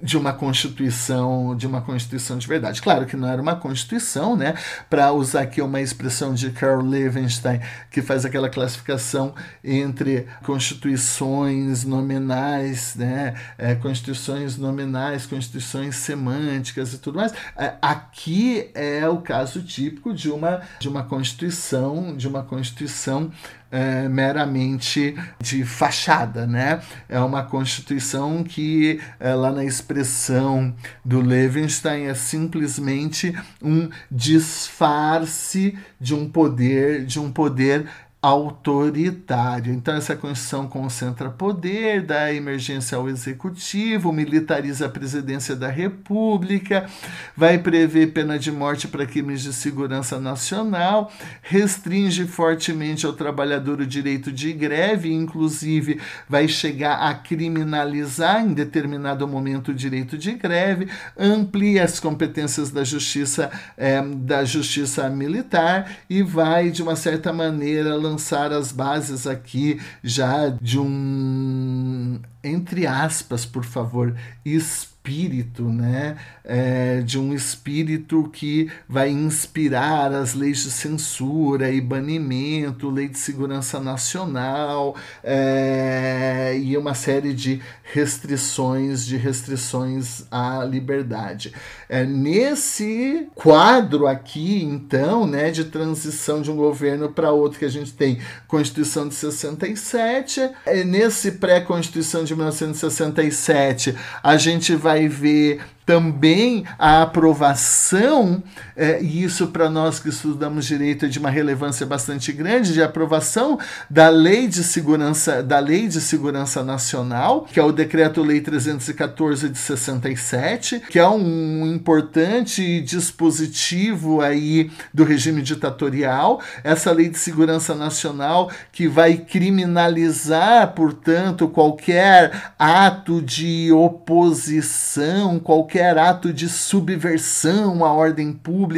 de 0.01 0.17
uma 0.17 0.33
Constituição, 0.33 1.55
de 1.55 1.67
uma 1.67 1.81
Constituição 1.81 2.37
de 2.37 2.47
verdade. 2.47 2.81
Claro 2.81 3.05
que 3.05 3.15
não 3.15 3.27
era 3.27 3.41
uma 3.41 3.55
Constituição, 3.55 4.35
né? 4.35 4.55
Para 4.89 5.11
usar 5.11 5.41
aqui 5.41 5.61
uma 5.61 5.79
expressão 5.79 6.33
de 6.33 6.49
Carl 6.51 6.81
Levenstein, 6.81 7.59
que 7.89 8.01
faz 8.01 8.25
aquela 8.25 8.49
classificação 8.49 9.33
entre 9.63 10.27
constituições 10.43 11.83
nominais, 11.83 12.95
né? 12.95 13.35
É, 13.57 13.75
constituições 13.75 14.57
nominais, 14.57 15.25
constituições 15.25 15.95
semânticas 15.95 16.93
e 16.93 16.97
tudo 16.97 17.17
mais. 17.17 17.33
É, 17.57 17.75
aqui 17.81 18.69
é 18.73 19.07
o 19.07 19.17
caso 19.17 19.61
típico 19.61 20.13
de 20.13 20.29
uma, 20.29 20.61
de 20.79 20.89
uma 20.89 21.03
constituição, 21.03 22.15
de 22.15 22.27
uma 22.27 22.43
constituição 22.43 23.31
é, 23.71 24.07
meramente 24.09 25.15
de 25.39 25.63
fachada, 25.63 26.45
né? 26.45 26.81
É 27.07 27.19
uma 27.19 27.43
constituição 27.43 28.43
que, 28.43 28.99
é, 29.19 29.33
lá 29.33 29.51
na 29.51 29.63
expressão 29.63 30.75
do 31.03 31.21
Levenstein, 31.21 32.07
é 32.07 32.13
simplesmente 32.13 33.33
um 33.61 33.89
disfarce 34.11 35.77
de 35.99 36.13
um 36.13 36.29
poder, 36.29 37.05
de 37.05 37.19
um 37.19 37.31
poder 37.31 37.87
autoritário. 38.21 39.73
Então, 39.73 39.95
essa 39.95 40.15
Constituição 40.15 40.67
concentra 40.67 41.29
poder, 41.29 42.03
dá 42.03 42.31
emergência 42.31 42.95
ao 42.95 43.09
executivo, 43.09 44.13
militariza 44.13 44.85
a 44.85 44.89
presidência 44.89 45.55
da 45.55 45.67
República, 45.67 46.87
vai 47.35 47.57
prever 47.57 48.13
pena 48.13 48.37
de 48.37 48.51
morte 48.51 48.87
para 48.87 49.07
crimes 49.07 49.41
de 49.41 49.51
segurança 49.51 50.19
nacional, 50.19 51.11
restringe 51.41 52.25
fortemente 52.25 53.07
ao 53.07 53.13
trabalhador 53.13 53.81
o 53.81 53.87
direito 53.87 54.31
de 54.31 54.53
greve, 54.53 55.11
inclusive 55.11 55.99
vai 56.29 56.47
chegar 56.47 56.97
a 56.97 57.15
criminalizar 57.15 58.45
em 58.45 58.53
determinado 58.53 59.27
momento 59.27 59.69
o 59.69 59.73
direito 59.73 60.15
de 60.15 60.33
greve, 60.33 60.87
amplia 61.17 61.83
as 61.83 61.99
competências 61.99 62.69
da 62.69 62.83
justiça, 62.83 63.49
é, 63.75 63.99
da 63.99 64.45
justiça 64.45 65.09
militar 65.09 65.91
e 66.07 66.21
vai, 66.21 66.69
de 66.69 66.83
uma 66.83 66.95
certa 66.95 67.33
maneira, 67.33 67.95
lançar 68.11 68.51
as 68.51 68.71
bases 68.71 69.25
aqui 69.25 69.79
já 70.03 70.49
de 70.49 70.77
um, 70.79 72.19
entre 72.43 72.85
aspas, 72.85 73.45
por 73.45 73.63
favor, 73.63 74.15
espírito, 74.43 75.63
né? 75.63 76.17
É, 76.43 77.01
de 77.01 77.19
um 77.19 77.33
espírito 77.33 78.29
que 78.33 78.69
vai 78.89 79.09
inspirar 79.09 80.11
as 80.11 80.33
leis 80.33 80.63
de 80.63 80.71
censura 80.71 81.69
e 81.71 81.79
banimento, 81.79 82.89
lei 82.89 83.07
de 83.07 83.19
segurança 83.19 83.79
nacional 83.79 84.95
é, 85.23 86.57
e 86.59 86.75
uma 86.77 86.95
série 86.95 87.33
de 87.33 87.61
restrições, 87.83 89.05
de 89.05 89.17
restrições 89.17 90.23
à 90.31 90.63
liberdade. 90.63 91.53
É, 91.89 92.05
nesse 92.05 93.27
quadro 93.35 94.07
aqui, 94.07 94.63
então, 94.63 95.27
né, 95.27 95.51
de 95.51 95.65
transição 95.65 96.41
de 96.41 96.49
um 96.49 96.55
governo 96.55 97.09
para 97.09 97.31
outro 97.31 97.59
que 97.59 97.65
a 97.65 97.69
gente 97.69 97.93
tem 97.93 98.19
Constituição 98.47 99.07
de 99.07 99.15
67, 99.15 100.49
é, 100.65 100.83
nesse 100.83 101.33
pré-Constituição 101.33 102.23
de 102.23 102.35
1967 102.35 103.95
a 104.23 104.37
gente 104.37 104.75
vai 104.75 105.07
ver 105.07 105.61
também 105.91 106.63
a 106.79 107.01
aprovação, 107.01 108.41
é, 108.81 108.99
e 108.99 109.23
isso 109.23 109.45
para 109.49 109.69
nós 109.69 109.99
que 109.99 110.09
estudamos 110.09 110.65
direito 110.65 111.05
é 111.05 111.07
de 111.07 111.19
uma 111.19 111.29
relevância 111.29 111.85
bastante 111.85 112.31
grande, 112.31 112.73
de 112.73 112.81
aprovação 112.81 113.59
da 113.87 114.09
Lei 114.09 114.47
de 114.47 114.63
Segurança, 114.63 115.43
da 115.43 115.59
Lei 115.59 115.87
de 115.87 116.01
Segurança 116.01 116.63
Nacional, 116.63 117.43
que 117.43 117.59
é 117.59 117.63
o 117.63 117.71
Decreto-Lei 117.71 118.41
314 118.41 119.49
de 119.49 119.57
67, 119.59 120.81
que 120.89 120.97
é 120.97 121.07
um 121.07 121.63
importante 121.67 122.81
dispositivo 122.81 124.19
aí 124.19 124.71
do 124.91 125.03
regime 125.03 125.43
ditatorial. 125.43 126.41
Essa 126.63 126.91
Lei 126.91 127.07
de 127.07 127.19
Segurança 127.19 127.75
Nacional 127.75 128.49
que 128.71 128.87
vai 128.87 129.15
criminalizar, 129.15 130.73
portanto, 130.73 131.47
qualquer 131.47 132.51
ato 132.57 133.21
de 133.21 133.71
oposição, 133.71 135.37
qualquer 135.37 135.99
ato 135.99 136.33
de 136.33 136.49
subversão 136.49 137.85
à 137.85 137.93
ordem 137.93 138.33
pública, 138.33 138.70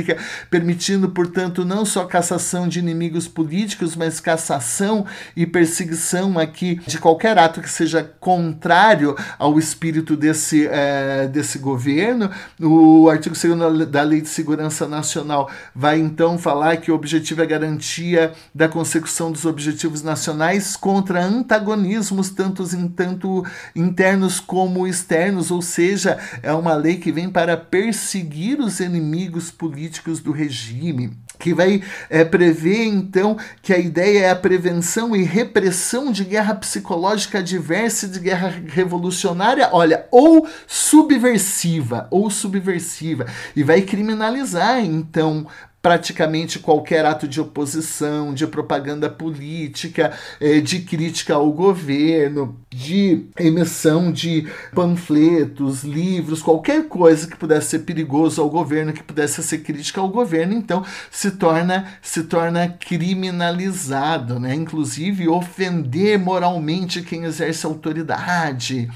permitindo, 0.49 1.09
portanto, 1.09 1.65
não 1.65 1.85
só 1.85 2.05
cassação 2.05 2.67
de 2.67 2.79
inimigos 2.79 3.27
políticos, 3.27 3.95
mas 3.95 4.19
cassação 4.19 5.05
e 5.35 5.45
perseguição 5.45 6.37
aqui 6.39 6.79
de 6.87 6.97
qualquer 6.97 7.37
ato 7.37 7.61
que 7.61 7.69
seja 7.69 8.03
contrário 8.19 9.15
ao 9.37 9.59
espírito 9.59 10.15
desse, 10.15 10.67
é, 10.67 11.27
desse 11.27 11.59
governo. 11.59 12.29
O 12.59 13.09
artigo 13.09 13.35
2 13.35 13.87
da 13.87 14.01
Lei 14.01 14.21
de 14.21 14.29
Segurança 14.29 14.87
Nacional 14.87 15.49
vai 15.75 15.99
então 15.99 16.37
falar 16.37 16.77
que 16.77 16.91
o 16.91 16.95
objetivo 16.95 17.41
é 17.41 17.45
garantia 17.45 18.33
da 18.53 18.67
consecução 18.67 19.31
dos 19.31 19.45
objetivos 19.45 20.01
nacionais 20.01 20.75
contra 20.75 21.23
antagonismos, 21.23 22.29
tanto, 22.29 22.63
tanto 22.89 23.45
internos 23.75 24.39
como 24.39 24.87
externos, 24.87 25.51
ou 25.51 25.61
seja, 25.61 26.17
é 26.41 26.53
uma 26.53 26.75
lei 26.75 26.97
que 26.97 27.11
vem 27.11 27.29
para 27.29 27.57
perseguir 27.57 28.59
os 28.59 28.79
inimigos 28.79 29.51
políticos 29.51 29.82
do 30.21 30.31
regime 30.31 31.11
que 31.39 31.53
vai 31.53 31.83
é, 32.09 32.23
prever 32.23 32.85
então 32.85 33.37
que 33.61 33.73
a 33.73 33.77
ideia 33.77 34.25
é 34.25 34.29
a 34.29 34.35
prevenção 34.35 35.15
e 35.15 35.23
repressão 35.23 36.11
de 36.11 36.23
guerra 36.23 36.55
psicológica 36.55 37.43
diversa 37.43 38.05
e 38.05 38.09
de 38.09 38.19
guerra 38.19 38.53
revolucionária, 38.67 39.69
olha, 39.71 40.05
ou 40.11 40.47
subversiva, 40.67 42.07
ou 42.09 42.29
subversiva, 42.29 43.25
e 43.55 43.63
vai 43.63 43.81
criminalizar 43.81 44.79
então 44.79 45.47
praticamente 45.83 46.59
qualquer 46.59 47.05
ato 47.05 47.27
de 47.27 47.41
oposição, 47.41 48.33
de 48.33 48.47
propaganda 48.47 49.09
política, 49.09 50.13
é, 50.39 50.61
de 50.61 50.79
crítica 50.79 51.33
ao 51.33 51.51
governo, 51.51 52.57
de 52.69 53.25
emissão 53.37 54.09
de 54.09 54.47
panfletos, 54.73 55.83
livros, 55.83 56.41
qualquer 56.41 56.87
coisa 56.87 57.27
que 57.27 57.35
pudesse 57.35 57.71
ser 57.71 57.79
perigoso 57.79 58.41
ao 58.41 58.49
governo, 58.49 58.93
que 58.93 59.03
pudesse 59.03 59.43
ser 59.43 59.57
crítica 59.57 59.99
ao 59.99 60.07
governo, 60.07 60.53
então 60.53 60.85
se 61.11 61.31
torna 61.31 61.97
se 62.01 62.23
torna 62.23 62.69
criminalizado, 62.69 64.39
né? 64.39 64.55
Inclusive 64.55 65.27
ofender 65.27 66.17
moralmente 66.17 67.01
quem 67.01 67.25
exerce 67.25 67.65
autoridade 67.65 68.89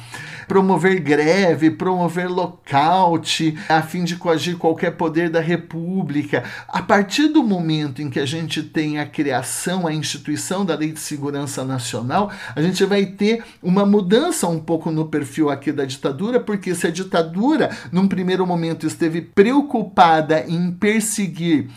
promover 0.48 1.00
greve, 1.02 1.70
promover 1.70 2.30
lockout, 2.30 3.58
a 3.68 3.82
fim 3.82 4.04
de 4.04 4.16
coagir 4.16 4.58
qualquer 4.58 4.92
poder 4.92 5.30
da 5.30 5.42
República. 5.42 6.44
A 6.78 6.82
partir 6.84 7.30
do 7.30 7.44
momento 7.44 8.04
em 8.04 8.08
que 8.08 8.20
a 8.20 8.26
gente 8.26 8.62
tem 8.62 9.00
a 9.00 9.06
criação, 9.08 9.88
a 9.88 9.92
instituição 9.92 10.64
da 10.64 10.76
Lei 10.76 10.92
de 10.92 11.00
Segurança 11.00 11.66
Nacional, 11.66 12.32
a 12.56 12.62
gente 12.62 12.86
vai 12.86 13.04
ter 13.04 13.44
uma 13.64 13.84
mudança 13.84 14.48
um 14.48 14.60
pouco 14.60 14.92
no 14.92 15.08
perfil 15.08 15.50
aqui 15.50 15.72
da 15.72 15.86
ditadura, 15.86 16.40
porque 16.40 16.76
se 16.76 16.86
a 16.86 16.92
ditadura, 16.92 17.76
num 17.92 18.08
primeiro 18.08 18.46
momento, 18.46 18.86
esteve 18.86 19.22
preocupada 19.22 20.46
em 20.48 20.70
perseguir 20.70 21.68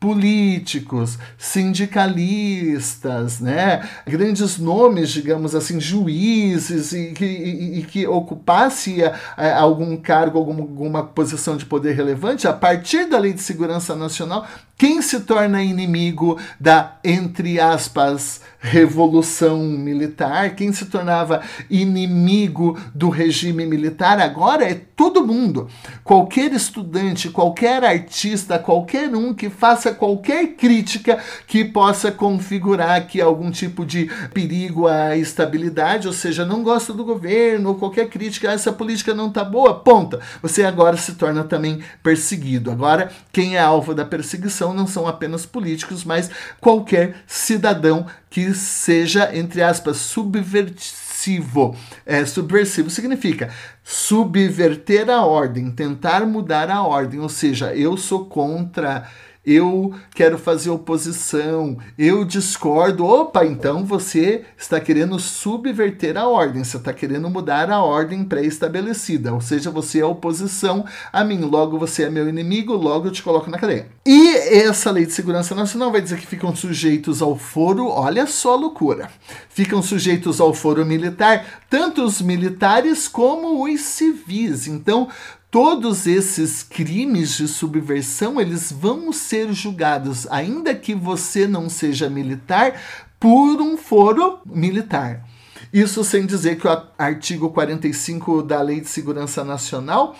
políticos, 0.00 1.18
sindicalistas, 1.36 3.40
né? 3.40 3.88
grandes 4.06 4.58
nomes, 4.58 5.10
digamos 5.10 5.54
assim, 5.54 5.80
juízes 5.80 6.92
e 6.92 7.12
que, 7.12 7.24
e, 7.24 7.80
e 7.80 7.82
que 7.82 8.06
ocupasse 8.06 9.02
a, 9.02 9.14
a, 9.36 9.60
algum 9.60 9.96
cargo, 9.96 10.38
alguma, 10.38 10.60
alguma 10.60 11.02
posição 11.02 11.56
de 11.56 11.64
poder 11.64 11.96
relevante, 11.96 12.46
a 12.46 12.52
partir 12.52 13.06
da 13.06 13.18
Lei 13.18 13.32
de 13.32 13.42
Segurança 13.42 13.96
Nacional, 13.96 14.46
quem 14.78 15.02
se 15.02 15.20
torna 15.20 15.60
inimigo 15.60 16.38
da, 16.60 16.98
entre 17.02 17.58
aspas, 17.58 18.40
revolução 18.60 19.58
militar, 19.58 20.54
quem 20.54 20.72
se 20.72 20.86
tornava 20.86 21.42
inimigo 21.68 22.78
do 22.94 23.08
regime 23.08 23.66
militar, 23.66 24.20
agora 24.20 24.64
é 24.64 24.74
todo 24.74 25.26
mundo. 25.26 25.68
Qualquer 26.02 26.52
estudante, 26.52 27.30
qualquer 27.30 27.84
artista, 27.84 28.58
qualquer 28.58 29.14
um 29.14 29.32
que 29.32 29.48
faça 29.48 29.92
qualquer 29.92 30.54
crítica 30.54 31.18
que 31.46 31.64
possa 31.64 32.10
configurar 32.10 32.96
aqui 32.96 33.20
algum 33.20 33.50
tipo 33.50 33.86
de 33.86 34.10
perigo 34.34 34.86
à 34.86 35.16
estabilidade, 35.16 36.08
ou 36.08 36.14
seja, 36.14 36.44
não 36.44 36.62
gosta 36.62 36.92
do 36.92 37.04
governo, 37.04 37.70
ou 37.70 37.74
qualquer 37.76 38.08
crítica, 38.08 38.50
ah, 38.50 38.54
essa 38.54 38.72
política 38.72 39.14
não 39.14 39.30
tá 39.30 39.44
boa, 39.44 39.74
ponta. 39.74 40.20
Você 40.42 40.64
agora 40.64 40.96
se 40.96 41.14
torna 41.14 41.44
também 41.44 41.80
perseguido. 42.02 42.70
Agora, 42.70 43.10
quem 43.32 43.56
é 43.56 43.60
alvo 43.60 43.94
da 43.94 44.04
perseguição 44.04 44.67
não 44.74 44.86
são 44.86 45.06
apenas 45.06 45.46
políticos, 45.46 46.04
mas 46.04 46.30
qualquer 46.60 47.16
cidadão 47.26 48.06
que 48.30 48.54
seja, 48.54 49.30
entre 49.36 49.62
aspas, 49.62 49.96
subversivo. 49.98 51.76
É, 52.06 52.24
subversivo 52.24 52.90
significa 52.90 53.50
subverter 53.82 55.08
a 55.10 55.24
ordem, 55.24 55.70
tentar 55.70 56.26
mudar 56.26 56.70
a 56.70 56.82
ordem, 56.82 57.20
ou 57.20 57.28
seja, 57.28 57.74
eu 57.74 57.96
sou 57.96 58.26
contra 58.26 59.08
eu 59.48 59.94
quero 60.14 60.36
fazer 60.36 60.68
oposição, 60.68 61.78
eu 61.98 62.24
discordo. 62.24 63.06
Opa, 63.06 63.46
então 63.46 63.84
você 63.84 64.44
está 64.58 64.78
querendo 64.78 65.18
subverter 65.18 66.18
a 66.18 66.28
ordem, 66.28 66.62
você 66.62 66.76
está 66.76 66.92
querendo 66.92 67.30
mudar 67.30 67.70
a 67.70 67.82
ordem 67.82 68.24
pré-estabelecida, 68.24 69.32
ou 69.32 69.40
seja, 69.40 69.70
você 69.70 70.00
é 70.00 70.04
oposição 70.04 70.84
a 71.10 71.24
mim, 71.24 71.40
logo 71.40 71.78
você 71.78 72.04
é 72.04 72.10
meu 72.10 72.28
inimigo, 72.28 72.74
logo 72.74 73.08
eu 73.08 73.12
te 73.12 73.22
coloco 73.22 73.50
na 73.50 73.58
cadeia. 73.58 73.86
E 74.04 74.34
essa 74.36 74.90
lei 74.90 75.06
de 75.06 75.12
segurança 75.12 75.54
nacional 75.54 75.90
vai 75.90 76.02
dizer 76.02 76.18
que 76.18 76.26
ficam 76.26 76.54
sujeitos 76.54 77.22
ao 77.22 77.36
foro, 77.36 77.88
olha 77.88 78.26
só 78.26 78.52
a 78.52 78.56
loucura, 78.56 79.10
ficam 79.48 79.82
sujeitos 79.82 80.40
ao 80.40 80.52
foro 80.52 80.84
militar, 80.84 81.62
tanto 81.70 82.04
os 82.04 82.20
militares 82.20 83.08
como 83.08 83.64
os 83.64 83.80
civis. 83.80 84.66
Então, 84.66 85.08
todos 85.50 86.06
esses 86.06 86.62
crimes 86.62 87.36
de 87.36 87.48
subversão 87.48 88.40
eles 88.40 88.70
vão 88.70 89.12
ser 89.12 89.52
julgados, 89.52 90.26
ainda 90.30 90.74
que 90.74 90.94
você 90.94 91.46
não 91.46 91.68
seja 91.68 92.10
militar, 92.10 92.80
por 93.18 93.60
um 93.60 93.76
foro 93.76 94.38
militar. 94.46 95.26
Isso 95.72 96.04
sem 96.04 96.24
dizer 96.24 96.58
que 96.58 96.66
o 96.66 96.82
artigo 96.96 97.50
45 97.50 98.42
da 98.42 98.62
Lei 98.62 98.80
de 98.80 98.88
Segurança 98.88 99.44
Nacional 99.44 100.16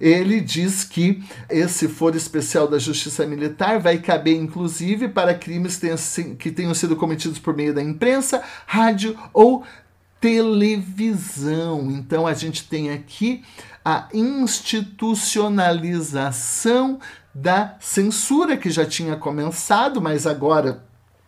ele 0.00 0.40
diz 0.40 0.82
que 0.82 1.22
esse 1.50 1.86
foro 1.86 2.16
especial 2.16 2.66
da 2.66 2.78
Justiça 2.78 3.26
Militar 3.26 3.78
vai 3.78 3.98
caber 3.98 4.34
inclusive 4.34 5.08
para 5.08 5.34
crimes 5.34 5.78
que 6.38 6.50
tenham 6.50 6.74
sido 6.74 6.96
cometidos 6.96 7.38
por 7.38 7.54
meio 7.54 7.74
da 7.74 7.82
imprensa, 7.82 8.42
rádio 8.66 9.16
ou 9.32 9.62
televisão. 10.18 11.90
Então 11.90 12.26
a 12.26 12.32
gente 12.32 12.64
tem 12.64 12.90
aqui 12.90 13.42
a 13.84 14.08
institucionalização 14.12 16.98
da 17.34 17.76
censura 17.80 18.56
que 18.56 18.70
já 18.70 18.84
tinha 18.84 19.16
começado, 19.16 20.00
mas 20.00 20.26
agora 20.26 20.84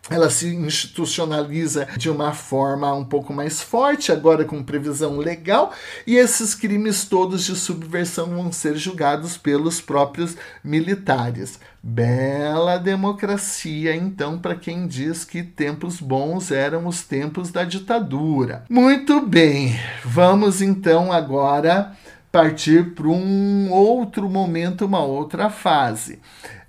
ela 0.09 0.29
se 0.29 0.53
institucionaliza 0.53 1.87
de 1.97 2.09
uma 2.09 2.33
forma 2.33 2.93
um 2.93 3.05
pouco 3.05 3.31
mais 3.31 3.61
forte, 3.61 4.11
agora 4.11 4.43
com 4.43 4.61
previsão 4.61 5.17
legal, 5.17 5.71
e 6.05 6.17
esses 6.17 6.53
crimes 6.53 7.05
todos 7.05 7.45
de 7.45 7.55
subversão 7.55 8.35
vão 8.35 8.51
ser 8.51 8.75
julgados 8.75 9.37
pelos 9.37 9.79
próprios 9.79 10.35
militares. 10.61 11.57
Bela 11.81 12.77
democracia, 12.77 13.95
então, 13.95 14.37
para 14.37 14.55
quem 14.55 14.87
diz 14.87 15.23
que 15.23 15.41
tempos 15.41 16.01
bons 16.01 16.51
eram 16.51 16.85
os 16.85 17.03
tempos 17.03 17.49
da 17.49 17.63
ditadura. 17.63 18.65
Muito 18.69 19.25
bem, 19.25 19.79
vamos 20.03 20.61
então 20.61 21.13
agora 21.13 21.95
partir 22.33 22.95
para 22.95 23.07
um 23.07 23.71
outro 23.71 24.27
momento, 24.27 24.87
uma 24.87 25.03
outra 25.03 25.51
fase. 25.51 26.19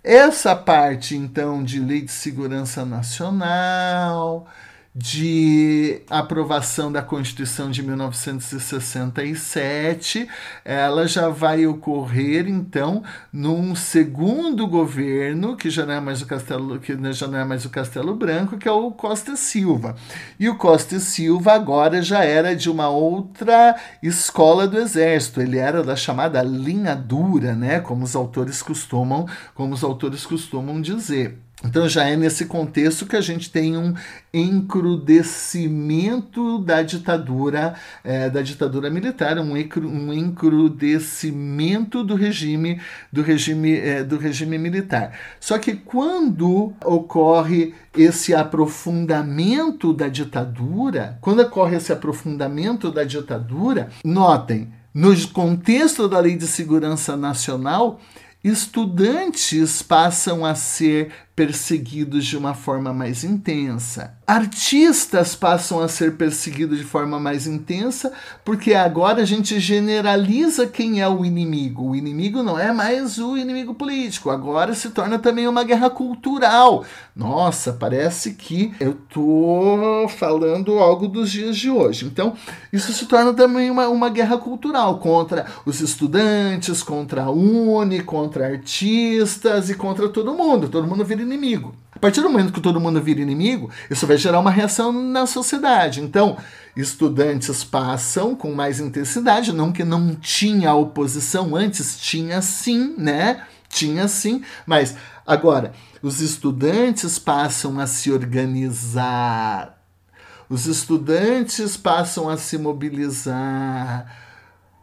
Essa 0.02 0.54
parte, 0.54 1.16
então, 1.16 1.64
de 1.64 1.80
lei 1.80 2.02
de 2.02 2.12
segurança 2.12 2.84
nacional, 2.84 4.46
de 4.94 6.02
aprovação 6.08 6.92
da 6.92 7.02
Constituição 7.02 7.68
de 7.68 7.82
1967, 7.82 10.28
ela 10.64 11.08
já 11.08 11.28
vai 11.28 11.66
ocorrer 11.66 12.46
então 12.46 13.02
num 13.32 13.74
segundo 13.74 14.68
governo 14.68 15.56
que 15.56 15.68
já 15.68 15.84
não 15.84 15.94
é 15.94 16.00
mais 16.00 16.22
o 16.22 16.26
Castelo, 16.26 16.78
que 16.78 16.96
já 17.12 17.26
não 17.26 17.40
é 17.40 17.44
mais 17.44 17.64
o 17.64 17.70
Castelo 17.70 18.14
Branco, 18.14 18.56
que 18.56 18.68
é 18.68 18.72
o 18.72 18.92
Costa 18.92 19.34
Silva. 19.34 19.96
E 20.38 20.48
o 20.48 20.56
Costa 20.56 21.00
Silva 21.00 21.54
agora 21.54 22.00
já 22.00 22.24
era 22.24 22.54
de 22.54 22.70
uma 22.70 22.88
outra 22.88 23.74
escola 24.00 24.68
do 24.68 24.78
exército. 24.78 25.40
Ele 25.40 25.58
era 25.58 25.82
da 25.82 25.96
chamada 25.96 26.40
linha 26.40 26.94
dura, 26.94 27.56
né, 27.56 27.80
como 27.80 28.04
os 28.04 28.14
autores 28.14 28.62
costumam, 28.62 29.26
como 29.56 29.74
os 29.74 29.82
autores 29.82 30.24
costumam 30.24 30.80
dizer. 30.80 31.43
Então 31.64 31.88
já 31.88 32.04
é 32.04 32.14
nesse 32.16 32.44
contexto 32.44 33.06
que 33.06 33.16
a 33.16 33.20
gente 33.20 33.50
tem 33.50 33.76
um 33.76 33.92
encrudecimento 34.32 36.58
da 36.58 36.82
ditadura 36.82 37.74
é, 38.02 38.28
da 38.28 38.42
ditadura 38.42 38.90
militar, 38.90 39.38
um, 39.38 39.54
um 39.54 40.12
encrudecimento 40.12 42.02
do 42.04 42.14
regime 42.14 42.80
do 43.12 43.22
regime 43.22 43.78
é, 43.78 44.02
do 44.04 44.18
regime 44.18 44.58
militar. 44.58 45.18
Só 45.40 45.58
que 45.58 45.74
quando 45.74 46.74
ocorre 46.84 47.72
esse 47.96 48.34
aprofundamento 48.34 49.94
da 49.94 50.08
ditadura, 50.08 51.16
quando 51.20 51.40
ocorre 51.40 51.76
esse 51.76 51.92
aprofundamento 51.92 52.90
da 52.90 53.04
ditadura, 53.04 53.90
notem 54.04 54.72
no 54.92 55.14
contexto 55.28 56.08
da 56.08 56.18
Lei 56.20 56.36
de 56.36 56.46
Segurança 56.46 57.16
Nacional 57.16 58.00
estudantes 58.44 59.80
passam 59.80 60.44
a 60.44 60.54
ser 60.54 61.10
perseguidos 61.36 62.24
de 62.24 62.36
uma 62.36 62.54
forma 62.54 62.92
mais 62.92 63.24
intensa. 63.24 64.14
Artistas 64.26 65.34
passam 65.34 65.80
a 65.80 65.88
ser 65.88 66.16
perseguidos 66.16 66.78
de 66.78 66.84
forma 66.84 67.18
mais 67.18 67.46
intensa, 67.46 68.12
porque 68.44 68.72
agora 68.72 69.22
a 69.22 69.24
gente 69.24 69.58
generaliza 69.58 70.66
quem 70.66 71.02
é 71.02 71.08
o 71.08 71.24
inimigo. 71.24 71.90
O 71.90 71.96
inimigo 71.96 72.42
não 72.42 72.58
é 72.58 72.72
mais 72.72 73.18
o 73.18 73.36
inimigo 73.36 73.74
político, 73.74 74.30
agora 74.30 74.74
se 74.74 74.90
torna 74.90 75.18
também 75.18 75.48
uma 75.48 75.64
guerra 75.64 75.90
cultural. 75.90 76.84
Nossa, 77.14 77.72
parece 77.72 78.34
que 78.34 78.72
eu 78.78 78.94
tô 78.94 80.06
falando 80.16 80.78
algo 80.78 81.08
dos 81.08 81.30
dias 81.30 81.56
de 81.56 81.68
hoje. 81.68 82.06
Então, 82.06 82.34
isso 82.72 82.92
se 82.92 83.06
torna 83.06 83.34
também 83.34 83.70
uma, 83.70 83.88
uma 83.88 84.08
guerra 84.08 84.38
cultural 84.38 84.98
contra 84.98 85.46
os 85.66 85.80
estudantes, 85.80 86.82
contra 86.82 87.24
a 87.24 87.30
Uni, 87.30 88.00
contra 88.00 88.46
artistas 88.46 89.68
e 89.68 89.74
contra 89.74 90.08
todo 90.08 90.34
mundo. 90.34 90.68
Todo 90.68 90.86
mundo 90.86 91.04
vira 91.04 91.23
inimigo. 91.24 91.74
A 91.90 91.98
partir 91.98 92.20
do 92.20 92.28
momento 92.28 92.52
que 92.52 92.60
todo 92.60 92.80
mundo 92.80 93.00
vira 93.00 93.20
inimigo, 93.20 93.70
isso 93.90 94.06
vai 94.06 94.16
gerar 94.16 94.40
uma 94.40 94.50
reação 94.50 94.92
na 94.92 95.26
sociedade. 95.26 96.00
Então, 96.00 96.36
estudantes 96.76 97.62
passam 97.62 98.34
com 98.34 98.52
mais 98.52 98.80
intensidade, 98.80 99.52
não 99.52 99.72
que 99.72 99.84
não 99.84 100.14
tinha 100.14 100.74
oposição 100.74 101.54
antes, 101.54 101.98
tinha 101.98 102.42
sim, 102.42 102.94
né? 102.98 103.44
Tinha 103.68 104.06
sim, 104.06 104.42
mas 104.66 104.96
agora 105.26 105.72
os 106.02 106.20
estudantes 106.20 107.18
passam 107.18 107.80
a 107.80 107.86
se 107.86 108.12
organizar. 108.12 109.82
Os 110.48 110.66
estudantes 110.66 111.76
passam 111.76 112.28
a 112.28 112.36
se 112.36 112.58
mobilizar. 112.58 114.22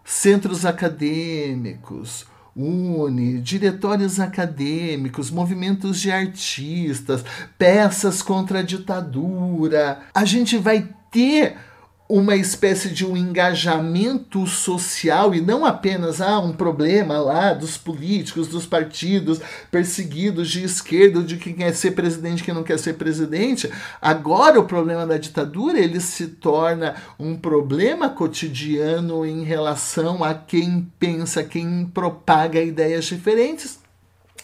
Centros 0.03 0.65
acadêmicos, 0.65 2.26
une 2.56 3.40
diretórios 3.41 4.19
acadêmicos, 4.19 5.32
movimentos 5.32 5.99
de 5.99 6.11
artistas, 6.11 7.23
peças 7.57 8.22
contra 8.22 8.60
a 8.60 8.64
ditadura. 8.64 9.99
A 10.14 10.26
gente 10.26 10.57
vai 10.57 10.90
ter 11.10 11.56
uma 12.11 12.35
espécie 12.35 12.89
de 12.89 13.05
um 13.05 13.15
engajamento 13.15 14.45
social 14.45 15.33
e 15.33 15.39
não 15.39 15.65
apenas 15.65 16.19
ah, 16.19 16.41
um 16.41 16.51
problema 16.51 17.17
lá 17.19 17.53
dos 17.53 17.77
políticos, 17.77 18.49
dos 18.49 18.65
partidos 18.65 19.39
perseguidos 19.71 20.49
de 20.49 20.61
esquerda, 20.61 21.23
de 21.23 21.38
quem 21.38 21.53
quer 21.53 21.73
ser 21.73 21.91
presidente, 21.91 22.43
quem 22.43 22.53
não 22.53 22.63
quer 22.63 22.77
ser 22.77 22.95
presidente. 22.95 23.71
Agora 24.01 24.59
o 24.59 24.65
problema 24.65 25.07
da 25.07 25.17
ditadura 25.17 25.79
ele 25.79 26.01
se 26.01 26.27
torna 26.27 26.95
um 27.17 27.38
problema 27.38 28.09
cotidiano 28.09 29.25
em 29.25 29.45
relação 29.45 30.21
a 30.21 30.33
quem 30.33 30.91
pensa, 30.99 31.45
quem 31.45 31.89
propaga 31.93 32.61
ideias 32.61 33.05
diferentes 33.05 33.80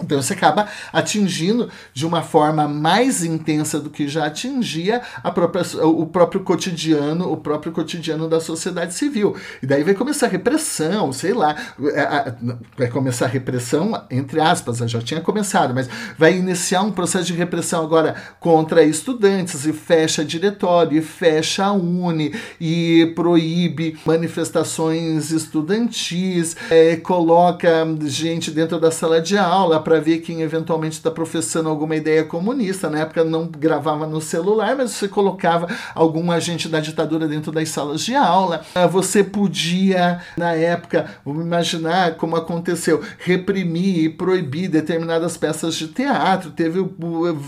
então 0.02 0.22
você 0.22 0.34
acaba 0.34 0.68
atingindo 0.92 1.70
de 1.94 2.06
uma 2.06 2.22
forma 2.22 2.68
mais 2.68 3.24
intensa 3.24 3.80
do 3.80 3.90
que 3.90 4.08
já 4.08 4.26
atingia 4.26 5.02
própria, 5.34 5.64
o 5.86 6.06
próprio 6.06 6.42
cotidiano, 6.42 7.32
o 7.32 7.38
próprio 7.38 7.72
cotidiano 7.72 8.28
da 8.28 8.40
sociedade 8.40 8.94
civil. 8.94 9.36
E 9.62 9.66
daí 9.66 9.84
vai 9.84 9.94
começar 9.94 10.28
a 10.28 10.30
repressão, 10.30 11.12
sei 11.12 11.34
lá, 11.34 11.56
é, 11.94 12.34
vai 12.78 12.88
começar 12.88 13.26
a 13.26 13.30
repressão 13.30 13.78
entre 14.10 14.40
aspas, 14.40 14.78
já 14.78 15.02
tinha 15.02 15.22
começado, 15.22 15.74
mas 15.74 15.90
vai 16.18 16.36
iniciar 16.36 16.82
um 16.82 16.92
processo 16.92 17.26
de 17.26 17.34
repressão 17.34 17.84
agora 17.84 18.16
contra 18.40 18.84
estudantes 18.84 19.66
e 19.66 19.74
fecha 19.74 20.24
diretório, 20.24 20.98
e 20.98 21.02
fecha 21.02 21.66
a 21.66 21.72
Uni 21.72 22.34
e 22.60 23.12
proíbe 23.16 23.98
manifestações 24.06 25.32
estudantis, 25.32 26.56
é, 26.70 26.96
coloca 26.98 27.88
gente 28.06 28.52
dentro 28.52 28.80
da 28.80 28.92
sala 28.92 29.22
de 29.22 29.38
aula 29.38 29.80
para 29.88 30.02
ver 30.02 30.18
quem 30.18 30.42
eventualmente 30.42 30.98
está 30.98 31.10
professando 31.10 31.70
alguma 31.70 31.96
ideia 31.96 32.22
comunista. 32.26 32.90
Na 32.90 33.00
época 33.00 33.24
não 33.24 33.48
gravava 33.48 34.06
no 34.06 34.20
celular, 34.20 34.76
mas 34.76 34.92
você 34.92 35.08
colocava 35.08 35.66
algum 35.96 36.30
agente 36.30 36.68
da 36.68 36.82
ditadura 36.82 37.26
dentro 37.26 37.54
das 37.54 37.70
salas 37.70 38.02
de 38.02 38.14
aula. 38.14 38.66
Ah, 38.76 38.86
você 38.86 39.24
podia, 39.24 40.20
na 40.36 40.52
época, 40.52 41.06
vamos 41.24 41.46
imaginar 41.46 42.16
como 42.16 42.36
aconteceu, 42.36 43.02
reprimir 43.18 44.04
e 44.04 44.10
proibir 44.10 44.68
determinadas 44.68 45.38
peças 45.38 45.76
de 45.76 45.88
teatro. 45.88 46.52
Teve 46.52 46.86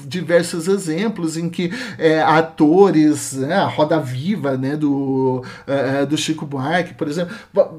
diversos 0.05 0.69
exemplos 0.69 1.35
em 1.35 1.49
que 1.49 1.73
é, 1.97 2.21
atores, 2.21 3.33
né, 3.33 3.55
a 3.55 3.65
roda 3.65 3.99
viva 3.99 4.55
né, 4.55 4.77
do, 4.77 5.43
é, 5.67 6.05
do 6.05 6.15
Chico 6.15 6.45
Buarque, 6.45 6.93
por 6.93 7.09
exemplo, 7.09 7.35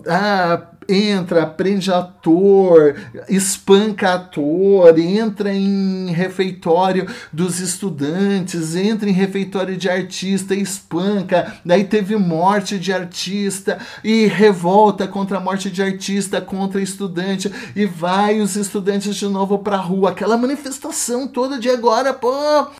ah, 0.06 0.66
entra, 0.92 1.46
prende 1.46 1.92
ator, 1.92 2.96
espanca 3.28 4.14
ator, 4.14 4.98
entra 4.98 5.52
em 5.52 6.10
refeitório 6.10 7.06
dos 7.32 7.60
estudantes, 7.60 8.74
entra 8.74 9.08
em 9.08 9.12
refeitório 9.12 9.76
de 9.76 9.88
artista, 9.88 10.54
espanca, 10.54 11.60
daí 11.64 11.84
teve 11.84 12.16
morte 12.16 12.78
de 12.78 12.92
artista 12.92 13.78
e 14.02 14.26
revolta 14.26 15.06
contra 15.06 15.38
a 15.38 15.40
morte 15.40 15.70
de 15.70 15.82
artista, 15.82 16.40
contra 16.40 16.80
estudante. 16.80 17.50
E 17.76 17.86
vai 17.86 18.40
os 18.40 18.56
estudantes 18.56 19.14
de 19.14 19.26
novo 19.26 19.58
pra 19.58 19.76
rua, 19.76 20.10
aquela 20.10 20.36
manifestação 20.36 21.28
toda 21.28 21.58
de 21.58 21.68
agora, 21.68 22.12
pô, 22.12 22.32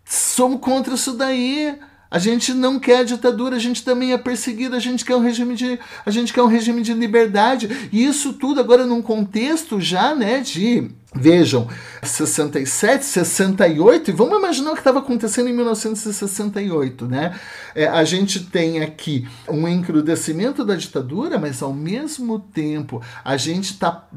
somos 0.05 0.61
contra 0.61 0.95
isso 0.95 1.13
daí. 1.13 1.79
A 2.11 2.19
gente 2.19 2.53
não 2.53 2.79
quer 2.81 3.05
ditadura, 3.05 3.57
a 3.57 3.61
gente 3.61 3.85
também 3.85 4.13
é 4.13 4.19
perseguido, 4.19 4.75
a 4.75 4.81
gente 4.81 5.05
quer 5.05 5.15
um 5.15 5.21
regime 5.21 5.55
de, 5.55 5.79
a 6.05 6.11
gente 6.11 6.33
quer 6.33 6.43
um 6.43 6.49
regime 6.49 6.83
de 6.83 6.93
liberdade. 6.93 7.89
E 7.93 8.05
isso 8.05 8.33
tudo 8.33 8.61
agora 8.61 8.85
num 8.85 9.01
contexto 9.01 9.81
já, 9.81 10.15
né, 10.15 10.41
de 10.41 10.91
Vejam, 11.13 11.67
67, 12.05 13.05
68, 13.05 14.11
e 14.11 14.13
vamos 14.13 14.39
imaginar 14.39 14.71
o 14.71 14.75
que 14.75 14.81
estava 14.81 15.01
acontecendo 15.01 15.49
em 15.49 15.53
1968, 15.53 17.09
né? 17.09 17.35
É, 17.75 17.89
a 17.89 18.05
gente 18.05 18.45
tem 18.45 18.81
aqui 18.81 19.27
um 19.49 19.67
encrudecimento 19.67 20.65
da 20.65 20.77
ditadura, 20.77 21.37
mas 21.37 21.63
ao 21.63 21.73
mesmo 21.73 22.39
tempo 22.39 23.03
a 23.25 23.37
gente 23.37 23.73
está 23.73 24.09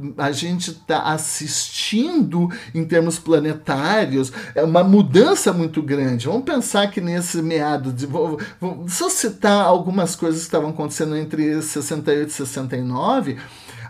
tá 0.86 1.02
assistindo 1.12 2.48
em 2.76 2.86
termos 2.86 3.18
planetários 3.18 4.32
é 4.54 4.64
uma 4.64 4.84
mudança 4.84 5.52
muito 5.52 5.82
grande. 5.82 6.28
Vamos 6.28 6.44
pensar 6.44 6.92
que 6.92 7.02
nesse 7.02 7.42
meado 7.42 7.92
de 7.92 8.06
vou, 8.06 8.40
vou 8.62 8.88
só 8.88 9.10
citar 9.10 9.66
algumas 9.66 10.16
coisas 10.16 10.42
que 10.42 10.46
estavam 10.46 10.70
acontecendo 10.70 11.18
entre 11.18 11.60
68 11.60 12.30
e 12.30 12.32
69 12.32 13.38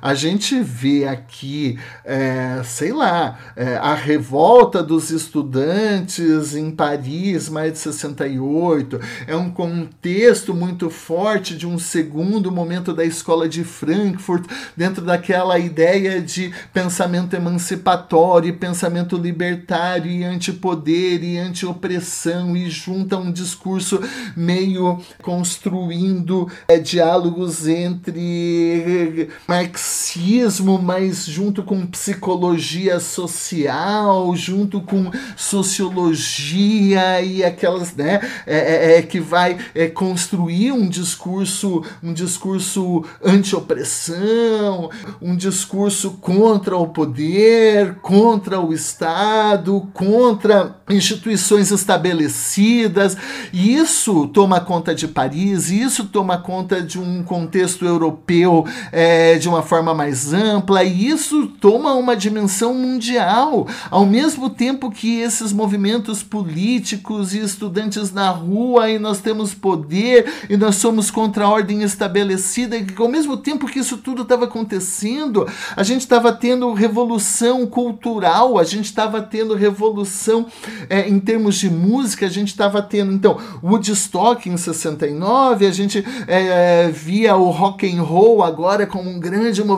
a 0.03 0.13
gente 0.13 0.59
vê 0.59 1.07
aqui, 1.07 1.79
é, 2.03 2.61
sei 2.65 2.91
lá, 2.91 3.39
é, 3.55 3.77
a 3.77 3.93
revolta 3.93 4.83
dos 4.83 5.09
estudantes 5.09 6.53
em 6.57 6.71
Paris, 6.71 7.47
mais 7.47 7.71
de 7.71 7.79
68, 7.79 8.99
é 9.25 9.33
um 9.33 9.49
contexto 9.49 10.53
muito 10.53 10.89
forte 10.89 11.55
de 11.55 11.65
um 11.65 11.79
segundo 11.79 12.51
momento 12.51 12.93
da 12.93 13.05
escola 13.05 13.47
de 13.47 13.63
Frankfurt, 13.63 14.43
dentro 14.75 15.05
daquela 15.05 15.57
ideia 15.57 16.21
de 16.21 16.53
pensamento 16.73 17.33
emancipatório, 17.33 18.53
pensamento 18.57 19.15
libertário 19.15 20.11
e 20.11 20.25
antipoder 20.25 21.23
e 21.23 21.37
antiopressão, 21.37 22.57
e 22.57 22.69
junta 22.69 23.15
um 23.15 23.31
discurso 23.31 24.01
meio 24.35 24.99
construindo 25.21 26.51
é, 26.67 26.77
diálogos 26.77 27.69
entre 27.69 29.29
Marx 29.47 29.92
marxismo, 29.93 30.81
mas 30.81 31.23
junto 31.25 31.61
com 31.61 31.85
psicologia 31.85 32.99
social, 32.99 34.35
junto 34.35 34.81
com 34.81 35.11
sociologia 35.37 37.21
e 37.21 37.43
aquelas, 37.43 37.95
né, 37.95 38.19
é, 38.47 38.57
é, 38.57 38.97
é 38.97 39.01
que 39.03 39.19
vai 39.19 39.57
é, 39.75 39.87
construir 39.87 40.71
um 40.71 40.89
discurso, 40.89 41.83
um 42.01 42.11
discurso 42.11 43.05
anti-opressão, 43.23 44.89
um 45.21 45.35
discurso 45.35 46.11
contra 46.19 46.75
o 46.75 46.87
poder, 46.87 47.95
contra 48.01 48.59
o 48.59 48.73
Estado, 48.73 49.87
contra 49.93 50.75
instituições 50.89 51.71
estabelecidas. 51.71 53.15
E 53.51 53.75
isso 53.75 54.27
toma 54.27 54.59
conta 54.59 54.95
de 54.95 55.07
Paris, 55.07 55.69
isso 55.69 56.05
toma 56.05 56.37
conta 56.39 56.81
de 56.81 56.99
um 56.99 57.23
contexto 57.23 57.85
europeu 57.85 58.65
é, 58.91 59.37
de 59.37 59.47
uma 59.47 59.61
forma 59.61 59.82
mais 59.91 60.31
ampla, 60.31 60.83
e 60.83 61.07
isso 61.07 61.47
toma 61.59 61.95
uma 61.95 62.15
dimensão 62.15 62.75
mundial, 62.75 63.67
ao 63.89 64.05
mesmo 64.05 64.51
tempo 64.51 64.91
que 64.91 65.19
esses 65.19 65.51
movimentos 65.51 66.21
políticos 66.21 67.33
e 67.33 67.39
estudantes 67.39 68.13
na 68.13 68.29
rua, 68.29 68.91
e 68.91 68.99
nós 68.99 69.19
temos 69.19 69.55
poder, 69.55 70.31
e 70.47 70.55
nós 70.55 70.75
somos 70.75 71.09
contra 71.09 71.45
a 71.45 71.49
ordem 71.49 71.81
estabelecida, 71.81 72.77
e 72.77 72.85
ao 72.95 73.09
mesmo 73.09 73.35
tempo 73.35 73.65
que 73.65 73.79
isso 73.79 73.97
tudo 73.97 74.21
estava 74.21 74.45
acontecendo, 74.45 75.47
a 75.75 75.81
gente 75.81 76.01
estava 76.01 76.31
tendo 76.31 76.71
revolução 76.73 77.65
cultural, 77.65 78.59
a 78.59 78.63
gente 78.63 78.85
estava 78.85 79.21
tendo 79.21 79.55
revolução 79.55 80.45
é, 80.89 81.09
em 81.09 81.19
termos 81.19 81.55
de 81.55 81.69
música, 81.69 82.25
a 82.27 82.29
gente 82.29 82.49
estava 82.49 82.81
tendo, 82.81 83.11
então, 83.11 83.37
Woodstock 83.63 84.49
em 84.49 84.57
69, 84.57 85.65
a 85.65 85.71
gente 85.71 86.05
é, 86.27 86.89
via 86.89 87.35
o 87.35 87.49
rock 87.49 87.89
and 87.89 88.01
roll 88.01 88.43
agora 88.43 88.85
como 88.85 89.09
um 89.09 89.19
grande 89.19 89.63
movimento, 89.63 89.72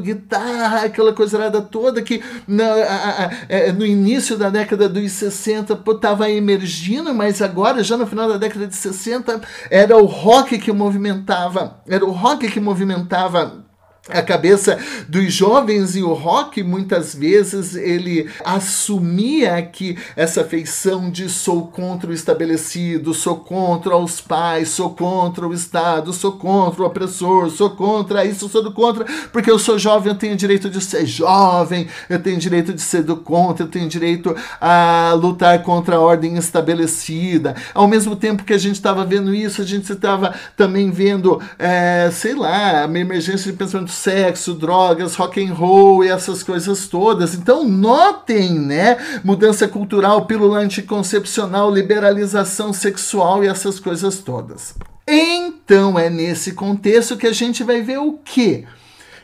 guitarra, 0.00 0.82
aquela 0.82 1.12
coisa 1.12 1.38
toda 1.60 2.02
que 2.02 2.22
na, 2.46 2.64
a, 2.64 3.26
a, 3.26 3.30
é, 3.48 3.72
no 3.72 3.84
início 3.84 4.36
da 4.36 4.50
década 4.50 4.88
dos 4.88 5.12
60 5.12 5.80
estava 5.86 6.30
emergindo, 6.30 7.14
mas 7.14 7.40
agora, 7.42 7.82
já 7.82 7.96
no 7.96 8.06
final 8.06 8.28
da 8.28 8.36
década 8.36 8.66
de 8.66 8.76
60, 8.76 9.40
era 9.70 9.96
o 9.96 10.06
rock 10.06 10.58
que 10.58 10.72
movimentava, 10.72 11.80
era 11.86 12.04
o 12.04 12.10
rock 12.10 12.50
que 12.50 12.60
movimentava 12.60 13.69
a 14.08 14.22
cabeça 14.22 14.78
dos 15.08 15.32
jovens 15.32 15.94
e 15.94 16.02
o 16.02 16.14
rock 16.14 16.62
muitas 16.62 17.14
vezes 17.14 17.74
ele 17.74 18.28
assumia 18.44 19.60
que 19.62 19.96
essa 20.16 20.42
feição 20.42 21.10
de 21.10 21.28
sou 21.28 21.66
contra 21.66 22.10
o 22.10 22.14
estabelecido, 22.14 23.12
sou 23.12 23.36
contra 23.36 23.96
os 23.96 24.20
pais, 24.20 24.70
sou 24.70 24.90
contra 24.90 25.46
o 25.46 25.52
Estado, 25.52 26.12
sou 26.12 26.32
contra 26.32 26.82
o 26.82 26.86
opressor, 26.86 27.50
sou 27.50 27.70
contra 27.70 28.24
isso, 28.24 28.48
sou 28.48 28.62
do 28.62 28.72
contra, 28.72 29.04
porque 29.32 29.50
eu 29.50 29.58
sou 29.58 29.78
jovem, 29.78 30.12
eu 30.12 30.18
tenho 30.18 30.36
direito 30.36 30.70
de 30.70 30.80
ser 30.80 31.04
jovem, 31.04 31.86
eu 32.08 32.18
tenho 32.18 32.38
direito 32.38 32.72
de 32.72 32.80
ser 32.80 33.02
do 33.02 33.16
contra, 33.16 33.64
eu 33.64 33.70
tenho 33.70 33.88
direito 33.88 34.34
a 34.60 35.12
lutar 35.14 35.62
contra 35.62 35.96
a 35.96 36.00
ordem 36.00 36.36
estabelecida. 36.36 37.54
Ao 37.74 37.86
mesmo 37.86 38.16
tempo 38.16 38.44
que 38.44 38.52
a 38.52 38.58
gente 38.58 38.76
estava 38.76 39.04
vendo 39.04 39.34
isso, 39.34 39.60
a 39.60 39.64
gente 39.64 39.92
estava 39.92 40.34
também 40.56 40.90
vendo, 40.90 41.40
é, 41.58 42.10
sei 42.12 42.34
lá, 42.34 42.86
uma 42.86 42.98
emergência 42.98 43.50
de 43.50 43.58
pensamento 43.58 43.89
sexo, 43.90 44.54
drogas, 44.54 45.14
rock 45.14 45.44
and 45.44 45.52
roll 45.52 46.04
e 46.04 46.08
essas 46.08 46.42
coisas 46.42 46.86
todas. 46.88 47.34
Então 47.34 47.64
notem, 47.64 48.58
né? 48.58 48.96
Mudança 49.24 49.68
cultural, 49.68 50.26
pílula 50.26 50.58
anticoncepcional, 50.58 51.70
liberalização 51.70 52.72
sexual 52.72 53.44
e 53.44 53.48
essas 53.48 53.78
coisas 53.78 54.18
todas. 54.18 54.74
Então 55.06 55.98
é 55.98 56.08
nesse 56.08 56.52
contexto 56.52 57.16
que 57.16 57.26
a 57.26 57.32
gente 57.32 57.64
vai 57.64 57.82
ver 57.82 57.98
o 57.98 58.18
quê? 58.24 58.64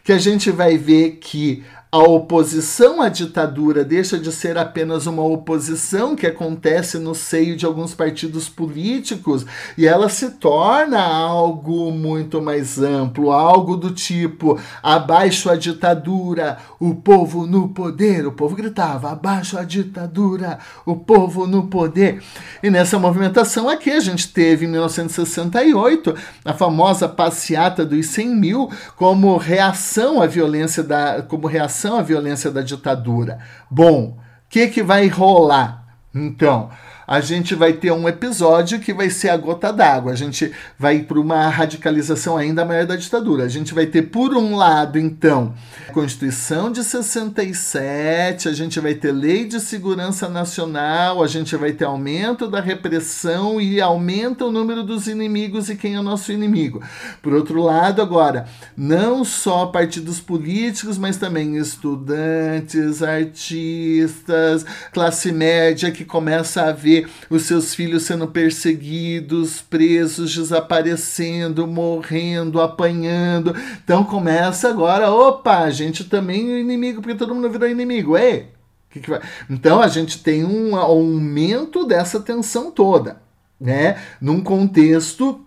Que 0.03 0.13
a 0.13 0.19
gente 0.19 0.51
vai 0.51 0.77
ver 0.77 1.19
que 1.21 1.65
a 1.91 1.99
oposição 1.99 3.01
à 3.01 3.09
ditadura 3.09 3.85
deixa 3.85 4.19
de 4.19 4.33
ser 4.33 4.59
apenas 4.59 5.07
uma 5.07 5.23
oposição 5.23 6.17
que 6.17 6.27
acontece 6.27 6.99
no 6.99 7.15
seio 7.15 7.57
de 7.57 7.65
alguns 7.65 7.95
partidos 7.95 8.49
políticos 8.49 9.47
e 9.79 9.87
ela 9.87 10.09
se 10.09 10.33
torna 10.33 11.01
algo 11.01 11.93
muito 11.93 12.43
mais 12.43 12.81
amplo, 12.81 13.31
algo 13.31 13.77
do 13.77 13.93
tipo 13.93 14.59
abaixo 14.83 15.49
a 15.49 15.55
ditadura, 15.55 16.59
o 16.81 16.93
povo 16.93 17.47
no 17.47 17.69
poder. 17.69 18.27
O 18.27 18.33
povo 18.33 18.57
gritava: 18.57 19.13
abaixo 19.13 19.57
a 19.57 19.63
ditadura, 19.63 20.59
o 20.85 20.97
povo 20.97 21.47
no 21.47 21.69
poder. 21.69 22.21
E 22.63 22.69
nessa 22.69 22.99
movimentação 22.99 23.69
aqui 23.69 23.91
a 23.91 24.01
gente 24.01 24.29
teve 24.33 24.67
em 24.67 24.69
1968 24.69 26.15
a 26.45 26.53
famosa 26.53 27.09
passeata 27.09 27.87
dos 27.87 28.07
100 28.07 28.37
mil 28.37 28.71
como 28.97 29.37
reação 29.37 30.21
à 30.21 30.27
violência 30.27 30.83
da 30.83 31.23
como 31.23 31.47
reação 31.47 31.76
reação 31.77 31.99
à 31.99 32.03
violência 32.03 32.51
da 32.51 32.63
ditadura. 32.63 33.39
Bom, 33.71 34.17
o 34.17 34.19
que, 34.49 34.69
que 34.69 34.83
vai 34.83 35.07
rolar? 35.09 35.85
Então, 36.15 36.71
a 37.07 37.21
gente 37.21 37.55
vai 37.55 37.73
ter 37.73 37.93
um 37.93 38.09
episódio 38.09 38.81
que 38.81 38.93
vai 38.93 39.09
ser 39.09 39.29
a 39.29 39.37
gota 39.37 39.73
d'água. 39.73 40.13
A 40.13 40.17
gente 40.17 40.53
vai 40.77 41.01
para 41.01 41.21
uma 41.21 41.49
radicalização 41.49 42.37
ainda 42.37 42.65
maior 42.65 42.85
da 42.85 42.97
ditadura. 42.97 43.45
A 43.45 43.49
gente 43.49 43.73
vai 43.73 43.87
ter, 43.87 44.03
por 44.03 44.35
um 44.35 44.57
lado, 44.57 44.99
então, 44.99 45.55
a 45.89 45.93
Constituição 45.93 46.73
de 46.73 46.83
67, 46.83 48.49
a 48.49 48.53
gente 48.53 48.81
vai 48.81 48.95
ter 48.95 49.13
Lei 49.13 49.45
de 49.45 49.61
Segurança 49.61 50.29
Nacional, 50.29 51.23
a 51.23 51.27
gente 51.29 51.55
vai 51.55 51.73
ter 51.73 51.85
aumento 51.85 52.49
da 52.49 52.61
repressão 52.61 53.61
e 53.61 53.81
aumenta 53.81 54.45
o 54.45 54.51
número 54.51 54.83
dos 54.83 55.07
inimigos 55.07 55.71
e 55.71 55.77
quem 55.77 55.95
é 55.95 56.01
o 56.01 56.03
nosso 56.03 56.33
inimigo. 56.33 56.83
Por 57.23 57.33
outro 57.33 57.63
lado, 57.63 58.03
agora, 58.03 58.47
não 58.77 59.25
só 59.25 59.67
partidos 59.67 60.19
políticos, 60.19 60.99
mas 60.99 61.17
também 61.17 61.57
estudantes, 61.57 63.03
artistas, 63.03 64.67
classe 64.93 65.31
média 65.31 65.93
que 65.93 66.05
começa 66.05 66.63
a 66.63 66.73
ver 66.73 66.96
os 67.29 67.43
seus 67.43 67.75
filhos 67.75 68.05
sendo 68.05 68.29
perseguidos, 68.29 69.61
presos, 69.61 70.35
desaparecendo, 70.35 71.67
morrendo, 71.67 72.61
apanhando. 72.61 73.55
Então 73.83 74.05
começa 74.05 74.69
agora, 74.69 75.11
opa, 75.11 75.59
a 75.59 75.71
gente 75.71 76.05
também 76.05 76.53
é 76.53 76.61
inimigo, 76.61 77.03
porque 77.03 77.19
todo 77.19 77.35
mundo 77.35 77.51
virou 77.51 77.69
inimigo. 77.69 78.17
Ei, 78.17 78.49
que 78.91 79.01
que? 79.01 79.21
Então 79.51 79.81
a 79.81 79.89
gente 79.89 80.23
tem 80.23 80.45
um 80.45 80.77
aumento 80.77 81.85
dessa 81.85 82.21
tensão 82.21 82.71
toda, 82.71 83.21
né? 83.61 84.01
Num 84.21 84.41
contexto 84.41 85.45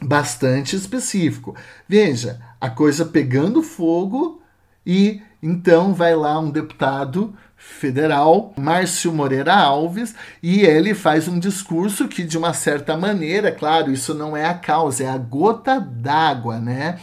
bastante 0.00 0.76
específico. 0.76 1.54
Veja, 1.88 2.40
a 2.60 2.68
coisa 2.68 3.04
pegando 3.04 3.62
fogo 3.62 4.42
e 4.86 5.20
então 5.42 5.92
vai 5.92 6.14
lá 6.14 6.38
um 6.38 6.50
deputado 6.50 7.34
federal, 7.82 8.52
Márcio 8.56 9.12
Moreira 9.12 9.54
Alves, 9.54 10.14
e 10.42 10.62
ele 10.62 10.94
faz 10.94 11.28
um 11.28 11.38
discurso 11.38 12.08
que, 12.08 12.24
de 12.24 12.36
uma 12.36 12.52
certa 12.52 12.96
maneira, 12.96 13.52
claro, 13.52 13.92
isso 13.92 14.14
não 14.14 14.36
é 14.36 14.44
a 14.44 14.54
causa, 14.54 15.04
é 15.04 15.08
a 15.08 15.18
gota 15.18 15.80
d'água, 15.80 16.58
né? 16.58 16.98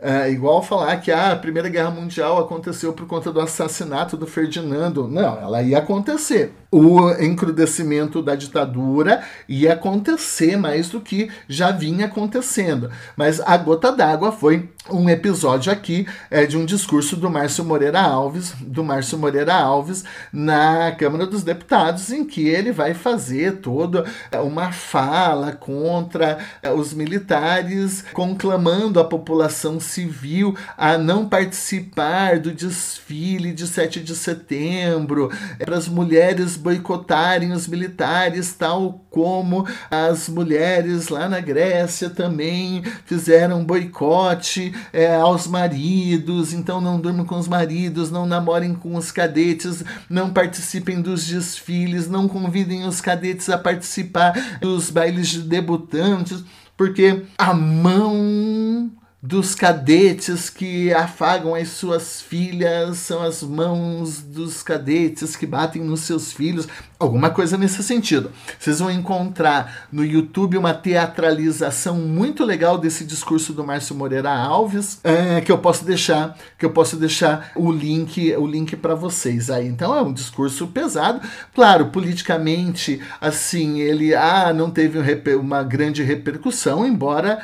É 0.00 0.30
igual 0.30 0.62
falar 0.62 0.96
que 0.96 1.12
ah, 1.12 1.32
a 1.32 1.36
Primeira 1.36 1.68
Guerra 1.68 1.90
Mundial 1.90 2.38
aconteceu 2.38 2.92
por 2.92 3.06
conta 3.06 3.30
do 3.30 3.40
assassinato 3.40 4.16
do 4.16 4.26
Ferdinando. 4.26 5.06
Não, 5.06 5.38
ela 5.38 5.62
ia 5.62 5.78
acontecer. 5.78 6.52
O 6.74 7.10
encrudecimento 7.22 8.22
da 8.22 8.34
ditadura 8.34 9.22
ia 9.46 9.74
acontecer 9.74 10.56
mais 10.56 10.88
do 10.88 11.02
que 11.02 11.30
já 11.46 11.70
vinha 11.70 12.06
acontecendo. 12.06 12.90
Mas 13.14 13.40
a 13.40 13.58
gota 13.58 13.92
d'água 13.92 14.32
foi 14.32 14.70
um 14.90 15.08
episódio 15.08 15.70
aqui 15.70 16.06
é, 16.30 16.46
de 16.46 16.56
um 16.56 16.64
discurso 16.64 17.14
do 17.14 17.30
Márcio 17.30 17.62
Moreira 17.62 18.00
Alves, 18.00 18.54
do 18.60 18.82
Márcio 18.82 19.18
Moreira 19.18 19.54
Alves 19.54 20.02
na 20.32 20.92
Câmara 20.92 21.26
dos 21.26 21.44
Deputados, 21.44 22.10
em 22.10 22.24
que 22.24 22.48
ele 22.48 22.72
vai 22.72 22.94
fazer 22.94 23.58
toda 23.58 24.06
uma 24.42 24.72
fala 24.72 25.52
contra 25.52 26.38
é, 26.62 26.72
os 26.72 26.94
militares, 26.94 28.02
conclamando 28.14 28.98
a 28.98 29.04
população 29.04 29.78
civil 29.78 30.56
a 30.76 30.96
não 30.96 31.28
participar 31.28 32.40
do 32.40 32.50
desfile 32.50 33.52
de 33.52 33.66
7 33.66 34.00
de 34.00 34.16
setembro, 34.16 35.30
é, 35.58 35.64
para 35.66 35.76
as 35.76 35.86
mulheres 35.86 36.56
boicotarem 36.62 37.52
os 37.52 37.66
militares, 37.66 38.54
tal 38.54 39.04
como 39.10 39.66
as 39.90 40.28
mulheres 40.28 41.08
lá 41.08 41.28
na 41.28 41.40
Grécia 41.40 42.08
também 42.08 42.82
fizeram 43.04 43.64
boicote 43.64 44.72
é, 44.92 45.14
aos 45.14 45.46
maridos, 45.46 46.52
então 46.52 46.80
não 46.80 47.00
durmam 47.00 47.26
com 47.26 47.36
os 47.36 47.48
maridos, 47.48 48.10
não 48.10 48.24
namorem 48.24 48.74
com 48.74 48.94
os 48.96 49.10
cadetes, 49.10 49.84
não 50.08 50.30
participem 50.30 51.02
dos 51.02 51.26
desfiles, 51.26 52.08
não 52.08 52.28
convidem 52.28 52.86
os 52.86 53.00
cadetes 53.00 53.50
a 53.50 53.58
participar 53.58 54.32
dos 54.60 54.90
bailes 54.90 55.28
de 55.28 55.42
debutantes, 55.42 56.44
porque 56.76 57.24
a 57.36 57.52
mão 57.52 58.90
dos 59.22 59.54
cadetes 59.54 60.50
que 60.50 60.92
afagam 60.92 61.54
as 61.54 61.68
suas 61.68 62.20
filhas, 62.20 62.98
são 62.98 63.22
as 63.22 63.40
mãos 63.40 64.20
dos 64.20 64.64
cadetes 64.64 65.36
que 65.36 65.46
batem 65.46 65.80
nos 65.80 66.00
seus 66.00 66.32
filhos, 66.32 66.66
alguma 66.98 67.30
coisa 67.30 67.56
nesse 67.56 67.84
sentido. 67.84 68.32
Vocês 68.58 68.80
vão 68.80 68.90
encontrar 68.90 69.86
no 69.92 70.04
YouTube 70.04 70.56
uma 70.56 70.74
teatralização 70.74 71.96
muito 71.96 72.44
legal 72.44 72.76
desse 72.76 73.04
discurso 73.04 73.52
do 73.52 73.64
Márcio 73.64 73.94
Moreira 73.94 74.30
Alves, 74.30 74.98
é, 75.04 75.40
que 75.40 75.52
eu 75.52 75.58
posso 75.58 75.84
deixar, 75.84 76.36
que 76.58 76.66
eu 76.66 76.70
posso 76.70 76.96
deixar 76.96 77.52
o 77.54 77.70
link, 77.70 78.34
o 78.36 78.46
link 78.46 78.74
para 78.74 78.96
vocês 78.96 79.50
aí. 79.50 79.68
Então 79.68 79.96
é 79.96 80.02
um 80.02 80.12
discurso 80.12 80.66
pesado, 80.66 81.20
claro, 81.54 81.86
politicamente, 81.86 83.00
assim, 83.20 83.78
ele 83.78 84.16
ah, 84.16 84.52
não 84.52 84.68
teve 84.68 84.98
uma 85.36 85.62
grande 85.62 86.02
repercussão, 86.02 86.84
embora 86.84 87.40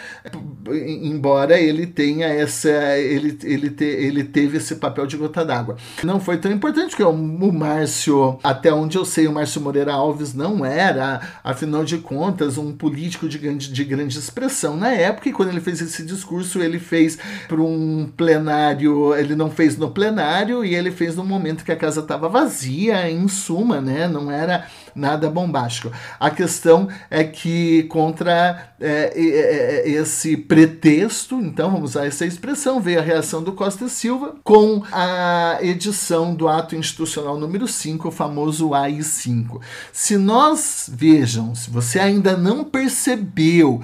embora 1.02 1.60
ele 1.68 1.86
tenha 1.86 2.26
essa. 2.26 2.68
Ele, 2.98 3.38
ele, 3.42 3.70
te, 3.70 3.84
ele 3.84 4.24
teve 4.24 4.56
esse 4.58 4.76
papel 4.76 5.06
de 5.06 5.16
gota 5.16 5.44
d'água. 5.44 5.76
Não 6.02 6.20
foi 6.20 6.38
tão 6.38 6.50
importante, 6.50 6.90
porque 6.90 7.02
o, 7.02 7.10
o 7.10 7.52
Márcio, 7.52 8.38
até 8.42 8.72
onde 8.72 8.96
eu 8.96 9.04
sei, 9.04 9.26
o 9.26 9.32
Márcio 9.32 9.60
Moreira 9.60 9.92
Alves 9.92 10.34
não 10.34 10.64
era, 10.64 11.20
afinal 11.42 11.84
de 11.84 11.98
contas, 11.98 12.58
um 12.58 12.72
político 12.72 13.28
de 13.28 13.38
grande, 13.38 13.72
de 13.72 13.84
grande 13.84 14.18
expressão 14.18 14.76
na 14.76 14.90
época, 14.90 15.28
e 15.28 15.32
quando 15.32 15.50
ele 15.50 15.60
fez 15.60 15.80
esse 15.80 16.04
discurso, 16.04 16.60
ele 16.60 16.78
fez 16.78 17.18
para 17.46 17.60
um 17.60 18.08
plenário, 18.16 19.14
ele 19.14 19.34
não 19.34 19.50
fez 19.50 19.76
no 19.76 19.90
plenário, 19.90 20.64
e 20.64 20.74
ele 20.74 20.90
fez 20.90 21.16
no 21.16 21.24
momento 21.24 21.64
que 21.64 21.72
a 21.72 21.76
casa 21.76 22.00
estava 22.00 22.28
vazia, 22.28 23.10
em 23.10 23.28
suma, 23.28 23.80
né? 23.80 24.08
Não 24.08 24.30
era 24.30 24.66
nada 24.98 25.30
bombástico. 25.30 25.92
A 26.18 26.30
questão 26.30 26.88
é 27.10 27.24
que 27.24 27.84
contra 27.84 28.72
é, 28.80 29.12
é, 29.14 29.88
esse 29.88 30.36
pretexto, 30.36 31.36
então 31.36 31.70
vamos 31.70 31.90
usar 31.90 32.06
essa 32.06 32.26
expressão, 32.26 32.80
veio 32.80 32.98
a 32.98 33.02
reação 33.02 33.42
do 33.42 33.52
Costa 33.52 33.88
Silva 33.88 34.34
com 34.42 34.82
a 34.92 35.58
edição 35.60 36.34
do 36.34 36.48
ato 36.48 36.76
institucional 36.76 37.38
número 37.38 37.66
5, 37.66 38.08
o 38.08 38.12
famoso 38.12 38.70
AI5. 38.70 39.60
Se 39.92 40.16
nós, 40.16 40.90
vejam, 40.92 41.54
se 41.54 41.70
você 41.70 41.98
ainda 41.98 42.36
não 42.36 42.64
percebeu 42.64 43.80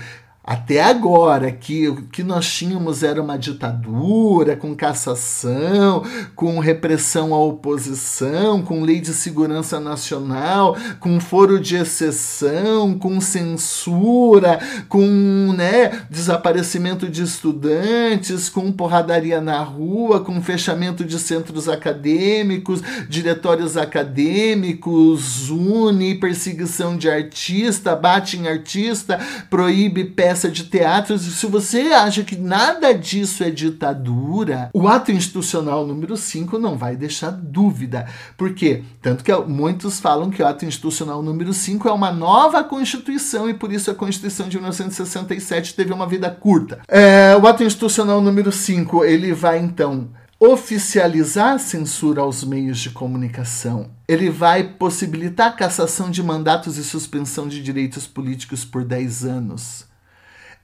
até 0.47 0.83
agora, 0.83 1.51
que 1.51 1.89
o 1.89 2.03
que 2.03 2.23
nós 2.23 2.47
tínhamos 2.47 3.03
era 3.03 3.23
uma 3.23 3.39
ditadura, 3.39 4.55
com 4.55 4.75
cassação, 4.75 6.05
com 6.37 6.59
repressão 6.59 7.33
à 7.33 7.39
oposição, 7.39 8.61
com 8.61 8.85
lei 8.85 9.01
de 9.01 9.15
segurança 9.15 9.81
nacional, 9.81 10.77
com 11.01 11.19
foro 11.19 11.59
de 11.59 11.77
exceção, 11.77 12.99
com 12.99 13.23
censura, 13.23 14.59
com 14.87 15.55
né, 15.57 16.03
desaparecimento 16.11 17.09
de 17.09 17.23
estudantes, 17.23 18.51
com 18.51 18.71
porradaria 18.71 19.41
na 19.41 19.63
rua, 19.63 20.21
com 20.21 20.43
fechamento 20.43 21.07
de 21.07 21.19
centros 21.19 21.71
acadêmicos, 21.71 22.83
diretórios 23.09 23.79
acadêmicos, 23.79 25.49
une, 25.49 26.17
perseguição 26.17 26.99
de 26.99 27.09
artista, 27.09 27.97
bate 27.97 28.37
em 28.37 28.47
artista, 28.47 29.19
proíbe 29.49 30.05
peça 30.05 30.34
peça 30.35 30.51
de 30.51 30.65
teatro, 30.65 31.17
se 31.17 31.47
você 31.47 31.93
acha 31.93 32.25
que 32.25 32.35
nada 32.35 32.93
disso 32.93 33.45
é 33.45 33.51
ditadura, 33.51 34.69
o 34.75 34.89
ato 34.89 35.13
institucional 35.13 35.87
número 35.87 36.17
5 36.17 36.59
não 36.59 36.77
vai 36.77 36.97
deixar 36.97 37.31
dúvida. 37.31 38.07
Por 38.37 38.53
quê? 38.53 38.83
Tanto 39.01 39.23
que 39.23 39.33
muitos 39.47 40.01
falam 40.01 40.31
que 40.31 40.43
o 40.43 40.47
ato 40.47 40.65
institucional 40.65 41.23
número 41.23 41.53
5 41.53 41.89
é 41.89 41.93
uma 41.93 42.11
nova 42.11 42.65
Constituição 42.65 43.49
e 43.49 43.55
por 43.55 43.71
isso 43.71 43.93
a 43.93 43.95
Constituição 43.95 44.49
de 44.49 44.57
1967 44.57 45.75
teve 45.75 45.93
uma 45.93 46.07
vida 46.07 46.29
curta. 46.29 46.81
É, 46.89 47.39
o 47.41 47.47
ato 47.47 47.63
institucional 47.63 48.21
número 48.21 48.51
5, 48.51 49.05
ele 49.05 49.33
vai 49.33 49.61
então 49.61 50.09
oficializar 50.41 51.55
a 51.55 51.59
censura 51.61 52.23
aos 52.23 52.43
meios 52.43 52.81
de 52.81 52.91
comunicação. 52.91 53.89
Ele 54.09 54.31
vai 54.31 54.65
possibilitar 54.65 55.47
a 55.51 55.53
cassação 55.53 56.11
de 56.11 56.25
mandatos 56.25 56.77
e 56.77 56.83
suspensão 56.83 57.47
de 57.47 57.63
direitos 57.63 58.05
políticos 58.05 58.65
por 58.65 58.85
10 58.85 59.25
anos 59.25 59.94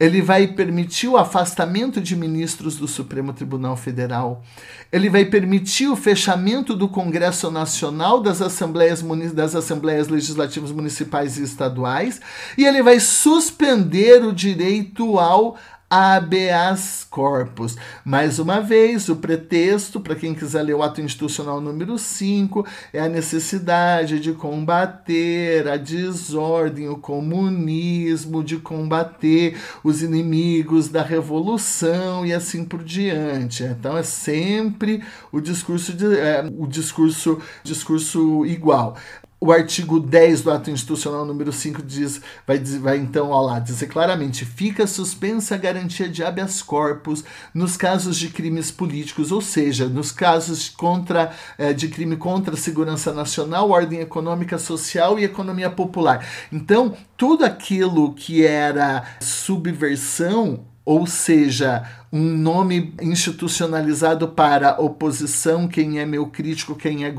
ele 0.00 0.22
vai 0.22 0.46
permitir 0.46 1.08
o 1.08 1.18
afastamento 1.18 2.00
de 2.00 2.16
ministros 2.16 2.76
do 2.76 2.88
Supremo 2.88 3.34
Tribunal 3.34 3.76
Federal, 3.76 4.42
ele 4.90 5.10
vai 5.10 5.26
permitir 5.26 5.88
o 5.88 5.94
fechamento 5.94 6.74
do 6.74 6.88
Congresso 6.88 7.50
Nacional, 7.50 8.22
das 8.22 8.40
assembleias, 8.40 9.04
das 9.34 9.54
assembleias 9.54 10.08
legislativas 10.08 10.72
municipais 10.72 11.36
e 11.36 11.42
estaduais, 11.42 12.18
e 12.56 12.64
ele 12.64 12.82
vai 12.82 12.98
suspender 12.98 14.24
o 14.24 14.32
direito 14.32 15.18
ao 15.18 15.58
habeas 15.90 17.04
corpus. 17.10 17.76
Mais 18.04 18.38
uma 18.38 18.60
vez, 18.60 19.08
o 19.08 19.16
pretexto, 19.16 19.98
para 19.98 20.14
quem 20.14 20.32
quiser 20.32 20.62
ler 20.62 20.74
o 20.74 20.82
ato 20.84 21.00
institucional 21.00 21.60
número 21.60 21.98
5, 21.98 22.64
é 22.92 23.00
a 23.00 23.08
necessidade 23.08 24.20
de 24.20 24.32
combater 24.32 25.66
a 25.66 25.76
desordem, 25.76 26.88
o 26.88 26.96
comunismo, 26.96 28.44
de 28.44 28.58
combater 28.58 29.58
os 29.82 30.00
inimigos 30.00 30.88
da 30.88 31.02
revolução 31.02 32.24
e 32.24 32.32
assim 32.32 32.64
por 32.64 32.84
diante. 32.84 33.64
Então 33.64 33.98
é 33.98 34.04
sempre 34.04 35.02
o 35.32 35.40
discurso 35.40 35.92
de, 35.92 36.16
é, 36.16 36.48
o 36.56 36.68
discurso 36.68 37.40
discurso 37.64 38.46
igual 38.46 38.96
o 39.40 39.50
artigo 39.50 39.98
10 39.98 40.42
do 40.42 40.50
ato 40.50 40.70
institucional 40.70 41.24
número 41.24 41.50
5 41.50 41.82
diz, 41.82 42.20
vai, 42.46 42.58
vai 42.58 42.98
então 42.98 43.30
ó 43.30 43.40
lá, 43.40 43.58
dizer 43.58 43.86
claramente, 43.86 44.44
fica 44.44 44.86
suspensa 44.86 45.54
a 45.54 45.58
garantia 45.58 46.08
de 46.08 46.22
habeas 46.22 46.60
corpus 46.60 47.24
nos 47.54 47.74
casos 47.74 48.18
de 48.18 48.28
crimes 48.28 48.70
políticos, 48.70 49.32
ou 49.32 49.40
seja, 49.40 49.88
nos 49.88 50.12
casos 50.12 50.68
contra, 50.68 51.32
eh, 51.56 51.72
de 51.72 51.88
crime 51.88 52.16
contra 52.16 52.52
a 52.52 52.58
segurança 52.58 53.14
nacional, 53.14 53.70
ordem 53.70 54.00
econômica, 54.00 54.58
social 54.58 55.18
e 55.18 55.24
economia 55.24 55.70
popular. 55.70 56.26
Então, 56.52 56.94
tudo 57.16 57.42
aquilo 57.44 58.12
que 58.12 58.44
era 58.44 59.04
subversão 59.20 60.69
ou 60.84 61.06
seja, 61.06 61.84
um 62.12 62.22
nome 62.22 62.94
institucionalizado 63.00 64.28
para 64.28 64.80
oposição, 64.80 65.68
quem 65.68 66.00
é 66.00 66.06
meu 66.06 66.26
crítico, 66.26 66.74
quem 66.74 67.04
é, 67.04 67.14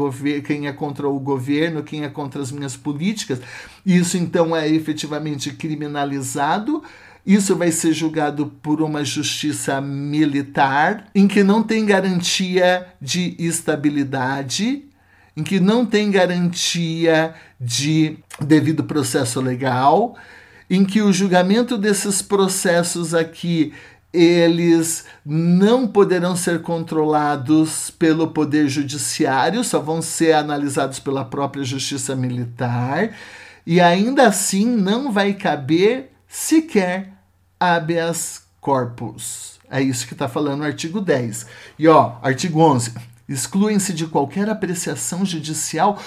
quem 0.45 0.67
é 0.67 0.73
contra 0.73 1.07
o 1.07 1.19
governo, 1.19 1.83
quem 1.83 2.03
é 2.03 2.09
contra 2.09 2.41
as 2.41 2.51
minhas 2.51 2.75
políticas. 2.75 3.39
Isso 3.85 4.17
então 4.17 4.55
é 4.55 4.67
efetivamente 4.67 5.51
criminalizado. 5.51 6.83
Isso 7.25 7.55
vai 7.55 7.71
ser 7.71 7.93
julgado 7.93 8.47
por 8.63 8.81
uma 8.81 9.05
justiça 9.05 9.79
militar, 9.79 11.07
em 11.13 11.27
que 11.27 11.43
não 11.43 11.61
tem 11.61 11.85
garantia 11.85 12.87
de 12.99 13.35
estabilidade, 13.37 14.85
em 15.37 15.43
que 15.43 15.59
não 15.59 15.85
tem 15.85 16.09
garantia 16.09 17.35
de 17.59 18.17
devido 18.41 18.83
processo 18.83 19.39
legal 19.39 20.17
em 20.71 20.85
que 20.85 21.01
o 21.01 21.11
julgamento 21.11 21.77
desses 21.77 22.21
processos 22.21 23.13
aqui 23.13 23.73
eles 24.13 25.05
não 25.25 25.85
poderão 25.85 26.33
ser 26.33 26.61
controlados 26.61 27.91
pelo 27.91 28.29
poder 28.29 28.69
judiciário, 28.69 29.65
só 29.65 29.79
vão 29.79 30.01
ser 30.01 30.33
analisados 30.33 30.97
pela 30.97 31.25
própria 31.25 31.63
justiça 31.63 32.15
militar, 32.15 33.13
e 33.65 33.81
ainda 33.81 34.27
assim 34.27 34.65
não 34.65 35.11
vai 35.11 35.33
caber 35.33 36.11
sequer 36.25 37.13
habeas 37.59 38.43
corpus. 38.61 39.59
É 39.69 39.81
isso 39.81 40.07
que 40.07 40.13
está 40.13 40.29
falando 40.29 40.61
o 40.61 40.65
artigo 40.65 41.01
10. 41.01 41.47
E 41.77 41.87
ó, 41.87 42.13
artigo 42.21 42.61
11. 42.61 42.93
Excluem-se 43.27 43.93
de 43.93 44.07
qualquer 44.07 44.49
apreciação 44.49 45.25
judicial 45.25 45.97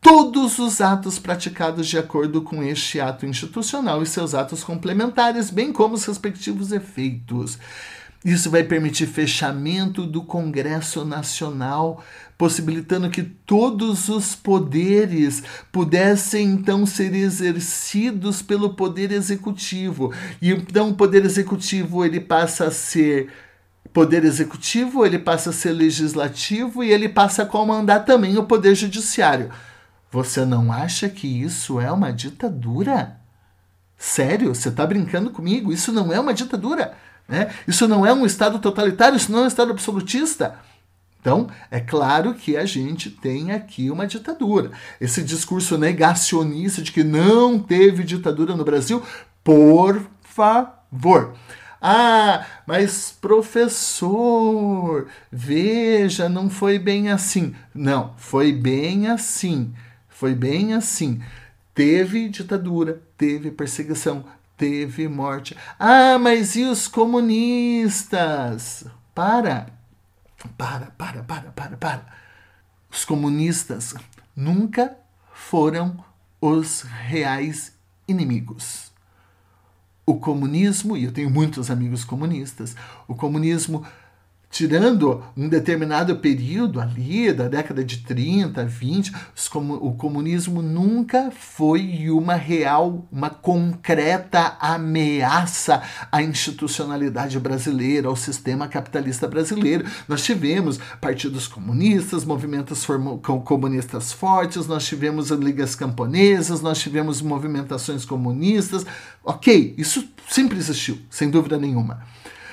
todos 0.00 0.58
os 0.58 0.80
atos 0.80 1.18
praticados 1.18 1.86
de 1.86 1.98
acordo 1.98 2.42
com 2.42 2.62
este 2.62 3.00
ato 3.00 3.26
institucional 3.26 4.02
e 4.02 4.06
seus 4.06 4.34
atos 4.34 4.62
complementares, 4.62 5.50
bem 5.50 5.72
como 5.72 5.94
os 5.94 6.04
respectivos 6.04 6.72
efeitos. 6.72 7.58
Isso 8.24 8.50
vai 8.50 8.64
permitir 8.64 9.06
fechamento 9.06 10.04
do 10.04 10.22
Congresso 10.22 11.04
Nacional, 11.04 12.02
possibilitando 12.36 13.10
que 13.10 13.22
todos 13.22 14.08
os 14.08 14.34
poderes 14.34 15.42
pudessem 15.70 16.48
então 16.48 16.84
ser 16.84 17.14
exercidos 17.14 18.42
pelo 18.42 18.74
poder 18.74 19.12
executivo. 19.12 20.12
E 20.42 20.50
então 20.50 20.90
o 20.90 20.94
poder 20.94 21.24
executivo 21.24 22.04
ele 22.04 22.18
passa 22.18 22.66
a 22.66 22.70
ser 22.72 23.28
poder 23.92 24.24
executivo, 24.24 25.06
ele 25.06 25.18
passa 25.18 25.50
a 25.50 25.52
ser 25.52 25.70
legislativo 25.70 26.82
e 26.82 26.90
ele 26.90 27.08
passa 27.08 27.44
a 27.44 27.46
comandar 27.46 28.04
também 28.04 28.36
o 28.36 28.44
poder 28.44 28.74
judiciário. 28.74 29.50
Você 30.10 30.44
não 30.44 30.72
acha 30.72 31.08
que 31.08 31.26
isso 31.26 31.80
é 31.80 31.90
uma 31.92 32.12
ditadura? 32.12 33.18
Sério? 33.96 34.54
Você 34.54 34.68
está 34.68 34.86
brincando 34.86 35.30
comigo? 35.30 35.72
Isso 35.72 35.92
não 35.92 36.12
é 36.12 36.18
uma 36.18 36.32
ditadura. 36.32 36.96
Né? 37.28 37.52
Isso 37.66 37.86
não 37.86 38.06
é 38.06 38.12
um 38.12 38.24
Estado 38.24 38.58
totalitário, 38.58 39.16
isso 39.16 39.30
não 39.30 39.40
é 39.40 39.42
um 39.42 39.48
Estado 39.48 39.70
absolutista. 39.72 40.58
Então, 41.20 41.48
é 41.70 41.80
claro 41.80 42.32
que 42.32 42.56
a 42.56 42.64
gente 42.64 43.10
tem 43.10 43.52
aqui 43.52 43.90
uma 43.90 44.06
ditadura. 44.06 44.70
Esse 45.00 45.22
discurso 45.22 45.76
negacionista 45.76 46.80
de 46.80 46.92
que 46.92 47.04
não 47.04 47.58
teve 47.58 48.04
ditadura 48.04 48.56
no 48.56 48.64
Brasil, 48.64 49.02
por 49.44 50.06
favor. 50.22 51.34
Ah, 51.82 52.46
mas 52.66 53.16
professor, 53.20 55.06
veja, 55.30 56.28
não 56.28 56.48
foi 56.48 56.78
bem 56.78 57.10
assim. 57.10 57.54
Não, 57.74 58.14
foi 58.16 58.52
bem 58.52 59.08
assim. 59.08 59.74
Foi 60.18 60.34
bem 60.34 60.74
assim. 60.74 61.22
Teve 61.72 62.28
ditadura, 62.28 63.00
teve 63.16 63.52
perseguição, 63.52 64.24
teve 64.56 65.06
morte. 65.06 65.56
Ah, 65.78 66.18
mas 66.18 66.56
e 66.56 66.64
os 66.64 66.88
comunistas? 66.88 68.84
Para. 69.14 69.68
Para, 70.56 70.86
para, 70.86 71.22
para, 71.22 71.52
para, 71.52 71.76
para. 71.76 72.04
Os 72.90 73.04
comunistas 73.04 73.94
nunca 74.34 74.96
foram 75.32 76.04
os 76.40 76.82
reais 76.82 77.72
inimigos. 78.08 78.90
O 80.04 80.18
comunismo, 80.18 80.96
e 80.96 81.04
eu 81.04 81.12
tenho 81.12 81.30
muitos 81.30 81.70
amigos 81.70 82.04
comunistas, 82.04 82.74
o 83.06 83.14
comunismo 83.14 83.86
tirando 84.50 85.22
um 85.36 85.48
determinado 85.48 86.16
período 86.16 86.80
ali, 86.80 87.32
da 87.32 87.48
década 87.48 87.84
de 87.84 87.98
30, 87.98 88.64
20, 88.64 89.12
o 89.80 89.92
comunismo 89.92 90.62
nunca 90.62 91.30
foi 91.30 92.10
uma 92.10 92.34
real, 92.34 93.06
uma 93.12 93.28
concreta 93.28 94.56
ameaça 94.58 95.82
à 96.10 96.22
institucionalidade 96.22 97.38
brasileira, 97.38 98.08
ao 98.08 98.16
sistema 98.16 98.66
capitalista 98.66 99.28
brasileiro. 99.28 99.84
Nós 100.08 100.24
tivemos 100.24 100.78
partidos 101.00 101.46
comunistas, 101.46 102.24
movimentos 102.24 102.86
comunistas 103.44 104.12
fortes, 104.12 104.66
nós 104.66 104.86
tivemos 104.86 105.30
ligas 105.30 105.74
camponesas, 105.74 106.62
nós 106.62 106.78
tivemos 106.78 107.20
movimentações 107.20 108.04
comunistas. 108.04 108.86
Ok, 109.22 109.74
isso 109.76 110.08
sempre 110.26 110.58
existiu, 110.58 110.98
sem 111.10 111.28
dúvida 111.28 111.58
nenhuma. 111.58 112.02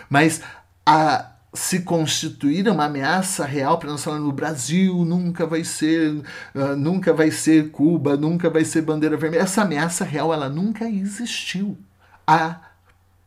Mas 0.10 0.42
a 0.86 1.35
se 1.56 1.82
constituir 1.82 2.68
uma 2.68 2.86
ameaça 2.86 3.46
real 3.46 3.78
para 3.78 3.90
nós 3.90 4.04
falar 4.04 4.20
no 4.20 4.32
Brasil 4.32 5.06
nunca 5.06 5.48
vai 5.48 5.64
ser 5.64 6.12
uh, 6.54 6.76
nunca 6.78 7.14
vai 7.14 7.32
ser 7.32 7.72
Cuba 7.72 8.18
nunca 8.18 8.50
vai 8.50 8.66
ser 8.66 8.82
bandeira 8.82 9.18
vermelha. 9.18 9.42
Essa 9.42 9.62
ameaça 9.64 10.04
real 10.04 10.34
ela 10.34 10.50
nunca 10.50 10.88
existiu. 10.88 11.78
A 12.28 12.60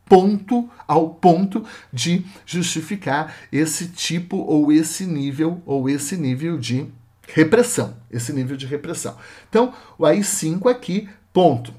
ponto 0.05 0.69
ao 0.87 1.09
ponto 1.09 1.63
de 1.93 2.25
justificar 2.45 3.33
esse 3.51 3.89
tipo 3.89 4.37
ou 4.37 4.71
esse 4.71 5.05
nível 5.05 5.61
ou 5.65 5.87
esse 5.89 6.17
nível 6.17 6.57
de 6.57 6.87
repressão 7.27 7.95
esse 8.09 8.33
nível 8.33 8.57
de 8.57 8.65
repressão. 8.65 9.15
Então 9.49 9.73
o 9.97 10.03
AI5 10.03 10.69
aqui 10.69 11.07
ponto 11.31 11.73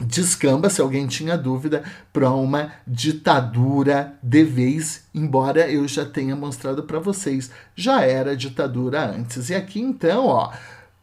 descamba, 0.00 0.68
se 0.68 0.80
alguém 0.80 1.06
tinha 1.06 1.36
dúvida, 1.36 1.82
para 2.12 2.30
uma 2.30 2.72
ditadura 2.86 4.14
de 4.22 4.44
vez, 4.44 5.04
embora 5.14 5.70
eu 5.70 5.88
já 5.88 6.04
tenha 6.04 6.36
mostrado 6.36 6.82
para 6.82 6.98
vocês, 6.98 7.50
já 7.74 8.02
era 8.02 8.36
ditadura 8.36 9.04
antes. 9.06 9.48
E 9.48 9.54
aqui 9.54 9.80
então, 9.80 10.26
ó, 10.26 10.52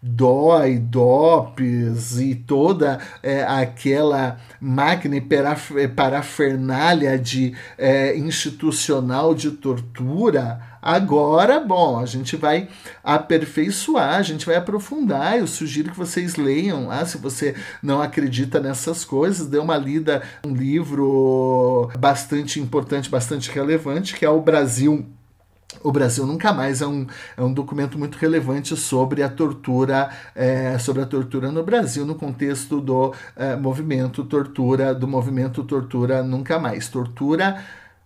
DOI, 0.06 0.80
DOPS 0.80 2.20
e 2.20 2.36
toda 2.36 3.00
é, 3.24 3.42
aquela 3.44 4.38
máquina 4.60 5.16
e 5.16 5.88
parafernália 5.88 7.18
de, 7.18 7.56
é, 7.78 8.18
institucional 8.18 9.34
de 9.34 9.52
tortura, 9.52 10.60
agora, 10.82 11.62
bom, 11.62 11.98
a 11.98 12.06
gente 12.06 12.36
vai 12.36 12.68
aperfeiçoar, 13.02 14.16
a 14.16 14.22
gente 14.22 14.46
vai 14.46 14.58
aprofundar. 14.58 15.38
Eu 15.38 15.48
sugiro 15.48 15.92
que 15.92 15.98
vocês 15.98 16.36
leiam, 16.36 16.92
ah, 16.92 17.06
se 17.06 17.18
você 17.18 17.56
não 17.82 18.02
acredita 18.02 18.60
nessas 18.60 19.06
coisas, 19.06 19.48
dê 19.48 19.58
uma 19.58 19.78
lida, 19.78 20.22
um 20.46 20.54
livro 20.54 21.90
bastante 21.98 22.60
importante, 22.60 23.10
bastante 23.10 23.50
relevante, 23.50 24.16
que 24.16 24.26
é 24.26 24.30
o 24.30 24.42
Brasil 24.42 25.08
o 25.82 25.92
Brasil 25.92 26.26
Nunca 26.26 26.52
Mais 26.54 26.82
é 26.82 26.88
um, 26.88 27.08
é 27.38 27.42
um 27.42 27.54
documento 27.54 27.98
muito 27.98 28.18
relevante 28.18 28.76
sobre 28.76 29.24
a 29.24 29.30
tortura 29.30 30.10
é, 30.36 30.78
sobre 30.78 31.02
a 31.02 31.06
tortura 31.06 31.52
no 31.52 31.64
Brasil 31.64 32.06
no 32.06 32.16
contexto 32.16 32.80
do 32.82 33.14
é, 33.36 33.56
movimento 33.56 34.24
tortura 34.24 34.94
do 34.94 35.08
movimento 35.08 35.64
tortura 35.64 36.24
nunca 36.24 36.60
mais 36.60 36.88
tortura 36.88 37.64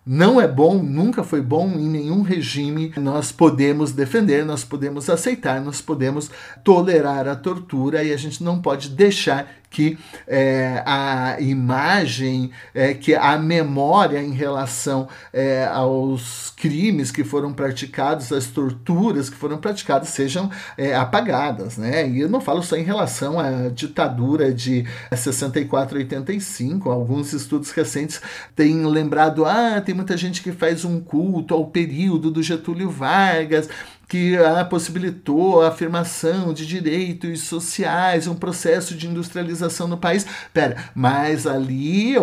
não 0.09 0.39
é 0.39 0.47
bom, 0.47 0.81
nunca 0.81 1.21
foi 1.21 1.41
bom 1.41 1.67
em 1.71 1.89
nenhum 1.89 2.21
regime. 2.21 2.93
Nós 2.95 3.29
podemos 3.29 3.91
defender, 3.91 4.45
nós 4.45 4.63
podemos 4.63 5.09
aceitar, 5.09 5.59
nós 5.59 5.81
podemos 5.81 6.31
tolerar 6.63 7.27
a 7.27 7.35
tortura 7.35 8.01
e 8.01 8.13
a 8.13 8.17
gente 8.17 8.41
não 8.41 8.61
pode 8.61 8.87
deixar 8.87 9.51
que 9.69 9.97
é, 10.27 10.81
a 10.85 11.37
imagem, 11.39 12.51
é, 12.73 12.93
que 12.93 13.13
a 13.13 13.37
memória 13.37 14.21
em 14.21 14.31
relação 14.31 15.07
é, 15.31 15.65
aos 15.65 16.53
crimes 16.55 17.11
que 17.11 17.23
foram 17.23 17.53
praticados, 17.53 18.31
às 18.31 18.47
torturas 18.47 19.29
que 19.29 19.35
foram 19.35 19.57
praticadas, 19.57 20.09
sejam 20.09 20.49
é, 20.77 20.95
apagadas. 20.95 21.77
Né? 21.77 22.09
E 22.09 22.21
eu 22.21 22.29
não 22.29 22.41
falo 22.41 22.63
só 22.63 22.75
em 22.75 22.83
relação 22.83 23.39
à 23.39 23.69
ditadura 23.69 24.53
de 24.53 24.85
64 25.13 25.97
85, 25.97 26.89
alguns 26.89 27.33
estudos 27.33 27.71
recentes 27.71 28.21
têm 28.55 28.85
lembrado, 28.85 29.45
ah, 29.45 29.81
tem 29.81 29.93
muita 29.93 30.17
gente 30.17 30.41
que 30.41 30.51
faz 30.51 30.85
um 30.85 30.99
culto 30.99 31.53
ao 31.53 31.67
período 31.67 32.31
do 32.31 32.41
Getúlio 32.41 32.89
Vargas, 32.89 33.69
que 34.07 34.37
possibilitou 34.69 35.61
a 35.61 35.67
afirmação 35.67 36.53
de 36.53 36.65
direitos 36.65 37.41
sociais, 37.41 38.27
um 38.27 38.35
processo 38.35 38.95
de 38.95 39.07
industrialização 39.07 39.87
no 39.87 39.97
país. 39.97 40.25
Pera, 40.53 40.77
mas 40.95 41.45
ali 41.45 42.15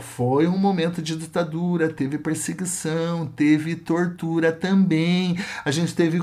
foi 0.00 0.48
um 0.48 0.58
momento 0.58 1.00
de 1.00 1.16
ditadura, 1.16 1.88
teve 1.88 2.18
perseguição, 2.18 3.26
teve 3.26 3.76
tortura 3.76 4.50
também. 4.50 5.38
A 5.64 5.70
gente 5.70 5.94
teve 5.94 6.20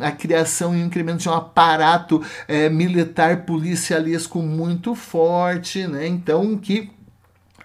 a 0.00 0.10
criação 0.10 0.76
e 0.76 0.82
o 0.82 0.86
incremento 0.86 1.18
de 1.18 1.28
um 1.28 1.34
aparato 1.34 2.22
é, 2.48 2.68
militar 2.68 3.44
policialesco 3.44 4.40
muito 4.40 4.94
forte, 4.94 5.86
né? 5.86 6.06
Então, 6.06 6.56
que 6.56 6.90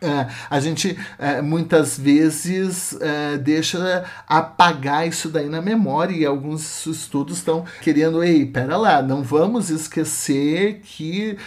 é, 0.06 0.28
a 0.50 0.60
gente 0.60 0.98
é, 1.18 1.42
muitas 1.42 1.98
vezes 1.98 2.96
é, 3.02 3.38
deixa 3.38 4.04
apagar 4.28 5.08
isso 5.08 5.30
daí 5.30 5.50
na 5.50 5.62
memória 5.62 6.16
e 6.16 6.26
alguns 6.26 6.86
estudos 6.86 7.38
estão 7.38 7.66
querendo, 7.82 8.24
ei, 8.24 8.46
pera 8.46 8.78
lá, 8.78 9.02
não 9.02 9.24
vamos 9.24 9.70
esquecer 9.70 10.82
que 10.84 11.38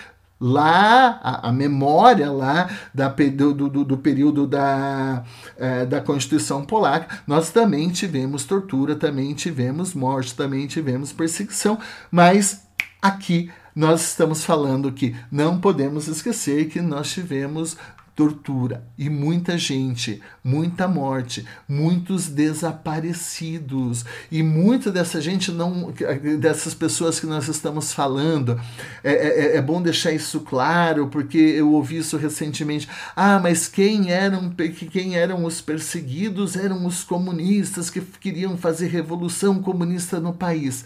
lá 0.40 1.20
a, 1.22 1.48
a, 1.48 1.52
memória 1.52 2.30
lá 2.30 2.68
da, 2.94 3.08
do, 3.08 3.52
do, 3.54 3.84
do 3.84 3.98
período 3.98 4.46
da, 4.46 5.24
é, 5.56 5.84
da 5.84 6.00
Constituição 6.00 6.64
Polaca, 6.64 7.22
nós 7.26 7.50
também 7.50 7.88
tivemos 7.90 8.44
tortura, 8.44 8.94
também 8.94 9.34
tivemos 9.34 9.94
morte, 9.94 10.34
também 10.34 10.66
tivemos 10.66 11.12
perseguição, 11.12 11.78
mas 12.10 12.62
aqui 13.02 13.50
nós 13.74 14.08
estamos 14.08 14.44
falando 14.44 14.92
que 14.92 15.14
não 15.30 15.60
podemos 15.60 16.08
esquecer 16.08 16.68
que 16.68 16.80
nós 16.80 17.10
tivemos 17.12 17.76
tortura 18.18 18.82
e 18.98 19.08
muita 19.08 19.56
gente, 19.56 20.20
muita 20.42 20.88
morte, 20.88 21.46
muitos 21.68 22.26
desaparecidos 22.26 24.04
e 24.28 24.42
muita 24.42 24.90
dessa 24.90 25.20
gente 25.20 25.52
não, 25.52 25.94
dessas 26.40 26.74
pessoas 26.74 27.20
que 27.20 27.26
nós 27.26 27.46
estamos 27.46 27.92
falando, 27.92 28.60
é, 29.04 29.12
é, 29.12 29.28
é, 29.28 29.56
é 29.58 29.62
bom 29.62 29.80
deixar 29.80 30.10
isso 30.10 30.40
claro 30.40 31.06
porque 31.06 31.38
eu 31.38 31.70
ouvi 31.70 31.98
isso 31.98 32.16
recentemente. 32.16 32.88
Ah, 33.14 33.38
mas 33.38 33.68
quem 33.68 34.10
eram 34.10 34.52
quem 34.90 35.14
eram 35.14 35.44
os 35.44 35.60
perseguidos 35.60 36.56
eram 36.56 36.86
os 36.86 37.04
comunistas 37.04 37.88
que 37.88 38.00
queriam 38.00 38.58
fazer 38.58 38.88
revolução 38.88 39.62
comunista 39.62 40.18
no 40.18 40.32
país. 40.32 40.84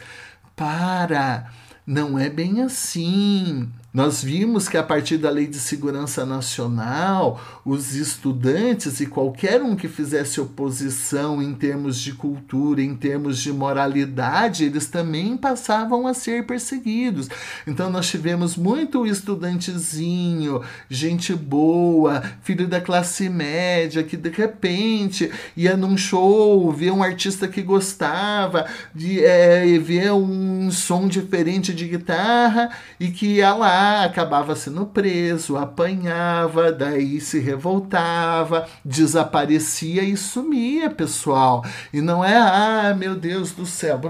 Para, 0.55 1.51
não 1.87 2.19
é 2.19 2.29
bem 2.29 2.61
assim. 2.61 3.73
Nós 3.93 4.25
vimos 4.25 4.71
que 4.71 4.79
a 4.79 4.83
partir 4.83 5.19
da 5.19 5.29
Lei 5.29 5.47
de 5.47 5.59
Segurança 5.59 6.25
Nacional, 6.25 7.39
os 7.63 7.95
estudantes 7.95 9.01
e 9.01 9.07
qualquer 9.07 9.61
um 9.61 9.77
que 9.77 9.87
fizesse 9.87 10.41
oposição 10.41 11.43
em 11.43 11.53
termos 11.53 11.99
de 11.99 12.15
cultura, 12.15 12.81
em 12.81 12.97
termos 12.97 13.39
de 13.39 13.53
moralidade, 13.53 14.65
eles 14.65 14.87
também 14.87 15.37
passavam 15.37 16.07
a 16.07 16.15
ser 16.15 16.47
perseguidos. 16.47 17.29
Então 17.67 17.91
nós 17.91 18.09
tivemos 18.09 18.57
muito 18.57 19.07
estudantezinho, 19.07 20.63
gente 20.89 21.35
boa, 21.35 22.23
filho 22.43 22.67
da 22.67 22.81
classe 22.81 23.29
média, 23.29 24.03
que 24.03 24.17
de 24.17 24.31
repente 24.31 25.31
ia 25.55 25.77
num 25.77 25.99
show, 25.99 26.73
ver 26.73 26.93
um 26.93 27.03
artista 27.03 27.47
que 27.47 27.61
gostava, 27.61 28.65
de 28.95 29.23
é, 29.23 29.67
ver 29.79 30.13
um 30.13 30.71
som 30.71 31.07
diferente 31.07 31.75
de 31.75 31.87
guitarra 31.87 32.71
e 32.99 33.11
que 33.11 33.27
ia 33.27 33.53
lá 33.55 33.82
acabava 34.05 34.55
sendo 34.57 34.87
preso, 34.87 35.57
apanhava, 35.57 36.71
daí 36.73 37.21
se 37.21 37.39
revoltava, 37.39 38.67
desaparecia 38.85 40.03
e 40.03 40.17
sumia, 40.17 40.91
pessoal. 40.91 41.65
E 41.93 42.01
não 42.01 42.25
é, 42.25 42.37
ah, 42.37 42.95
meu 42.97 43.15
Deus 43.15 43.53
do 43.53 43.67
céu, 43.67 44.01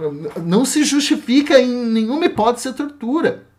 não 0.44 0.64
se 0.64 0.84
justifica 0.84 1.58
em 1.58 1.68
nenhuma 1.68 2.26
hipótese 2.26 2.68
a 2.68 2.72
tortura. 2.72 3.52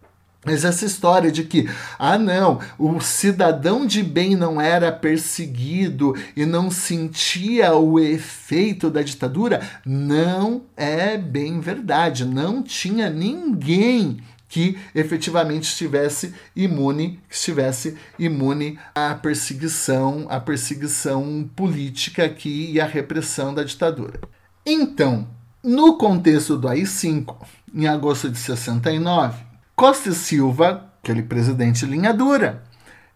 Mas 0.45 0.65
essa 0.65 0.85
história 0.85 1.31
de 1.31 1.43
que, 1.43 1.69
ah, 1.97 2.17
não, 2.17 2.59
o 2.77 2.99
cidadão 2.99 3.85
de 3.85 4.03
bem 4.03 4.35
não 4.35 4.59
era 4.59 4.91
perseguido 4.91 6.13
e 6.35 6.45
não 6.45 6.69
sentia 6.69 7.73
o 7.75 7.97
efeito 7.97 8.89
da 8.89 9.01
ditadura, 9.01 9.61
não 9.85 10.63
é 10.75 11.17
bem 11.17 11.61
verdade. 11.61 12.25
Não 12.25 12.61
tinha 12.61 13.09
ninguém 13.09 14.17
que 14.53 14.77
efetivamente 14.93 15.63
estivesse 15.63 16.31
imune, 16.55 17.19
estivesse 17.27 17.97
imune 18.19 18.77
à 18.93 19.15
perseguição, 19.15 20.27
à 20.29 20.39
perseguição 20.39 21.49
política 21.55 22.25
aqui 22.25 22.71
e 22.71 22.79
à 22.79 22.85
repressão 22.85 23.51
da 23.51 23.63
ditadura. 23.63 24.19
Então, 24.63 25.27
no 25.63 25.97
contexto 25.97 26.55
do 26.55 26.67
AI-5, 26.67 27.35
em 27.73 27.87
agosto 27.87 28.29
de 28.29 28.37
69, 28.37 29.43
Costa 29.75 30.09
e 30.09 30.13
Silva, 30.13 30.87
aquele 31.01 31.23
presidente 31.23 31.83
linha 31.83 32.13
dura, 32.13 32.61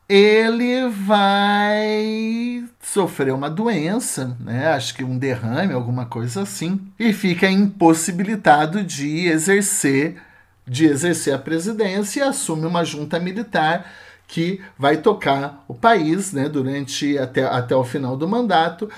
ele 0.09 0.89
vai 0.89 2.63
sofrer 2.81 3.31
uma 3.31 3.47
doença, 3.49 4.35
né? 4.39 4.69
Acho 4.69 4.95
que 4.95 5.03
um 5.03 5.19
derrame, 5.19 5.71
alguma 5.71 6.07
coisa 6.07 6.41
assim, 6.41 6.81
e 6.97 7.13
fica 7.13 7.47
impossibilitado 7.47 8.83
de 8.83 9.27
exercer 9.27 10.15
de 10.67 10.85
exercer 10.85 11.33
a 11.33 11.39
presidência 11.39 12.19
e 12.19 12.23
assume 12.23 12.65
uma 12.65 12.83
junta 12.83 13.19
militar 13.19 13.89
que 14.27 14.61
vai 14.77 14.97
tocar 14.97 15.63
o 15.67 15.73
país, 15.73 16.33
né, 16.33 16.49
durante 16.49 17.17
até, 17.17 17.43
até 17.43 17.75
o 17.75 17.83
final 17.83 18.17
do 18.17 18.27
mandato, 18.27 18.89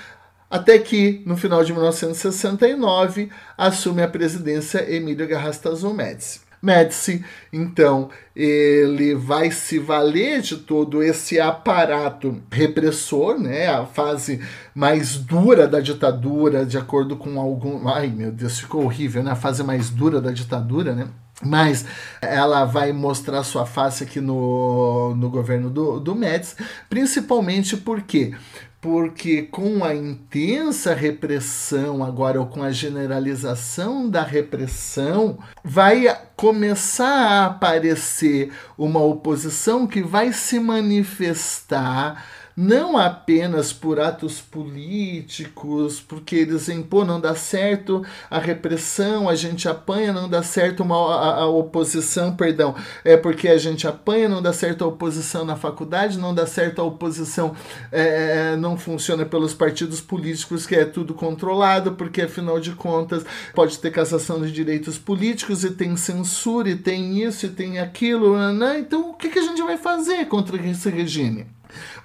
até 0.50 0.76
que 0.78 1.22
no 1.24 1.36
final 1.36 1.62
de 1.62 1.72
1969 1.72 3.30
assume 3.56 4.02
a 4.02 4.08
presidência 4.08 4.92
Emílio 4.92 5.28
Garrastazu 5.28 5.94
Médici. 5.94 6.40
Médici, 6.62 7.24
então, 7.50 8.10
ele 8.36 9.14
vai 9.14 9.50
se 9.50 9.78
valer 9.78 10.42
de 10.42 10.56
todo 10.56 11.02
esse 11.02 11.40
aparato 11.40 12.42
repressor, 12.50 13.38
né? 13.38 13.68
A 13.68 13.86
fase 13.86 14.40
mais 14.74 15.16
dura 15.16 15.66
da 15.66 15.80
ditadura, 15.80 16.66
de 16.66 16.76
acordo 16.76 17.16
com 17.16 17.40
algum. 17.40 17.88
Ai, 17.88 18.08
meu 18.08 18.30
Deus, 18.30 18.60
ficou 18.60 18.84
horrível, 18.84 19.22
né? 19.22 19.30
A 19.30 19.36
fase 19.36 19.62
mais 19.62 19.88
dura 19.88 20.20
da 20.20 20.32
ditadura, 20.32 20.94
né? 20.94 21.08
Mas 21.42 21.86
ela 22.20 22.64
vai 22.64 22.92
mostrar 22.92 23.42
sua 23.42 23.64
face 23.64 24.04
aqui 24.04 24.20
no, 24.20 25.14
no 25.16 25.30
governo 25.30 25.70
do, 25.70 25.98
do 25.98 26.14
Médici, 26.14 26.56
principalmente 26.88 27.76
porque 27.76 28.34
porque 28.80 29.42
com 29.42 29.84
a 29.84 29.94
intensa 29.94 30.94
repressão 30.94 32.02
agora 32.02 32.40
ou 32.40 32.46
com 32.46 32.62
a 32.62 32.72
generalização 32.72 34.08
da 34.08 34.22
repressão 34.22 35.38
vai 35.62 36.06
começar 36.34 37.04
a 37.06 37.46
aparecer 37.46 38.50
uma 38.78 39.00
oposição 39.00 39.86
que 39.86 40.02
vai 40.02 40.32
se 40.32 40.58
manifestar 40.58 42.24
não 42.56 42.96
apenas 42.96 43.72
por 43.72 44.00
atos 44.00 44.40
políticos, 44.40 46.00
porque 46.00 46.36
eles 46.36 46.68
impõem, 46.68 47.06
não 47.06 47.20
dá 47.20 47.34
certo 47.34 48.04
a 48.30 48.38
repressão, 48.38 49.28
a 49.28 49.34
gente 49.34 49.68
apanha, 49.68 50.12
não 50.12 50.28
dá 50.28 50.42
certo 50.42 50.82
uma, 50.82 50.96
a, 50.96 51.34
a, 51.42 51.46
oposição, 51.46 52.34
perdão, 52.34 52.74
é 53.04 53.16
porque 53.16 53.48
a 53.48 53.58
gente 53.58 53.86
apanha, 53.86 54.28
não 54.28 54.42
dá 54.42 54.52
certo 54.52 54.84
a 54.84 54.88
oposição 54.88 55.44
na 55.44 55.56
faculdade, 55.56 56.18
não 56.18 56.34
dá 56.34 56.46
certo 56.46 56.80
a 56.80 56.84
oposição, 56.84 57.54
é, 57.92 58.52
é, 58.52 58.56
não 58.56 58.76
funciona 58.76 59.24
pelos 59.24 59.54
partidos 59.54 60.00
políticos, 60.00 60.66
que 60.66 60.74
é 60.74 60.84
tudo 60.84 61.14
controlado, 61.14 61.92
porque 61.92 62.22
afinal 62.22 62.60
de 62.60 62.72
contas 62.72 63.24
pode 63.54 63.78
ter 63.78 63.90
cassação 63.90 64.40
de 64.42 64.52
direitos 64.52 64.98
políticos 64.98 65.64
e 65.64 65.70
tem 65.70 65.96
censura 65.96 66.68
e 66.68 66.76
tem 66.76 67.22
isso 67.22 67.46
e 67.46 67.50
tem 67.50 67.78
aquilo, 67.78 68.36
né? 68.52 68.78
então 68.80 69.10
o 69.10 69.14
que, 69.14 69.28
que 69.28 69.38
a 69.38 69.42
gente 69.42 69.62
vai 69.62 69.76
fazer 69.76 70.26
contra 70.26 70.56
esse 70.66 70.90
regime? 70.90 71.59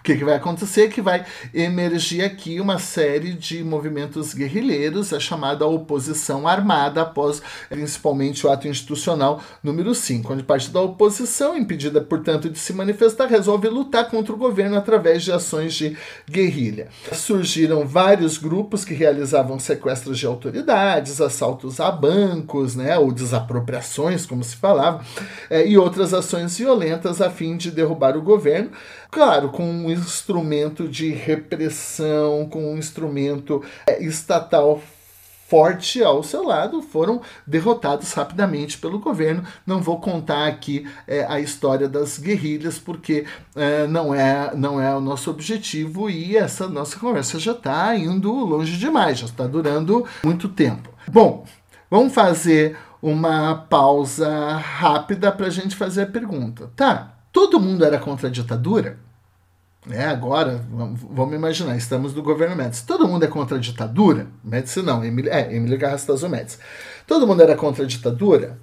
Que, 0.06 0.16
que 0.16 0.24
vai 0.24 0.36
acontecer? 0.36 0.88
Que 0.90 1.02
vai 1.02 1.26
emergir 1.52 2.24
aqui 2.24 2.62
uma 2.62 2.78
série 2.78 3.34
de 3.34 3.64
movimentos 3.64 4.36
guerrilheiros, 4.36 5.12
a 5.12 5.20
chamada 5.20 5.66
oposição 5.66 6.48
armada, 6.48 7.02
após 7.02 7.42
principalmente 7.70 8.46
o 8.46 8.52
ato 8.52 8.68
institucional 8.68 9.42
número 9.64 9.96
5, 9.96 10.32
onde 10.32 10.44
parte 10.44 10.70
da 10.70 10.80
oposição, 10.80 11.58
impedida, 11.58 12.02
portanto, 12.02 12.52
de 12.52 12.60
se 12.60 12.72
manifestar, 12.72 13.26
resolve 13.26 13.68
lutar 13.68 14.08
contra 14.08 14.32
o 14.32 14.38
governo 14.38 14.78
através 14.78 15.24
de 15.24 15.32
ações 15.32 15.74
de 15.74 15.98
guerrilha. 16.30 16.90
Surgiram 17.12 17.88
vários 17.88 18.38
grupos 18.38 18.86
que 18.86 18.94
realizavam 18.94 19.58
sequestros 19.58 20.20
de 20.20 20.28
autoridades, 20.28 21.20
assaltos 21.20 21.80
a 21.80 21.90
bancos, 21.90 22.76
né, 22.76 22.96
ou 22.96 23.12
desapropriações, 23.12 24.24
como 24.24 24.44
se 24.44 24.56
falava, 24.56 25.04
é, 25.50 25.66
e 25.68 25.80
outras 25.80 26.14
ações 26.14 26.56
violentas 26.56 27.24
a 27.24 27.32
fim 27.32 27.58
de 27.58 27.72
derrubar 27.72 28.16
o 28.16 28.22
governo. 28.22 28.70
Claro, 29.16 29.48
com 29.48 29.64
um 29.64 29.90
instrumento 29.90 30.90
de 30.90 31.10
repressão, 31.10 32.50
com 32.50 32.74
um 32.74 32.78
instrumento 32.78 33.64
é, 33.88 34.04
estatal 34.04 34.82
forte 35.48 36.04
ao 36.04 36.22
seu 36.22 36.44
lado, 36.44 36.82
foram 36.82 37.22
derrotados 37.48 38.12
rapidamente 38.12 38.78
pelo 38.78 39.00
governo. 39.00 39.42
Não 39.66 39.82
vou 39.82 40.02
contar 40.02 40.48
aqui 40.48 40.86
é, 41.08 41.26
a 41.30 41.40
história 41.40 41.88
das 41.88 42.20
guerrilhas, 42.20 42.78
porque 42.78 43.26
é, 43.56 43.88
não, 43.88 44.14
é, 44.14 44.54
não 44.54 44.82
é 44.82 44.94
o 44.94 45.00
nosso 45.00 45.30
objetivo 45.30 46.10
e 46.10 46.36
essa 46.36 46.68
nossa 46.68 47.00
conversa 47.00 47.40
já 47.40 47.54
está 47.54 47.96
indo 47.96 48.30
longe 48.34 48.76
demais, 48.76 49.20
já 49.20 49.28
está 49.28 49.48
durando 49.48 50.06
muito 50.26 50.50
tempo. 50.50 50.90
Bom, 51.08 51.46
vamos 51.90 52.14
fazer 52.14 52.78
uma 53.02 53.56
pausa 53.70 54.58
rápida 54.58 55.32
para 55.32 55.48
a 55.48 55.52
gente 55.52 55.74
fazer 55.74 56.02
a 56.02 56.08
pergunta. 56.08 56.70
Tá, 56.76 57.16
todo 57.32 57.62
mundo 57.62 57.86
era 57.86 57.98
contra 57.98 58.28
a 58.28 58.32
ditadura? 58.32 59.05
É, 59.90 60.06
agora, 60.06 60.66
vamos 60.70 61.36
imaginar, 61.36 61.78
estamos 61.78 62.14
no 62.14 62.22
governo 62.24 62.56
Médici. 62.56 62.86
Todo 62.86 63.08
mundo 63.08 63.24
é 63.24 63.28
contra 63.28 63.58
a 63.58 63.60
ditadura? 63.60 64.28
Médici 64.44 64.82
não, 64.82 65.04
é, 65.04 65.56
Emílio 65.56 65.78
Garrastazu 65.78 66.28
Médici. 66.28 66.58
Todo 67.06 67.28
mundo 67.28 67.44
era 67.44 67.56
contra 67.56 67.84
a 67.84 67.88
ditadura? 67.88 68.60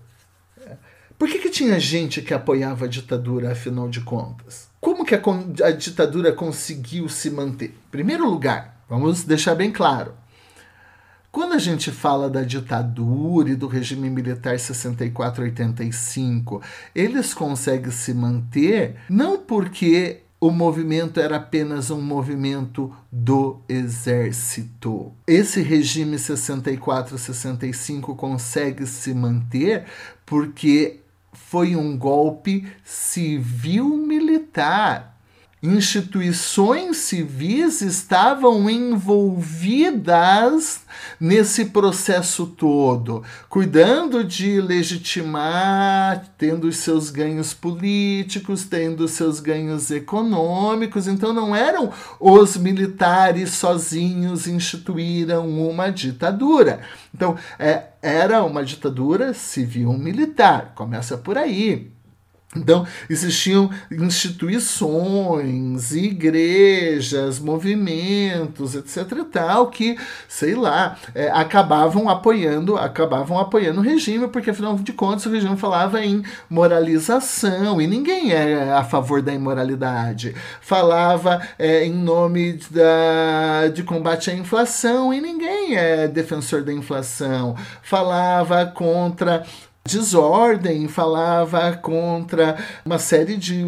É. 0.67 0.75
Por 1.17 1.29
que, 1.29 1.39
que 1.39 1.51
tinha 1.51 1.79
gente 1.79 2.23
que 2.23 2.35
apoiava 2.35 2.87
a 2.87 2.89
ditadura, 2.89 3.53
afinal 3.53 3.89
de 3.89 4.01
contas? 4.01 4.69
Como 4.81 5.05
que 5.05 5.15
a, 5.15 5.23
a 5.65 5.71
ditadura 5.71 6.33
conseguiu 6.33 7.09
se 7.09 7.31
manter? 7.31 7.73
Primeiro 7.89 8.29
lugar, 8.29 8.83
vamos 8.89 9.23
deixar 9.23 9.55
bem 9.55 9.71
claro. 9.71 10.15
Quando 11.31 11.55
a 11.55 11.59
gente 11.59 11.93
fala 11.93 12.29
da 12.29 12.43
ditadura 12.43 13.51
e 13.51 13.55
do 13.55 13.67
regime 13.67 14.11
militar 14.11 14.57
64-85, 14.57 16.61
eles 16.95 17.33
conseguem 17.33 17.91
se 17.91 18.13
manter 18.13 18.97
não 19.09 19.39
porque 19.39 20.22
o 20.43 20.51
movimento 20.51 21.19
era 21.21 21.37
apenas 21.37 21.89
um 21.89 22.03
movimento 22.03 22.93
do 23.13 23.61
exército. 23.69 25.13
Esse 25.25 25.63
regime 25.63 26.17
64-65 26.17 28.17
consegue 28.17 28.85
se 28.85 29.15
manter 29.15 29.85
porque 30.27 30.99
foi 31.33 31.77
um 31.77 31.97
golpe 31.97 32.67
civil-militar 32.83 35.12
instituições 35.63 36.97
civis 36.97 37.83
estavam 37.83 38.69
envolvidas 38.69 40.01
nesse 41.21 41.67
processo 41.67 42.47
todo, 42.47 43.23
cuidando 43.49 44.25
de 44.25 44.61
legitimar, 44.61 46.27
tendo 46.37 46.67
os 46.67 46.79
seus 46.79 47.11
ganhos 47.11 47.55
políticos, 47.55 48.65
tendo 48.65 49.05
os 49.05 49.13
seus 49.13 49.39
ganhos 49.39 49.89
econômicos. 49.93 51.07
Então 51.07 51.33
não 51.33 51.55
eram 51.55 51.93
os 52.19 52.57
militares 52.57 53.51
sozinhos 53.51 54.49
instituíram 54.49 55.49
uma 55.49 55.91
ditadura. 55.91 56.81
Então 57.15 57.37
é, 57.57 57.85
era 58.03 58.43
uma 58.43 58.65
ditadura 58.65 59.33
civil-militar. 59.33 60.73
Começa 60.75 61.17
por 61.17 61.39
aí. 61.39 61.92
Então, 62.55 62.87
existiam 63.09 63.71
instituições, 63.91 65.95
igrejas, 65.95 67.39
movimentos, 67.39 68.75
etc 68.75 69.25
tal, 69.33 69.69
que, 69.69 69.97
sei 70.29 70.55
lá, 70.55 70.99
é, 71.15 71.31
acabavam 71.31 72.11
apoiando, 72.11 72.77
acabavam 72.77 73.39
apoiando 73.39 73.81
o 73.81 73.83
regime, 73.83 74.29
porque 74.29 74.51
afinal 74.51 74.77
de 74.77 74.93
contas 74.93 75.25
o 75.25 75.31
regime 75.31 75.57
falava 75.57 76.05
em 76.05 76.23
moralização, 76.51 77.81
e 77.81 77.87
ninguém 77.87 78.33
é 78.33 78.73
a 78.73 78.85
favor 78.85 79.23
da 79.23 79.33
imoralidade. 79.33 80.35
Falava 80.61 81.41
é, 81.59 81.87
em 81.87 81.93
nome 81.93 82.61
da, 82.71 83.69
de 83.73 83.83
combate 83.83 84.31
à 84.31 84.35
inflação, 84.35 85.13
e 85.13 85.21
ninguém 85.21 85.77
é 85.77 86.07
defensor 86.07 86.63
da 86.63 86.73
inflação. 86.73 87.57
Falava 87.83 88.67
contra 88.67 89.45
desordem, 89.85 90.87
falava 90.87 91.73
contra 91.73 92.57
uma 92.85 92.99
série 92.99 93.37
de, 93.37 93.65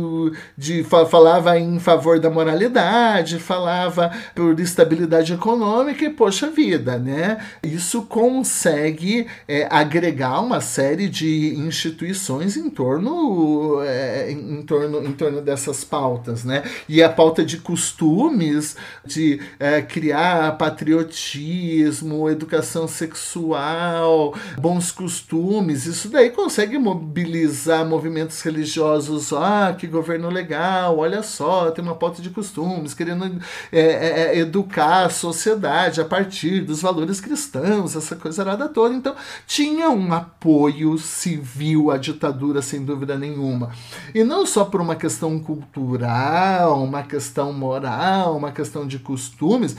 de 0.56 0.84
falava 0.84 1.58
em 1.58 1.80
favor 1.80 2.20
da 2.20 2.30
moralidade, 2.30 3.40
falava 3.40 4.12
por 4.34 4.58
estabilidade 4.60 5.32
econômica 5.32 6.04
e 6.04 6.10
poxa 6.10 6.50
vida, 6.50 6.98
né? 6.98 7.38
Isso 7.62 8.02
consegue 8.02 9.26
é, 9.48 9.66
agregar 9.68 10.40
uma 10.40 10.60
série 10.60 11.08
de 11.08 11.54
instituições 11.56 12.56
em 12.56 12.70
torno, 12.70 13.82
é, 13.82 14.30
em 14.30 14.62
torno 14.62 15.04
em 15.04 15.12
torno 15.12 15.40
dessas 15.40 15.82
pautas, 15.82 16.44
né? 16.44 16.62
E 16.88 17.02
a 17.02 17.08
pauta 17.08 17.44
de 17.44 17.56
costumes, 17.56 18.76
de 19.04 19.40
é, 19.58 19.82
criar 19.82 20.56
patriotismo, 20.56 22.30
educação 22.30 22.86
sexual, 22.86 24.32
bons 24.56 24.92
costumes, 24.92 25.86
isso 25.86 26.03
isso 26.04 26.12
daí 26.12 26.28
consegue 26.28 26.76
mobilizar 26.76 27.86
movimentos 27.86 28.42
religiosos. 28.42 29.32
Ah, 29.32 29.74
que 29.76 29.86
governo 29.86 30.28
legal, 30.28 30.98
olha 30.98 31.22
só, 31.22 31.70
tem 31.70 31.82
uma 31.82 31.94
pauta 31.94 32.20
de 32.20 32.28
costumes, 32.28 32.92
querendo 32.92 33.40
é, 33.72 33.80
é, 33.80 34.20
é 34.36 34.38
educar 34.38 35.06
a 35.06 35.08
sociedade 35.08 36.02
a 36.02 36.04
partir 36.04 36.60
dos 36.60 36.82
valores 36.82 37.22
cristãos, 37.22 37.96
essa 37.96 38.14
coisa 38.16 38.42
arada 38.42 38.68
toda. 38.68 38.94
Então, 38.94 39.14
tinha 39.46 39.88
um 39.88 40.12
apoio 40.12 40.98
civil 40.98 41.90
à 41.90 41.96
ditadura, 41.96 42.60
sem 42.60 42.84
dúvida 42.84 43.16
nenhuma. 43.16 43.70
E 44.14 44.22
não 44.22 44.44
só 44.44 44.66
por 44.66 44.82
uma 44.82 44.96
questão 44.96 45.38
cultural, 45.38 46.84
uma 46.84 47.02
questão 47.02 47.50
moral, 47.50 48.36
uma 48.36 48.52
questão 48.52 48.86
de 48.86 48.98
costumes, 48.98 49.74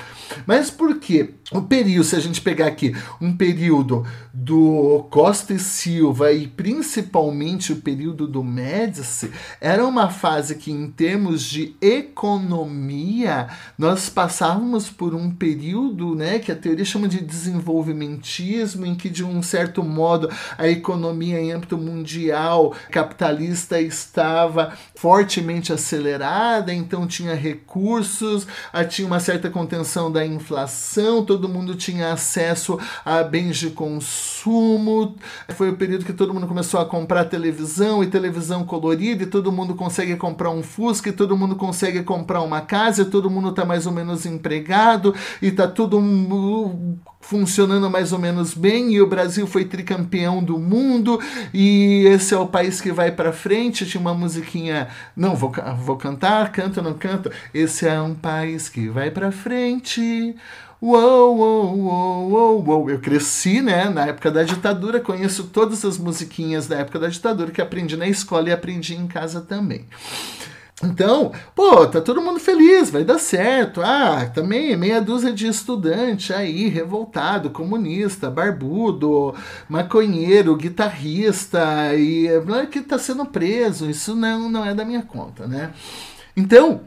mas 0.47 0.71
porque 0.71 1.35
o 1.51 1.61
período, 1.61 2.03
se 2.03 2.15
a 2.15 2.19
gente 2.19 2.41
pegar 2.41 2.65
aqui 2.65 2.95
um 3.21 3.37
período 3.37 4.03
do 4.33 5.05
Costa 5.11 5.53
e 5.53 5.59
Silva, 5.59 6.14
Silva 6.15 6.31
e 6.31 6.47
principalmente 6.47 7.73
o 7.73 7.81
período 7.81 8.25
do 8.25 8.41
Médici 8.41 9.29
era 9.59 9.85
uma 9.85 10.09
fase 10.09 10.55
que, 10.55 10.71
em 10.71 10.89
termos 10.89 11.43
de 11.43 11.75
economia, 11.81 13.49
nós 13.77 14.07
passávamos 14.07 14.89
por 14.89 15.13
um 15.13 15.29
período 15.29 16.15
né, 16.15 16.39
que 16.39 16.51
a 16.51 16.55
teoria 16.55 16.85
chama 16.85 17.09
de 17.09 17.19
desenvolvimentismo, 17.19 18.85
em 18.85 18.95
que, 18.95 19.09
de 19.09 19.25
um 19.25 19.43
certo 19.43 19.83
modo, 19.83 20.29
a 20.57 20.69
economia 20.69 21.39
em 21.39 21.51
âmbito 21.51 21.77
mundial 21.77 22.73
capitalista 22.89 23.81
estava 23.81 24.73
fortemente 24.95 25.73
acelerada, 25.73 26.73
então 26.73 27.05
tinha 27.05 27.35
recursos, 27.35 28.47
tinha 28.89 29.05
uma 29.05 29.19
certa 29.19 29.49
contenção 29.49 30.09
da 30.09 30.25
inflação, 30.25 31.25
todo 31.25 31.49
mundo 31.49 31.75
tinha 31.75 32.13
acesso 32.13 32.79
a 33.03 33.21
bens 33.21 33.57
de 33.57 33.71
consumo. 33.71 35.15
Foi 35.49 35.69
o 35.69 35.75
período 35.75 36.04
que 36.05 36.13
todo 36.13 36.33
mundo 36.33 36.47
começou 36.47 36.79
a 36.79 36.85
comprar 36.85 37.25
televisão 37.25 38.03
e 38.03 38.07
televisão 38.07 38.63
colorida, 38.63 39.23
e 39.23 39.27
todo 39.27 39.51
mundo 39.51 39.75
consegue 39.75 40.15
comprar 40.15 40.51
um 40.51 40.63
Fusca, 40.63 41.09
e 41.09 41.13
todo 41.13 41.35
mundo 41.35 41.55
consegue 41.55 42.03
comprar 42.03 42.41
uma 42.41 42.61
casa, 42.61 43.01
e 43.01 43.05
todo 43.05 43.29
mundo 43.29 43.49
está 43.49 43.65
mais 43.65 43.85
ou 43.85 43.91
menos 43.91 44.25
empregado, 44.25 45.13
e 45.41 45.47
está 45.47 45.67
tudo 45.67 45.99
funcionando 47.25 47.89
mais 47.89 48.13
ou 48.13 48.19
menos 48.19 48.53
bem 48.53 48.93
e 48.93 49.01
o 49.01 49.07
Brasil 49.07 49.47
foi 49.47 49.65
tricampeão 49.65 50.43
do 50.43 50.59
mundo 50.59 51.19
e 51.51 52.05
esse 52.05 52.35
é 52.35 52.37
o 52.37 52.45
país 52.45 52.79
que 52.79 52.91
vai 52.91 53.11
para 53.11 53.33
frente. 53.33 53.85
Tinha 53.85 53.99
uma 53.99 54.13
musiquinha, 54.13 54.89
não 55.15 55.35
vou, 55.35 55.51
vou 55.79 55.97
cantar, 55.97 56.51
canto 56.51 56.83
não 56.83 56.93
canto. 56.93 57.31
Esse 57.51 57.87
é 57.87 57.99
um 57.99 58.13
país 58.13 58.69
que 58.69 58.87
vai 58.87 59.09
para 59.09 59.31
frente. 59.31 60.35
Uou, 60.81 61.37
uou, 61.37 61.77
uou, 61.77 62.29
uou, 62.29 62.67
uou. 62.67 62.89
Eu 62.89 62.99
cresci, 62.99 63.61
né, 63.61 63.89
na 63.89 64.07
época 64.07 64.29
da 64.29 64.43
ditadura, 64.43 64.99
conheço 64.99 65.45
todas 65.45 65.85
as 65.85 65.97
musiquinhas 65.97 66.67
da 66.67 66.77
época 66.77 66.99
da 66.99 67.07
ditadura 67.07 67.51
que 67.51 67.61
aprendi 67.61 67.95
na 67.95 68.07
escola 68.07 68.49
e 68.49 68.51
aprendi 68.51 68.95
em 68.95 69.07
casa 69.07 69.41
também. 69.41 69.85
Então, 70.83 71.31
pô, 71.55 71.87
tá 71.87 72.01
todo 72.01 72.21
mundo 72.21 72.37
feliz, 72.39 72.89
vai 72.89 73.05
dar 73.05 73.17
certo. 73.17 73.81
Ah, 73.81 74.25
também 74.25 74.75
meia 74.75 75.01
dúzia 75.01 75.31
de 75.31 75.47
estudante 75.47 76.33
aí, 76.33 76.67
revoltado, 76.67 77.49
comunista, 77.49 78.29
barbudo, 78.29 79.33
maconheiro, 79.69 80.55
guitarrista 80.57 81.95
e 81.95 82.27
que 82.69 82.81
tá 82.81 82.99
sendo 82.99 83.25
preso. 83.25 83.89
Isso 83.89 84.13
não, 84.13 84.49
não 84.49 84.65
é 84.65 84.75
da 84.75 84.83
minha 84.83 85.01
conta, 85.01 85.47
né? 85.47 85.71
Então, 86.35 86.81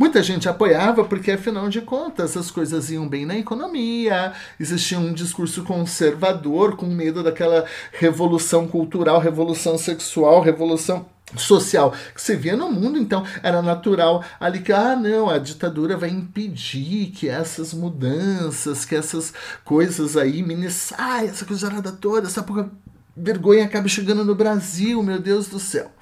Muita 0.00 0.22
gente 0.22 0.48
apoiava 0.48 1.04
porque, 1.04 1.32
afinal 1.32 1.68
de 1.68 1.82
contas, 1.82 2.34
as 2.34 2.50
coisas 2.50 2.90
iam 2.90 3.06
bem 3.06 3.26
na 3.26 3.36
economia, 3.36 4.32
existia 4.58 4.98
um 4.98 5.12
discurso 5.12 5.62
conservador 5.62 6.74
com 6.74 6.86
medo 6.86 7.22
daquela 7.22 7.66
revolução 7.92 8.66
cultural, 8.66 9.20
revolução 9.20 9.76
sexual, 9.76 10.40
revolução 10.40 11.04
social 11.36 11.92
que 12.14 12.22
se 12.22 12.34
via 12.34 12.56
no 12.56 12.72
mundo, 12.72 12.98
então 12.98 13.26
era 13.42 13.60
natural 13.60 14.24
ali 14.40 14.60
que, 14.60 14.72
ah, 14.72 14.96
não, 14.96 15.28
a 15.28 15.36
ditadura 15.36 15.98
vai 15.98 16.08
impedir 16.08 17.10
que 17.10 17.28
essas 17.28 17.74
mudanças, 17.74 18.86
que 18.86 18.96
essas 18.96 19.34
coisas 19.66 20.16
aí, 20.16 20.42
mini 20.42 20.64
essa 20.64 21.44
coisa 21.46 21.70
toda, 22.00 22.26
essa 22.26 22.42
pouca 22.42 22.70
vergonha 23.14 23.66
acabe 23.66 23.90
chegando 23.90 24.24
no 24.24 24.34
Brasil, 24.34 25.02
meu 25.02 25.20
Deus 25.20 25.46
do 25.46 25.58
céu. 25.58 25.92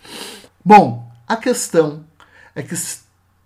Bom, 0.64 1.10
a 1.26 1.34
questão 1.34 2.04
é 2.54 2.62
que 2.62 2.76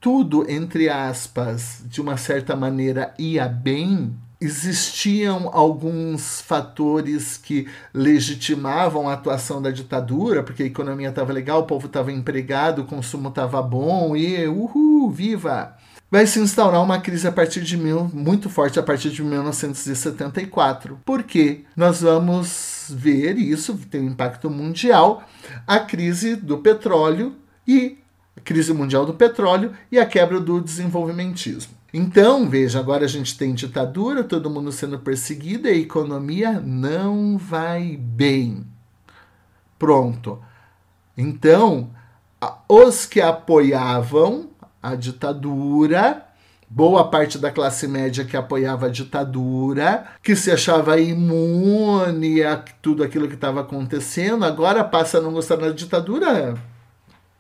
tudo, 0.02 0.44
entre 0.50 0.88
aspas, 0.88 1.80
de 1.86 2.00
uma 2.00 2.16
certa 2.16 2.56
maneira 2.56 3.14
ia 3.16 3.46
bem, 3.46 4.12
existiam 4.40 5.48
alguns 5.52 6.40
fatores 6.40 7.36
que 7.36 7.68
legitimavam 7.94 9.08
a 9.08 9.12
atuação 9.12 9.62
da 9.62 9.70
ditadura, 9.70 10.42
porque 10.42 10.64
a 10.64 10.66
economia 10.66 11.10
estava 11.10 11.32
legal, 11.32 11.60
o 11.60 11.66
povo 11.66 11.86
estava 11.86 12.10
empregado, 12.10 12.82
o 12.82 12.84
consumo 12.84 13.28
estava 13.28 13.62
bom 13.62 14.16
e 14.16 14.44
uhul, 14.48 15.08
viva! 15.08 15.76
Vai 16.10 16.26
se 16.26 16.40
instaurar 16.40 16.82
uma 16.82 17.00
crise 17.00 17.28
a 17.28 17.32
partir 17.32 17.62
de 17.62 17.76
mil, 17.76 18.10
muito 18.12 18.50
forte 18.50 18.80
a 18.80 18.82
partir 18.82 19.10
de 19.10 19.22
1974. 19.22 21.00
Porque 21.06 21.64
nós 21.76 22.02
vamos 22.02 22.88
ver 22.90 23.38
isso, 23.38 23.78
tem 23.88 24.02
um 24.02 24.08
impacto 24.08 24.50
mundial, 24.50 25.22
a 25.64 25.78
crise 25.78 26.34
do 26.34 26.58
petróleo 26.58 27.36
e 27.66 28.01
crise 28.40 28.72
mundial 28.72 29.04
do 29.04 29.14
petróleo 29.14 29.72
e 29.90 29.98
a 29.98 30.06
quebra 30.06 30.40
do 30.40 30.60
desenvolvimentismo. 30.60 31.74
Então, 31.92 32.48
veja, 32.48 32.78
agora 32.80 33.04
a 33.04 33.08
gente 33.08 33.36
tem 33.36 33.52
ditadura, 33.54 34.24
todo 34.24 34.48
mundo 34.48 34.72
sendo 34.72 34.98
perseguido 34.98 35.68
e 35.68 35.72
a 35.72 35.76
economia 35.76 36.58
não 36.58 37.36
vai 37.36 37.96
bem. 37.98 38.66
Pronto. 39.78 40.38
Então, 41.16 41.90
os 42.66 43.04
que 43.04 43.20
apoiavam 43.20 44.48
a 44.82 44.94
ditadura, 44.94 46.24
boa 46.68 47.10
parte 47.10 47.36
da 47.36 47.50
classe 47.50 47.86
média 47.86 48.24
que 48.24 48.38
apoiava 48.38 48.86
a 48.86 48.90
ditadura, 48.90 50.06
que 50.22 50.34
se 50.34 50.50
achava 50.50 50.98
imune 50.98 52.42
a 52.42 52.56
tudo 52.56 53.04
aquilo 53.04 53.28
que 53.28 53.34
estava 53.34 53.60
acontecendo, 53.60 54.46
agora 54.46 54.82
passa 54.82 55.18
a 55.18 55.20
não 55.20 55.32
gostar 55.34 55.56
da 55.56 55.70
ditadura 55.70 56.54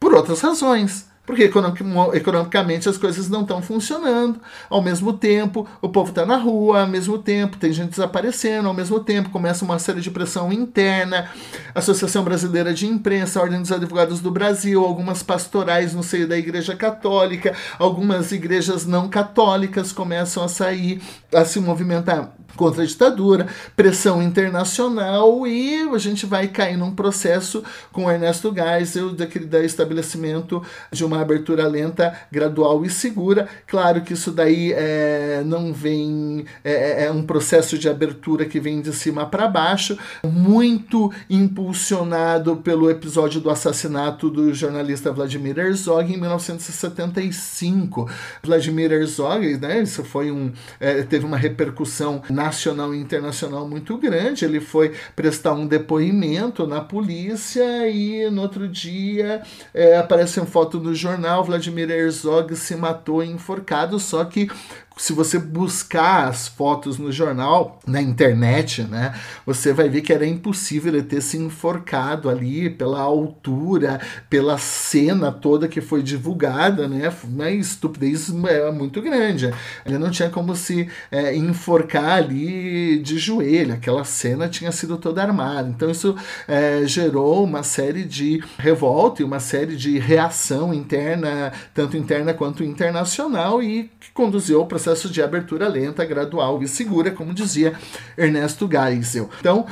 por 0.02 0.12
outras 0.14 0.40
razões. 0.40 1.06
Porque 1.24 1.44
economicamente 1.44 2.88
as 2.88 2.98
coisas 2.98 3.28
não 3.28 3.42
estão 3.42 3.62
funcionando. 3.62 4.40
Ao 4.68 4.82
mesmo 4.82 5.12
tempo, 5.12 5.68
o 5.80 5.88
povo 5.88 6.10
está 6.10 6.26
na 6.26 6.36
rua, 6.36 6.80
ao 6.80 6.88
mesmo 6.88 7.16
tempo, 7.16 7.56
tem 7.56 7.72
gente 7.72 7.90
desaparecendo, 7.90 8.66
ao 8.66 8.74
mesmo 8.74 8.98
tempo, 8.98 9.30
começa 9.30 9.64
uma 9.64 9.78
série 9.78 10.00
de 10.00 10.10
pressão 10.10 10.52
interna. 10.52 11.30
Associação 11.72 12.24
Brasileira 12.24 12.74
de 12.74 12.88
Imprensa, 12.88 13.40
Ordem 13.40 13.60
dos 13.60 13.70
Advogados 13.70 14.18
do 14.18 14.32
Brasil, 14.32 14.84
algumas 14.84 15.22
pastorais 15.22 15.94
no 15.94 16.02
seio 16.02 16.26
da 16.26 16.36
Igreja 16.36 16.74
Católica, 16.74 17.54
algumas 17.78 18.32
igrejas 18.32 18.84
não 18.84 19.08
católicas 19.08 19.92
começam 19.92 20.42
a 20.42 20.48
sair, 20.48 21.00
a 21.32 21.44
se 21.44 21.60
movimentar 21.60 22.34
contra 22.56 22.82
a 22.82 22.86
ditadura, 22.86 23.46
pressão 23.76 24.22
internacional 24.22 25.46
e 25.46 25.82
a 25.92 25.98
gente 25.98 26.26
vai 26.26 26.48
cair 26.48 26.76
num 26.76 26.94
processo 26.94 27.62
com 27.92 28.10
Ernesto 28.10 28.52
Geisel 28.54 29.12
daquele 29.12 29.46
da 29.46 29.62
estabelecimento 29.62 30.62
de 30.90 31.04
uma 31.04 31.20
abertura 31.20 31.66
lenta, 31.66 32.12
gradual 32.30 32.84
e 32.84 32.90
segura. 32.90 33.48
Claro 33.66 34.02
que 34.02 34.14
isso 34.14 34.30
daí 34.30 34.72
é, 34.72 35.42
não 35.44 35.72
vem 35.72 36.44
é, 36.64 36.72
é, 36.72 37.04
é 37.06 37.12
um 37.12 37.24
processo 37.24 37.78
de 37.78 37.88
abertura 37.88 38.44
que 38.44 38.60
vem 38.60 38.80
de 38.80 38.92
cima 38.92 39.26
para 39.26 39.48
baixo, 39.48 39.98
muito 40.24 41.12
impulsionado 41.28 42.56
pelo 42.56 42.90
episódio 42.90 43.40
do 43.40 43.50
assassinato 43.50 44.30
do 44.30 44.52
jornalista 44.54 45.12
Vladimir 45.12 45.58
Herzog 45.58 46.12
em 46.12 46.18
1975. 46.18 48.08
Vladimir 48.42 48.92
Herzog, 48.92 49.58
né, 49.58 49.82
isso 49.82 50.04
foi 50.04 50.30
um 50.30 50.52
é, 50.80 51.02
teve 51.02 51.24
uma 51.24 51.36
repercussão 51.36 52.22
na 52.30 52.41
nacional 52.44 52.94
e 52.94 52.98
internacional 52.98 53.68
muito 53.68 53.96
grande. 53.96 54.44
Ele 54.44 54.60
foi 54.60 54.94
prestar 55.14 55.52
um 55.52 55.66
depoimento 55.66 56.66
na 56.66 56.80
polícia 56.80 57.88
e 57.88 58.28
no 58.30 58.42
outro 58.42 58.68
dia 58.68 59.42
é, 59.72 59.96
aparece 59.96 60.40
uma 60.40 60.46
foto 60.46 60.80
no 60.80 60.94
jornal: 60.94 61.44
Vladimir 61.44 61.90
Herzog 61.90 62.54
se 62.56 62.74
matou 62.76 63.22
enforcado. 63.22 63.98
Só 63.98 64.24
que 64.24 64.50
se 64.96 65.12
você 65.12 65.38
buscar 65.38 66.28
as 66.28 66.48
fotos 66.48 66.98
no 66.98 67.10
jornal, 67.10 67.80
na 67.86 68.00
internet, 68.00 68.82
né, 68.82 69.14
você 69.44 69.72
vai 69.72 69.88
ver 69.88 70.02
que 70.02 70.12
era 70.12 70.26
impossível 70.26 70.92
ele 70.92 71.02
ter 71.02 71.20
se 71.20 71.36
enforcado 71.36 72.28
ali 72.28 72.70
pela 72.70 73.00
altura, 73.00 74.00
pela 74.28 74.58
cena 74.58 75.32
toda 75.32 75.68
que 75.68 75.80
foi 75.80 76.02
divulgada, 76.02 76.86
né, 76.86 77.12
uma 77.24 77.50
estupidez 77.50 78.32
é 78.48 78.70
muito 78.70 79.00
grande. 79.00 79.52
Ele 79.84 79.98
não 79.98 80.10
tinha 80.10 80.30
como 80.30 80.54
se 80.54 80.88
é, 81.10 81.34
enforcar 81.36 82.18
ali 82.18 82.98
de 82.98 83.18
joelho, 83.18 83.74
aquela 83.74 84.04
cena 84.04 84.48
tinha 84.48 84.72
sido 84.72 84.96
toda 84.96 85.22
armada. 85.22 85.68
Então 85.68 85.90
isso 85.90 86.14
é, 86.46 86.82
gerou 86.86 87.44
uma 87.44 87.62
série 87.62 88.04
de 88.04 88.42
revolta 88.58 89.22
e 89.22 89.24
uma 89.24 89.40
série 89.40 89.76
de 89.76 89.98
reação 89.98 90.72
interna, 90.74 91.52
tanto 91.74 91.96
interna 91.96 92.34
quanto 92.34 92.64
internacional, 92.64 93.62
e 93.62 93.90
que 94.00 94.10
conduziu 94.12 94.60
ao 94.60 94.66
processo 94.82 95.08
de 95.08 95.22
abertura 95.22 95.68
lenta, 95.68 96.04
gradual 96.04 96.60
e 96.60 96.66
segura, 96.66 97.12
como 97.12 97.32
dizia 97.32 97.72
Ernesto 98.18 98.68
Geisel. 98.68 99.30
Então, 99.38 99.64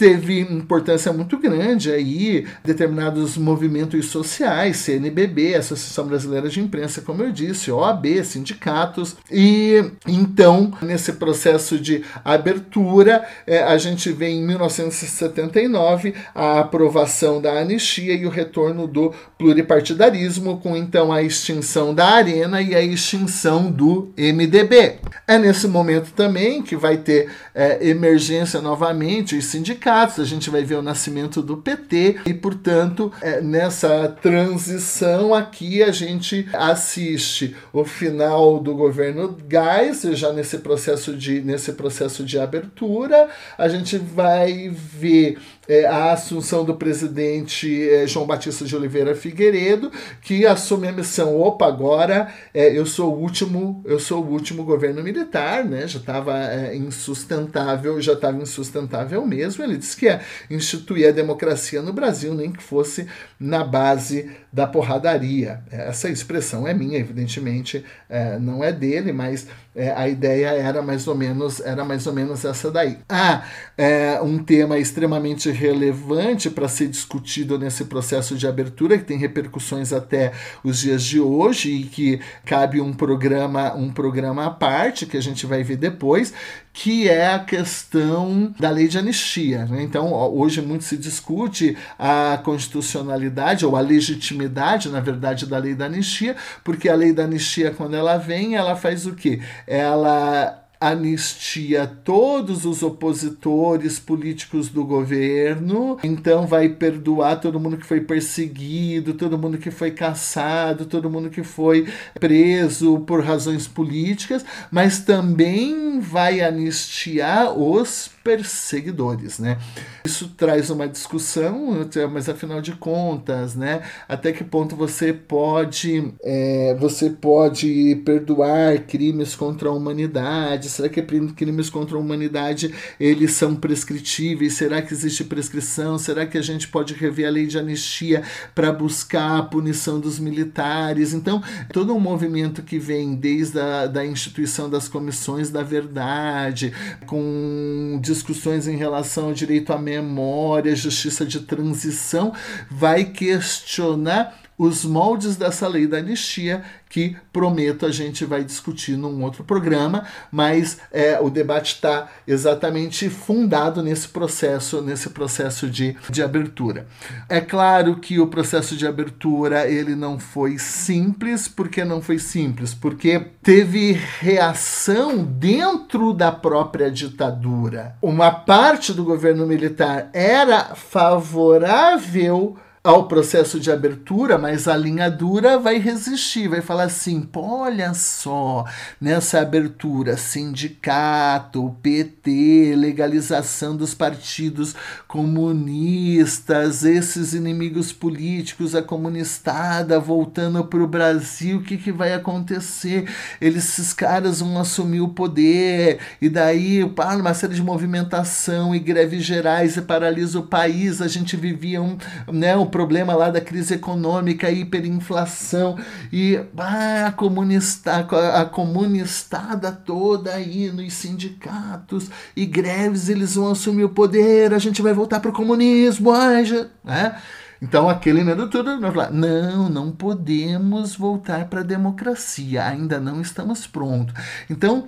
teve 0.00 0.40
importância 0.40 1.12
muito 1.12 1.36
grande 1.36 1.92
aí 1.92 2.46
determinados 2.64 3.36
movimentos 3.36 4.06
sociais, 4.06 4.78
CNBB, 4.78 5.54
Associação 5.54 6.06
Brasileira 6.06 6.48
de 6.48 6.58
Imprensa, 6.58 7.02
como 7.02 7.22
eu 7.22 7.30
disse, 7.30 7.70
OAB, 7.70 8.06
sindicatos, 8.24 9.14
e 9.30 9.84
então 10.08 10.72
nesse 10.80 11.12
processo 11.12 11.78
de 11.78 12.02
abertura 12.24 13.28
é, 13.46 13.62
a 13.62 13.76
gente 13.76 14.10
vê 14.10 14.28
em 14.28 14.42
1979 14.42 16.14
a 16.34 16.60
aprovação 16.60 17.38
da 17.38 17.60
anistia 17.60 18.14
e 18.14 18.24
o 18.24 18.30
retorno 18.30 18.86
do 18.86 19.12
pluripartidarismo, 19.36 20.60
com 20.60 20.74
então 20.74 21.12
a 21.12 21.22
extinção 21.22 21.94
da 21.94 22.06
Arena 22.06 22.62
e 22.62 22.74
a 22.74 22.80
extinção 22.80 23.70
do 23.70 24.14
MDB. 24.16 24.94
É 25.28 25.36
nesse 25.36 25.68
momento 25.68 26.12
também 26.12 26.62
que 26.62 26.74
vai 26.74 26.96
ter 26.96 27.28
é, 27.54 27.86
emergência 27.86 28.62
novamente 28.62 29.36
os 29.36 29.44
sindicatos 29.44 29.89
sindicatos, 29.90 30.20
a 30.20 30.24
gente 30.24 30.48
vai 30.48 30.62
ver 30.62 30.76
o 30.76 30.82
nascimento 30.82 31.42
do 31.42 31.56
PT 31.56 32.20
e, 32.24 32.32
portanto, 32.32 33.12
é, 33.20 33.40
nessa 33.40 34.08
transição 34.08 35.34
aqui 35.34 35.82
a 35.82 35.90
gente 35.90 36.48
assiste 36.52 37.56
o 37.72 37.84
final 37.84 38.60
do 38.60 38.74
governo 38.74 39.36
Geisel, 39.48 40.14
já 40.14 40.32
nesse 40.32 40.58
processo 40.58 41.16
de, 41.16 41.40
nesse 41.40 41.72
processo 41.72 42.24
de 42.24 42.38
abertura, 42.38 43.28
a 43.58 43.68
gente 43.68 43.98
vai 43.98 44.70
ver 44.70 45.38
é, 45.70 45.86
a 45.86 46.12
assunção 46.12 46.64
do 46.64 46.74
presidente 46.74 47.88
é, 47.88 48.04
João 48.04 48.26
Batista 48.26 48.64
de 48.64 48.74
Oliveira 48.74 49.14
Figueiredo, 49.14 49.92
que 50.20 50.44
assume 50.44 50.88
a 50.88 50.92
missão, 50.92 51.40
opa, 51.40 51.68
agora 51.68 52.34
é, 52.52 52.76
eu 52.76 52.84
sou 52.84 53.14
o 53.14 53.20
último, 53.20 53.80
eu 53.86 54.00
sou 54.00 54.24
o 54.24 54.28
último 54.32 54.64
governo 54.64 55.00
militar, 55.00 55.64
né? 55.64 55.86
Já 55.86 56.00
estava 56.00 56.36
é, 56.36 56.74
insustentável, 56.74 58.00
já 58.00 58.14
estava 58.14 58.42
insustentável 58.42 59.24
mesmo. 59.24 59.62
Ele 59.62 59.76
disse 59.76 59.96
que 59.96 60.06
ia 60.06 60.20
instituir 60.50 61.08
a 61.08 61.12
democracia 61.12 61.80
no 61.80 61.92
Brasil, 61.92 62.34
nem 62.34 62.50
que 62.50 62.62
fosse 62.62 63.06
na 63.38 63.62
base 63.62 64.28
da 64.52 64.66
porradaria. 64.66 65.60
Essa 65.70 66.08
expressão 66.08 66.66
é 66.66 66.74
minha, 66.74 66.98
evidentemente, 66.98 67.84
é, 68.08 68.40
não 68.40 68.64
é 68.64 68.72
dele, 68.72 69.12
mas 69.12 69.46
é, 69.74 69.92
a 69.92 70.08
ideia 70.08 70.48
era 70.48 70.82
mais 70.82 71.06
ou 71.06 71.14
menos 71.14 71.60
era 71.60 71.84
mais 71.84 72.06
ou 72.06 72.12
menos 72.12 72.44
essa 72.44 72.70
daí. 72.70 72.98
Ah, 73.08 73.44
é, 73.78 74.20
um 74.20 74.42
tema 74.42 74.78
extremamente 74.78 75.50
relevante 75.60 76.48
para 76.48 76.66
ser 76.68 76.88
discutido 76.88 77.58
nesse 77.58 77.84
processo 77.84 78.34
de 78.34 78.46
abertura 78.46 78.96
que 78.96 79.04
tem 79.04 79.18
repercussões 79.18 79.92
até 79.92 80.32
os 80.64 80.80
dias 80.80 81.02
de 81.02 81.20
hoje 81.20 81.70
e 81.70 81.82
que 81.84 82.20
cabe 82.46 82.80
um 82.80 82.94
programa 82.94 83.74
um 83.74 83.92
programa 83.92 84.46
à 84.46 84.50
parte 84.50 85.04
que 85.04 85.18
a 85.18 85.20
gente 85.20 85.44
vai 85.44 85.62
ver 85.62 85.76
depois, 85.76 86.32
que 86.72 87.08
é 87.08 87.34
a 87.34 87.38
questão 87.38 88.54
da 88.58 88.70
lei 88.70 88.88
de 88.88 88.96
anistia. 88.96 89.66
Né? 89.66 89.82
Então, 89.82 90.12
hoje 90.12 90.62
muito 90.62 90.84
se 90.84 90.96
discute 90.96 91.76
a 91.98 92.40
constitucionalidade 92.42 93.66
ou 93.66 93.76
a 93.76 93.80
legitimidade, 93.80 94.88
na 94.88 95.00
verdade, 95.00 95.46
da 95.46 95.58
lei 95.58 95.74
da 95.74 95.86
anistia, 95.86 96.36
porque 96.64 96.88
a 96.88 96.94
lei 96.94 97.12
da 97.12 97.24
anistia, 97.24 97.70
quando 97.70 97.94
ela 97.94 98.16
vem, 98.16 98.56
ela 98.56 98.76
faz 98.76 99.04
o 99.06 99.14
quê? 99.14 99.40
Ela 99.66 100.59
anistia 100.80 101.86
todos 101.86 102.64
os 102.64 102.82
opositores 102.82 103.98
políticos 103.98 104.70
do 104.70 104.82
governo, 104.82 105.98
então 106.02 106.46
vai 106.46 106.70
perdoar 106.70 107.36
todo 107.36 107.60
mundo 107.60 107.76
que 107.76 107.84
foi 107.84 108.00
perseguido, 108.00 109.12
todo 109.12 109.38
mundo 109.38 109.58
que 109.58 109.70
foi 109.70 109.90
caçado, 109.90 110.86
todo 110.86 111.10
mundo 111.10 111.28
que 111.28 111.42
foi 111.42 111.86
preso 112.18 113.00
por 113.00 113.22
razões 113.22 113.68
políticas, 113.68 114.42
mas 114.70 115.00
também 115.00 116.00
vai 116.00 116.40
anistiar 116.40 117.52
os 117.52 118.10
perseguidores, 118.22 119.38
né? 119.38 119.58
Isso 120.04 120.28
traz 120.36 120.70
uma 120.70 120.86
discussão, 120.86 121.88
mas 122.12 122.28
afinal 122.28 122.60
de 122.60 122.72
contas, 122.72 123.54
né? 123.54 123.82
Até 124.08 124.32
que 124.32 124.44
ponto 124.44 124.76
você 124.76 125.12
pode, 125.12 126.12
é, 126.22 126.76
você 126.78 127.10
pode 127.10 128.00
perdoar 128.04 128.78
crimes 128.86 129.34
contra 129.34 129.68
a 129.68 129.72
humanidade? 129.72 130.68
Será 130.68 130.88
que 130.88 131.02
crimes 131.02 131.70
contra 131.70 131.96
a 131.96 132.00
humanidade 132.00 132.74
eles 132.98 133.32
são 133.32 133.56
prescritíveis? 133.56 134.54
Será 134.54 134.82
que 134.82 134.92
existe 134.92 135.24
prescrição? 135.24 135.98
Será 135.98 136.26
que 136.26 136.36
a 136.36 136.42
gente 136.42 136.68
pode 136.68 136.94
rever 136.94 137.26
a 137.26 137.30
lei 137.30 137.46
de 137.46 137.58
anistia 137.58 138.22
para 138.54 138.72
buscar 138.72 139.38
a 139.38 139.42
punição 139.42 139.98
dos 139.98 140.18
militares? 140.18 141.14
Então, 141.14 141.42
todo 141.72 141.94
um 141.94 142.00
movimento 142.00 142.62
que 142.62 142.78
vem 142.78 143.14
desde 143.14 143.58
a 143.58 143.86
da 143.86 144.04
instituição 144.04 144.68
das 144.68 144.88
comissões 144.88 145.50
da 145.50 145.62
verdade, 145.62 146.72
com 147.06 147.98
discussões 148.10 148.66
em 148.66 148.76
relação 148.76 149.26
ao 149.26 149.32
direito 149.32 149.72
à 149.72 149.78
memória, 149.78 150.74
justiça 150.74 151.24
de 151.24 151.40
transição, 151.40 152.32
vai 152.68 153.04
questionar 153.04 154.39
os 154.60 154.84
moldes 154.84 155.36
dessa 155.36 155.66
lei 155.66 155.86
da 155.86 155.96
anistia, 155.96 156.62
que 156.90 157.16
prometo 157.32 157.86
a 157.86 157.90
gente 157.90 158.26
vai 158.26 158.44
discutir 158.44 158.94
num 158.94 159.22
outro 159.24 159.42
programa, 159.42 160.04
mas 160.30 160.76
é, 160.92 161.18
o 161.18 161.30
debate 161.30 161.76
está 161.76 162.08
exatamente 162.28 163.08
fundado 163.08 163.82
nesse 163.82 164.08
processo, 164.08 164.82
nesse 164.82 165.08
processo 165.08 165.66
de, 165.66 165.96
de 166.10 166.22
abertura. 166.22 166.86
É 167.26 167.40
claro 167.40 167.96
que 167.96 168.20
o 168.20 168.26
processo 168.26 168.76
de 168.76 168.86
abertura 168.86 169.66
ele 169.66 169.96
não 169.96 170.18
foi 170.18 170.58
simples, 170.58 171.48
porque 171.48 171.82
não 171.82 172.02
foi 172.02 172.18
simples, 172.18 172.74
porque 172.74 173.18
teve 173.42 173.92
reação 174.18 175.24
dentro 175.24 176.12
da 176.12 176.30
própria 176.30 176.90
ditadura. 176.90 177.96
Uma 178.02 178.30
parte 178.30 178.92
do 178.92 179.04
governo 179.04 179.46
militar 179.46 180.10
era 180.12 180.74
favorável 180.74 182.58
ao 182.82 183.06
processo 183.06 183.60
de 183.60 183.70
abertura, 183.70 184.38
mas 184.38 184.66
a 184.66 184.74
linha 184.74 185.10
dura 185.10 185.58
vai 185.58 185.78
resistir, 185.78 186.48
vai 186.48 186.62
falar 186.62 186.84
assim: 186.84 187.28
olha 187.34 187.92
só, 187.92 188.64
nessa 188.98 189.40
abertura, 189.40 190.16
sindicato, 190.16 191.76
PT, 191.82 192.74
legalização 192.76 193.76
dos 193.76 193.92
partidos 193.92 194.74
comunistas, 195.06 196.82
esses 196.82 197.34
inimigos 197.34 197.92
políticos, 197.92 198.74
a 198.74 198.82
comunistada 198.82 200.00
voltando 200.00 200.64
para 200.64 200.82
o 200.82 200.88
Brasil, 200.88 201.58
o 201.58 201.62
que, 201.62 201.76
que 201.76 201.92
vai 201.92 202.14
acontecer? 202.14 203.06
Eles, 203.40 203.68
esses 203.70 203.92
caras 203.92 204.40
vão 204.40 204.58
assumir 204.58 205.02
o 205.02 205.08
poder, 205.08 205.98
e 206.20 206.30
daí, 206.30 206.88
pá, 206.88 207.14
uma 207.14 207.34
série 207.34 207.54
de 207.54 207.62
movimentação 207.62 208.74
e 208.74 208.78
greves 208.78 209.22
gerais 209.22 209.76
e 209.76 209.82
paralisa 209.82 210.38
o 210.38 210.46
país. 210.46 211.02
A 211.02 211.08
gente 211.08 211.36
vivia 211.36 211.82
um, 211.82 211.98
né, 212.32 212.56
um 212.56 212.69
problema 212.70 213.14
lá 213.14 213.28
da 213.30 213.40
crise 213.40 213.74
econômica, 213.74 214.50
hiperinflação 214.50 215.76
e 216.12 216.40
ah, 216.56 217.06
a, 217.08 217.12
comunista, 217.12 218.06
a 218.40 218.44
comunistada 218.46 219.70
toda 219.70 220.32
aí 220.32 220.70
nos 220.72 220.94
sindicatos 220.94 222.10
e 222.34 222.46
greves, 222.46 223.08
eles 223.08 223.34
vão 223.34 223.50
assumir 223.50 223.84
o 223.84 223.90
poder, 223.90 224.54
a 224.54 224.58
gente 224.58 224.80
vai 224.80 224.94
voltar 224.94 225.20
para 225.20 225.30
o 225.30 225.34
comunismo, 225.34 226.10
ai, 226.12 226.44
já, 226.44 226.66
né? 226.82 227.20
Então 227.62 227.90
aquele 227.90 228.24
né, 228.24 228.34
tudo 228.50 228.78
não, 229.12 229.68
não 229.68 229.92
podemos 229.92 230.96
voltar 230.96 231.44
para 231.46 231.60
a 231.60 231.64
democracia, 231.64 232.64
ainda 232.64 232.98
não 232.98 233.20
estamos 233.20 233.66
prontos. 233.66 234.14
Então 234.48 234.86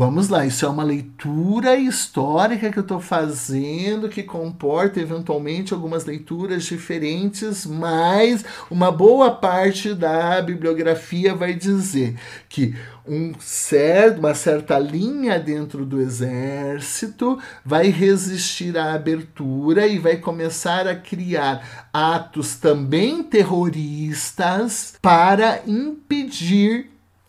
Vamos 0.00 0.28
lá, 0.28 0.46
isso 0.46 0.64
é 0.64 0.68
uma 0.68 0.84
leitura 0.84 1.74
histórica 1.74 2.70
que 2.70 2.78
eu 2.78 2.82
estou 2.82 3.00
fazendo, 3.00 4.08
que 4.08 4.22
comporta 4.22 5.00
eventualmente 5.00 5.74
algumas 5.74 6.04
leituras 6.04 6.62
diferentes, 6.62 7.66
mas 7.66 8.44
uma 8.70 8.92
boa 8.92 9.32
parte 9.32 9.92
da 9.94 10.40
bibliografia 10.40 11.34
vai 11.34 11.52
dizer 11.52 12.16
que 12.48 12.76
um 13.04 13.32
certo, 13.40 14.20
uma 14.20 14.34
certa 14.34 14.78
linha 14.78 15.36
dentro 15.36 15.84
do 15.84 16.00
exército 16.00 17.36
vai 17.64 17.90
resistir 17.90 18.78
à 18.78 18.94
abertura 18.94 19.84
e 19.84 19.98
vai 19.98 20.16
começar 20.16 20.86
a 20.86 20.94
criar 20.94 21.88
atos 21.92 22.54
também 22.54 23.20
terroristas 23.24 24.94
para 25.02 25.60
impedir 25.66 26.88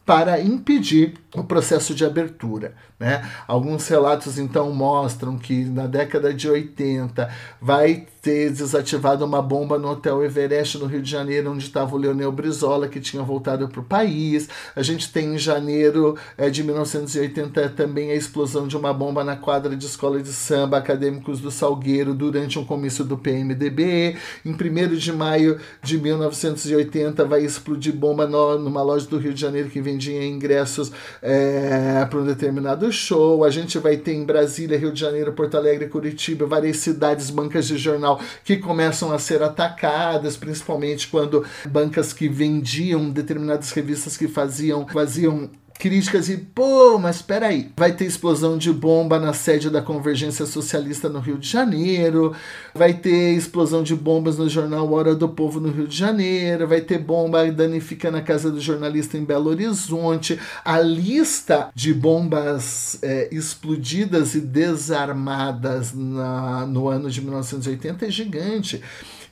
para 0.10 0.42
impedir 0.42 1.14
o 1.36 1.44
processo 1.44 1.94
de 1.94 2.04
abertura. 2.04 2.74
Né? 3.00 3.28
Alguns 3.48 3.88
relatos 3.88 4.38
então 4.38 4.72
mostram 4.74 5.38
que 5.38 5.64
na 5.66 5.88
década 5.88 6.34
de 6.34 6.50
80 6.50 7.30
vai 7.62 8.08
ter 8.22 8.52
desativado 8.52 9.24
uma 9.24 9.42
bomba 9.42 9.80
no 9.80 9.90
Hotel 9.90 10.24
Everest 10.24 10.78
no 10.78 10.86
Rio 10.86 11.02
de 11.02 11.10
Janeiro, 11.10 11.52
onde 11.52 11.64
estava 11.64 11.96
o 11.96 11.98
Leonel 11.98 12.32
Brizola, 12.32 12.88
que 12.88 13.00
tinha 13.00 13.24
voltado 13.24 13.70
para 13.70 13.80
o 13.80 13.84
país. 13.84 14.50
A 14.76 14.84
gente 14.84 15.12
tem 15.12 15.36
em 15.36 15.38
janeiro 15.38 16.18
é, 16.38 16.50
de 16.50 16.64
1980 16.64 17.70
também 17.70 18.12
a 18.12 18.16
explosão 18.16 18.68
de 18.68 18.76
uma 18.76 18.94
bomba 18.94 19.24
na 19.24 19.38
quadra 19.38 19.76
de 19.76 19.86
escola 19.86 20.22
de 20.22 20.34
samba 20.34 20.78
Acadêmicos 20.78 21.40
do 21.40 21.50
Salgueiro 21.50 22.14
durante 22.14 22.60
um 22.60 22.66
comício 22.66 23.06
do 23.06 23.18
PMDB. 23.18 24.18
Em 24.44 24.52
1 24.52 24.96
de 24.96 25.14
maio 25.14 25.58
de 25.82 25.98
1980 25.98 27.24
vai 27.24 27.46
explodir 27.46 27.96
bomba 27.96 28.28
no, 28.28 28.60
numa 28.60 28.82
loja 28.82 29.08
do 29.08 29.18
Rio 29.18 29.34
de 29.34 29.40
Janeiro 29.40 29.70
que 29.70 29.82
vendia 29.82 30.26
ingressos 30.26 30.92
é, 31.22 32.06
para 32.10 32.20
um 32.20 32.26
determinado 32.26 32.92
show. 32.92 33.44
A 33.44 33.50
gente 33.50 33.78
vai 33.78 33.98
ter 33.98 34.14
em 34.14 34.26
Brasília, 34.26 34.78
Rio 34.78 34.92
de 34.92 35.00
Janeiro, 35.00 35.34
Porto 35.34 35.58
Alegre, 35.58 35.88
Curitiba, 35.90 36.46
várias 36.46 36.78
cidades, 36.78 37.30
bancas 37.30 37.68
de 37.68 37.78
jornal 37.78 38.20
que 38.44 38.58
começam 38.58 39.12
a 39.12 39.20
ser 39.20 39.42
atacadas, 39.42 40.38
principalmente 40.38 41.08
quando 41.08 41.46
bancas 41.66 42.14
que 42.14 42.28
vendiam 42.28 43.10
determinadas 43.10 43.72
revistas 43.72 44.18
que 44.18 44.28
faziam, 44.28 44.88
faziam 44.88 45.50
críticas 45.80 46.28
e, 46.28 46.36
pô, 46.36 47.00
mas 47.00 47.16
espera 47.16 47.48
aí, 47.48 47.72
vai 47.78 47.94
ter 47.94 48.04
explosão 48.04 48.58
de 48.58 48.72
bomba 48.72 49.18
na 49.18 49.32
sede 49.32 49.70
da 49.70 49.82
Convergência 49.82 50.46
Socialista 50.46 51.08
no 51.08 51.22
Rio 51.22 51.38
de 51.38 51.48
Janeiro, 51.48 52.36
vai 52.76 52.94
ter 52.94 53.34
explosão 53.34 53.82
de 53.82 53.96
bombas 53.96 54.38
no 54.38 54.50
jornal 54.50 54.92
Hora 54.92 55.16
do 55.16 55.30
Povo 55.30 55.62
no 55.62 55.72
Rio 55.72 55.88
de 55.88 55.96
Janeiro, 55.96 56.68
vai 56.68 56.82
ter 56.82 56.98
bomba 56.98 57.50
danificando 57.50 58.18
a 58.18 58.22
casa 58.22 58.52
do 58.52 58.60
jornalista 58.60 59.18
em 59.18 59.24
Belo 59.24 59.50
Horizonte. 59.50 60.38
A 60.66 60.82
lista 60.82 61.70
de 61.74 61.94
bombas 61.94 63.00
é, 63.02 63.30
explodidas 63.32 64.36
e 64.36 64.42
desarmadas 64.42 65.94
na, 65.94 66.66
no 66.66 66.90
ano 66.90 67.10
de 67.10 67.22
1980 67.22 68.06
é 68.06 68.12
gigante. 68.12 68.84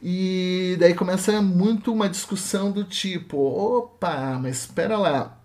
E 0.01 0.77
daí 0.79 0.93
começa 0.93 1.41
muito 1.41 1.91
uma 1.91 2.07
discussão 2.07 2.71
do 2.71 2.83
tipo: 2.83 3.37
opa, 3.37 4.39
mas 4.41 4.59
espera 4.59 4.97
lá, 4.97 5.36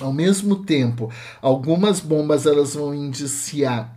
ao 0.00 0.12
mesmo 0.12 0.56
tempo, 0.64 1.10
algumas 1.40 2.00
bombas 2.00 2.46
elas 2.46 2.74
vão 2.74 2.94
indiciar 2.94 3.96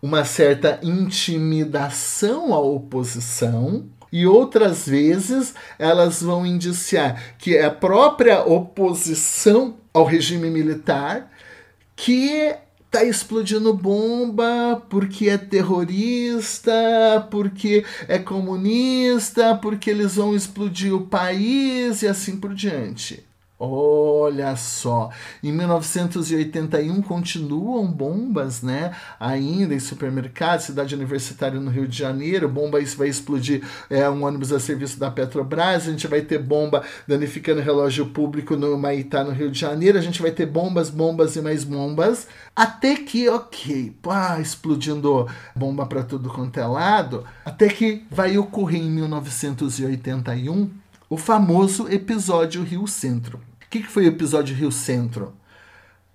uma 0.00 0.24
certa 0.24 0.78
intimidação 0.82 2.54
à 2.54 2.60
oposição 2.60 3.86
e 4.12 4.26
outras 4.26 4.86
vezes 4.86 5.54
elas 5.78 6.22
vão 6.22 6.46
indiciar 6.46 7.36
que 7.38 7.56
é 7.56 7.64
a 7.64 7.70
própria 7.70 8.42
oposição 8.44 9.74
ao 9.92 10.04
regime 10.04 10.50
militar 10.50 11.32
que 11.96 12.54
tá 12.88 13.02
explodindo 13.02 13.74
bomba 13.74 14.80
porque 14.88 15.28
é 15.28 15.36
terrorista, 15.36 16.72
porque 17.30 17.84
é 18.06 18.18
comunista, 18.18 19.56
porque 19.56 19.90
eles 19.90 20.14
vão 20.14 20.36
explodir 20.36 20.94
o 20.94 21.06
país 21.06 22.02
e 22.02 22.06
assim 22.08 22.36
por 22.36 22.54
diante. 22.54 23.25
Olha 23.58 24.54
só, 24.54 25.08
em 25.42 25.50
1981 25.50 27.00
continuam 27.00 27.86
bombas, 27.86 28.60
né? 28.60 28.94
Ainda 29.18 29.74
em 29.74 29.80
supermercados, 29.80 30.66
cidade 30.66 30.94
universitária 30.94 31.58
no 31.58 31.70
Rio 31.70 31.88
de 31.88 31.96
Janeiro, 31.96 32.50
bomba 32.50 32.80
isso 32.80 32.98
vai 32.98 33.08
explodir 33.08 33.62
é, 33.88 34.06
um 34.10 34.26
ônibus 34.26 34.52
a 34.52 34.60
serviço 34.60 35.00
da 35.00 35.10
Petrobras, 35.10 35.88
a 35.88 35.90
gente 35.90 36.06
vai 36.06 36.20
ter 36.20 36.38
bomba 36.38 36.84
danificando 37.08 37.62
relógio 37.62 38.04
público 38.04 38.56
no 38.56 38.76
Maitá, 38.76 39.24
no 39.24 39.32
Rio 39.32 39.50
de 39.50 39.58
Janeiro, 39.58 39.96
a 39.96 40.02
gente 40.02 40.20
vai 40.20 40.32
ter 40.32 40.44
bombas, 40.44 40.90
bombas 40.90 41.34
e 41.34 41.40
mais 41.40 41.64
bombas, 41.64 42.28
até 42.54 42.94
que, 42.94 43.26
ok, 43.26 43.96
pá, 44.02 44.38
explodindo 44.38 45.26
bomba 45.54 45.86
para 45.86 46.02
tudo 46.02 46.28
quanto 46.28 46.60
é 46.60 46.66
lado, 46.66 47.24
até 47.42 47.68
que 47.68 48.04
vai 48.10 48.36
ocorrer 48.36 48.82
em 48.82 48.90
1981 48.90 50.68
o 51.08 51.16
famoso 51.16 51.88
episódio 51.88 52.62
Rio 52.62 52.86
Centro. 52.86 53.38
O 53.38 53.68
que, 53.70 53.80
que 53.80 53.88
foi 53.88 54.04
o 54.04 54.08
episódio 54.08 54.54
Rio 54.54 54.72
Centro? 54.72 55.34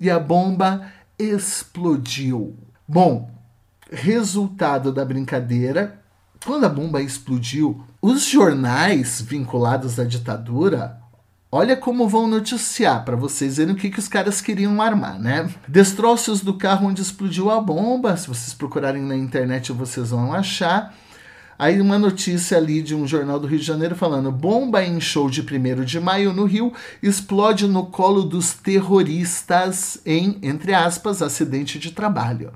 e 0.00 0.10
a 0.10 0.18
bomba 0.18 0.82
explodiu. 1.22 2.56
Bom, 2.88 3.30
resultado 3.90 4.92
da 4.92 5.04
brincadeira, 5.04 6.00
quando 6.44 6.64
a 6.64 6.68
bomba 6.68 7.02
explodiu, 7.02 7.84
os 8.00 8.24
jornais 8.24 9.20
vinculados 9.20 10.00
à 10.00 10.04
ditadura 10.04 11.00
Olha 11.52 11.76
como 11.76 12.08
vão 12.08 12.28
noticiar 12.28 13.04
para 13.04 13.16
vocês 13.16 13.56
verem 13.56 13.74
o 13.74 13.76
que, 13.76 13.90
que 13.90 13.98
os 13.98 14.06
caras 14.06 14.40
queriam 14.40 14.80
armar, 14.80 15.18
né? 15.18 15.50
Destroços 15.66 16.42
do 16.42 16.54
carro 16.54 16.86
onde 16.86 17.02
explodiu 17.02 17.50
a 17.50 17.60
bomba. 17.60 18.16
Se 18.16 18.28
vocês 18.28 18.54
procurarem 18.54 19.02
na 19.02 19.16
internet, 19.16 19.72
vocês 19.72 20.10
vão 20.10 20.32
achar. 20.32 20.94
Aí 21.60 21.78
uma 21.78 21.98
notícia 21.98 22.56
ali 22.56 22.80
de 22.80 22.94
um 22.94 23.06
jornal 23.06 23.38
do 23.38 23.46
Rio 23.46 23.58
de 23.58 23.66
Janeiro 23.66 23.94
falando: 23.94 24.32
bomba 24.32 24.82
em 24.82 24.98
show 24.98 25.28
de 25.28 25.42
1 25.42 25.84
de 25.84 26.00
maio 26.00 26.32
no 26.32 26.46
Rio 26.46 26.72
explode 27.02 27.68
no 27.68 27.84
colo 27.84 28.22
dos 28.22 28.54
terroristas 28.54 30.00
em, 30.06 30.38
entre 30.40 30.72
aspas, 30.72 31.20
acidente 31.20 31.78
de 31.78 31.90
trabalho. 31.90 32.50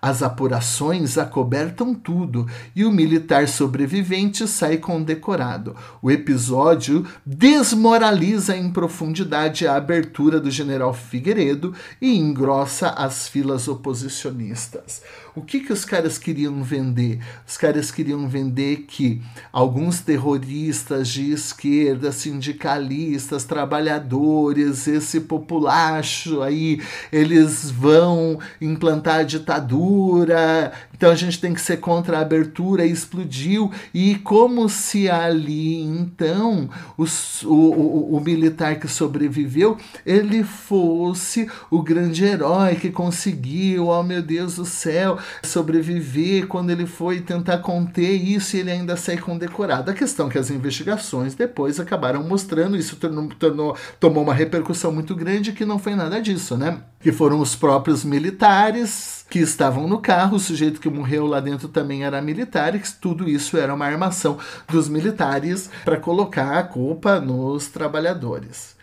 As 0.00 0.22
apurações 0.22 1.18
acobertam 1.18 1.92
tudo 1.92 2.46
e 2.76 2.84
o 2.84 2.92
militar 2.92 3.48
sobrevivente 3.48 4.46
sai 4.46 4.76
condecorado. 4.76 5.74
O 6.00 6.08
episódio 6.08 7.04
desmoraliza 7.26 8.56
em 8.56 8.70
profundidade 8.70 9.66
a 9.66 9.74
abertura 9.74 10.38
do 10.38 10.52
general 10.52 10.94
Figueiredo 10.94 11.74
e 12.00 12.16
engrossa 12.16 12.90
as 12.90 13.26
filas 13.26 13.66
oposicionistas. 13.66 15.02
O 15.36 15.42
que, 15.42 15.60
que 15.60 15.70
os 15.70 15.84
caras 15.84 16.16
queriam 16.16 16.62
vender? 16.62 17.20
Os 17.46 17.58
caras 17.58 17.90
queriam 17.90 18.26
vender 18.26 18.86
que 18.88 19.20
alguns 19.52 20.00
terroristas 20.00 21.08
de 21.08 21.30
esquerda, 21.30 22.10
sindicalistas, 22.10 23.44
trabalhadores, 23.44 24.88
esse 24.88 25.20
populacho 25.20 26.40
aí, 26.40 26.80
eles 27.12 27.70
vão 27.70 28.38
implantar 28.62 29.16
a 29.16 29.24
ditadura, 29.24 30.72
então 30.96 31.10
a 31.10 31.14
gente 31.14 31.38
tem 31.40 31.52
que 31.52 31.60
ser 31.60 31.76
contra 31.76 32.18
a 32.18 32.22
abertura, 32.22 32.84
e 32.84 32.90
explodiu, 32.90 33.70
e 33.92 34.16
como 34.16 34.68
se 34.68 35.08
ali, 35.08 35.82
então, 35.82 36.68
o, 36.96 37.04
o, 37.44 38.16
o 38.16 38.20
militar 38.20 38.80
que 38.80 38.88
sobreviveu, 38.88 39.76
ele 40.04 40.42
fosse 40.42 41.48
o 41.70 41.82
grande 41.82 42.24
herói 42.24 42.76
que 42.76 42.90
conseguiu, 42.90 43.88
oh 43.88 44.02
meu 44.02 44.22
Deus 44.22 44.56
do 44.56 44.64
céu, 44.64 45.18
sobreviver 45.42 46.46
quando 46.46 46.70
ele 46.70 46.86
foi 46.86 47.20
tentar 47.20 47.58
conter 47.58 48.12
isso 48.12 48.56
e 48.56 48.60
ele 48.60 48.70
ainda 48.70 48.96
sai 48.96 49.18
condecorado. 49.18 49.90
A 49.90 49.94
questão 49.94 50.28
é 50.28 50.30
que 50.30 50.38
as 50.38 50.50
investigações 50.50 51.34
depois 51.34 51.78
acabaram 51.78 52.22
mostrando 52.22 52.76
isso, 52.76 52.96
tornou, 52.96 53.76
tomou 54.00 54.22
uma 54.22 54.34
repercussão 54.34 54.92
muito 54.92 55.14
grande 55.14 55.52
que 55.52 55.64
não 55.64 55.78
foi 55.78 55.94
nada 55.94 56.20
disso, 56.20 56.56
né? 56.56 56.80
Que 57.00 57.12
foram 57.12 57.40
os 57.40 57.54
próprios 57.54 58.04
militares 58.04 59.25
que 59.28 59.38
estavam 59.38 59.88
no 59.88 59.98
carro, 59.98 60.36
o 60.36 60.40
sujeito 60.40 60.80
que 60.80 60.88
morreu 60.88 61.26
lá 61.26 61.40
dentro 61.40 61.68
também 61.68 62.04
era 62.04 62.22
militar 62.22 62.74
e 62.74 62.78
que 62.78 62.92
tudo 62.94 63.28
isso 63.28 63.56
era 63.56 63.74
uma 63.74 63.86
armação 63.86 64.38
dos 64.68 64.88
militares 64.88 65.68
para 65.84 65.96
colocar 65.96 66.58
a 66.58 66.62
culpa 66.62 67.20
nos 67.20 67.66
trabalhadores. 67.68 68.76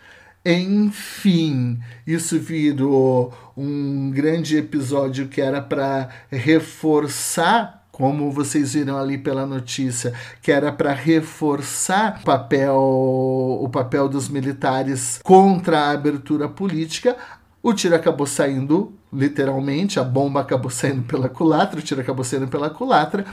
Enfim, 0.44 1.80
isso 2.06 2.38
virou 2.38 3.32
um 3.56 4.10
grande 4.10 4.58
episódio 4.58 5.28
que 5.28 5.40
era 5.40 5.62
para 5.62 6.10
reforçar 6.30 7.82
como 7.90 8.30
vocês 8.32 8.74
viram 8.74 8.98
ali 8.98 9.16
pela 9.16 9.46
notícia, 9.46 10.12
que 10.42 10.50
era 10.50 10.72
para 10.72 10.92
reforçar 10.92 12.18
o 12.22 12.24
papel, 12.24 12.74
o 12.74 13.68
papel 13.68 14.08
dos 14.08 14.28
militares 14.28 15.20
contra 15.22 15.78
a 15.78 15.90
abertura 15.92 16.48
política, 16.48 17.16
o 17.62 17.72
tiro 17.72 17.94
acabou 17.94 18.26
saindo 18.26 18.92
literalmente, 19.14 19.98
a 20.00 20.04
bomba 20.04 20.40
acabou 20.40 20.70
saindo 20.70 21.02
pela 21.02 21.28
culatra, 21.28 21.78
o 21.78 21.82
tiro 21.82 22.00
acabou 22.00 22.24
saindo 22.24 22.48
pela 22.48 22.70
culatra, 22.70 23.24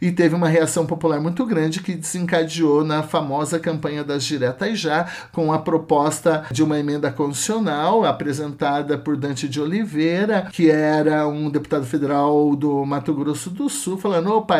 e 0.00 0.10
teve 0.10 0.34
uma 0.34 0.48
reação 0.48 0.84
popular 0.84 1.20
muito 1.20 1.44
grande 1.46 1.80
que 1.80 1.94
desencadeou 1.94 2.84
na 2.84 3.02
famosa 3.02 3.58
campanha 3.58 4.04
das 4.04 4.24
diretas 4.24 4.78
já, 4.78 5.06
com 5.32 5.52
a 5.52 5.58
proposta 5.58 6.44
de 6.50 6.62
uma 6.62 6.78
emenda 6.78 7.10
constitucional 7.10 8.04
apresentada 8.04 8.98
por 8.98 9.16
Dante 9.16 9.48
de 9.48 9.60
Oliveira, 9.60 10.48
que 10.52 10.70
era 10.70 11.26
um 11.26 11.48
deputado 11.48 11.86
federal 11.86 12.54
do 12.54 12.84
Mato 12.84 13.14
Grosso 13.14 13.50
do 13.50 13.68
Sul, 13.68 13.96
falando: 13.96 14.30
opa, 14.32 14.58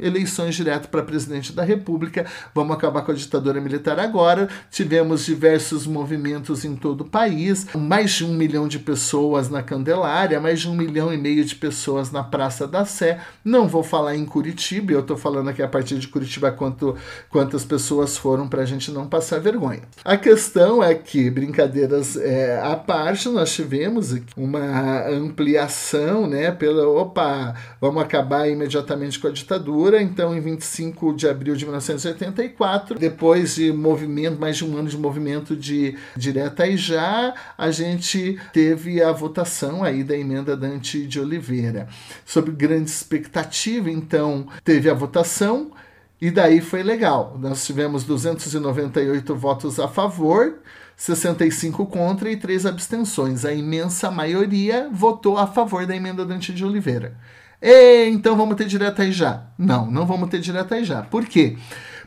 eleições 0.00 0.54
diretas 0.54 0.86
para 0.86 1.02
presidente 1.02 1.52
da 1.52 1.64
República, 1.64 2.24
vamos 2.54 2.74
acabar 2.74 3.02
com 3.02 3.12
a 3.12 3.14
ditadura 3.14 3.60
militar 3.60 3.98
agora. 3.98 4.48
Tivemos 4.70 5.26
diversos 5.26 5.86
movimentos 5.86 6.64
em 6.64 6.74
todo 6.74 7.02
o 7.02 7.08
país, 7.08 7.66
mais 7.74 8.12
de 8.12 8.24
um 8.24 8.32
milhão 8.32 8.66
de 8.66 8.78
pessoas 8.78 9.48
na 9.50 9.62
Candelária, 9.62 10.07
mais 10.40 10.60
de 10.60 10.68
um 10.68 10.74
milhão 10.74 11.12
e 11.12 11.16
meio 11.16 11.44
de 11.44 11.54
pessoas 11.54 12.10
na 12.10 12.22
Praça 12.22 12.66
da 12.66 12.84
Sé. 12.84 13.20
Não 13.44 13.68
vou 13.68 13.82
falar 13.82 14.16
em 14.16 14.24
Curitiba 14.24 14.88
eu 14.92 15.00
estou 15.00 15.16
falando 15.16 15.48
aqui 15.48 15.62
a 15.62 15.68
partir 15.68 15.98
de 15.98 16.08
Curitiba 16.08 16.50
quanto, 16.50 16.96
quantas 17.30 17.64
pessoas 17.64 18.16
foram 18.16 18.48
para 18.48 18.62
a 18.62 18.64
gente 18.64 18.90
não 18.90 19.06
passar 19.06 19.40
vergonha. 19.40 19.82
A 20.04 20.16
questão 20.16 20.82
é 20.82 20.94
que, 20.94 21.30
brincadeiras 21.30 22.16
é, 22.16 22.60
à 22.62 22.76
parte, 22.76 23.28
nós 23.28 23.52
tivemos 23.52 24.14
uma 24.36 25.08
ampliação, 25.08 26.26
né, 26.26 26.50
pela, 26.50 26.86
opa, 26.88 27.54
vamos 27.80 28.02
acabar 28.02 28.48
imediatamente 28.48 29.18
com 29.18 29.28
a 29.28 29.30
ditadura, 29.30 30.02
então 30.02 30.36
em 30.36 30.40
25 30.40 31.14
de 31.14 31.28
abril 31.28 31.54
de 31.54 31.64
1984, 31.64 32.98
depois 32.98 33.56
de 33.56 33.72
movimento, 33.72 34.40
mais 34.40 34.56
de 34.56 34.64
um 34.64 34.76
ano 34.76 34.88
de 34.88 34.96
movimento 34.96 35.56
de 35.56 35.96
direta 36.16 36.66
e 36.66 36.76
já, 36.76 37.34
a 37.56 37.70
gente 37.70 38.38
teve 38.52 39.02
a 39.02 39.12
votação 39.12 39.84
aí 39.88 40.04
da 40.04 40.16
emenda 40.16 40.56
Dante 40.56 41.06
de 41.06 41.20
Oliveira. 41.20 41.88
Sob 42.24 42.50
grande 42.52 42.90
expectativa, 42.90 43.90
então, 43.90 44.46
teve 44.62 44.88
a 44.88 44.94
votação 44.94 45.72
e 46.20 46.30
daí 46.30 46.60
foi 46.60 46.82
legal. 46.82 47.36
Nós 47.40 47.64
tivemos 47.64 48.04
298 48.04 49.34
votos 49.36 49.78
a 49.78 49.86
favor, 49.86 50.58
65 50.96 51.86
contra 51.86 52.30
e 52.30 52.36
3 52.36 52.66
abstenções. 52.66 53.44
A 53.44 53.52
imensa 53.52 54.10
maioria 54.10 54.88
votou 54.92 55.38
a 55.38 55.46
favor 55.46 55.86
da 55.86 55.94
emenda 55.94 56.24
Dante 56.24 56.52
de 56.52 56.64
Oliveira. 56.64 57.16
E, 57.62 58.08
então 58.08 58.36
vamos 58.36 58.56
ter 58.56 58.66
direto 58.66 59.02
aí 59.02 59.12
já. 59.12 59.44
Não, 59.56 59.90
não 59.90 60.06
vamos 60.06 60.28
ter 60.28 60.40
direto 60.40 60.74
aí 60.74 60.84
já. 60.84 61.02
Por 61.02 61.24
quê? 61.24 61.56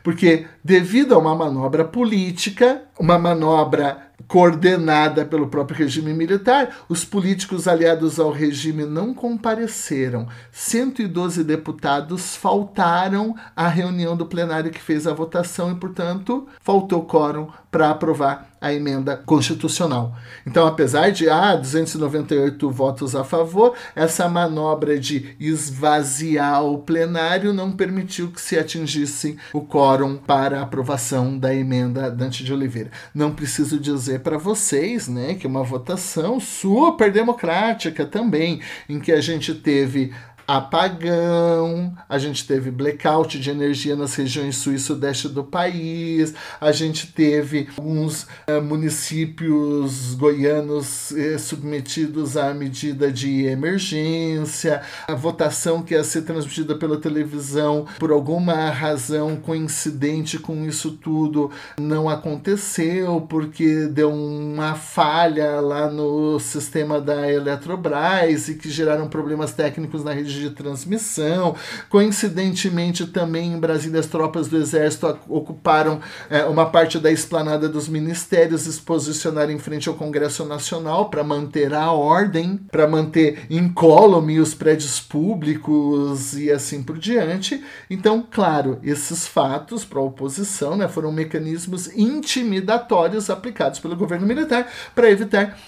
Porque 0.02 0.46
devido 0.64 1.14
a 1.14 1.18
uma 1.18 1.34
manobra 1.34 1.84
política, 1.84 2.82
uma 2.98 3.18
manobra 3.18 4.11
coordenada 4.32 5.26
pelo 5.26 5.48
próprio 5.48 5.76
regime 5.76 6.14
militar, 6.14 6.74
os 6.88 7.04
políticos 7.04 7.68
aliados 7.68 8.18
ao 8.18 8.32
regime 8.32 8.86
não 8.86 9.12
compareceram. 9.12 10.26
112 10.50 11.44
deputados 11.44 12.34
faltaram 12.34 13.36
à 13.54 13.68
reunião 13.68 14.16
do 14.16 14.24
plenário 14.24 14.70
que 14.70 14.80
fez 14.80 15.06
a 15.06 15.12
votação 15.12 15.70
e, 15.70 15.74
portanto, 15.74 16.48
faltou 16.62 17.04
quórum 17.04 17.50
para 17.70 17.90
aprovar 17.90 18.51
a 18.62 18.72
emenda 18.72 19.16
constitucional. 19.16 20.16
Então, 20.46 20.64
apesar 20.68 21.10
de 21.10 21.28
ah, 21.28 21.56
298 21.56 22.70
votos 22.70 23.16
a 23.16 23.24
favor, 23.24 23.74
essa 23.96 24.28
manobra 24.28 24.98
de 24.98 25.34
esvaziar 25.40 26.64
o 26.64 26.78
plenário 26.78 27.52
não 27.52 27.72
permitiu 27.72 28.30
que 28.30 28.40
se 28.40 28.56
atingisse 28.56 29.36
o 29.52 29.62
quórum 29.62 30.16
para 30.16 30.62
aprovação 30.62 31.36
da 31.36 31.52
emenda 31.52 32.08
Dante 32.08 32.44
de 32.44 32.52
Oliveira. 32.52 32.92
Não 33.12 33.32
preciso 33.32 33.80
dizer 33.80 34.20
para 34.20 34.38
vocês, 34.38 35.08
né, 35.08 35.34
que 35.34 35.46
uma 35.46 35.64
votação 35.64 36.38
super 36.38 37.10
democrática 37.10 38.06
também, 38.06 38.60
em 38.88 39.00
que 39.00 39.10
a 39.10 39.20
gente 39.20 39.52
teve 39.54 40.12
apagão, 40.56 41.94
a 42.06 42.18
gente 42.18 42.46
teve 42.46 42.70
blackout 42.70 43.38
de 43.38 43.48
energia 43.48 43.96
nas 43.96 44.14
regiões 44.14 44.56
sul 44.56 44.74
e 44.74 44.78
sudeste 44.78 45.26
do 45.26 45.42
país, 45.42 46.34
a 46.60 46.70
gente 46.72 47.06
teve 47.06 47.68
alguns 47.78 48.24
uh, 48.24 48.60
municípios 48.62 50.12
goianos 50.14 51.10
uh, 51.12 51.38
submetidos 51.38 52.36
à 52.36 52.52
medida 52.52 53.10
de 53.10 53.46
emergência, 53.46 54.82
a 55.08 55.14
votação 55.14 55.82
que 55.82 55.94
ia 55.94 56.04
ser 56.04 56.20
transmitida 56.20 56.74
pela 56.74 57.00
televisão 57.00 57.86
por 57.98 58.10
alguma 58.10 58.68
razão 58.68 59.36
coincidente 59.36 60.38
com 60.38 60.66
isso 60.66 60.92
tudo 60.92 61.50
não 61.80 62.10
aconteceu 62.10 63.22
porque 63.22 63.86
deu 63.86 64.12
uma 64.12 64.74
falha 64.74 65.60
lá 65.60 65.90
no 65.90 66.38
sistema 66.38 67.00
da 67.00 67.30
Eletrobras 67.30 68.48
e 68.48 68.54
que 68.54 68.68
geraram 68.68 69.08
problemas 69.08 69.52
técnicos 69.52 70.04
na 70.04 70.12
rede 70.12 70.41
de 70.42 70.50
transmissão. 70.50 71.54
Coincidentemente, 71.88 73.06
também 73.06 73.52
em 73.52 73.58
Brasília, 73.58 74.00
as 74.00 74.06
tropas 74.06 74.48
do 74.48 74.56
Exército 74.56 75.18
ocuparam 75.28 76.00
é, 76.28 76.44
uma 76.44 76.66
parte 76.66 76.98
da 76.98 77.10
esplanada 77.10 77.68
dos 77.68 77.88
ministérios 77.88 78.66
e 78.66 78.72
se 78.72 78.80
posicionaram 78.80 79.52
em 79.52 79.58
frente 79.58 79.88
ao 79.88 79.94
Congresso 79.94 80.44
Nacional 80.44 81.08
para 81.08 81.22
manter 81.22 81.72
a 81.74 81.92
ordem, 81.92 82.60
para 82.70 82.86
manter 82.86 83.46
incólume 83.48 84.40
os 84.40 84.54
prédios 84.54 85.00
públicos 85.00 86.36
e 86.36 86.50
assim 86.50 86.82
por 86.82 86.98
diante. 86.98 87.62
Então, 87.88 88.26
claro, 88.28 88.78
esses 88.82 89.26
fatos 89.26 89.84
para 89.84 89.98
a 89.98 90.02
oposição 90.04 90.76
né, 90.76 90.88
foram 90.88 91.12
mecanismos 91.12 91.88
intimidatórios 91.96 93.30
aplicados 93.30 93.78
pelo 93.78 93.96
governo 93.96 94.26
militar 94.26 94.70
para 94.94 95.10
evitar 95.10 95.58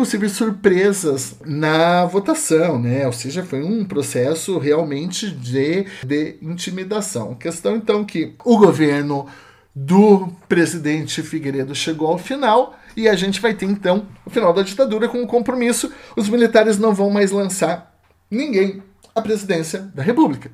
possíveis 0.00 0.32
surpresas 0.32 1.36
na 1.44 2.06
votação, 2.06 2.80
né? 2.80 3.04
Ou 3.06 3.12
seja, 3.12 3.44
foi 3.44 3.62
um 3.62 3.84
processo 3.84 4.56
realmente 4.56 5.30
de, 5.30 5.84
de 6.02 6.38
intimidação. 6.40 7.34
Questão 7.34 7.76
então 7.76 8.02
que 8.02 8.34
o 8.42 8.56
governo 8.56 9.26
do 9.74 10.28
presidente 10.48 11.22
Figueiredo 11.22 11.74
chegou 11.74 12.08
ao 12.08 12.16
final 12.16 12.78
e 12.96 13.10
a 13.10 13.14
gente 13.14 13.42
vai 13.42 13.52
ter 13.52 13.66
então 13.66 14.06
o 14.24 14.30
final 14.30 14.54
da 14.54 14.62
ditadura 14.62 15.06
com 15.06 15.18
um 15.18 15.26
compromisso: 15.26 15.92
os 16.16 16.30
militares 16.30 16.78
não 16.78 16.94
vão 16.94 17.10
mais 17.10 17.30
lançar 17.30 17.94
ninguém 18.30 18.82
à 19.14 19.20
presidência 19.20 19.80
da 19.94 20.02
República. 20.02 20.50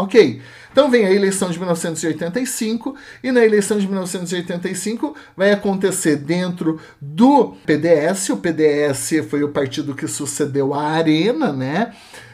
Ok. 0.00 0.40
Então 0.72 0.90
vem 0.90 1.04
a 1.04 1.12
eleição 1.12 1.50
de 1.50 1.58
1985 1.58 2.96
e 3.22 3.30
na 3.30 3.44
eleição 3.44 3.78
de 3.78 3.86
1985 3.86 5.14
vai 5.36 5.52
acontecer 5.52 6.16
dentro 6.16 6.80
do 6.98 7.54
PDS. 7.66 8.30
O 8.30 8.38
PDS 8.38 9.26
foi 9.28 9.42
o 9.42 9.50
partido 9.50 9.94
que 9.94 10.08
sucedeu 10.08 10.72
a 10.72 10.84
Arena, 10.84 11.52
né? 11.52 11.92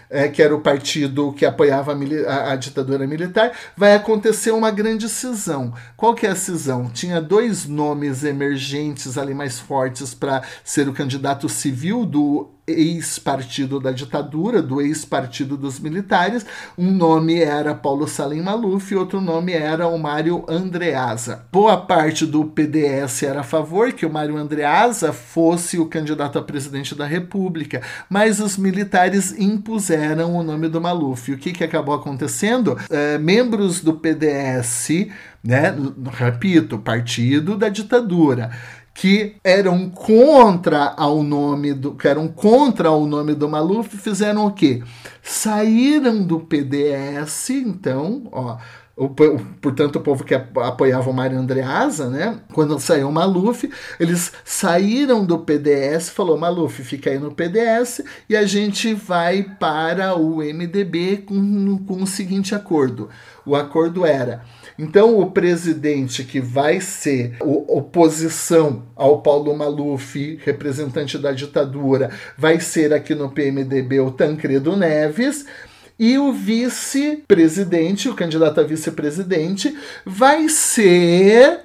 É, 0.08 0.28
que 0.28 0.40
era 0.40 0.54
o 0.54 0.60
partido 0.60 1.32
que 1.32 1.44
apoiava 1.44 1.92
a, 1.92 2.32
a, 2.32 2.52
a, 2.52 2.56
ditadura 2.56 3.04
militar, 3.08 3.50
vai 3.76 3.96
acontecer 3.96 4.52
uma 4.52 4.70
grande 4.70 5.08
cisão. 5.08 5.74
Qual 5.96 6.14
que 6.14 6.24
é 6.24 6.30
a 6.30 6.36
cisão? 6.36 6.88
Tinha 6.88 7.20
dois 7.20 7.66
nomes 7.66 8.22
emergentes 8.22 9.18
ali 9.18 9.34
mais 9.34 9.58
fortes 9.58 10.14
para 10.14 10.44
ser 10.62 10.88
o 10.88 10.92
candidato 10.92 11.48
civil 11.48 12.06
do 12.06 12.55
ex-partido 12.66 13.78
da 13.78 13.92
ditadura, 13.92 14.60
do 14.60 14.80
ex-partido 14.80 15.56
dos 15.56 15.78
militares. 15.78 16.44
Um 16.76 16.90
nome 16.90 17.40
era 17.40 17.74
Paulo 17.74 18.08
Salim 18.08 18.42
Maluf 18.42 18.92
e 18.92 18.96
outro 18.96 19.20
nome 19.20 19.52
era 19.52 19.86
o 19.86 19.98
Mário 19.98 20.44
Andreasa. 20.48 21.46
Boa 21.52 21.76
parte 21.76 22.26
do 22.26 22.44
PDS 22.44 23.22
era 23.22 23.40
a 23.40 23.44
favor 23.44 23.92
que 23.92 24.04
o 24.04 24.12
Mário 24.12 24.36
Andreasa 24.36 25.12
fosse 25.12 25.78
o 25.78 25.86
candidato 25.86 26.38
a 26.38 26.42
presidente 26.42 26.94
da 26.94 27.06
República, 27.06 27.82
mas 28.10 28.40
os 28.40 28.56
militares 28.56 29.38
impuseram 29.38 30.34
o 30.34 30.42
nome 30.42 30.68
do 30.68 30.80
Maluf. 30.80 31.30
E 31.30 31.34
o 31.34 31.38
que, 31.38 31.52
que 31.52 31.64
acabou 31.64 31.94
acontecendo? 31.94 32.76
É, 32.90 33.18
membros 33.18 33.80
do 33.80 33.94
PDS, 33.94 35.08
né, 35.42 35.74
repito, 36.12 36.78
partido 36.78 37.56
da 37.56 37.68
ditadura, 37.68 38.50
que 38.96 39.36
eram 39.44 39.90
contra 39.90 40.94
ao 40.96 41.22
nome 41.22 41.74
do 41.74 41.94
que 41.94 42.08
eram 42.08 42.28
contra 42.28 42.90
o 42.90 43.06
nome 43.06 43.34
do 43.34 43.46
Maluf 43.46 43.94
fizeram 43.98 44.46
o 44.46 44.52
quê? 44.52 44.82
Saíram 45.22 46.22
do 46.22 46.40
PDS, 46.40 47.50
então, 47.50 48.26
ó, 48.32 48.56
o, 48.96 49.10
portanto, 49.60 49.96
o 49.96 50.00
povo 50.00 50.24
que 50.24 50.34
apoiava 50.34 51.10
o 51.10 51.12
Mário 51.12 51.38
Andreasa, 51.38 52.08
né? 52.08 52.38
Quando 52.54 52.80
saiu 52.80 53.10
o 53.10 53.12
Maluf, 53.12 53.68
eles 54.00 54.32
saíram 54.42 55.22
do 55.22 55.40
PDS, 55.40 56.08
falou, 56.08 56.38
Maluf, 56.38 56.82
fica 56.82 57.10
aí 57.10 57.18
no 57.18 57.30
PDS 57.30 58.00
e 58.26 58.34
a 58.34 58.46
gente 58.46 58.94
vai 58.94 59.42
para 59.42 60.16
o 60.16 60.38
MDB 60.38 61.18
com, 61.26 61.76
com 61.84 62.02
o 62.02 62.06
seguinte 62.06 62.54
acordo. 62.54 63.10
O 63.44 63.54
acordo 63.54 64.06
era, 64.06 64.42
então 64.78 65.18
o 65.18 65.30
presidente 65.30 66.24
que 66.24 66.40
vai 66.40 66.80
ser 66.80 67.36
oposição 67.40 68.84
ao 68.94 69.22
Paulo 69.22 69.56
Maluf, 69.56 70.38
representante 70.44 71.18
da 71.18 71.32
ditadura, 71.32 72.10
vai 72.36 72.60
ser 72.60 72.92
aqui 72.92 73.14
no 73.14 73.30
PMDB 73.30 74.00
o 74.00 74.10
Tancredo 74.10 74.76
Neves, 74.76 75.46
e 75.98 76.18
o 76.18 76.32
vice-presidente, 76.32 78.08
o 78.08 78.14
candidato 78.14 78.60
a 78.60 78.64
vice-presidente, 78.64 79.74
vai 80.04 80.48
ser 80.48 81.60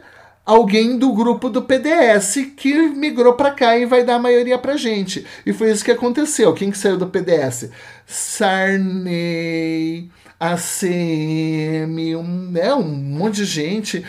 alguém 0.46 0.98
do 0.98 1.14
grupo 1.14 1.50
do 1.50 1.62
PDS 1.62 2.54
que 2.56 2.74
migrou 2.90 3.34
para 3.34 3.52
cá 3.52 3.78
e 3.78 3.86
vai 3.86 4.04
dar 4.04 4.16
a 4.16 4.20
maioria 4.20 4.58
para 4.58 4.78
gente. 4.78 5.26
E 5.46 5.54
foi 5.54 5.72
isso 5.72 5.84
que 5.84 5.92
aconteceu. 5.92 6.54
Quem 6.54 6.72
que 6.72 6.78
saiu 6.78 6.98
do 6.98 7.08
PDS? 7.08 7.70
Sarney, 8.06 8.50
ACM, 10.42 12.16
um, 12.16 12.50
né, 12.50 12.74
um 12.74 12.84
monte 12.84 13.36
de 13.36 13.46
gente. 13.46 14.04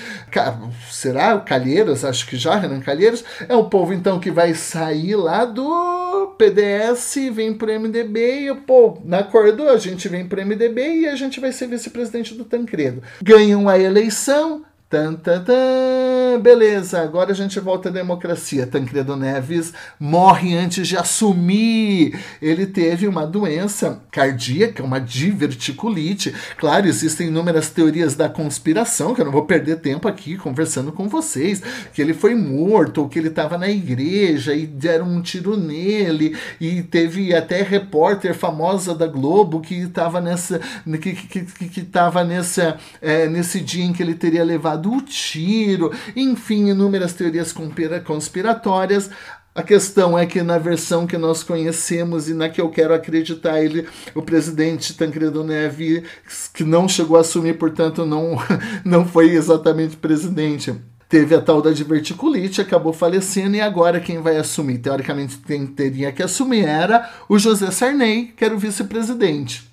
Será 0.90 1.34
o 1.34 1.42
Calheiros? 1.42 2.06
Acho 2.06 2.26
que 2.26 2.38
já, 2.38 2.56
Renan 2.56 2.80
Calheiros. 2.80 3.22
É 3.46 3.54
o 3.54 3.64
povo 3.64 3.92
então 3.92 4.18
que 4.18 4.30
vai 4.30 4.54
sair 4.54 5.14
lá 5.14 5.44
do 5.44 6.34
PDS, 6.38 7.16
vem 7.32 7.52
pro 7.52 7.78
MDB 7.78 8.48
e, 8.48 8.54
pô, 8.54 8.98
na 9.04 9.18
acordo, 9.18 9.68
a 9.68 9.76
gente 9.76 10.09
vem 10.09 10.26
pro 10.26 10.44
MDB 10.44 11.00
e 11.00 11.09
a 11.09 11.14
gente 11.16 11.38
vai 11.38 11.52
ser 11.52 11.66
vice-presidente 11.66 12.34
do 12.34 12.44
Tancredo. 12.44 13.02
Ganham 13.22 13.68
a 13.68 13.78
eleição, 13.78 14.64
Tan, 14.93 15.14
tan, 15.14 15.43
tan. 15.43 16.39
Beleza, 16.43 17.01
agora 17.01 17.32
a 17.32 17.35
gente 17.35 17.59
volta 17.59 17.89
à 17.89 17.93
democracia. 17.93 18.66
Tancredo 18.66 19.16
Neves 19.16 19.73
morre 19.98 20.55
antes 20.55 20.86
de 20.86 20.98
assumir. 20.98 22.19
Ele 22.43 22.66
teve 22.66 23.09
uma 23.09 23.27
doença 23.27 24.02
cardíaca, 24.10 24.82
uma 24.82 25.01
diverticulite. 25.01 26.35
Claro, 26.59 26.86
existem 26.86 27.28
inúmeras 27.28 27.70
teorias 27.70 28.14
da 28.14 28.28
conspiração, 28.28 29.14
que 29.14 29.23
eu 29.23 29.24
não 29.24 29.32
vou 29.32 29.47
perder 29.47 29.77
tempo 29.77 30.06
aqui 30.06 30.36
conversando 30.36 30.93
com 30.93 31.09
vocês. 31.09 31.62
Que 31.94 32.02
ele 32.02 32.12
foi 32.12 32.35
morto, 32.35 32.98
ou 32.98 33.09
que 33.09 33.19
ele 33.19 33.28
estava 33.28 33.56
na 33.56 33.70
igreja 33.70 34.55
e 34.55 34.66
deram 34.66 35.06
um 35.06 35.23
tiro 35.23 35.56
nele. 35.56 36.36
E 36.60 36.82
teve 36.82 37.35
até 37.35 37.62
repórter 37.62 38.35
famosa 38.35 38.94
da 38.94 39.06
Globo 39.06 39.62
que 39.62 39.74
estava 39.74 40.20
nessa. 40.20 40.60
que, 41.01 41.14
que, 41.14 41.44
que, 41.44 41.69
que 41.69 41.89
nessa, 42.27 42.77
é, 43.01 43.27
nesse 43.27 43.59
dia 43.59 43.85
em 43.85 43.93
que 43.94 44.02
ele 44.02 44.14
teria 44.14 44.44
levado 44.44 44.81
do 44.82 45.00
tiro, 45.00 45.92
enfim, 46.16 46.68
inúmeras 46.68 47.14
teorias 47.14 47.54
conspiratórias. 48.04 49.09
A 49.54 49.62
questão 49.62 50.18
é 50.18 50.24
que 50.24 50.42
na 50.42 50.56
versão 50.56 51.06
que 51.06 51.18
nós 51.18 51.42
conhecemos 51.42 52.26
e 52.26 52.32
na 52.32 52.48
que 52.48 52.60
eu 52.60 52.70
quero 52.70 52.94
acreditar, 52.94 53.62
ele, 53.62 53.86
o 54.14 54.22
presidente 54.22 54.94
Tancredo 54.94 55.44
Neves, 55.44 56.04
que 56.54 56.64
não 56.64 56.88
chegou 56.88 57.18
a 57.18 57.20
assumir, 57.20 57.59
portanto 57.59 58.06
não, 58.06 58.38
não 58.82 59.06
foi 59.06 59.30
exatamente 59.30 59.96
presidente, 59.96 60.74
teve 61.06 61.34
a 61.34 61.40
tal 61.42 61.60
da 61.60 61.70
diverticulite, 61.70 62.62
acabou 62.62 62.94
falecendo 62.94 63.54
e 63.54 63.60
agora 63.60 64.00
quem 64.00 64.22
vai 64.22 64.38
assumir? 64.38 64.78
Teoricamente 64.78 65.36
quem 65.46 65.66
teria 65.66 66.10
que 66.10 66.22
assumir 66.22 66.64
era 66.64 67.10
o 67.28 67.38
José 67.38 67.70
Sarney, 67.70 68.32
que 68.34 68.42
era 68.42 68.55
o 68.55 68.58
vice-presidente 68.58 69.72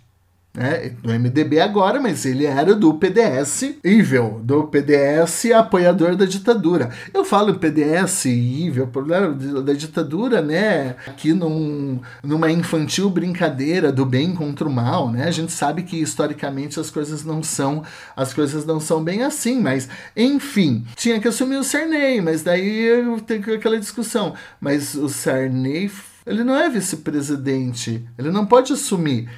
né, 0.60 0.92
do 1.02 1.14
MDB 1.14 1.62
agora, 1.62 2.02
mas 2.02 2.26
ele 2.26 2.46
era 2.46 2.76
do 2.76 2.94
PDS 2.96 3.76
evil, 3.82 4.42
do 4.44 4.66
PDS 4.66 5.46
apoiador 5.56 6.18
da 6.18 6.26
ditadura. 6.26 6.90
Eu 7.14 7.24
falo 7.24 7.56
PDS 7.56 8.26
evil, 8.26 8.86
problema 8.88 9.34
da 9.34 9.72
ditadura, 9.72 10.42
né, 10.42 10.98
aqui 11.08 11.32
num, 11.32 12.02
numa 12.22 12.52
infantil 12.52 13.10
brincadeira 13.10 13.90
do 13.90 14.06
bem 14.06 14.36
contra 14.36 14.68
o 14.68 14.72
mal, 14.72 15.10
né? 15.10 15.24
A 15.24 15.32
gente 15.32 15.54
sabe 15.54 15.84
que 15.84 16.02
historicamente 16.02 16.78
as 16.78 16.92
coisas 16.92 17.24
não 17.24 17.42
são, 17.42 17.82
as 18.14 18.34
coisas 18.34 18.66
não 18.66 18.82
são 18.82 19.02
bem 19.02 19.24
assim, 19.24 19.62
mas 19.62 19.88
enfim, 20.14 20.86
tinha 20.94 21.22
que 21.22 21.28
assumir 21.30 21.56
o 21.56 21.64
Sarney, 21.64 22.20
mas 22.20 22.44
daí 22.44 22.90
tenho 23.26 23.56
aquela 23.56 23.80
discussão, 23.80 24.34
mas 24.60 24.94
o 24.94 25.08
Sarney, 25.08 25.90
ele 26.28 26.44
não 26.44 26.58
é 26.58 26.70
vice-presidente, 26.70 28.06
ele 28.18 28.30
não 28.30 28.46
pode 28.46 28.74
assumir 28.74 29.30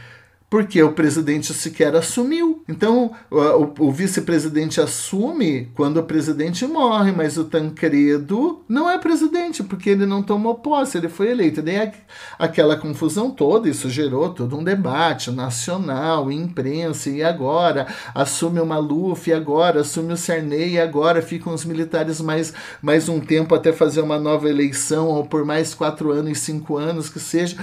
porque 0.52 0.84
o 0.84 0.92
presidente 0.92 1.54
sequer 1.54 1.96
assumiu. 1.96 2.62
Então, 2.68 3.14
o, 3.32 3.88
o 3.88 3.90
vice-presidente 3.90 4.82
assume 4.82 5.72
quando 5.74 5.96
o 5.96 6.04
presidente 6.04 6.68
morre, 6.68 7.14
mas 7.14 7.38
o 7.38 7.46
Tancredo 7.46 8.62
não 8.68 8.90
é 8.90 8.98
presidente, 8.98 9.64
porque 9.64 9.90
ele 9.90 10.06
não 10.06 10.22
tomou 10.22 10.56
posse, 10.56 10.98
ele 10.98 11.08
foi 11.08 11.32
eleito. 11.32 11.62
Daí 11.62 11.94
aquela 12.38 12.76
confusão 12.76 13.32
toda, 13.32 13.70
isso 13.70 13.90
gerou 13.90 14.34
todo 14.34 14.58
um 14.58 14.64
debate 14.64 15.32
nacional, 15.32 16.30
imprensa, 16.30 17.10
e 17.10 17.24
agora 17.24 17.88
assume 18.14 18.60
o 18.60 18.66
Maluf, 18.66 19.30
e 19.30 19.34
agora 19.34 19.80
assume 19.80 20.12
o 20.12 20.18
Sarney, 20.18 20.74
e 20.74 20.80
agora 20.82 21.22
ficam 21.22 21.54
os 21.54 21.64
militares 21.64 22.20
mais, 22.20 22.54
mais 22.82 23.08
um 23.08 23.22
tempo 23.22 23.56
até 23.56 23.72
fazer 23.72 24.02
uma 24.02 24.20
nova 24.20 24.50
eleição, 24.50 25.08
ou 25.08 25.24
por 25.24 25.46
mais 25.46 25.74
quatro 25.74 26.12
anos, 26.12 26.40
cinco 26.40 26.76
anos 26.76 27.08
que 27.08 27.22
seja 27.22 27.56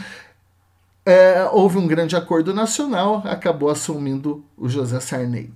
é, 1.09 1.49
houve 1.51 1.78
um 1.78 1.87
grande 1.87 2.15
acordo 2.15 2.53
nacional, 2.53 3.23
acabou 3.25 3.70
assumindo 3.70 4.45
o 4.59 4.69
José 4.69 5.01
Sarney. 5.01 5.51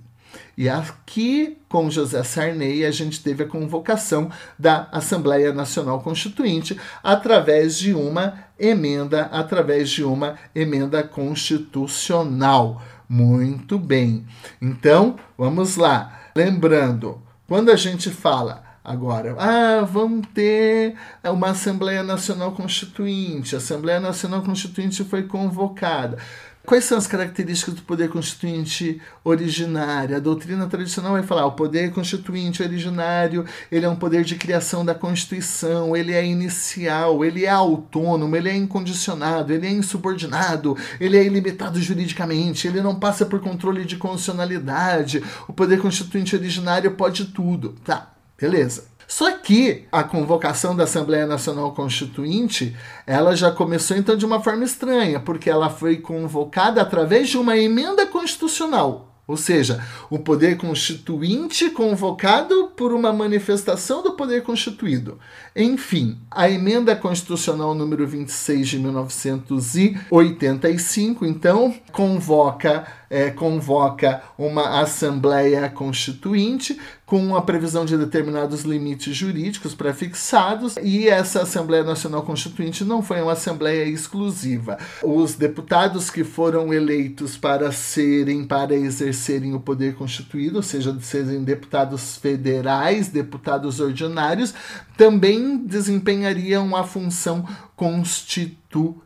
E 0.57 0.67
aqui, 0.67 1.59
com 1.69 1.91
José 1.91 2.23
Sarney, 2.23 2.83
a 2.83 2.89
gente 2.89 3.21
teve 3.21 3.43
a 3.43 3.47
convocação 3.47 4.31
da 4.57 4.87
Assembleia 4.91 5.53
Nacional 5.53 6.01
Constituinte 6.01 6.75
através 7.03 7.77
de 7.77 7.93
uma 7.93 8.45
emenda, 8.59 9.29
através 9.31 9.91
de 9.91 10.03
uma 10.03 10.39
emenda 10.55 11.03
constitucional. 11.03 12.81
Muito 13.07 13.77
bem. 13.77 14.25
Então, 14.59 15.17
vamos 15.37 15.75
lá. 15.75 16.29
Lembrando, 16.35 17.21
quando 17.47 17.69
a 17.69 17.75
gente 17.75 18.09
fala 18.09 18.62
agora. 18.83 19.35
Ah, 19.39 19.81
vamos 19.81 20.27
ter 20.33 20.95
uma 21.23 21.51
Assembleia 21.51 22.03
Nacional 22.03 22.51
Constituinte. 22.51 23.55
A 23.55 23.59
Assembleia 23.59 23.99
Nacional 23.99 24.41
Constituinte 24.41 25.03
foi 25.03 25.23
convocada. 25.23 26.17
Quais 26.65 26.85
são 26.85 26.97
as 26.97 27.05
características 27.07 27.73
do 27.73 27.81
poder 27.81 28.09
constituinte 28.09 29.01
originário? 29.21 30.15
A 30.15 30.19
doutrina 30.19 30.65
tradicional 30.65 31.11
vai 31.11 31.21
falar: 31.21 31.45
o 31.45 31.51
poder 31.51 31.91
constituinte 31.91 32.63
originário 32.63 33.45
ele 33.69 33.85
é 33.85 33.89
um 33.89 33.97
poder 33.97 34.23
de 34.23 34.35
criação 34.35 34.85
da 34.85 34.95
Constituição, 34.95 35.93
ele 35.93 36.13
é 36.13 36.25
inicial, 36.25 37.25
ele 37.25 37.43
é 37.43 37.49
autônomo, 37.49 38.33
ele 38.33 38.47
é 38.47 38.55
incondicionado, 38.55 39.51
ele 39.51 39.67
é 39.67 39.71
insubordinado, 39.71 40.77
ele 41.01 41.17
é 41.17 41.25
ilimitado 41.25 41.81
juridicamente, 41.81 42.65
ele 42.65 42.79
não 42.79 42.95
passa 42.95 43.25
por 43.25 43.41
controle 43.41 43.83
de 43.83 43.97
constitucionalidade. 43.97 45.21
O 45.49 45.51
poder 45.51 45.81
constituinte 45.81 46.33
originário 46.33 46.91
pode 46.91 47.25
tudo. 47.25 47.75
Tá, 47.83 48.12
Beleza. 48.43 48.91
Só 49.07 49.31
que 49.31 49.85
a 49.89 50.03
convocação 50.03 50.75
da 50.75 50.83
Assembleia 50.83 51.25
Nacional 51.25 51.73
Constituinte, 51.73 52.75
ela 53.07 53.37
já 53.37 53.49
começou 53.49 53.95
então 53.95 54.17
de 54.17 54.25
uma 54.25 54.41
forma 54.41 54.65
estranha, 54.65 55.17
porque 55.17 55.49
ela 55.49 55.69
foi 55.69 55.95
convocada 55.95 56.81
através 56.81 57.29
de 57.29 57.37
uma 57.37 57.57
emenda 57.57 58.05
constitucional. 58.05 59.13
Ou 59.25 59.37
seja, 59.37 59.81
o 60.09 60.19
poder 60.19 60.57
constituinte 60.57 61.69
convocado 61.69 62.73
por 62.75 62.91
uma 62.91 63.13
manifestação 63.13 64.03
do 64.03 64.11
poder 64.13 64.43
constituído. 64.43 65.17
Enfim, 65.55 66.19
a 66.29 66.49
emenda 66.49 66.93
constitucional 66.93 67.73
número 67.73 68.05
26 68.05 68.67
de 68.67 68.77
1985, 68.79 71.25
então, 71.25 71.73
convoca 71.93 72.85
é, 73.13 73.29
convoca 73.29 74.23
uma 74.35 74.81
Assembleia 74.81 75.69
Constituinte 75.69 76.79
com 77.05 77.35
a 77.35 77.43
previsão 77.43 77.85
de 77.85 77.95
determinados 77.95 78.63
limites 78.63 79.15
jurídicos 79.15 79.75
prefixados, 79.75 80.77
e 80.81 81.07
essa 81.07 81.43
Assembleia 81.43 81.83
Nacional 81.83 82.23
Constituinte 82.23 82.83
não 82.83 83.03
foi 83.03 83.21
uma 83.21 83.33
Assembleia 83.33 83.83
exclusiva. 83.83 84.79
Os 85.03 85.35
deputados 85.35 86.09
que 86.09 86.23
foram 86.23 86.73
eleitos 86.73 87.37
para 87.37 87.71
serem, 87.71 88.45
para 88.45 88.73
exercerem 88.73 89.53
o 89.53 89.59
poder 89.59 89.93
constituído, 89.93 90.55
ou 90.57 90.63
seja, 90.63 90.97
serem 91.01 91.43
deputados 91.43 92.17
federais, 92.17 93.09
deputados 93.09 93.79
ordinários, 93.79 94.55
também 94.97 95.57
desempenhariam 95.57 96.75
a 96.75 96.83
função 96.83 97.47
constituinte 97.75 99.02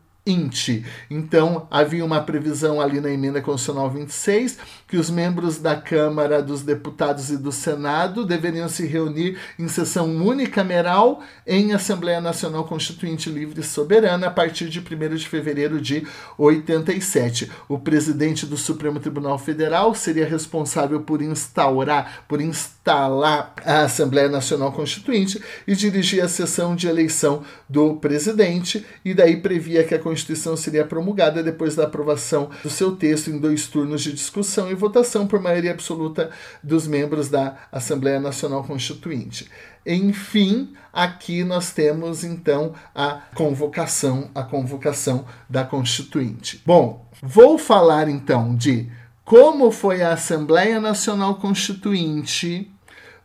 Então, 1.10 1.66
havia 1.70 2.04
uma 2.04 2.20
previsão 2.20 2.80
ali 2.80 3.00
na 3.00 3.10
emenda 3.10 3.40
constitucional 3.40 3.90
26 3.90 4.58
que 4.88 4.96
os 4.96 5.10
membros 5.10 5.58
da 5.58 5.76
Câmara 5.76 6.42
dos 6.42 6.62
Deputados 6.62 7.30
e 7.30 7.36
do 7.36 7.52
Senado 7.52 8.24
deveriam 8.24 8.68
se 8.68 8.86
reunir 8.86 9.38
em 9.58 9.68
sessão 9.68 10.06
unicameral 10.16 11.22
em 11.46 11.74
Assembleia 11.74 12.22
Nacional 12.22 12.64
Constituinte 12.64 13.28
Livre 13.28 13.60
e 13.60 13.64
Soberana 13.64 14.28
a 14.28 14.30
partir 14.30 14.68
de 14.70 14.80
1 14.80 15.14
de 15.14 15.28
fevereiro 15.28 15.78
de 15.78 16.06
87. 16.38 17.50
O 17.68 17.78
presidente 17.78 18.46
do 18.46 18.56
Supremo 18.56 18.98
Tribunal 18.98 19.38
Federal 19.38 19.94
seria 19.94 20.26
responsável 20.26 21.00
por 21.02 21.20
instaurar, 21.20 22.24
por 22.26 22.40
instalar 22.40 23.54
a 23.64 23.82
Assembleia 23.82 24.28
Nacional 24.28 24.72
Constituinte 24.72 25.42
e 25.66 25.74
dirigir 25.74 26.24
a 26.24 26.28
sessão 26.28 26.74
de 26.74 26.88
eleição 26.88 27.42
do 27.68 27.96
presidente, 27.96 28.86
e 29.04 29.12
daí 29.12 29.36
previa 29.36 29.84
que 29.84 29.94
a 29.94 29.98
Constituição 29.98 30.17
seria 30.56 30.84
promulgada 30.84 31.42
depois 31.42 31.74
da 31.74 31.84
aprovação 31.84 32.50
do 32.62 32.70
seu 32.70 32.96
texto 32.96 33.28
em 33.28 33.38
dois 33.38 33.66
turnos 33.66 34.02
de 34.02 34.12
discussão 34.12 34.70
e 34.70 34.74
votação 34.74 35.26
por 35.26 35.40
maioria 35.40 35.72
absoluta 35.72 36.30
dos 36.62 36.86
membros 36.86 37.28
da 37.28 37.56
Assembleia 37.70 38.20
Nacional 38.20 38.64
Constituinte. 38.64 39.48
Enfim, 39.86 40.74
aqui 40.92 41.42
nós 41.44 41.72
temos 41.72 42.24
então 42.24 42.74
a 42.94 43.22
convocação, 43.34 44.30
a 44.34 44.42
convocação 44.42 45.24
da 45.48 45.64
Constituinte. 45.64 46.62
Bom, 46.66 47.06
vou 47.22 47.56
falar 47.56 48.08
então 48.08 48.54
de 48.54 48.90
como 49.24 49.70
foi 49.70 50.02
a 50.02 50.12
Assembleia 50.12 50.80
Nacional 50.80 51.34
Constituinte. 51.36 52.70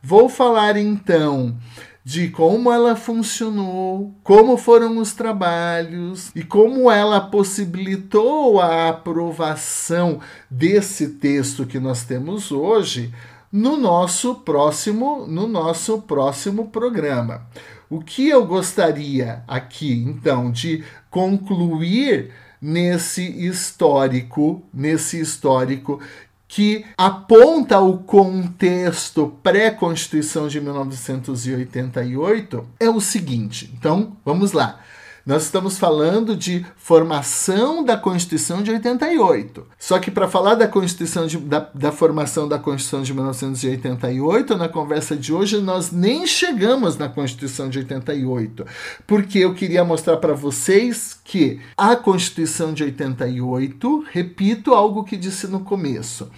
Vou 0.01 0.27
falar 0.27 0.75
então 0.75 1.57
de 2.03 2.29
como 2.29 2.71
ela 2.71 2.95
funcionou, 2.95 4.13
como 4.23 4.57
foram 4.57 4.97
os 4.97 5.13
trabalhos 5.13 6.31
e 6.35 6.43
como 6.43 6.91
ela 6.91 7.21
possibilitou 7.21 8.59
a 8.59 8.89
aprovação 8.89 10.19
desse 10.49 11.09
texto 11.11 11.65
que 11.65 11.79
nós 11.79 12.03
temos 12.03 12.51
hoje 12.51 13.13
no 13.51 13.77
nosso 13.77 14.35
próximo 14.35 15.25
no 15.27 15.47
nosso 15.47 16.01
próximo 16.01 16.67
programa. 16.67 17.47
O 17.89 18.01
que 18.01 18.27
eu 18.27 18.45
gostaria 18.45 19.43
aqui 19.47 19.93
então 19.93 20.51
de 20.51 20.83
concluir 21.09 22.31
nesse 22.59 23.21
histórico, 23.45 24.63
nesse 24.73 25.19
histórico 25.19 25.99
que 26.53 26.85
aponta 26.95 27.79
o 27.79 27.97
contexto 27.97 29.33
pré-Constituição 29.41 30.47
de 30.47 30.61
1988 30.61 32.67
é 32.79 32.87
o 32.91 33.01
seguinte. 33.01 33.73
Então, 33.75 34.15
vamos 34.23 34.51
lá. 34.51 34.79
Nós 35.25 35.43
estamos 35.43 35.77
falando 35.77 36.35
de 36.35 36.65
formação 36.75 37.81
da 37.81 37.95
Constituição 37.95 38.61
de 38.61 38.71
88. 38.71 39.65
Só 39.79 39.97
que 39.97 40.11
para 40.11 40.27
falar 40.27 40.55
da 40.55 40.67
Constituição 40.67 41.25
de, 41.25 41.37
da, 41.37 41.69
da 41.73 41.93
formação 41.93 42.45
da 42.45 42.59
Constituição 42.59 43.01
de 43.01 43.13
1988, 43.13 44.57
na 44.57 44.67
conversa 44.67 45.15
de 45.15 45.33
hoje, 45.33 45.61
nós 45.61 45.91
nem 45.93 46.27
chegamos 46.27 46.97
na 46.97 47.07
Constituição 47.07 47.69
de 47.69 47.79
88. 47.79 48.65
Porque 49.07 49.39
eu 49.39 49.53
queria 49.53 49.85
mostrar 49.85 50.17
para 50.17 50.33
vocês 50.33 51.17
que 51.23 51.61
a 51.77 51.95
Constituição 51.95 52.73
de 52.73 52.83
88, 52.83 54.05
repito 54.11 54.73
algo 54.73 55.05
que 55.05 55.15
disse 55.15 55.47
no 55.47 55.61
começo, 55.61 56.29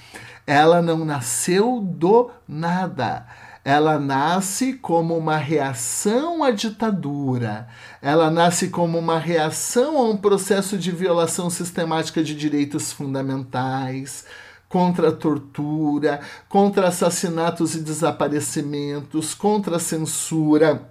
ela 0.45 0.79
não 0.79 1.03
nasceu 1.03 1.81
do 1.81 2.29
nada 2.47 3.25
ela 3.65 3.97
nasce 3.97 4.73
como 4.73 5.17
uma 5.17 5.37
reação 5.37 6.43
à 6.43 6.51
ditadura, 6.51 7.67
ela 7.99 8.29
nasce 8.29 8.69
como 8.69 8.99
uma 8.99 9.17
reação 9.17 9.97
a 9.97 10.03
um 10.03 10.15
processo 10.15 10.77
de 10.77 10.91
violação 10.91 11.49
sistemática 11.49 12.23
de 12.23 12.35
direitos 12.35 12.93
fundamentais, 12.93 14.23
contra 14.69 15.09
a 15.09 15.11
tortura, 15.11 16.19
contra 16.47 16.89
assassinatos 16.89 17.73
e 17.73 17.79
desaparecimentos, 17.79 19.33
contra 19.33 19.77
a 19.77 19.79
censura 19.79 20.87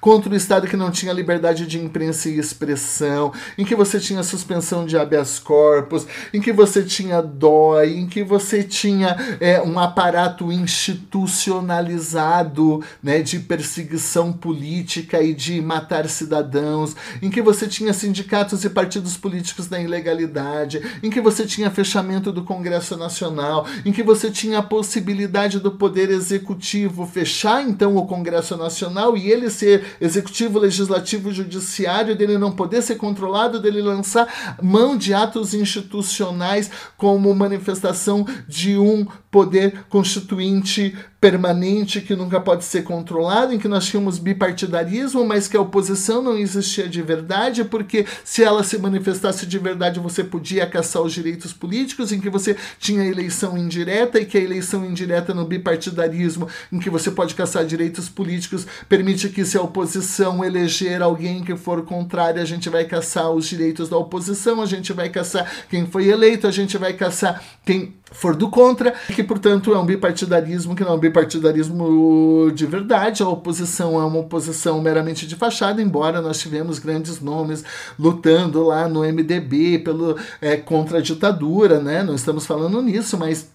contra 0.00 0.32
o 0.32 0.36
Estado 0.36 0.66
que 0.66 0.76
não 0.76 0.90
tinha 0.90 1.12
liberdade 1.12 1.66
de 1.66 1.78
imprensa 1.78 2.28
e 2.28 2.38
expressão, 2.38 3.32
em 3.56 3.64
que 3.64 3.74
você 3.74 3.98
tinha 3.98 4.22
suspensão 4.22 4.84
de 4.86 4.96
habeas 4.96 5.38
corpus, 5.38 6.06
em 6.32 6.40
que 6.40 6.52
você 6.52 6.82
tinha 6.82 7.20
DOI, 7.22 7.98
em 7.98 8.06
que 8.06 8.22
você 8.22 8.62
tinha 8.62 9.16
é, 9.40 9.60
um 9.62 9.78
aparato 9.78 10.52
institucionalizado 10.52 12.82
né, 13.02 13.22
de 13.22 13.38
perseguição 13.38 14.32
política 14.32 15.22
e 15.22 15.34
de 15.34 15.60
matar 15.60 16.08
cidadãos, 16.08 16.96
em 17.20 17.28
que 17.30 17.42
você 17.42 17.66
tinha 17.66 17.92
sindicatos 17.92 18.64
e 18.64 18.70
partidos 18.70 19.16
políticos 19.16 19.68
na 19.68 19.80
ilegalidade, 19.80 20.80
em 21.02 21.10
que 21.10 21.20
você 21.20 21.44
tinha 21.46 21.70
fechamento 21.70 22.30
do 22.32 22.44
Congresso 22.44 22.96
Nacional, 22.96 23.66
em 23.84 23.92
que 23.92 24.02
você 24.02 24.30
tinha 24.30 24.58
a 24.58 24.62
possibilidade 24.62 25.60
do 25.60 25.70
Poder 25.70 26.10
Executivo 26.10 27.06
fechar 27.06 27.62
então 27.62 27.96
o 27.96 28.06
Congresso 28.06 28.56
Nacional 28.56 29.16
e 29.16 29.30
ele 29.30 29.50
se 29.50 29.63
ser 29.64 29.96
executivo, 29.98 30.58
legislativo, 30.58 31.32
judiciário, 31.32 32.14
dele 32.14 32.36
não 32.36 32.52
poder 32.52 32.82
ser 32.82 32.96
controlado, 32.96 33.58
dele 33.58 33.80
lançar 33.80 34.56
mão 34.62 34.96
de 34.96 35.14
atos 35.14 35.54
institucionais 35.54 36.70
como 36.98 37.34
manifestação 37.34 38.26
de 38.46 38.76
um 38.76 39.06
poder 39.30 39.84
constituinte 39.88 40.94
permanente 41.24 42.02
que 42.02 42.14
nunca 42.14 42.38
pode 42.38 42.66
ser 42.66 42.84
controlado, 42.84 43.54
em 43.54 43.58
que 43.58 43.66
nós 43.66 43.86
tínhamos 43.86 44.18
bipartidarismo, 44.18 45.24
mas 45.24 45.48
que 45.48 45.56
a 45.56 45.60
oposição 45.60 46.20
não 46.20 46.36
existia 46.36 46.86
de 46.86 47.00
verdade, 47.00 47.64
porque 47.64 48.04
se 48.22 48.44
ela 48.44 48.62
se 48.62 48.76
manifestasse 48.76 49.46
de 49.46 49.58
verdade, 49.58 49.98
você 49.98 50.22
podia 50.22 50.66
caçar 50.66 51.00
os 51.00 51.14
direitos 51.14 51.50
políticos, 51.50 52.12
em 52.12 52.20
que 52.20 52.28
você 52.28 52.54
tinha 52.78 53.06
eleição 53.06 53.56
indireta 53.56 54.20
e 54.20 54.26
que 54.26 54.36
a 54.36 54.40
eleição 54.42 54.84
indireta 54.84 55.32
no 55.32 55.46
bipartidarismo, 55.46 56.46
em 56.70 56.78
que 56.78 56.90
você 56.90 57.10
pode 57.10 57.34
caçar 57.34 57.64
direitos 57.64 58.06
políticos, 58.06 58.66
permite 58.86 59.30
que 59.30 59.43
se 59.44 59.56
a 59.56 59.62
oposição 59.62 60.44
eleger 60.44 61.02
alguém 61.02 61.42
que 61.42 61.56
for 61.56 61.84
contrário, 61.84 62.40
a 62.40 62.44
gente 62.44 62.68
vai 62.68 62.84
caçar 62.84 63.30
os 63.30 63.46
direitos 63.46 63.88
da 63.88 63.96
oposição, 63.96 64.60
a 64.60 64.66
gente 64.66 64.92
vai 64.92 65.08
caçar 65.08 65.50
quem 65.68 65.86
foi 65.86 66.08
eleito, 66.08 66.46
a 66.46 66.50
gente 66.50 66.78
vai 66.78 66.92
caçar 66.92 67.42
quem 67.64 67.94
for 68.12 68.36
do 68.36 68.48
contra, 68.48 68.92
que 68.92 69.24
portanto 69.24 69.74
é 69.74 69.78
um 69.78 69.84
bipartidarismo 69.84 70.74
que 70.74 70.84
não 70.84 70.92
é 70.92 70.94
um 70.94 70.98
bipartidarismo 70.98 72.52
de 72.54 72.64
verdade, 72.66 73.22
a 73.22 73.28
oposição 73.28 74.00
é 74.00 74.04
uma 74.04 74.20
oposição 74.20 74.80
meramente 74.80 75.26
de 75.26 75.34
fachada, 75.34 75.82
embora 75.82 76.22
nós 76.22 76.38
tivemos 76.38 76.78
grandes 76.78 77.20
nomes 77.20 77.64
lutando 77.98 78.62
lá 78.62 78.88
no 78.88 79.00
MDB 79.00 79.80
pelo, 79.80 80.16
é, 80.40 80.56
contra 80.56 80.98
a 80.98 81.02
ditadura, 81.02 81.80
né? 81.80 82.02
Não 82.02 82.14
estamos 82.14 82.46
falando 82.46 82.80
nisso, 82.80 83.18
mas 83.18 83.48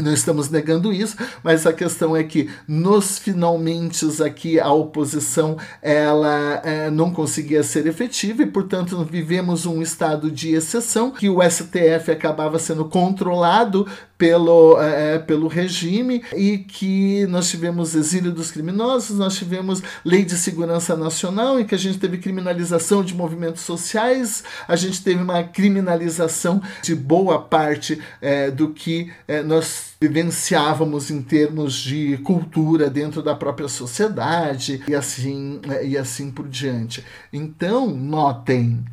não 0.00 0.12
estamos 0.12 0.48
negando 0.48 0.92
isso, 0.92 1.16
mas 1.42 1.66
a 1.66 1.72
questão 1.72 2.16
é 2.16 2.24
que 2.24 2.48
nos 2.66 3.18
finalmente 3.18 3.92
aqui 4.22 4.58
a 4.58 4.72
oposição 4.72 5.56
ela 5.82 6.60
é, 6.64 6.90
não 6.90 7.10
conseguia 7.10 7.62
ser 7.62 7.86
efetiva 7.86 8.42
e 8.42 8.46
portanto 8.46 9.04
vivemos 9.04 9.66
um 9.66 9.82
estado 9.82 10.30
de 10.30 10.54
exceção 10.54 11.10
que 11.10 11.28
o 11.28 11.42
STF 11.42 12.10
acabava 12.10 12.58
sendo 12.58 12.86
controlado 12.86 13.86
pelo, 14.22 14.80
é, 14.80 15.16
é, 15.16 15.18
pelo 15.18 15.48
regime 15.48 16.22
e 16.32 16.58
que 16.58 17.26
nós 17.26 17.50
tivemos 17.50 17.96
exílio 17.96 18.30
dos 18.30 18.52
criminosos, 18.52 19.18
nós 19.18 19.36
tivemos 19.36 19.82
lei 20.04 20.24
de 20.24 20.36
segurança 20.36 20.96
nacional 20.96 21.58
em 21.58 21.64
que 21.64 21.74
a 21.74 21.78
gente 21.78 21.98
teve 21.98 22.18
criminalização 22.18 23.02
de 23.02 23.16
movimentos 23.16 23.62
sociais, 23.62 24.44
a 24.68 24.76
gente 24.76 25.02
teve 25.02 25.20
uma 25.20 25.42
criminalização 25.42 26.62
de 26.84 26.94
boa 26.94 27.40
parte 27.40 28.00
é, 28.20 28.48
do 28.48 28.68
que 28.68 29.12
é, 29.26 29.42
nós 29.42 29.94
vivenciávamos 30.00 31.10
em 31.10 31.20
termos 31.20 31.74
de 31.74 32.16
cultura 32.18 32.88
dentro 32.88 33.24
da 33.24 33.34
própria 33.34 33.66
sociedade 33.66 34.84
e 34.86 34.94
assim 34.94 35.60
é, 35.68 35.84
e 35.84 35.98
assim 35.98 36.30
por 36.30 36.46
diante. 36.46 37.04
Então, 37.32 37.88
notem, 37.88 38.84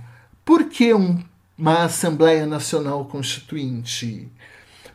por 0.44 0.64
que 0.64 0.92
um, 0.92 1.20
uma 1.56 1.84
Assembleia 1.84 2.48
Nacional 2.48 3.06
Constituinte? 3.06 4.28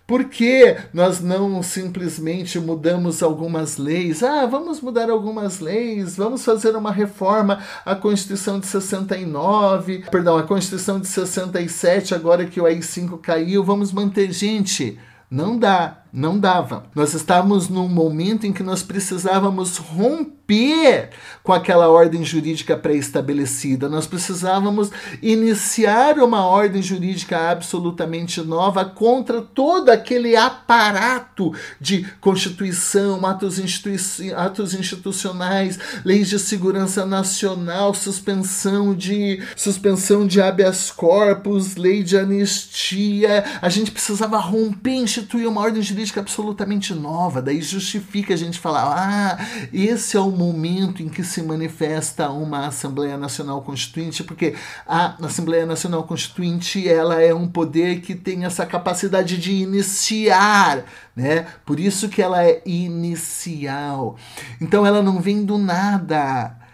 Por 0.06 0.24
que 0.24 0.76
nós 0.92 1.20
não 1.22 1.62
simplesmente 1.62 2.60
mudamos 2.60 3.22
algumas 3.22 3.78
leis? 3.78 4.22
Ah, 4.22 4.44
vamos 4.44 4.82
mudar 4.82 5.08
algumas 5.08 5.60
leis, 5.60 6.16
vamos 6.16 6.44
fazer 6.44 6.76
uma 6.76 6.92
reforma 6.92 7.60
à 7.86 7.94
Constituição 7.94 8.60
de 8.60 8.66
69, 8.66 10.04
perdão, 10.10 10.36
a 10.36 10.42
Constituição 10.42 11.00
de 11.00 11.08
67, 11.08 12.14
agora 12.14 12.44
que 12.44 12.60
o 12.60 12.66
AI-5 12.66 13.18
caiu, 13.18 13.64
vamos 13.64 13.92
manter. 13.92 14.30
Gente, 14.30 14.98
não 15.30 15.58
dá, 15.58 16.03
não 16.14 16.38
dava. 16.38 16.84
Nós 16.94 17.12
estávamos 17.12 17.68
num 17.68 17.88
momento 17.88 18.46
em 18.46 18.52
que 18.52 18.62
nós 18.62 18.84
precisávamos 18.84 19.78
romper 19.78 21.10
com 21.42 21.52
aquela 21.52 21.88
ordem 21.88 22.24
jurídica 22.24 22.76
pré-estabelecida. 22.76 23.88
Nós 23.88 24.06
precisávamos 24.06 24.92
iniciar 25.20 26.18
uma 26.20 26.46
ordem 26.46 26.80
jurídica 26.80 27.50
absolutamente 27.50 28.40
nova 28.42 28.84
contra 28.84 29.42
todo 29.42 29.88
aquele 29.88 30.36
aparato 30.36 31.52
de 31.80 32.06
constituição, 32.20 33.26
atos, 33.26 33.58
institui 33.58 34.32
atos 34.32 34.72
institucionais, 34.72 35.78
leis 36.04 36.28
de 36.28 36.38
segurança 36.38 37.04
nacional, 37.04 37.92
suspensão 37.92 38.94
de 38.94 39.42
suspensão 39.56 40.26
de 40.26 40.40
habeas 40.40 40.92
corpus, 40.92 41.74
lei 41.74 42.04
de 42.04 42.16
anistia. 42.16 43.44
A 43.60 43.68
gente 43.68 43.90
precisava 43.90 44.38
romper, 44.38 44.94
instituir 44.94 45.48
uma 45.48 45.60
ordem 45.60 45.82
jurídica 45.82 46.03
absolutamente 46.18 46.94
nova. 46.94 47.40
Daí 47.40 47.62
justifica 47.62 48.34
a 48.34 48.36
gente 48.36 48.58
falar: 48.58 48.94
ah, 48.96 49.46
esse 49.72 50.16
é 50.16 50.20
o 50.20 50.30
momento 50.30 51.02
em 51.02 51.08
que 51.08 51.24
se 51.24 51.42
manifesta 51.42 52.30
uma 52.30 52.66
Assembleia 52.66 53.16
Nacional 53.16 53.62
Constituinte, 53.62 54.22
porque 54.22 54.54
a 54.86 55.16
Assembleia 55.24 55.66
Nacional 55.66 56.04
Constituinte 56.04 56.88
ela 56.88 57.20
é 57.20 57.34
um 57.34 57.48
poder 57.48 58.00
que 58.00 58.14
tem 58.14 58.44
essa 58.44 58.66
capacidade 58.66 59.38
de 59.38 59.52
iniciar, 59.52 60.84
né? 61.16 61.46
Por 61.64 61.80
isso 61.80 62.08
que 62.08 62.22
ela 62.22 62.44
é 62.44 62.62
inicial. 62.66 64.16
Então 64.60 64.86
ela 64.86 65.02
não 65.02 65.20
vem 65.20 65.44
do 65.44 65.58
nada 65.58 66.64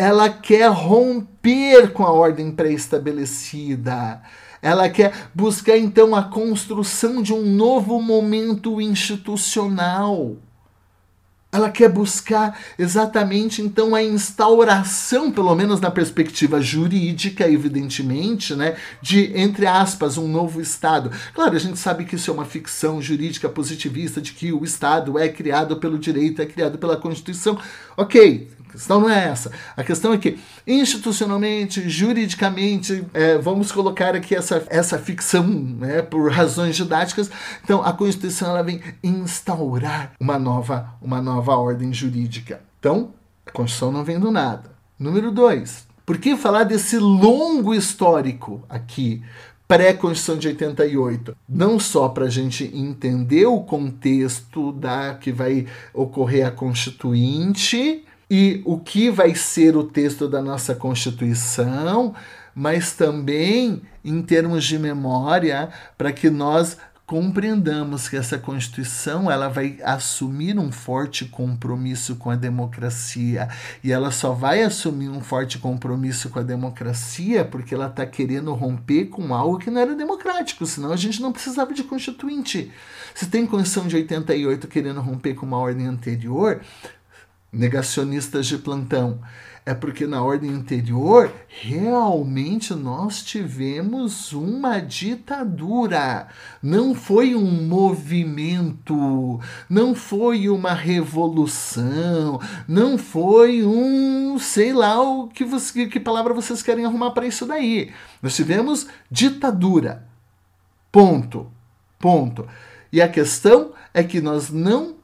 ela 0.00 0.30
quer 0.30 0.70
romper 0.70 1.92
com 1.92 2.04
a 2.04 2.10
ordem 2.10 2.50
pré-estabelecida. 2.50 4.22
Ela 4.62 4.88
quer 4.88 5.30
buscar 5.34 5.78
então 5.78 6.14
a 6.14 6.22
construção 6.22 7.22
de 7.22 7.32
um 7.32 7.42
novo 7.42 8.00
momento 8.00 8.80
institucional. 8.80 10.36
Ela 11.52 11.68
quer 11.68 11.88
buscar 11.88 12.56
exatamente 12.78 13.60
então 13.60 13.92
a 13.92 14.02
instauração, 14.02 15.32
pelo 15.32 15.52
menos 15.56 15.80
na 15.80 15.90
perspectiva 15.90 16.60
jurídica, 16.60 17.50
evidentemente, 17.50 18.54
né, 18.54 18.76
de 19.02 19.32
entre 19.36 19.66
aspas 19.66 20.16
um 20.16 20.28
novo 20.28 20.60
Estado. 20.60 21.10
Claro, 21.34 21.56
a 21.56 21.58
gente 21.58 21.76
sabe 21.76 22.04
que 22.04 22.14
isso 22.14 22.30
é 22.30 22.34
uma 22.34 22.44
ficção 22.44 23.02
jurídica 23.02 23.48
positivista 23.48 24.20
de 24.20 24.32
que 24.32 24.52
o 24.52 24.62
Estado 24.62 25.18
é 25.18 25.28
criado 25.28 25.76
pelo 25.78 25.98
direito, 25.98 26.40
é 26.40 26.46
criado 26.46 26.78
pela 26.78 26.96
Constituição. 26.96 27.58
Ok, 27.96 28.48
a 28.70 28.72
questão 28.72 29.00
não 29.00 29.10
é 29.10 29.28
essa. 29.28 29.50
A 29.76 29.82
questão 29.82 30.12
é 30.12 30.18
que, 30.18 30.38
institucionalmente, 30.64 31.88
juridicamente, 31.88 33.04
é, 33.12 33.36
vamos 33.36 33.72
colocar 33.72 34.14
aqui 34.14 34.34
essa, 34.34 34.64
essa 34.68 34.96
ficção 34.96 35.44
né, 35.44 36.02
por 36.02 36.30
razões 36.30 36.76
didáticas. 36.76 37.28
Então, 37.64 37.84
a 37.84 37.92
Constituição 37.92 38.50
ela 38.50 38.62
vem 38.62 38.80
instaurar 39.02 40.12
uma 40.20 40.38
nova, 40.38 40.94
uma 41.02 41.20
nova 41.20 41.56
ordem 41.56 41.92
jurídica. 41.92 42.60
Então, 42.78 43.12
a 43.44 43.50
Constituição 43.50 43.90
não 43.90 44.04
vem 44.04 44.20
do 44.20 44.30
nada. 44.30 44.70
Número 44.96 45.32
dois, 45.32 45.86
por 46.06 46.18
que 46.18 46.36
falar 46.36 46.62
desse 46.62 46.96
longo 46.96 47.74
histórico 47.74 48.62
aqui? 48.68 49.22
pré-Constituição 49.66 50.36
de 50.36 50.48
88, 50.48 51.36
não 51.48 51.78
só 51.78 52.08
para 52.08 52.24
a 52.24 52.28
gente 52.28 52.68
entender 52.74 53.46
o 53.46 53.60
contexto 53.60 54.72
da 54.72 55.14
que 55.14 55.30
vai 55.30 55.64
ocorrer 55.94 56.44
a 56.44 56.50
Constituinte, 56.50 58.04
e 58.30 58.62
o 58.64 58.78
que 58.78 59.10
vai 59.10 59.34
ser 59.34 59.76
o 59.76 59.82
texto 59.82 60.28
da 60.28 60.40
nossa 60.40 60.74
Constituição, 60.74 62.14
mas 62.54 62.92
também 62.92 63.82
em 64.04 64.22
termos 64.22 64.64
de 64.64 64.78
memória, 64.78 65.70
para 65.98 66.12
que 66.12 66.30
nós 66.30 66.76
compreendamos 67.10 68.08
que 68.08 68.16
essa 68.16 68.38
Constituição 68.38 69.28
ela 69.28 69.48
vai 69.48 69.78
assumir 69.82 70.56
um 70.56 70.70
forte 70.70 71.24
compromisso 71.24 72.14
com 72.14 72.30
a 72.30 72.36
democracia 72.36 73.48
e 73.82 73.90
ela 73.90 74.12
só 74.12 74.30
vai 74.30 74.62
assumir 74.62 75.08
um 75.08 75.20
forte 75.20 75.58
compromisso 75.58 76.30
com 76.30 76.38
a 76.38 76.44
democracia 76.44 77.44
porque 77.44 77.74
ela 77.74 77.88
está 77.88 78.06
querendo 78.06 78.54
romper 78.54 79.06
com 79.06 79.34
algo 79.34 79.58
que 79.58 79.72
não 79.72 79.80
era 79.80 79.96
democrático, 79.96 80.64
senão 80.64 80.92
a 80.92 80.96
gente 80.96 81.20
não 81.20 81.32
precisava 81.32 81.74
de 81.74 81.82
constituinte. 81.82 82.70
Se 83.12 83.26
tem 83.26 83.44
Constituição 83.44 83.88
de 83.88 83.96
88 83.96 84.68
querendo 84.68 85.00
romper 85.00 85.34
com 85.34 85.44
uma 85.44 85.58
ordem 85.58 85.88
anterior, 85.88 86.60
negacionistas 87.52 88.46
de 88.46 88.58
plantão, 88.58 89.20
é 89.66 89.74
porque 89.74 90.06
na 90.06 90.22
ordem 90.22 90.50
anterior 90.50 91.32
realmente 91.48 92.74
nós 92.74 93.22
tivemos 93.22 94.32
uma 94.32 94.80
ditadura. 94.80 96.28
Não 96.62 96.94
foi 96.94 97.34
um 97.34 97.66
movimento, 97.68 99.38
não 99.68 99.94
foi 99.94 100.48
uma 100.48 100.72
revolução, 100.72 102.40
não 102.66 102.96
foi 102.96 103.62
um, 103.62 104.38
sei 104.38 104.72
lá, 104.72 105.00
o 105.00 105.28
que, 105.28 105.44
você, 105.44 105.86
que 105.86 106.00
palavra 106.00 106.32
vocês 106.32 106.62
querem 106.62 106.84
arrumar 106.86 107.10
para 107.10 107.26
isso 107.26 107.44
daí. 107.44 107.92
Nós 108.22 108.34
tivemos 108.34 108.86
ditadura. 109.10 110.06
Ponto. 110.90 111.50
Ponto. 111.98 112.48
E 112.90 113.00
a 113.00 113.08
questão 113.08 113.72
é 113.92 114.02
que 114.02 114.20
nós 114.20 114.50
não 114.50 114.96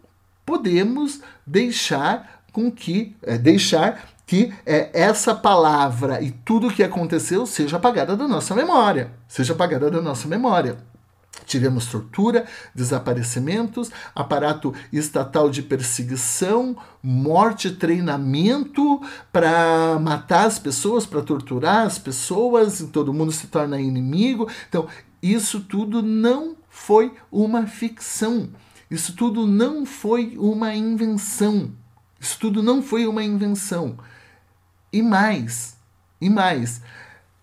podemos 0.46 1.20
deixar 1.46 2.35
com 2.56 2.70
que 2.70 3.14
é, 3.22 3.36
deixar 3.36 4.08
que 4.24 4.50
é, 4.64 4.88
essa 4.94 5.34
palavra 5.34 6.22
e 6.22 6.30
tudo 6.30 6.68
o 6.68 6.72
que 6.72 6.82
aconteceu 6.82 7.44
seja 7.44 7.76
apagada 7.76 8.16
da 8.16 8.26
nossa 8.26 8.54
memória, 8.54 9.12
seja 9.28 9.52
apagada 9.52 9.90
da 9.90 10.00
nossa 10.00 10.26
memória. 10.26 10.78
Tivemos 11.44 11.84
tortura, 11.84 12.46
desaparecimentos, 12.74 13.90
aparato 14.14 14.72
estatal 14.90 15.50
de 15.50 15.60
perseguição, 15.60 16.74
morte, 17.02 17.72
treinamento 17.72 19.02
para 19.30 19.98
matar 20.00 20.46
as 20.46 20.58
pessoas, 20.58 21.04
para 21.04 21.20
torturar 21.20 21.84
as 21.84 21.98
pessoas, 21.98 22.82
todo 22.90 23.12
mundo 23.12 23.32
se 23.32 23.48
torna 23.48 23.78
inimigo. 23.78 24.48
Então, 24.66 24.88
isso 25.22 25.60
tudo 25.60 26.00
não 26.00 26.56
foi 26.70 27.12
uma 27.30 27.66
ficção. 27.66 28.48
Isso 28.90 29.14
tudo 29.14 29.46
não 29.46 29.84
foi 29.84 30.36
uma 30.38 30.74
invenção. 30.74 31.70
Isso 32.26 32.40
tudo 32.40 32.60
não 32.60 32.82
foi 32.82 33.06
uma 33.06 33.22
invenção. 33.22 33.96
E 34.92 35.00
mais, 35.00 35.76
e 36.20 36.28
mais, 36.28 36.82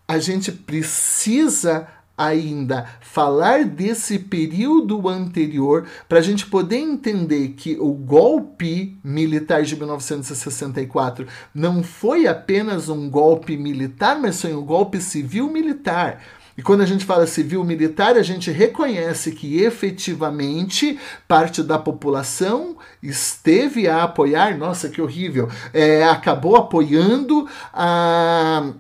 a 0.06 0.20
gente 0.20 0.52
precisa 0.52 1.88
ainda 2.18 2.86
falar 3.00 3.64
desse 3.64 4.20
período 4.20 5.08
anterior 5.08 5.88
para 6.10 6.20
a 6.20 6.22
gente 6.22 6.46
poder 6.48 6.80
entender 6.80 7.54
que 7.56 7.78
o 7.80 7.94
golpe 7.94 9.00
militar 9.02 9.64
de 9.64 9.78
1964 9.78 11.26
não 11.56 11.82
foi 11.82 12.28
apenas 12.28 12.90
um 12.90 13.10
golpe 13.10 13.56
militar, 13.56 14.20
mas 14.20 14.42
foi 14.42 14.54
um 14.54 14.66
golpe 14.66 15.00
civil-militar 15.00 16.20
e 16.58 16.62
quando 16.62 16.82
a 16.82 16.86
gente 16.86 17.04
fala 17.04 17.26
civil-militar, 17.26 18.16
a 18.16 18.22
gente 18.22 18.52
reconhece 18.52 19.32
que 19.32 19.62
efetivamente 19.62 21.00
parte 21.28 21.64
da 21.64 21.80
população 21.80 22.78
esteve 23.02 23.88
a 23.88 24.04
apoiar, 24.04 24.58
nossa, 24.58 24.90
que 24.90 25.02
horrível, 25.02 25.50
é, 25.74 26.04
acabou 26.04 26.56
apoiando 26.56 27.48
a 27.74 28.72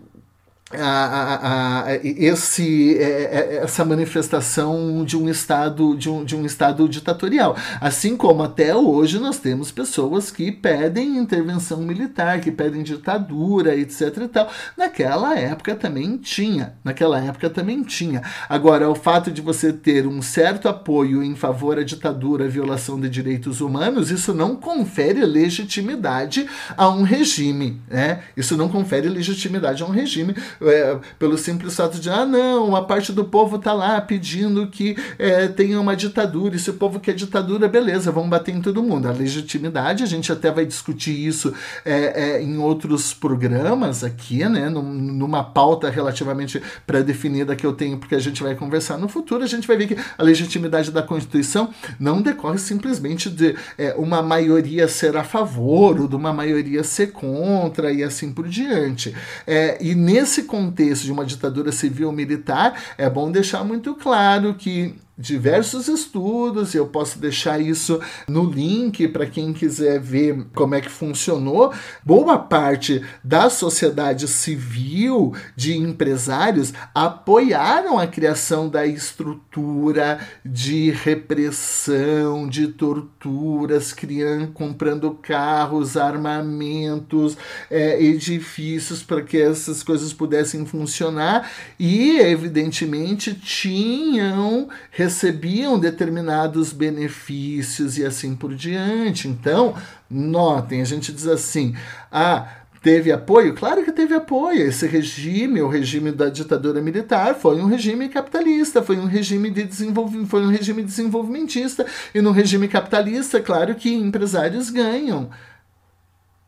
a, 0.79 0.85
a, 0.85 1.83
a, 1.85 1.95
esse, 2.03 2.97
é, 2.97 3.03
é, 3.03 3.55
essa 3.63 3.83
manifestação 3.85 5.03
de 5.03 5.17
um 5.17 5.29
estado 5.29 5.95
de 5.95 6.09
um, 6.09 6.23
de 6.23 6.35
um 6.35 6.45
estado 6.45 6.87
ditatorial. 6.87 7.55
Assim 7.79 8.15
como 8.15 8.43
até 8.43 8.75
hoje 8.75 9.19
nós 9.19 9.37
temos 9.39 9.71
pessoas 9.71 10.31
que 10.31 10.51
pedem 10.51 11.17
intervenção 11.17 11.81
militar 11.81 12.39
que 12.39 12.51
pedem 12.51 12.83
ditadura 12.83 13.75
etc 13.75 14.17
e 14.17 14.27
tal. 14.27 14.49
Naquela 14.77 15.37
época 15.37 15.75
também 15.75 16.17
tinha 16.17 16.73
naquela 16.83 17.19
época 17.19 17.49
também 17.49 17.83
tinha. 17.83 18.21
Agora 18.49 18.89
o 18.89 18.95
fato 18.95 19.31
de 19.31 19.41
você 19.41 19.71
ter 19.71 20.07
um 20.07 20.21
certo 20.21 20.67
apoio 20.67 21.23
em 21.23 21.35
favor 21.35 21.75
da 21.75 21.83
ditadura 21.83 22.47
violação 22.47 22.99
de 22.99 23.09
direitos 23.09 23.61
humanos 23.61 24.11
isso 24.11 24.33
não 24.33 24.55
confere 24.55 25.25
legitimidade 25.25 26.47
a 26.75 26.89
um 26.89 27.03
regime 27.03 27.81
né? 27.89 28.21
Isso 28.35 28.57
não 28.57 28.69
confere 28.69 29.07
legitimidade 29.07 29.83
a 29.83 29.85
um 29.85 29.89
regime 29.89 30.35
é, 30.69 30.99
pelo 31.17 31.37
simples 31.37 31.75
fato 31.75 31.99
de, 31.99 32.09
ah, 32.09 32.25
não, 32.25 32.67
uma 32.67 32.85
parte 32.85 33.11
do 33.11 33.25
povo 33.25 33.57
está 33.57 33.73
lá 33.73 33.99
pedindo 34.01 34.67
que 34.67 34.95
é, 35.17 35.47
tenha 35.47 35.79
uma 35.79 35.95
ditadura, 35.95 36.55
e 36.55 36.59
se 36.59 36.69
o 36.69 36.73
povo 36.73 36.99
quer 36.99 37.13
ditadura, 37.13 37.67
beleza, 37.67 38.11
vamos 38.11 38.29
bater 38.29 38.53
em 38.53 38.61
todo 38.61 38.83
mundo. 38.83 39.07
A 39.07 39.11
legitimidade, 39.11 40.03
a 40.03 40.07
gente 40.07 40.31
até 40.31 40.51
vai 40.51 40.65
discutir 40.65 41.11
isso 41.11 41.53
é, 41.85 42.37
é, 42.37 42.41
em 42.41 42.57
outros 42.57 43.13
programas 43.13 44.03
aqui, 44.03 44.43
né, 44.47 44.69
numa 44.69 45.43
pauta 45.43 45.89
relativamente 45.89 46.61
pré-definida 46.85 47.55
que 47.55 47.65
eu 47.65 47.73
tenho, 47.73 47.97
porque 47.97 48.15
a 48.15 48.19
gente 48.19 48.41
vai 48.41 48.55
conversar 48.55 48.97
no 48.97 49.07
futuro, 49.07 49.43
a 49.43 49.47
gente 49.47 49.67
vai 49.67 49.77
ver 49.77 49.87
que 49.87 49.97
a 50.17 50.23
legitimidade 50.23 50.91
da 50.91 51.01
Constituição 51.01 51.69
não 51.99 52.21
decorre 52.21 52.57
simplesmente 52.57 53.29
de 53.29 53.55
é, 53.77 53.93
uma 53.97 54.21
maioria 54.21 54.87
ser 54.87 55.15
a 55.17 55.23
favor 55.23 55.99
ou 55.99 56.07
de 56.07 56.15
uma 56.15 56.33
maioria 56.33 56.83
ser 56.83 57.11
contra 57.11 57.91
e 57.91 58.03
assim 58.03 58.31
por 58.31 58.47
diante. 58.47 59.15
É, 59.45 59.77
e 59.81 59.95
nesse 59.95 60.43
contexto 60.53 61.05
de 61.05 61.11
uma 61.11 61.25
ditadura 61.25 61.71
civil 61.71 62.11
militar, 62.11 62.79
é 62.95 63.09
bom 63.09 63.31
deixar 63.31 63.63
muito 63.63 63.95
claro 63.95 64.53
que 64.53 64.93
diversos 65.17 65.87
estudos, 65.87 66.73
eu 66.73 66.87
posso 66.87 67.19
deixar 67.19 67.61
isso 67.61 67.99
no 68.27 68.49
link 68.49 69.07
para 69.09 69.27
quem 69.27 69.53
quiser 69.53 69.99
ver 69.99 70.47
como 70.55 70.73
é 70.73 70.81
que 70.81 70.89
funcionou. 70.89 71.71
Boa 72.03 72.39
parte 72.39 73.03
da 73.23 73.49
sociedade 73.49 74.27
civil, 74.27 75.33
de 75.55 75.77
empresários, 75.77 76.73
apoiaram 76.95 77.99
a 77.99 78.07
criação 78.07 78.67
da 78.67 78.87
estrutura 78.87 80.19
de 80.43 80.89
repressão, 80.89 82.47
de 82.47 82.69
torturas, 82.69 83.93
criando, 83.93 84.47
comprando 84.47 85.11
carros, 85.11 85.95
armamentos, 85.95 87.37
é, 87.69 88.01
edifícios 88.03 89.03
para 89.03 89.21
que 89.21 89.39
essas 89.39 89.83
coisas 89.83 90.11
pudessem 90.11 90.65
funcionar 90.65 91.51
e, 91.79 92.17
evidentemente, 92.19 93.35
tinham 93.35 94.69
recebiam 95.03 95.77
determinados 95.77 96.71
benefícios 96.71 97.97
e 97.97 98.05
assim 98.05 98.35
por 98.35 98.55
diante. 98.55 99.27
Então, 99.27 99.75
notem, 100.09 100.81
a 100.81 100.85
gente 100.85 101.11
diz 101.11 101.27
assim: 101.27 101.75
ah, 102.11 102.47
teve 102.81 103.11
apoio? 103.11 103.53
Claro 103.53 103.83
que 103.83 103.91
teve 103.91 104.13
apoio. 104.13 104.67
Esse 104.67 104.87
regime, 104.87 105.61
o 105.61 105.67
regime 105.67 106.11
da 106.11 106.29
ditadura 106.29 106.81
militar, 106.81 107.35
foi 107.35 107.61
um 107.61 107.65
regime 107.65 108.07
capitalista, 108.07 108.81
foi 108.81 108.97
um 108.97 109.05
regime 109.05 109.49
de 109.49 109.63
desenvolvimento, 109.63 110.29
foi 110.29 110.45
um 110.45 110.49
regime 110.49 110.83
desenvolvimentista. 110.83 111.85
E 112.15 112.21
no 112.21 112.31
regime 112.31 112.67
capitalista, 112.67 113.41
claro 113.41 113.75
que 113.75 113.93
empresários 113.93 114.69
ganham. 114.69 115.29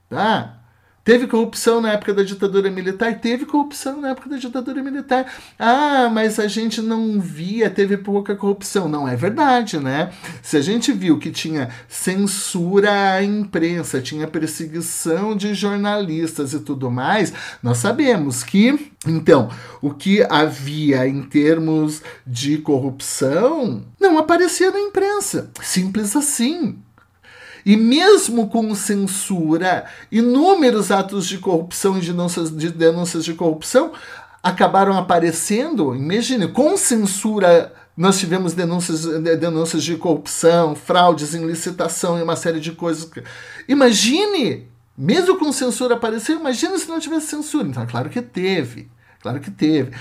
Tá? 0.10 0.65
Teve 1.06 1.28
corrupção 1.28 1.80
na 1.80 1.92
época 1.92 2.16
da 2.16 2.24
ditadura 2.24 2.72
militar? 2.72 3.20
Teve 3.20 3.46
corrupção 3.46 4.02
na 4.02 4.10
época 4.10 4.28
da 4.28 4.38
ditadura 4.38 4.82
militar. 4.82 5.32
Ah, 5.60 6.10
mas 6.12 6.40
a 6.40 6.48
gente 6.48 6.82
não 6.82 7.22
via, 7.22 7.70
teve 7.70 7.96
pouca 7.96 8.36
corrupção. 8.36 8.90
Não 8.90 9.08
é 9.08 9.16
verdade, 9.16 9.78
né? 9.78 10.12
Se 10.42 10.58
a 10.58 10.62
gente 10.62 10.92
viu 10.92 11.20
que 11.20 11.30
tinha 11.30 11.70
censura 11.88 13.14
à 13.14 13.24
imprensa, 13.24 14.02
tinha 14.02 14.26
perseguição 14.26 15.38
de 15.38 15.54
jornalistas 15.54 16.54
e 16.54 16.60
tudo 16.62 16.90
mais, 16.90 17.32
nós 17.62 17.78
sabemos 17.78 18.44
que, 18.44 18.92
então, 19.06 19.52
o 19.84 19.94
que 19.94 20.26
havia 20.28 21.08
em 21.08 21.22
termos 21.22 22.02
de 22.26 22.58
corrupção 22.58 23.86
não 24.02 24.18
aparecia 24.18 24.72
na 24.72 24.80
imprensa. 24.80 25.52
Simples 25.62 26.16
assim. 26.16 26.80
E 27.66 27.76
mesmo 27.76 28.48
com 28.48 28.76
censura, 28.76 29.86
inúmeros 30.12 30.92
atos 30.92 31.26
de 31.26 31.40
corrupção 31.40 31.98
e 31.98 32.02
de 32.02 32.12
denúncias 32.12 32.56
de, 32.56 32.70
denúncias 32.70 33.26
de 33.26 33.34
corrupção 33.34 33.92
acabaram 34.44 34.96
aparecendo. 34.96 35.96
Imagine, 35.96 36.48
com 36.48 36.78
censura 36.78 37.74
nós 37.98 38.20
tivemos 38.20 38.54
denúncias, 38.54 39.06
denúncias 39.40 39.84
de 39.84 39.96
corrupção, 39.96 40.76
fraudes 40.76 41.34
em 41.34 41.46
licitação 41.46 42.20
e 42.20 42.24
uma 42.24 42.36
série 42.36 42.60
de 42.60 42.74
coisas. 42.74 43.10
Imagine, 43.70 44.68
mesmo 44.98 45.38
com 45.40 45.52
censura 45.52 45.96
apareceu, 45.96 46.38
imagine 46.38 46.78
se 46.78 46.90
não 46.90 47.00
tivesse 47.00 47.28
censura. 47.28 47.68
Então, 47.68 47.84
é 47.84 47.86
claro 47.86 48.10
que 48.10 48.22
teve. 48.22 48.90
Claro 49.22 49.40
que 49.40 49.50
teve. 49.50 49.92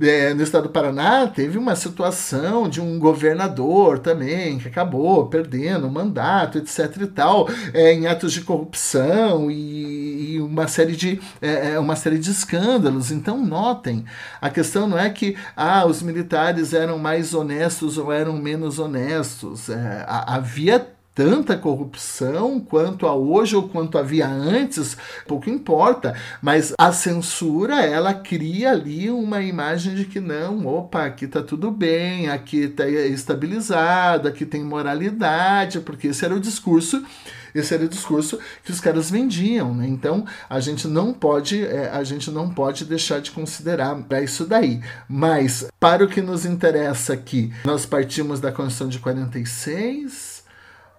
É, 0.00 0.32
no 0.32 0.42
estado 0.42 0.64
do 0.64 0.68
Paraná 0.70 1.26
teve 1.26 1.58
uma 1.58 1.76
situação 1.76 2.68
de 2.68 2.80
um 2.80 2.98
governador 2.98 3.98
também 3.98 4.58
que 4.58 4.68
acabou 4.68 5.26
perdendo 5.26 5.86
o 5.86 5.90
mandato, 5.90 6.58
etc. 6.58 6.96
e 7.02 7.06
tal, 7.06 7.48
é, 7.74 7.92
em 7.92 8.06
atos 8.06 8.32
de 8.32 8.40
corrupção 8.40 9.50
e, 9.50 10.34
e 10.34 10.40
uma 10.40 10.66
série 10.68 10.96
de 10.96 11.20
é, 11.42 11.72
é, 11.72 11.78
uma 11.78 11.96
série 11.96 12.18
de 12.18 12.30
escândalos. 12.30 13.10
Então 13.10 13.44
notem, 13.44 14.04
a 14.40 14.48
questão 14.48 14.88
não 14.88 14.98
é 14.98 15.10
que 15.10 15.36
ah, 15.56 15.84
os 15.86 16.02
militares 16.02 16.72
eram 16.72 16.98
mais 16.98 17.34
honestos 17.34 17.98
ou 17.98 18.12
eram 18.12 18.34
menos 18.36 18.78
honestos. 18.78 19.68
É, 19.68 20.04
havia 20.08 20.86
tanta 21.14 21.56
corrupção 21.56 22.60
quanto 22.60 23.06
a 23.06 23.14
hoje 23.14 23.56
ou 23.56 23.68
quanto 23.68 23.98
havia 23.98 24.28
antes, 24.28 24.96
pouco 25.26 25.50
importa, 25.50 26.14
mas 26.40 26.72
a 26.78 26.92
censura 26.92 27.84
ela 27.84 28.14
cria 28.14 28.70
ali 28.70 29.10
uma 29.10 29.42
imagem 29.42 29.94
de 29.94 30.04
que 30.04 30.20
não, 30.20 30.66
opa, 30.66 31.04
aqui 31.04 31.26
tá 31.26 31.42
tudo 31.42 31.70
bem, 31.70 32.28
aqui 32.28 32.68
tá 32.68 32.88
estabilizado, 32.88 34.28
aqui 34.28 34.46
tem 34.46 34.62
moralidade, 34.64 35.80
porque 35.80 36.08
esse 36.08 36.24
era 36.24 36.34
o 36.34 36.40
discurso 36.40 37.04
esse 37.54 37.74
era 37.74 37.84
o 37.84 37.88
discurso 37.88 38.38
que 38.64 38.70
os 38.70 38.80
caras 38.80 39.10
vendiam, 39.10 39.74
né? 39.74 39.86
Então 39.86 40.24
a 40.48 40.60
gente 40.60 40.86
não 40.86 41.12
pode, 41.12 41.64
é, 41.64 41.90
a 41.90 42.02
gente 42.04 42.30
não 42.30 42.50
pode 42.50 42.84
deixar 42.84 43.20
de 43.20 43.30
considerar 43.30 43.98
isso 44.22 44.46
daí. 44.46 44.80
Mas 45.08 45.66
para 45.78 46.04
o 46.04 46.08
que 46.08 46.22
nos 46.22 46.44
interessa 46.44 47.12
aqui, 47.12 47.52
nós 47.64 47.84
partimos 47.84 48.40
da 48.40 48.52
Constituição 48.52 48.88
de 48.88 48.98
46, 48.98 50.29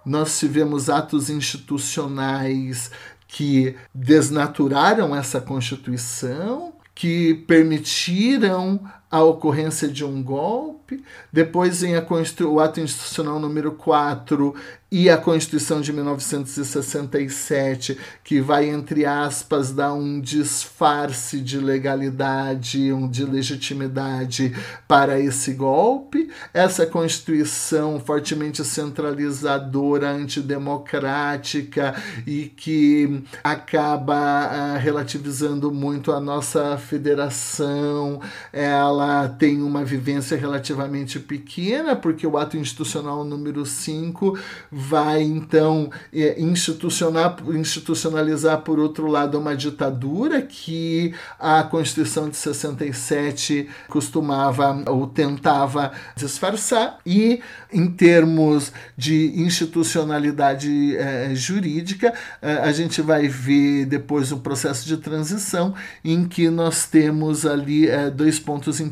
nós 0.05 0.39
tivemos 0.39 0.89
atos 0.89 1.29
institucionais 1.29 2.91
que 3.27 3.75
desnaturaram 3.93 5.15
essa 5.15 5.39
Constituição, 5.39 6.73
que 6.93 7.33
permitiram 7.47 8.79
a 9.11 9.21
ocorrência 9.21 9.89
de 9.89 10.05
um 10.05 10.23
golpe, 10.23 11.03
depois 11.31 11.81
vem 11.81 11.95
o 11.97 12.59
ato 12.61 12.79
institucional 12.79 13.39
número 13.39 13.73
4 13.73 14.55
e 14.93 15.09
a 15.09 15.17
Constituição 15.17 15.79
de 15.79 15.93
1967, 15.93 17.97
que 18.25 18.41
vai, 18.41 18.67
entre 18.67 19.05
aspas, 19.05 19.71
dar 19.71 19.93
um 19.93 20.19
disfarce 20.19 21.39
de 21.39 21.57
legalidade, 21.57 22.91
um 22.91 23.07
de 23.07 23.23
legitimidade 23.23 24.53
para 24.89 25.17
esse 25.17 25.53
golpe. 25.53 26.29
Essa 26.53 26.85
Constituição 26.85 28.01
fortemente 28.01 28.65
centralizadora, 28.65 30.09
antidemocrática 30.09 31.95
e 32.27 32.47
que 32.47 33.23
acaba 33.41 34.75
uh, 34.75 34.77
relativizando 34.77 35.71
muito 35.71 36.11
a 36.11 36.19
nossa 36.19 36.77
federação, 36.77 38.19
ela 38.51 39.00
tem 39.37 39.61
uma 39.61 39.83
vivência 39.83 40.37
relativamente 40.37 41.19
pequena, 41.19 41.95
porque 41.95 42.25
o 42.25 42.37
ato 42.37 42.57
institucional 42.57 43.23
número 43.23 43.65
5 43.65 44.37
vai 44.71 45.21
então 45.21 45.91
é, 46.13 46.39
institucionalizar, 46.39 48.61
por 48.61 48.79
outro 48.79 49.07
lado, 49.07 49.39
uma 49.39 49.55
ditadura 49.55 50.41
que 50.41 51.13
a 51.39 51.63
Constituição 51.63 52.29
de 52.29 52.37
67 52.37 53.67
costumava 53.87 54.83
ou 54.87 55.07
tentava 55.07 55.91
disfarçar, 56.15 56.99
e 57.05 57.41
em 57.71 57.89
termos 57.89 58.71
de 58.97 59.41
institucionalidade 59.41 60.95
é, 60.97 61.33
jurídica, 61.33 62.13
é, 62.41 62.53
a 62.53 62.71
gente 62.71 63.01
vai 63.01 63.27
ver 63.27 63.85
depois 63.85 64.31
o 64.31 64.37
processo 64.37 64.87
de 64.87 64.97
transição, 64.97 65.73
em 66.03 66.27
que 66.27 66.49
nós 66.49 66.85
temos 66.85 67.45
ali 67.45 67.87
é, 67.87 68.09
dois 68.09 68.39
pontos 68.39 68.79
importantes, 68.79 68.90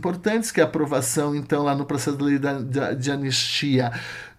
que 0.54 0.60
é 0.60 0.64
a 0.64 0.68
aprovação, 0.68 1.36
então, 1.36 1.64
lá 1.64 1.76
no 1.76 1.86
processo 1.86 2.18
de 2.18 2.24
lei 2.24 2.40
de 2.98 3.12
anistia 3.12 3.92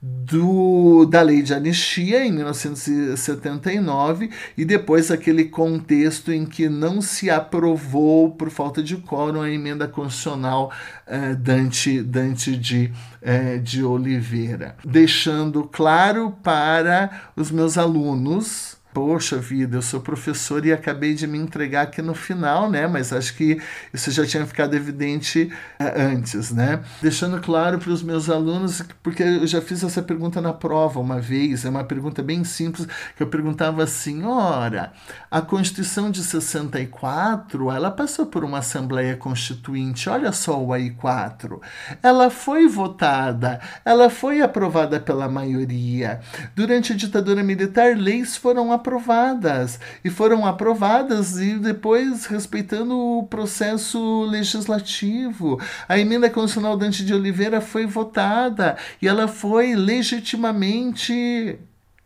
do, 0.02 1.04
da 1.04 1.20
lei 1.20 1.42
de 1.42 1.52
anistia 1.52 2.24
em 2.24 2.32
1979 2.32 4.30
e 4.56 4.64
depois 4.64 5.10
aquele 5.10 5.44
contexto 5.44 6.32
em 6.32 6.46
que 6.46 6.70
não 6.70 7.02
se 7.02 7.28
aprovou 7.28 8.30
por 8.30 8.48
falta 8.48 8.82
de 8.82 8.96
quórum 8.96 9.42
a 9.42 9.50
emenda 9.50 9.86
constitucional 9.86 10.72
eh, 11.06 11.34
Dante, 11.34 12.02
Dante 12.02 12.56
de, 12.56 12.90
eh, 13.20 13.58
de 13.58 13.84
Oliveira, 13.84 14.74
deixando 14.82 15.64
claro 15.64 16.34
para 16.42 17.28
os 17.36 17.50
meus 17.50 17.76
alunos 17.76 18.79
Poxa 18.92 19.36
vida, 19.36 19.76
eu 19.76 19.82
sou 19.82 20.00
professor 20.00 20.66
e 20.66 20.72
acabei 20.72 21.14
de 21.14 21.24
me 21.24 21.38
entregar 21.38 21.82
aqui 21.82 22.02
no 22.02 22.12
final, 22.12 22.68
né? 22.68 22.88
Mas 22.88 23.12
acho 23.12 23.36
que 23.36 23.60
isso 23.94 24.10
já 24.10 24.26
tinha 24.26 24.44
ficado 24.44 24.74
evidente 24.74 25.52
uh, 25.80 26.00
antes, 26.12 26.50
né? 26.50 26.82
Deixando 27.00 27.40
claro 27.40 27.78
para 27.78 27.90
os 27.92 28.02
meus 28.02 28.28
alunos, 28.28 28.82
porque 29.00 29.22
eu 29.22 29.46
já 29.46 29.62
fiz 29.62 29.84
essa 29.84 30.02
pergunta 30.02 30.40
na 30.40 30.52
prova 30.52 30.98
uma 30.98 31.20
vez, 31.20 31.64
é 31.64 31.70
uma 31.70 31.84
pergunta 31.84 32.20
bem 32.20 32.42
simples, 32.42 32.88
que 33.16 33.22
eu 33.22 33.28
perguntava 33.28 33.84
assim: 33.84 34.24
ora, 34.24 34.92
a 35.30 35.40
Constituição 35.40 36.10
de 36.10 36.24
64, 36.24 37.70
ela 37.70 37.92
passou 37.92 38.26
por 38.26 38.42
uma 38.42 38.58
Assembleia 38.58 39.16
Constituinte, 39.16 40.10
olha 40.10 40.32
só 40.32 40.60
o 40.60 40.70
AI4. 40.70 41.60
Ela 42.02 42.28
foi 42.28 42.66
votada, 42.66 43.60
ela 43.84 44.10
foi 44.10 44.40
aprovada 44.40 44.98
pela 44.98 45.28
maioria. 45.28 46.18
Durante 46.56 46.92
a 46.92 46.96
ditadura 46.96 47.44
militar, 47.44 47.96
leis 47.96 48.36
foram 48.36 48.72
aprovadas 48.72 48.79
aprovadas. 48.80 49.78
E 50.04 50.10
foram 50.10 50.44
aprovadas 50.46 51.38
e 51.38 51.58
depois 51.58 52.26
respeitando 52.26 52.96
o 52.98 53.26
processo 53.26 54.24
legislativo. 54.24 55.60
A 55.88 55.98
emenda 55.98 56.28
constitucional 56.28 56.76
Dante 56.76 57.04
de 57.04 57.14
Oliveira 57.14 57.60
foi 57.60 57.86
votada 57.86 58.76
e 59.00 59.06
ela 59.06 59.28
foi 59.28 59.76
legitimamente 59.76 61.58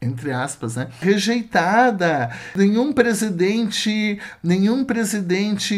entre 0.04 0.30
aspas, 0.30 0.76
né? 0.76 0.88
Rejeitada. 1.00 2.30
Nenhum 2.54 2.92
presidente, 2.92 4.18
nenhum 4.42 4.84
presidente 4.84 5.74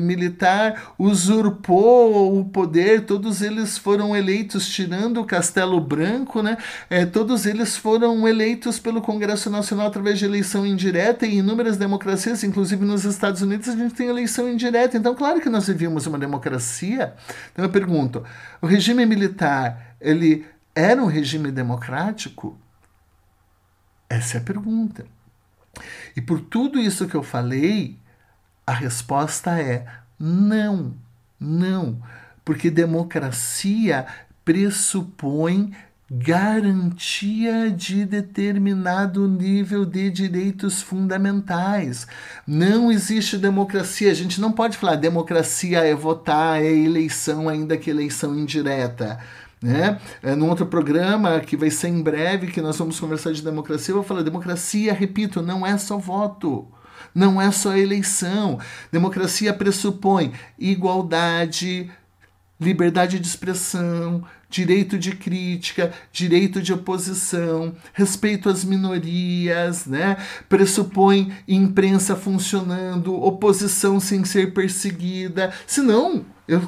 militar 0.00 0.94
usurpou 0.98 2.38
o 2.38 2.44
poder. 2.44 3.06
Todos 3.06 3.42
eles 3.42 3.78
foram 3.78 4.14
eleitos, 4.16 4.68
tirando 4.68 5.20
o 5.20 5.24
Castelo 5.24 5.80
Branco, 5.80 6.42
né? 6.42 6.56
É, 6.90 7.06
todos 7.06 7.46
eles 7.46 7.76
foram 7.76 8.28
eleitos 8.28 8.78
pelo 8.78 9.00
Congresso 9.00 9.50
Nacional 9.50 9.86
através 9.86 10.18
de 10.18 10.24
eleição 10.24 10.66
indireta 10.66 11.26
e 11.26 11.38
inúmeras 11.38 11.76
democracias, 11.76 12.44
inclusive 12.44 12.84
nos 12.84 13.04
Estados 13.04 13.42
Unidos, 13.42 13.68
a 13.68 13.76
gente 13.76 13.94
tem 13.94 14.08
eleição 14.08 14.48
indireta. 14.50 14.96
Então, 14.96 15.14
claro 15.14 15.40
que 15.40 15.48
nós 15.48 15.66
vivíamos 15.66 16.06
uma 16.06 16.18
democracia. 16.18 17.14
Então, 17.52 17.64
eu 17.64 17.70
pergunto: 17.70 18.22
o 18.60 18.66
regime 18.66 19.06
militar 19.06 19.96
ele 20.00 20.44
era 20.74 21.02
um 21.02 21.06
regime 21.06 21.50
democrático? 21.50 22.58
Essa 24.12 24.36
é 24.36 24.40
a 24.40 24.44
pergunta. 24.44 25.06
E 26.14 26.20
por 26.20 26.38
tudo 26.38 26.78
isso 26.78 27.08
que 27.08 27.14
eu 27.14 27.22
falei, 27.22 27.98
a 28.66 28.72
resposta 28.72 29.58
é 29.58 29.86
não, 30.18 30.94
não, 31.40 31.98
porque 32.44 32.70
democracia 32.70 34.06
pressupõe 34.44 35.72
garantia 36.10 37.70
de 37.70 38.04
determinado 38.04 39.26
nível 39.26 39.86
de 39.86 40.10
direitos 40.10 40.82
fundamentais. 40.82 42.06
Não 42.46 42.92
existe 42.92 43.38
democracia. 43.38 44.10
A 44.10 44.14
gente 44.14 44.38
não 44.38 44.52
pode 44.52 44.76
falar 44.76 44.96
democracia 44.96 45.78
é 45.78 45.94
votar, 45.94 46.60
é 46.60 46.70
eleição, 46.70 47.48
ainda 47.48 47.78
que 47.78 47.88
eleição 47.88 48.38
indireta. 48.38 49.18
Né? 49.62 50.00
É, 50.22 50.34
num 50.34 50.48
outro 50.48 50.66
programa 50.66 51.38
que 51.40 51.56
vai 51.56 51.70
ser 51.70 51.88
em 51.88 52.02
breve, 52.02 52.48
que 52.48 52.60
nós 52.60 52.76
vamos 52.76 52.98
conversar 52.98 53.32
de 53.32 53.42
democracia, 53.42 53.92
eu 53.92 53.96
vou 53.96 54.04
falar: 54.04 54.22
democracia, 54.22 54.92
repito, 54.92 55.40
não 55.40 55.66
é 55.66 55.78
só 55.78 55.96
voto. 55.96 56.66
Não 57.14 57.40
é 57.40 57.50
só 57.50 57.76
eleição. 57.76 58.58
Democracia 58.90 59.52
pressupõe 59.52 60.32
igualdade, 60.58 61.90
liberdade 62.58 63.18
de 63.18 63.26
expressão, 63.26 64.24
direito 64.48 64.98
de 64.98 65.12
crítica, 65.12 65.92
direito 66.12 66.60
de 66.60 66.72
oposição, 66.72 67.74
respeito 67.92 68.48
às 68.48 68.64
minorias, 68.64 69.86
né? 69.86 70.16
pressupõe 70.48 71.32
imprensa 71.48 72.14
funcionando, 72.14 73.14
oposição 73.14 73.98
sem 73.98 74.24
ser 74.24 74.52
perseguida. 74.52 75.52
Senão, 75.66 76.24
eu 76.46 76.62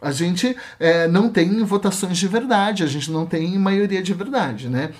a 0.00 0.10
gente 0.10 0.56
é, 0.78 1.06
não 1.06 1.28
tem 1.28 1.62
votações 1.64 2.18
de 2.18 2.28
verdade, 2.28 2.82
a 2.82 2.86
gente 2.86 3.10
não 3.10 3.26
tem 3.26 3.58
maioria 3.58 4.02
de 4.02 4.14
verdade, 4.14 4.68
né? 4.68 4.90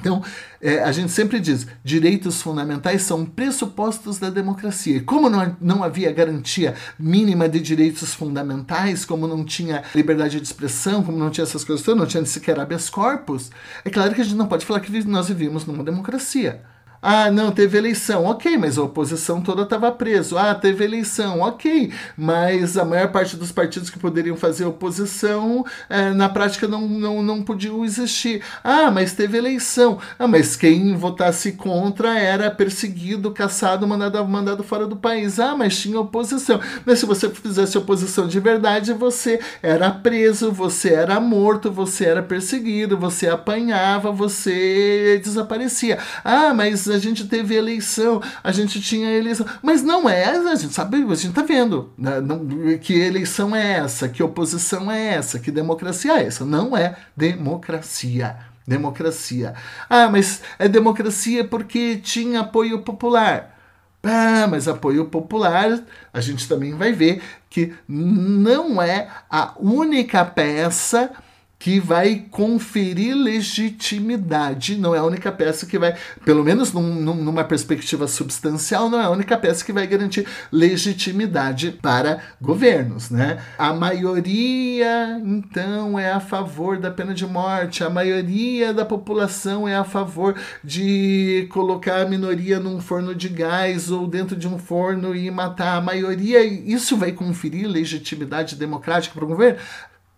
Então, 0.00 0.22
é, 0.60 0.82
a 0.82 0.92
gente 0.92 1.10
sempre 1.10 1.40
diz: 1.40 1.66
direitos 1.82 2.40
fundamentais 2.40 3.02
são 3.02 3.24
pressupostos 3.24 4.18
da 4.18 4.30
democracia. 4.30 4.96
E 4.96 5.00
como 5.00 5.28
não, 5.28 5.56
não 5.60 5.82
havia 5.82 6.12
garantia 6.12 6.74
mínima 6.98 7.48
de 7.48 7.60
direitos 7.60 8.14
fundamentais, 8.14 9.04
como 9.04 9.26
não 9.26 9.44
tinha 9.44 9.82
liberdade 9.94 10.38
de 10.38 10.46
expressão, 10.46 11.02
como 11.02 11.18
não 11.18 11.30
tinha 11.30 11.44
essas 11.44 11.64
coisas 11.64 11.84
todas, 11.84 12.00
não 12.00 12.06
tinha 12.06 12.24
sequer 12.24 12.58
habeas 12.60 12.88
corpus, 12.88 13.50
é 13.84 13.90
claro 13.90 14.14
que 14.14 14.20
a 14.20 14.24
gente 14.24 14.36
não 14.36 14.46
pode 14.46 14.64
falar 14.64 14.80
que 14.80 15.04
nós 15.04 15.28
vivíamos 15.28 15.66
numa 15.66 15.82
democracia. 15.82 16.62
Ah, 17.00 17.30
não, 17.30 17.52
teve 17.52 17.78
eleição, 17.78 18.24
ok, 18.24 18.56
mas 18.58 18.76
a 18.76 18.82
oposição 18.82 19.40
toda 19.40 19.62
estava 19.62 19.90
preso. 19.92 20.36
Ah, 20.36 20.52
teve 20.54 20.84
eleição, 20.84 21.40
ok, 21.40 21.92
mas 22.16 22.76
a 22.76 22.84
maior 22.84 23.12
parte 23.12 23.36
dos 23.36 23.52
partidos 23.52 23.88
que 23.88 23.98
poderiam 24.00 24.36
fazer 24.36 24.64
oposição, 24.64 25.64
é, 25.88 26.10
na 26.10 26.28
prática, 26.28 26.66
não, 26.66 26.88
não, 26.88 27.22
não 27.22 27.42
podiam 27.42 27.84
existir. 27.84 28.42
Ah, 28.64 28.90
mas 28.90 29.12
teve 29.12 29.38
eleição. 29.38 29.98
Ah, 30.18 30.26
mas 30.26 30.56
quem 30.56 30.96
votasse 30.96 31.52
contra 31.52 32.18
era 32.18 32.50
perseguido, 32.50 33.30
caçado, 33.30 33.86
mandado, 33.86 34.24
mandado 34.26 34.64
fora 34.64 34.86
do 34.86 34.96
país. 34.96 35.38
Ah, 35.38 35.54
mas 35.56 35.78
tinha 35.78 36.00
oposição. 36.00 36.60
Mas 36.84 36.98
se 36.98 37.06
você 37.06 37.30
fizesse 37.30 37.78
oposição 37.78 38.26
de 38.26 38.40
verdade, 38.40 38.92
você 38.92 39.38
era 39.62 39.90
preso, 39.90 40.50
você 40.50 40.94
era 40.94 41.20
morto, 41.20 41.70
você 41.70 42.06
era 42.06 42.22
perseguido, 42.22 42.98
você 42.98 43.28
apanhava, 43.28 44.10
você 44.10 45.20
desaparecia. 45.22 45.98
Ah, 46.24 46.52
mas 46.52 46.87
a 46.88 46.98
gente 46.98 47.26
teve 47.26 47.54
eleição, 47.54 48.22
a 48.42 48.52
gente 48.52 48.80
tinha 48.80 49.10
eleição. 49.10 49.46
Mas 49.62 49.82
não 49.82 50.08
é, 50.08 50.24
a 50.24 50.54
gente 50.54 50.72
sabe, 50.74 50.96
a 50.96 51.14
gente 51.14 51.28
está 51.28 51.42
vendo 51.42 51.92
né? 51.96 52.20
não, 52.20 52.46
que 52.78 52.94
eleição 52.94 53.54
é 53.54 53.78
essa, 53.78 54.08
que 54.08 54.22
oposição 54.22 54.90
é 54.90 55.14
essa, 55.14 55.38
que 55.38 55.50
democracia 55.50 56.18
é 56.18 56.26
essa. 56.26 56.44
Não 56.44 56.76
é 56.76 56.96
democracia. 57.16 58.36
Democracia. 58.66 59.54
Ah, 59.88 60.08
mas 60.10 60.42
é 60.58 60.68
democracia 60.68 61.42
porque 61.42 61.96
tinha 61.96 62.40
apoio 62.40 62.82
popular. 62.82 63.58
Ah, 64.02 64.46
mas 64.48 64.68
apoio 64.68 65.06
popular, 65.06 65.80
a 66.12 66.20
gente 66.20 66.46
também 66.46 66.74
vai 66.74 66.92
ver 66.92 67.22
que 67.50 67.74
não 67.88 68.80
é 68.80 69.08
a 69.28 69.54
única 69.58 70.24
peça 70.24 71.10
que 71.58 71.80
vai 71.80 72.24
conferir 72.30 73.16
legitimidade. 73.16 74.76
Não 74.76 74.94
é 74.94 74.98
a 74.98 75.04
única 75.04 75.32
peça 75.32 75.66
que 75.66 75.78
vai, 75.78 75.96
pelo 76.24 76.44
menos 76.44 76.72
num, 76.72 76.94
numa 77.14 77.42
perspectiva 77.42 78.06
substancial, 78.06 78.88
não 78.88 79.00
é 79.00 79.04
a 79.04 79.10
única 79.10 79.36
peça 79.36 79.64
que 79.64 79.72
vai 79.72 79.86
garantir 79.86 80.26
legitimidade 80.52 81.72
para 81.82 82.22
governos. 82.40 83.10
Né? 83.10 83.42
A 83.58 83.72
maioria, 83.72 85.20
então, 85.24 85.98
é 85.98 86.12
a 86.12 86.20
favor 86.20 86.78
da 86.78 86.90
pena 86.90 87.12
de 87.12 87.26
morte, 87.26 87.82
a 87.82 87.90
maioria 87.90 88.72
da 88.72 88.84
população 88.84 89.66
é 89.66 89.74
a 89.74 89.84
favor 89.84 90.36
de 90.62 91.48
colocar 91.50 92.02
a 92.02 92.06
minoria 92.06 92.60
num 92.60 92.80
forno 92.80 93.14
de 93.14 93.28
gás 93.28 93.90
ou 93.90 94.06
dentro 94.06 94.36
de 94.36 94.46
um 94.46 94.58
forno 94.58 95.14
e 95.14 95.28
matar. 95.30 95.78
A 95.78 95.80
maioria, 95.80 96.44
isso 96.44 96.96
vai 96.96 97.10
conferir 97.10 97.66
legitimidade 97.66 98.54
democrática 98.54 99.14
para 99.14 99.24
o 99.24 99.28
governo? 99.28 99.58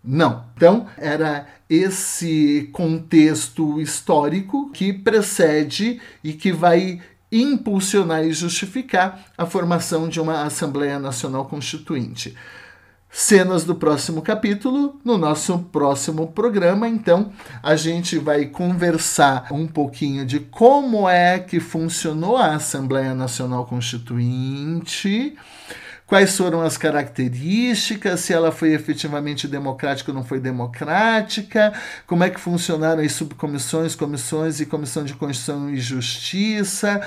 Não. 0.03 0.45
Então, 0.57 0.87
era 0.97 1.47
esse 1.69 2.69
contexto 2.73 3.81
histórico 3.81 4.71
que 4.71 4.93
precede 4.93 6.01
e 6.25 6.33
que 6.33 6.53
vai 6.53 7.01
impulsionar 7.31 8.25
e 8.25 8.33
justificar 8.33 9.27
a 9.37 9.47
formação 9.47 10.09
de 10.09 10.21
uma 10.21 10.43
Assembleia 10.43 10.99
Nacional 10.99 11.45
Constituinte. 11.45 12.35
Cenas 13.13 13.65
do 13.65 13.75
próximo 13.75 14.23
capítulo 14.23 15.01
no 15.05 15.19
nosso 15.19 15.59
próximo 15.59 16.29
programa. 16.29 16.89
Então, 16.89 17.33
a 17.63 17.75
gente 17.75 18.19
vai 18.19 18.47
conversar 18.47 19.49
um 19.51 19.67
pouquinho 19.67 20.25
de 20.25 20.39
como 20.39 21.09
é 21.09 21.39
que 21.41 21.59
funcionou 21.59 22.37
a 22.37 22.55
Assembleia 22.55 23.15
Nacional 23.15 23.67
Constituinte 23.67 25.37
quais 26.11 26.37
foram 26.37 26.61
as 26.61 26.77
características, 26.77 28.19
se 28.19 28.33
ela 28.33 28.51
foi 28.51 28.73
efetivamente 28.75 29.47
democrática 29.47 30.11
ou 30.11 30.15
não 30.17 30.25
foi 30.25 30.41
democrática, 30.41 31.73
como 32.05 32.25
é 32.25 32.29
que 32.29 32.41
funcionaram 32.41 33.01
as 33.01 33.13
subcomissões, 33.13 33.95
comissões 33.95 34.59
e 34.59 34.67
comissão 34.67 35.05
de 35.05 35.15
Constituição 35.15 35.71
e 35.71 35.79
Justiça, 35.79 37.01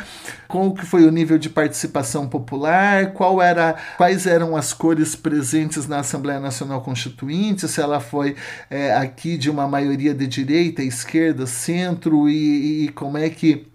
qual 0.47 0.73
que 0.73 0.85
foi 0.85 1.03
o 1.03 1.11
nível 1.11 1.37
de 1.37 1.49
participação 1.49 2.29
popular, 2.29 3.11
qual 3.11 3.41
era, 3.41 3.75
quais 3.97 4.25
eram 4.25 4.55
as 4.55 4.71
cores 4.71 5.17
presentes 5.17 5.85
na 5.85 5.99
Assembleia 5.99 6.39
Nacional 6.39 6.79
Constituinte, 6.79 7.67
se 7.67 7.81
ela 7.81 7.99
foi 7.99 8.37
é, 8.69 8.93
aqui 8.95 9.37
de 9.37 9.49
uma 9.49 9.67
maioria 9.67 10.13
de 10.13 10.25
direita, 10.25 10.81
esquerda, 10.81 11.45
centro 11.45 12.29
e, 12.29 12.85
e 12.85 12.89
como 12.93 13.17
é 13.17 13.29
que 13.29 13.72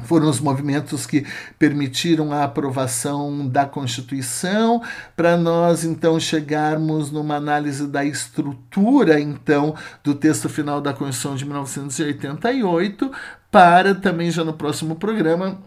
foram 0.00 0.28
os 0.28 0.40
movimentos 0.40 1.06
que 1.06 1.26
permitiram 1.58 2.32
a 2.32 2.44
aprovação 2.44 3.48
da 3.48 3.64
Constituição, 3.64 4.82
para 5.16 5.36
nós 5.36 5.84
então 5.84 6.20
chegarmos 6.20 7.10
numa 7.10 7.36
análise 7.36 7.86
da 7.86 8.04
estrutura 8.04 9.20
então 9.20 9.74
do 10.04 10.14
texto 10.14 10.48
final 10.48 10.80
da 10.80 10.92
Constituição 10.92 11.36
de 11.36 11.44
1988, 11.44 13.10
para 13.50 13.94
também 13.94 14.30
já 14.30 14.44
no 14.44 14.52
próximo 14.52 14.96
programa 14.96 15.58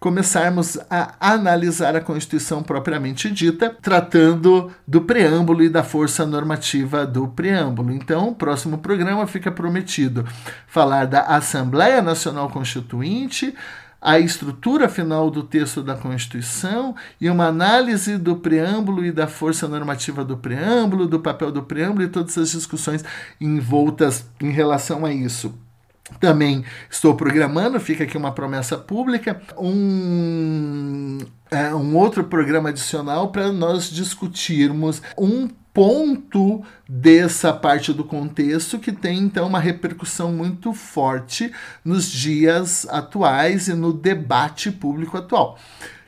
começarmos 0.00 0.78
a 0.88 1.14
analisar 1.20 1.96
a 1.96 2.00
Constituição 2.00 2.62
propriamente 2.62 3.30
dita, 3.30 3.76
tratando 3.82 4.70
do 4.86 5.00
preâmbulo 5.00 5.62
e 5.62 5.68
da 5.68 5.82
força 5.82 6.24
normativa 6.24 7.04
do 7.04 7.28
preâmbulo. 7.28 7.92
Então, 7.92 8.28
o 8.28 8.34
próximo 8.34 8.78
programa 8.78 9.26
fica 9.26 9.50
prometido 9.50 10.24
falar 10.66 11.06
da 11.06 11.22
Assembleia 11.22 12.00
Nacional 12.00 12.48
Constituinte, 12.48 13.54
a 14.00 14.20
estrutura 14.20 14.88
final 14.88 15.28
do 15.28 15.42
texto 15.42 15.82
da 15.82 15.96
Constituição 15.96 16.94
e 17.20 17.28
uma 17.28 17.46
análise 17.46 18.16
do 18.16 18.36
preâmbulo 18.36 19.04
e 19.04 19.10
da 19.10 19.26
força 19.26 19.66
normativa 19.66 20.24
do 20.24 20.36
preâmbulo, 20.36 21.08
do 21.08 21.18
papel 21.18 21.50
do 21.50 21.64
preâmbulo 21.64 22.04
e 22.04 22.08
todas 22.08 22.38
as 22.38 22.52
discussões 22.52 23.04
envoltas 23.40 24.24
em 24.40 24.52
relação 24.52 25.04
a 25.04 25.12
isso. 25.12 25.52
Também 26.20 26.64
estou 26.90 27.14
programando, 27.14 27.78
fica 27.78 28.04
aqui 28.04 28.16
uma 28.16 28.32
promessa 28.32 28.76
pública, 28.76 29.40
um, 29.58 31.18
é, 31.50 31.74
um 31.74 31.96
outro 31.96 32.24
programa 32.24 32.70
adicional 32.70 33.30
para 33.30 33.52
nós 33.52 33.90
discutirmos 33.90 35.02
um 35.16 35.48
ponto 35.78 36.64
dessa 36.88 37.52
parte 37.52 37.92
do 37.92 38.02
contexto 38.02 38.78
que 38.78 38.90
tem 38.90 39.18
então 39.18 39.46
uma 39.46 39.60
repercussão 39.60 40.32
muito 40.32 40.72
forte 40.72 41.52
nos 41.84 42.10
dias 42.10 42.84
atuais 42.88 43.68
e 43.68 43.74
no 43.74 43.92
debate 43.92 44.72
público 44.72 45.16
atual, 45.16 45.56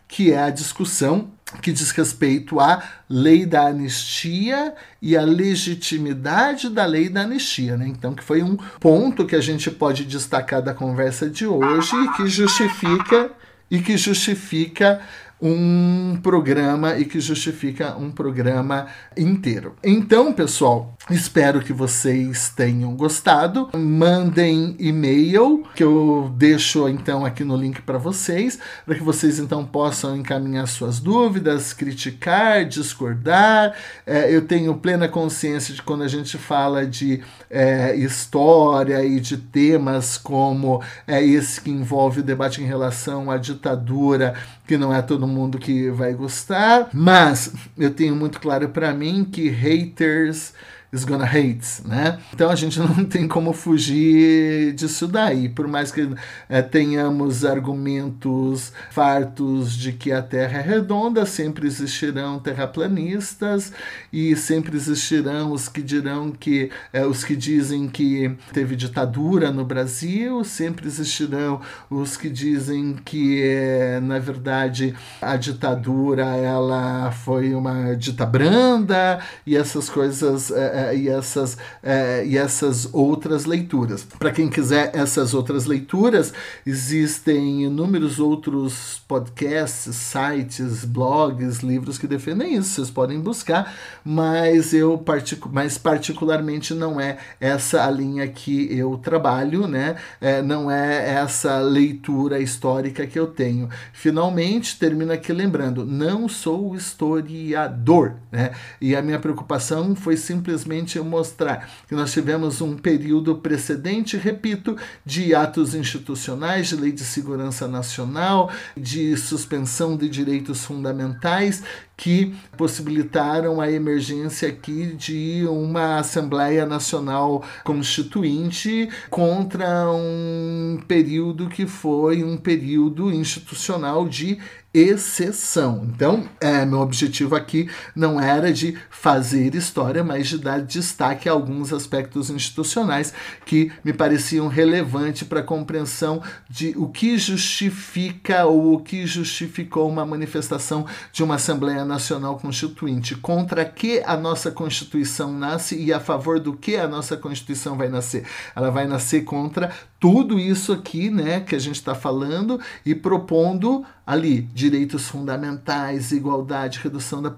que 0.08 0.32
é 0.32 0.42
a 0.42 0.50
discussão 0.50 1.30
que 1.60 1.72
diz 1.72 1.90
respeito 1.90 2.60
à 2.60 2.82
lei 3.08 3.44
da 3.44 3.66
anistia 3.66 4.74
e 5.02 5.16
à 5.16 5.22
legitimidade 5.22 6.68
da 6.68 6.84
lei 6.84 7.08
da 7.08 7.22
anistia, 7.22 7.76
né? 7.76 7.88
Então, 7.88 8.14
que 8.14 8.22
foi 8.22 8.42
um 8.42 8.56
ponto 8.78 9.26
que 9.26 9.34
a 9.34 9.40
gente 9.40 9.70
pode 9.70 10.04
destacar 10.04 10.62
da 10.62 10.72
conversa 10.72 11.28
de 11.28 11.46
hoje 11.46 11.96
e 11.96 12.08
que 12.12 12.28
justifica 12.28 13.30
e 13.70 13.80
que 13.80 13.96
justifica 13.96 15.00
um 15.42 16.18
programa 16.22 16.98
e 16.98 17.04
que 17.04 17.20
justifica 17.20 17.96
um 17.96 18.10
programa 18.10 18.86
inteiro. 19.16 19.74
Então, 19.82 20.32
pessoal, 20.32 20.94
espero 21.08 21.60
que 21.60 21.72
vocês 21.72 22.50
tenham 22.54 22.94
gostado. 22.94 23.70
Mandem 23.74 24.76
e-mail 24.78 25.64
que 25.74 25.82
eu 25.82 26.30
deixo 26.36 26.88
então 26.88 27.24
aqui 27.24 27.42
no 27.42 27.56
link 27.56 27.80
para 27.82 27.96
vocês, 27.98 28.58
para 28.84 28.94
que 28.94 29.02
vocês 29.02 29.38
então 29.38 29.64
possam 29.64 30.16
encaminhar 30.16 30.66
suas 30.68 31.00
dúvidas, 31.00 31.72
criticar, 31.72 32.64
discordar. 32.64 33.74
É, 34.06 34.34
eu 34.34 34.42
tenho 34.42 34.74
plena 34.74 35.08
consciência 35.08 35.74
de 35.74 35.82
quando 35.82 36.02
a 36.02 36.08
gente 36.08 36.36
fala 36.36 36.86
de 36.86 37.22
é, 37.48 37.96
história 37.96 39.02
e 39.04 39.20
de 39.20 39.38
temas 39.38 40.18
como 40.18 40.82
é, 41.06 41.24
esse 41.24 41.60
que 41.60 41.70
envolve 41.70 42.20
o 42.20 42.24
debate 42.24 42.62
em 42.62 42.66
relação 42.66 43.30
à 43.30 43.36
ditadura 43.36 44.34
que 44.70 44.78
não 44.78 44.94
é 44.94 45.02
todo 45.02 45.26
mundo 45.30 45.58
que 45.58 45.90
vai 45.90 46.12
gostar, 46.12 46.90
mas 46.92 47.52
eu 47.78 47.90
tenho 47.90 48.14
muito 48.14 48.40
claro 48.40 48.68
para 48.68 48.92
mim 48.92 49.24
que 49.24 49.48
haters 49.48 50.52
is 50.92 51.04
gonna 51.04 51.24
hate, 51.24 51.86
né? 51.86 52.18
Então 52.34 52.50
a 52.50 52.56
gente 52.56 52.78
não 52.80 53.04
tem 53.04 53.28
como 53.28 53.52
fugir 53.52 54.72
disso 54.74 55.06
daí, 55.06 55.48
por 55.48 55.68
mais 55.68 55.92
que 55.92 56.08
é, 56.48 56.60
tenhamos 56.62 57.44
argumentos 57.44 58.72
fartos 58.90 59.74
de 59.76 59.92
que 59.92 60.10
a 60.10 60.22
Terra 60.22 60.58
é 60.58 60.62
redonda, 60.62 61.24
sempre 61.24 61.66
existirão 61.66 62.38
terraplanistas 62.38 63.72
e 64.12 64.34
sempre 64.34 64.76
existirão 64.76 65.52
os 65.52 65.68
que 65.68 65.82
dirão 65.82 66.32
que 66.32 66.70
é, 66.92 67.06
os 67.06 67.24
que 67.24 67.36
dizem 67.36 67.88
que 67.88 68.36
teve 68.52 68.74
ditadura 68.74 69.50
no 69.52 69.64
Brasil, 69.64 70.42
sempre 70.44 70.88
existirão 70.88 71.60
os 71.88 72.16
que 72.16 72.28
dizem 72.28 72.94
que 73.04 73.42
é, 73.42 74.00
na 74.00 74.18
verdade 74.18 74.94
a 75.22 75.36
ditadura 75.36 76.24
ela 76.24 77.12
foi 77.12 77.54
uma 77.54 77.94
dita 77.94 78.26
branda 78.26 79.20
e 79.46 79.56
essas 79.56 79.88
coisas 79.88 80.50
é, 80.50 80.79
é, 80.80 80.96
e, 80.96 81.08
essas, 81.08 81.58
é, 81.82 82.24
e 82.24 82.38
essas 82.38 82.88
outras 82.92 83.44
leituras. 83.44 84.06
Para 84.18 84.30
quem 84.30 84.48
quiser 84.48 84.90
essas 84.94 85.34
outras 85.34 85.66
leituras, 85.66 86.32
existem 86.66 87.64
inúmeros 87.64 88.18
outros 88.18 89.02
podcasts, 89.06 89.94
sites, 89.94 90.84
blogs, 90.84 91.58
livros 91.58 91.98
que 91.98 92.06
defendem 92.06 92.54
isso. 92.54 92.70
Vocês 92.70 92.90
podem 92.90 93.20
buscar, 93.20 93.74
mas 94.04 94.72
eu 94.72 94.96
particu 94.96 95.48
mais 95.48 95.76
particularmente 95.76 96.72
não 96.74 97.00
é 97.00 97.18
essa 97.40 97.84
a 97.84 97.90
linha 97.90 98.26
que 98.28 98.68
eu 98.76 98.96
trabalho, 98.96 99.66
né? 99.66 99.96
É, 100.20 100.40
não 100.40 100.70
é 100.70 101.10
essa 101.14 101.58
leitura 101.58 102.38
histórica 102.38 103.06
que 103.06 103.18
eu 103.18 103.26
tenho. 103.26 103.68
Finalmente, 103.92 104.78
termino 104.78 105.12
aqui 105.12 105.32
lembrando, 105.32 105.84
não 105.84 106.28
sou 106.28 106.74
historiador, 106.74 108.14
né? 108.30 108.52
E 108.80 108.94
a 108.94 109.02
minha 109.02 109.18
preocupação 109.18 109.94
foi 109.94 110.16
simplesmente 110.16 110.69
simplesmente 110.70 111.00
mostrar 111.00 111.68
que 111.88 111.94
nós 111.94 112.12
tivemos 112.12 112.60
um 112.60 112.76
período 112.76 113.36
precedente, 113.36 114.16
repito, 114.16 114.76
de 115.04 115.34
atos 115.34 115.74
institucionais, 115.74 116.68
de 116.68 116.76
lei 116.76 116.92
de 116.92 117.02
segurança 117.02 117.66
nacional, 117.66 118.50
de 118.76 119.16
suspensão 119.16 119.96
de 119.96 120.08
direitos 120.08 120.64
fundamentais 120.64 121.62
que 121.96 122.34
possibilitaram 122.56 123.60
a 123.60 123.70
emergência 123.70 124.48
aqui 124.48 124.94
de 124.94 125.44
uma 125.46 125.98
Assembleia 125.98 126.64
Nacional 126.64 127.44
Constituinte 127.62 128.88
contra 129.10 129.90
um 129.90 130.80
período 130.88 131.48
que 131.48 131.66
foi 131.66 132.24
um 132.24 132.38
período 132.38 133.12
institucional 133.12 134.08
de 134.08 134.38
exceção. 134.72 135.84
Então, 135.84 136.28
é, 136.40 136.64
meu 136.64 136.78
objetivo 136.78 137.34
aqui 137.34 137.68
não 137.94 138.20
era 138.20 138.52
de 138.52 138.78
fazer 138.88 139.54
história, 139.54 140.04
mas 140.04 140.28
de 140.28 140.38
dar 140.38 140.60
destaque 140.60 141.28
a 141.28 141.32
alguns 141.32 141.72
aspectos 141.72 142.30
institucionais 142.30 143.12
que 143.44 143.72
me 143.84 143.92
pareciam 143.92 144.46
relevantes 144.46 145.26
para 145.26 145.40
a 145.40 145.44
compreensão 145.44 146.22
de 146.48 146.72
o 146.76 146.88
que 146.88 147.18
justifica 147.18 148.44
ou 148.44 148.74
o 148.74 148.80
que 148.80 149.06
justificou 149.06 149.88
uma 149.88 150.06
manifestação 150.06 150.86
de 151.12 151.24
uma 151.24 151.34
Assembleia 151.34 151.84
Nacional 151.84 152.38
Constituinte, 152.38 153.16
contra 153.16 153.64
que 153.64 154.02
a 154.06 154.16
nossa 154.16 154.50
Constituição 154.52 155.32
nasce 155.32 155.76
e 155.76 155.92
a 155.92 155.98
favor 155.98 156.38
do 156.38 156.52
que 156.52 156.76
a 156.76 156.86
nossa 156.86 157.16
Constituição 157.16 157.76
vai 157.76 157.88
nascer. 157.88 158.24
Ela 158.54 158.70
vai 158.70 158.86
nascer 158.86 159.24
contra 159.24 159.70
tudo 159.98 160.38
isso 160.38 160.72
aqui, 160.72 161.10
né, 161.10 161.40
que 161.40 161.54
a 161.54 161.58
gente 161.58 161.76
está 161.76 161.94
falando 161.94 162.58
e 162.86 162.94
propondo 162.94 163.84
ali 164.06 164.48
direitos 164.60 165.08
fundamentais, 165.08 166.12
igualdade, 166.12 166.80
redução 166.82 167.22
da, 167.22 167.32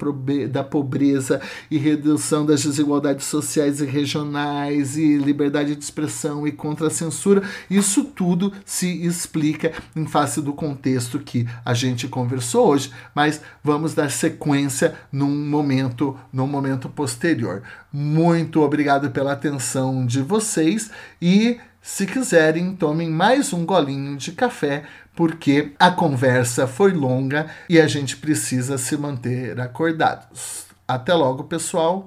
da 0.51 0.65
pobreza 0.65 1.41
e 1.71 1.79
redução 1.79 2.45
das 2.45 2.65
desigualdades 2.65 3.27
sociais 3.27 3.81
e 3.81 3.87
regionais 3.87 4.99
e 4.99 5.17
liberdade 5.17 5.77
de 5.77 5.83
expressão 5.83 6.47
e 6.47 6.53
contra 6.53 6.89
a 6.89 6.91
censura. 6.91 7.43
Isso 7.71 8.05
tudo 8.05 8.53
se 8.67 9.07
explica 9.07 9.73
em 9.95 10.05
face 10.05 10.43
do 10.43 10.53
contexto 10.53 11.21
que 11.21 11.47
a 11.65 11.73
gente 11.73 12.09
conversou 12.09 12.67
hoje, 12.69 12.91
mas 13.15 13.41
vamos 13.63 13.95
dar 13.95 14.11
sequência 14.11 14.95
num 15.13 15.49
momento, 15.49 16.19
num 16.33 16.49
momento 16.49 16.89
posterior. 16.89 17.63
Muito 17.93 18.63
obrigado 18.63 19.11
pela 19.11 19.33
atenção 19.33 20.05
de 20.05 20.21
vocês 20.21 20.91
e 21.21 21.61
se 21.85 22.07
quiserem, 22.07 22.77
tomem 22.77 23.11
mais 23.11 23.53
um 23.53 23.67
golinho 23.67 24.17
de 24.17 24.31
café, 24.31 24.85
porque 25.15 25.73
a 25.79 25.91
conversa 25.91 26.67
foi 26.67 26.93
longa 26.93 27.51
e 27.69 27.81
a 27.81 27.87
gente 27.87 28.17
precisa 28.17 28.79
se 28.79 28.97
manter 28.97 29.61
acordados. 29.61 30.67
Até 30.87 31.15
logo, 31.15 31.45
pessoal. 31.45 32.07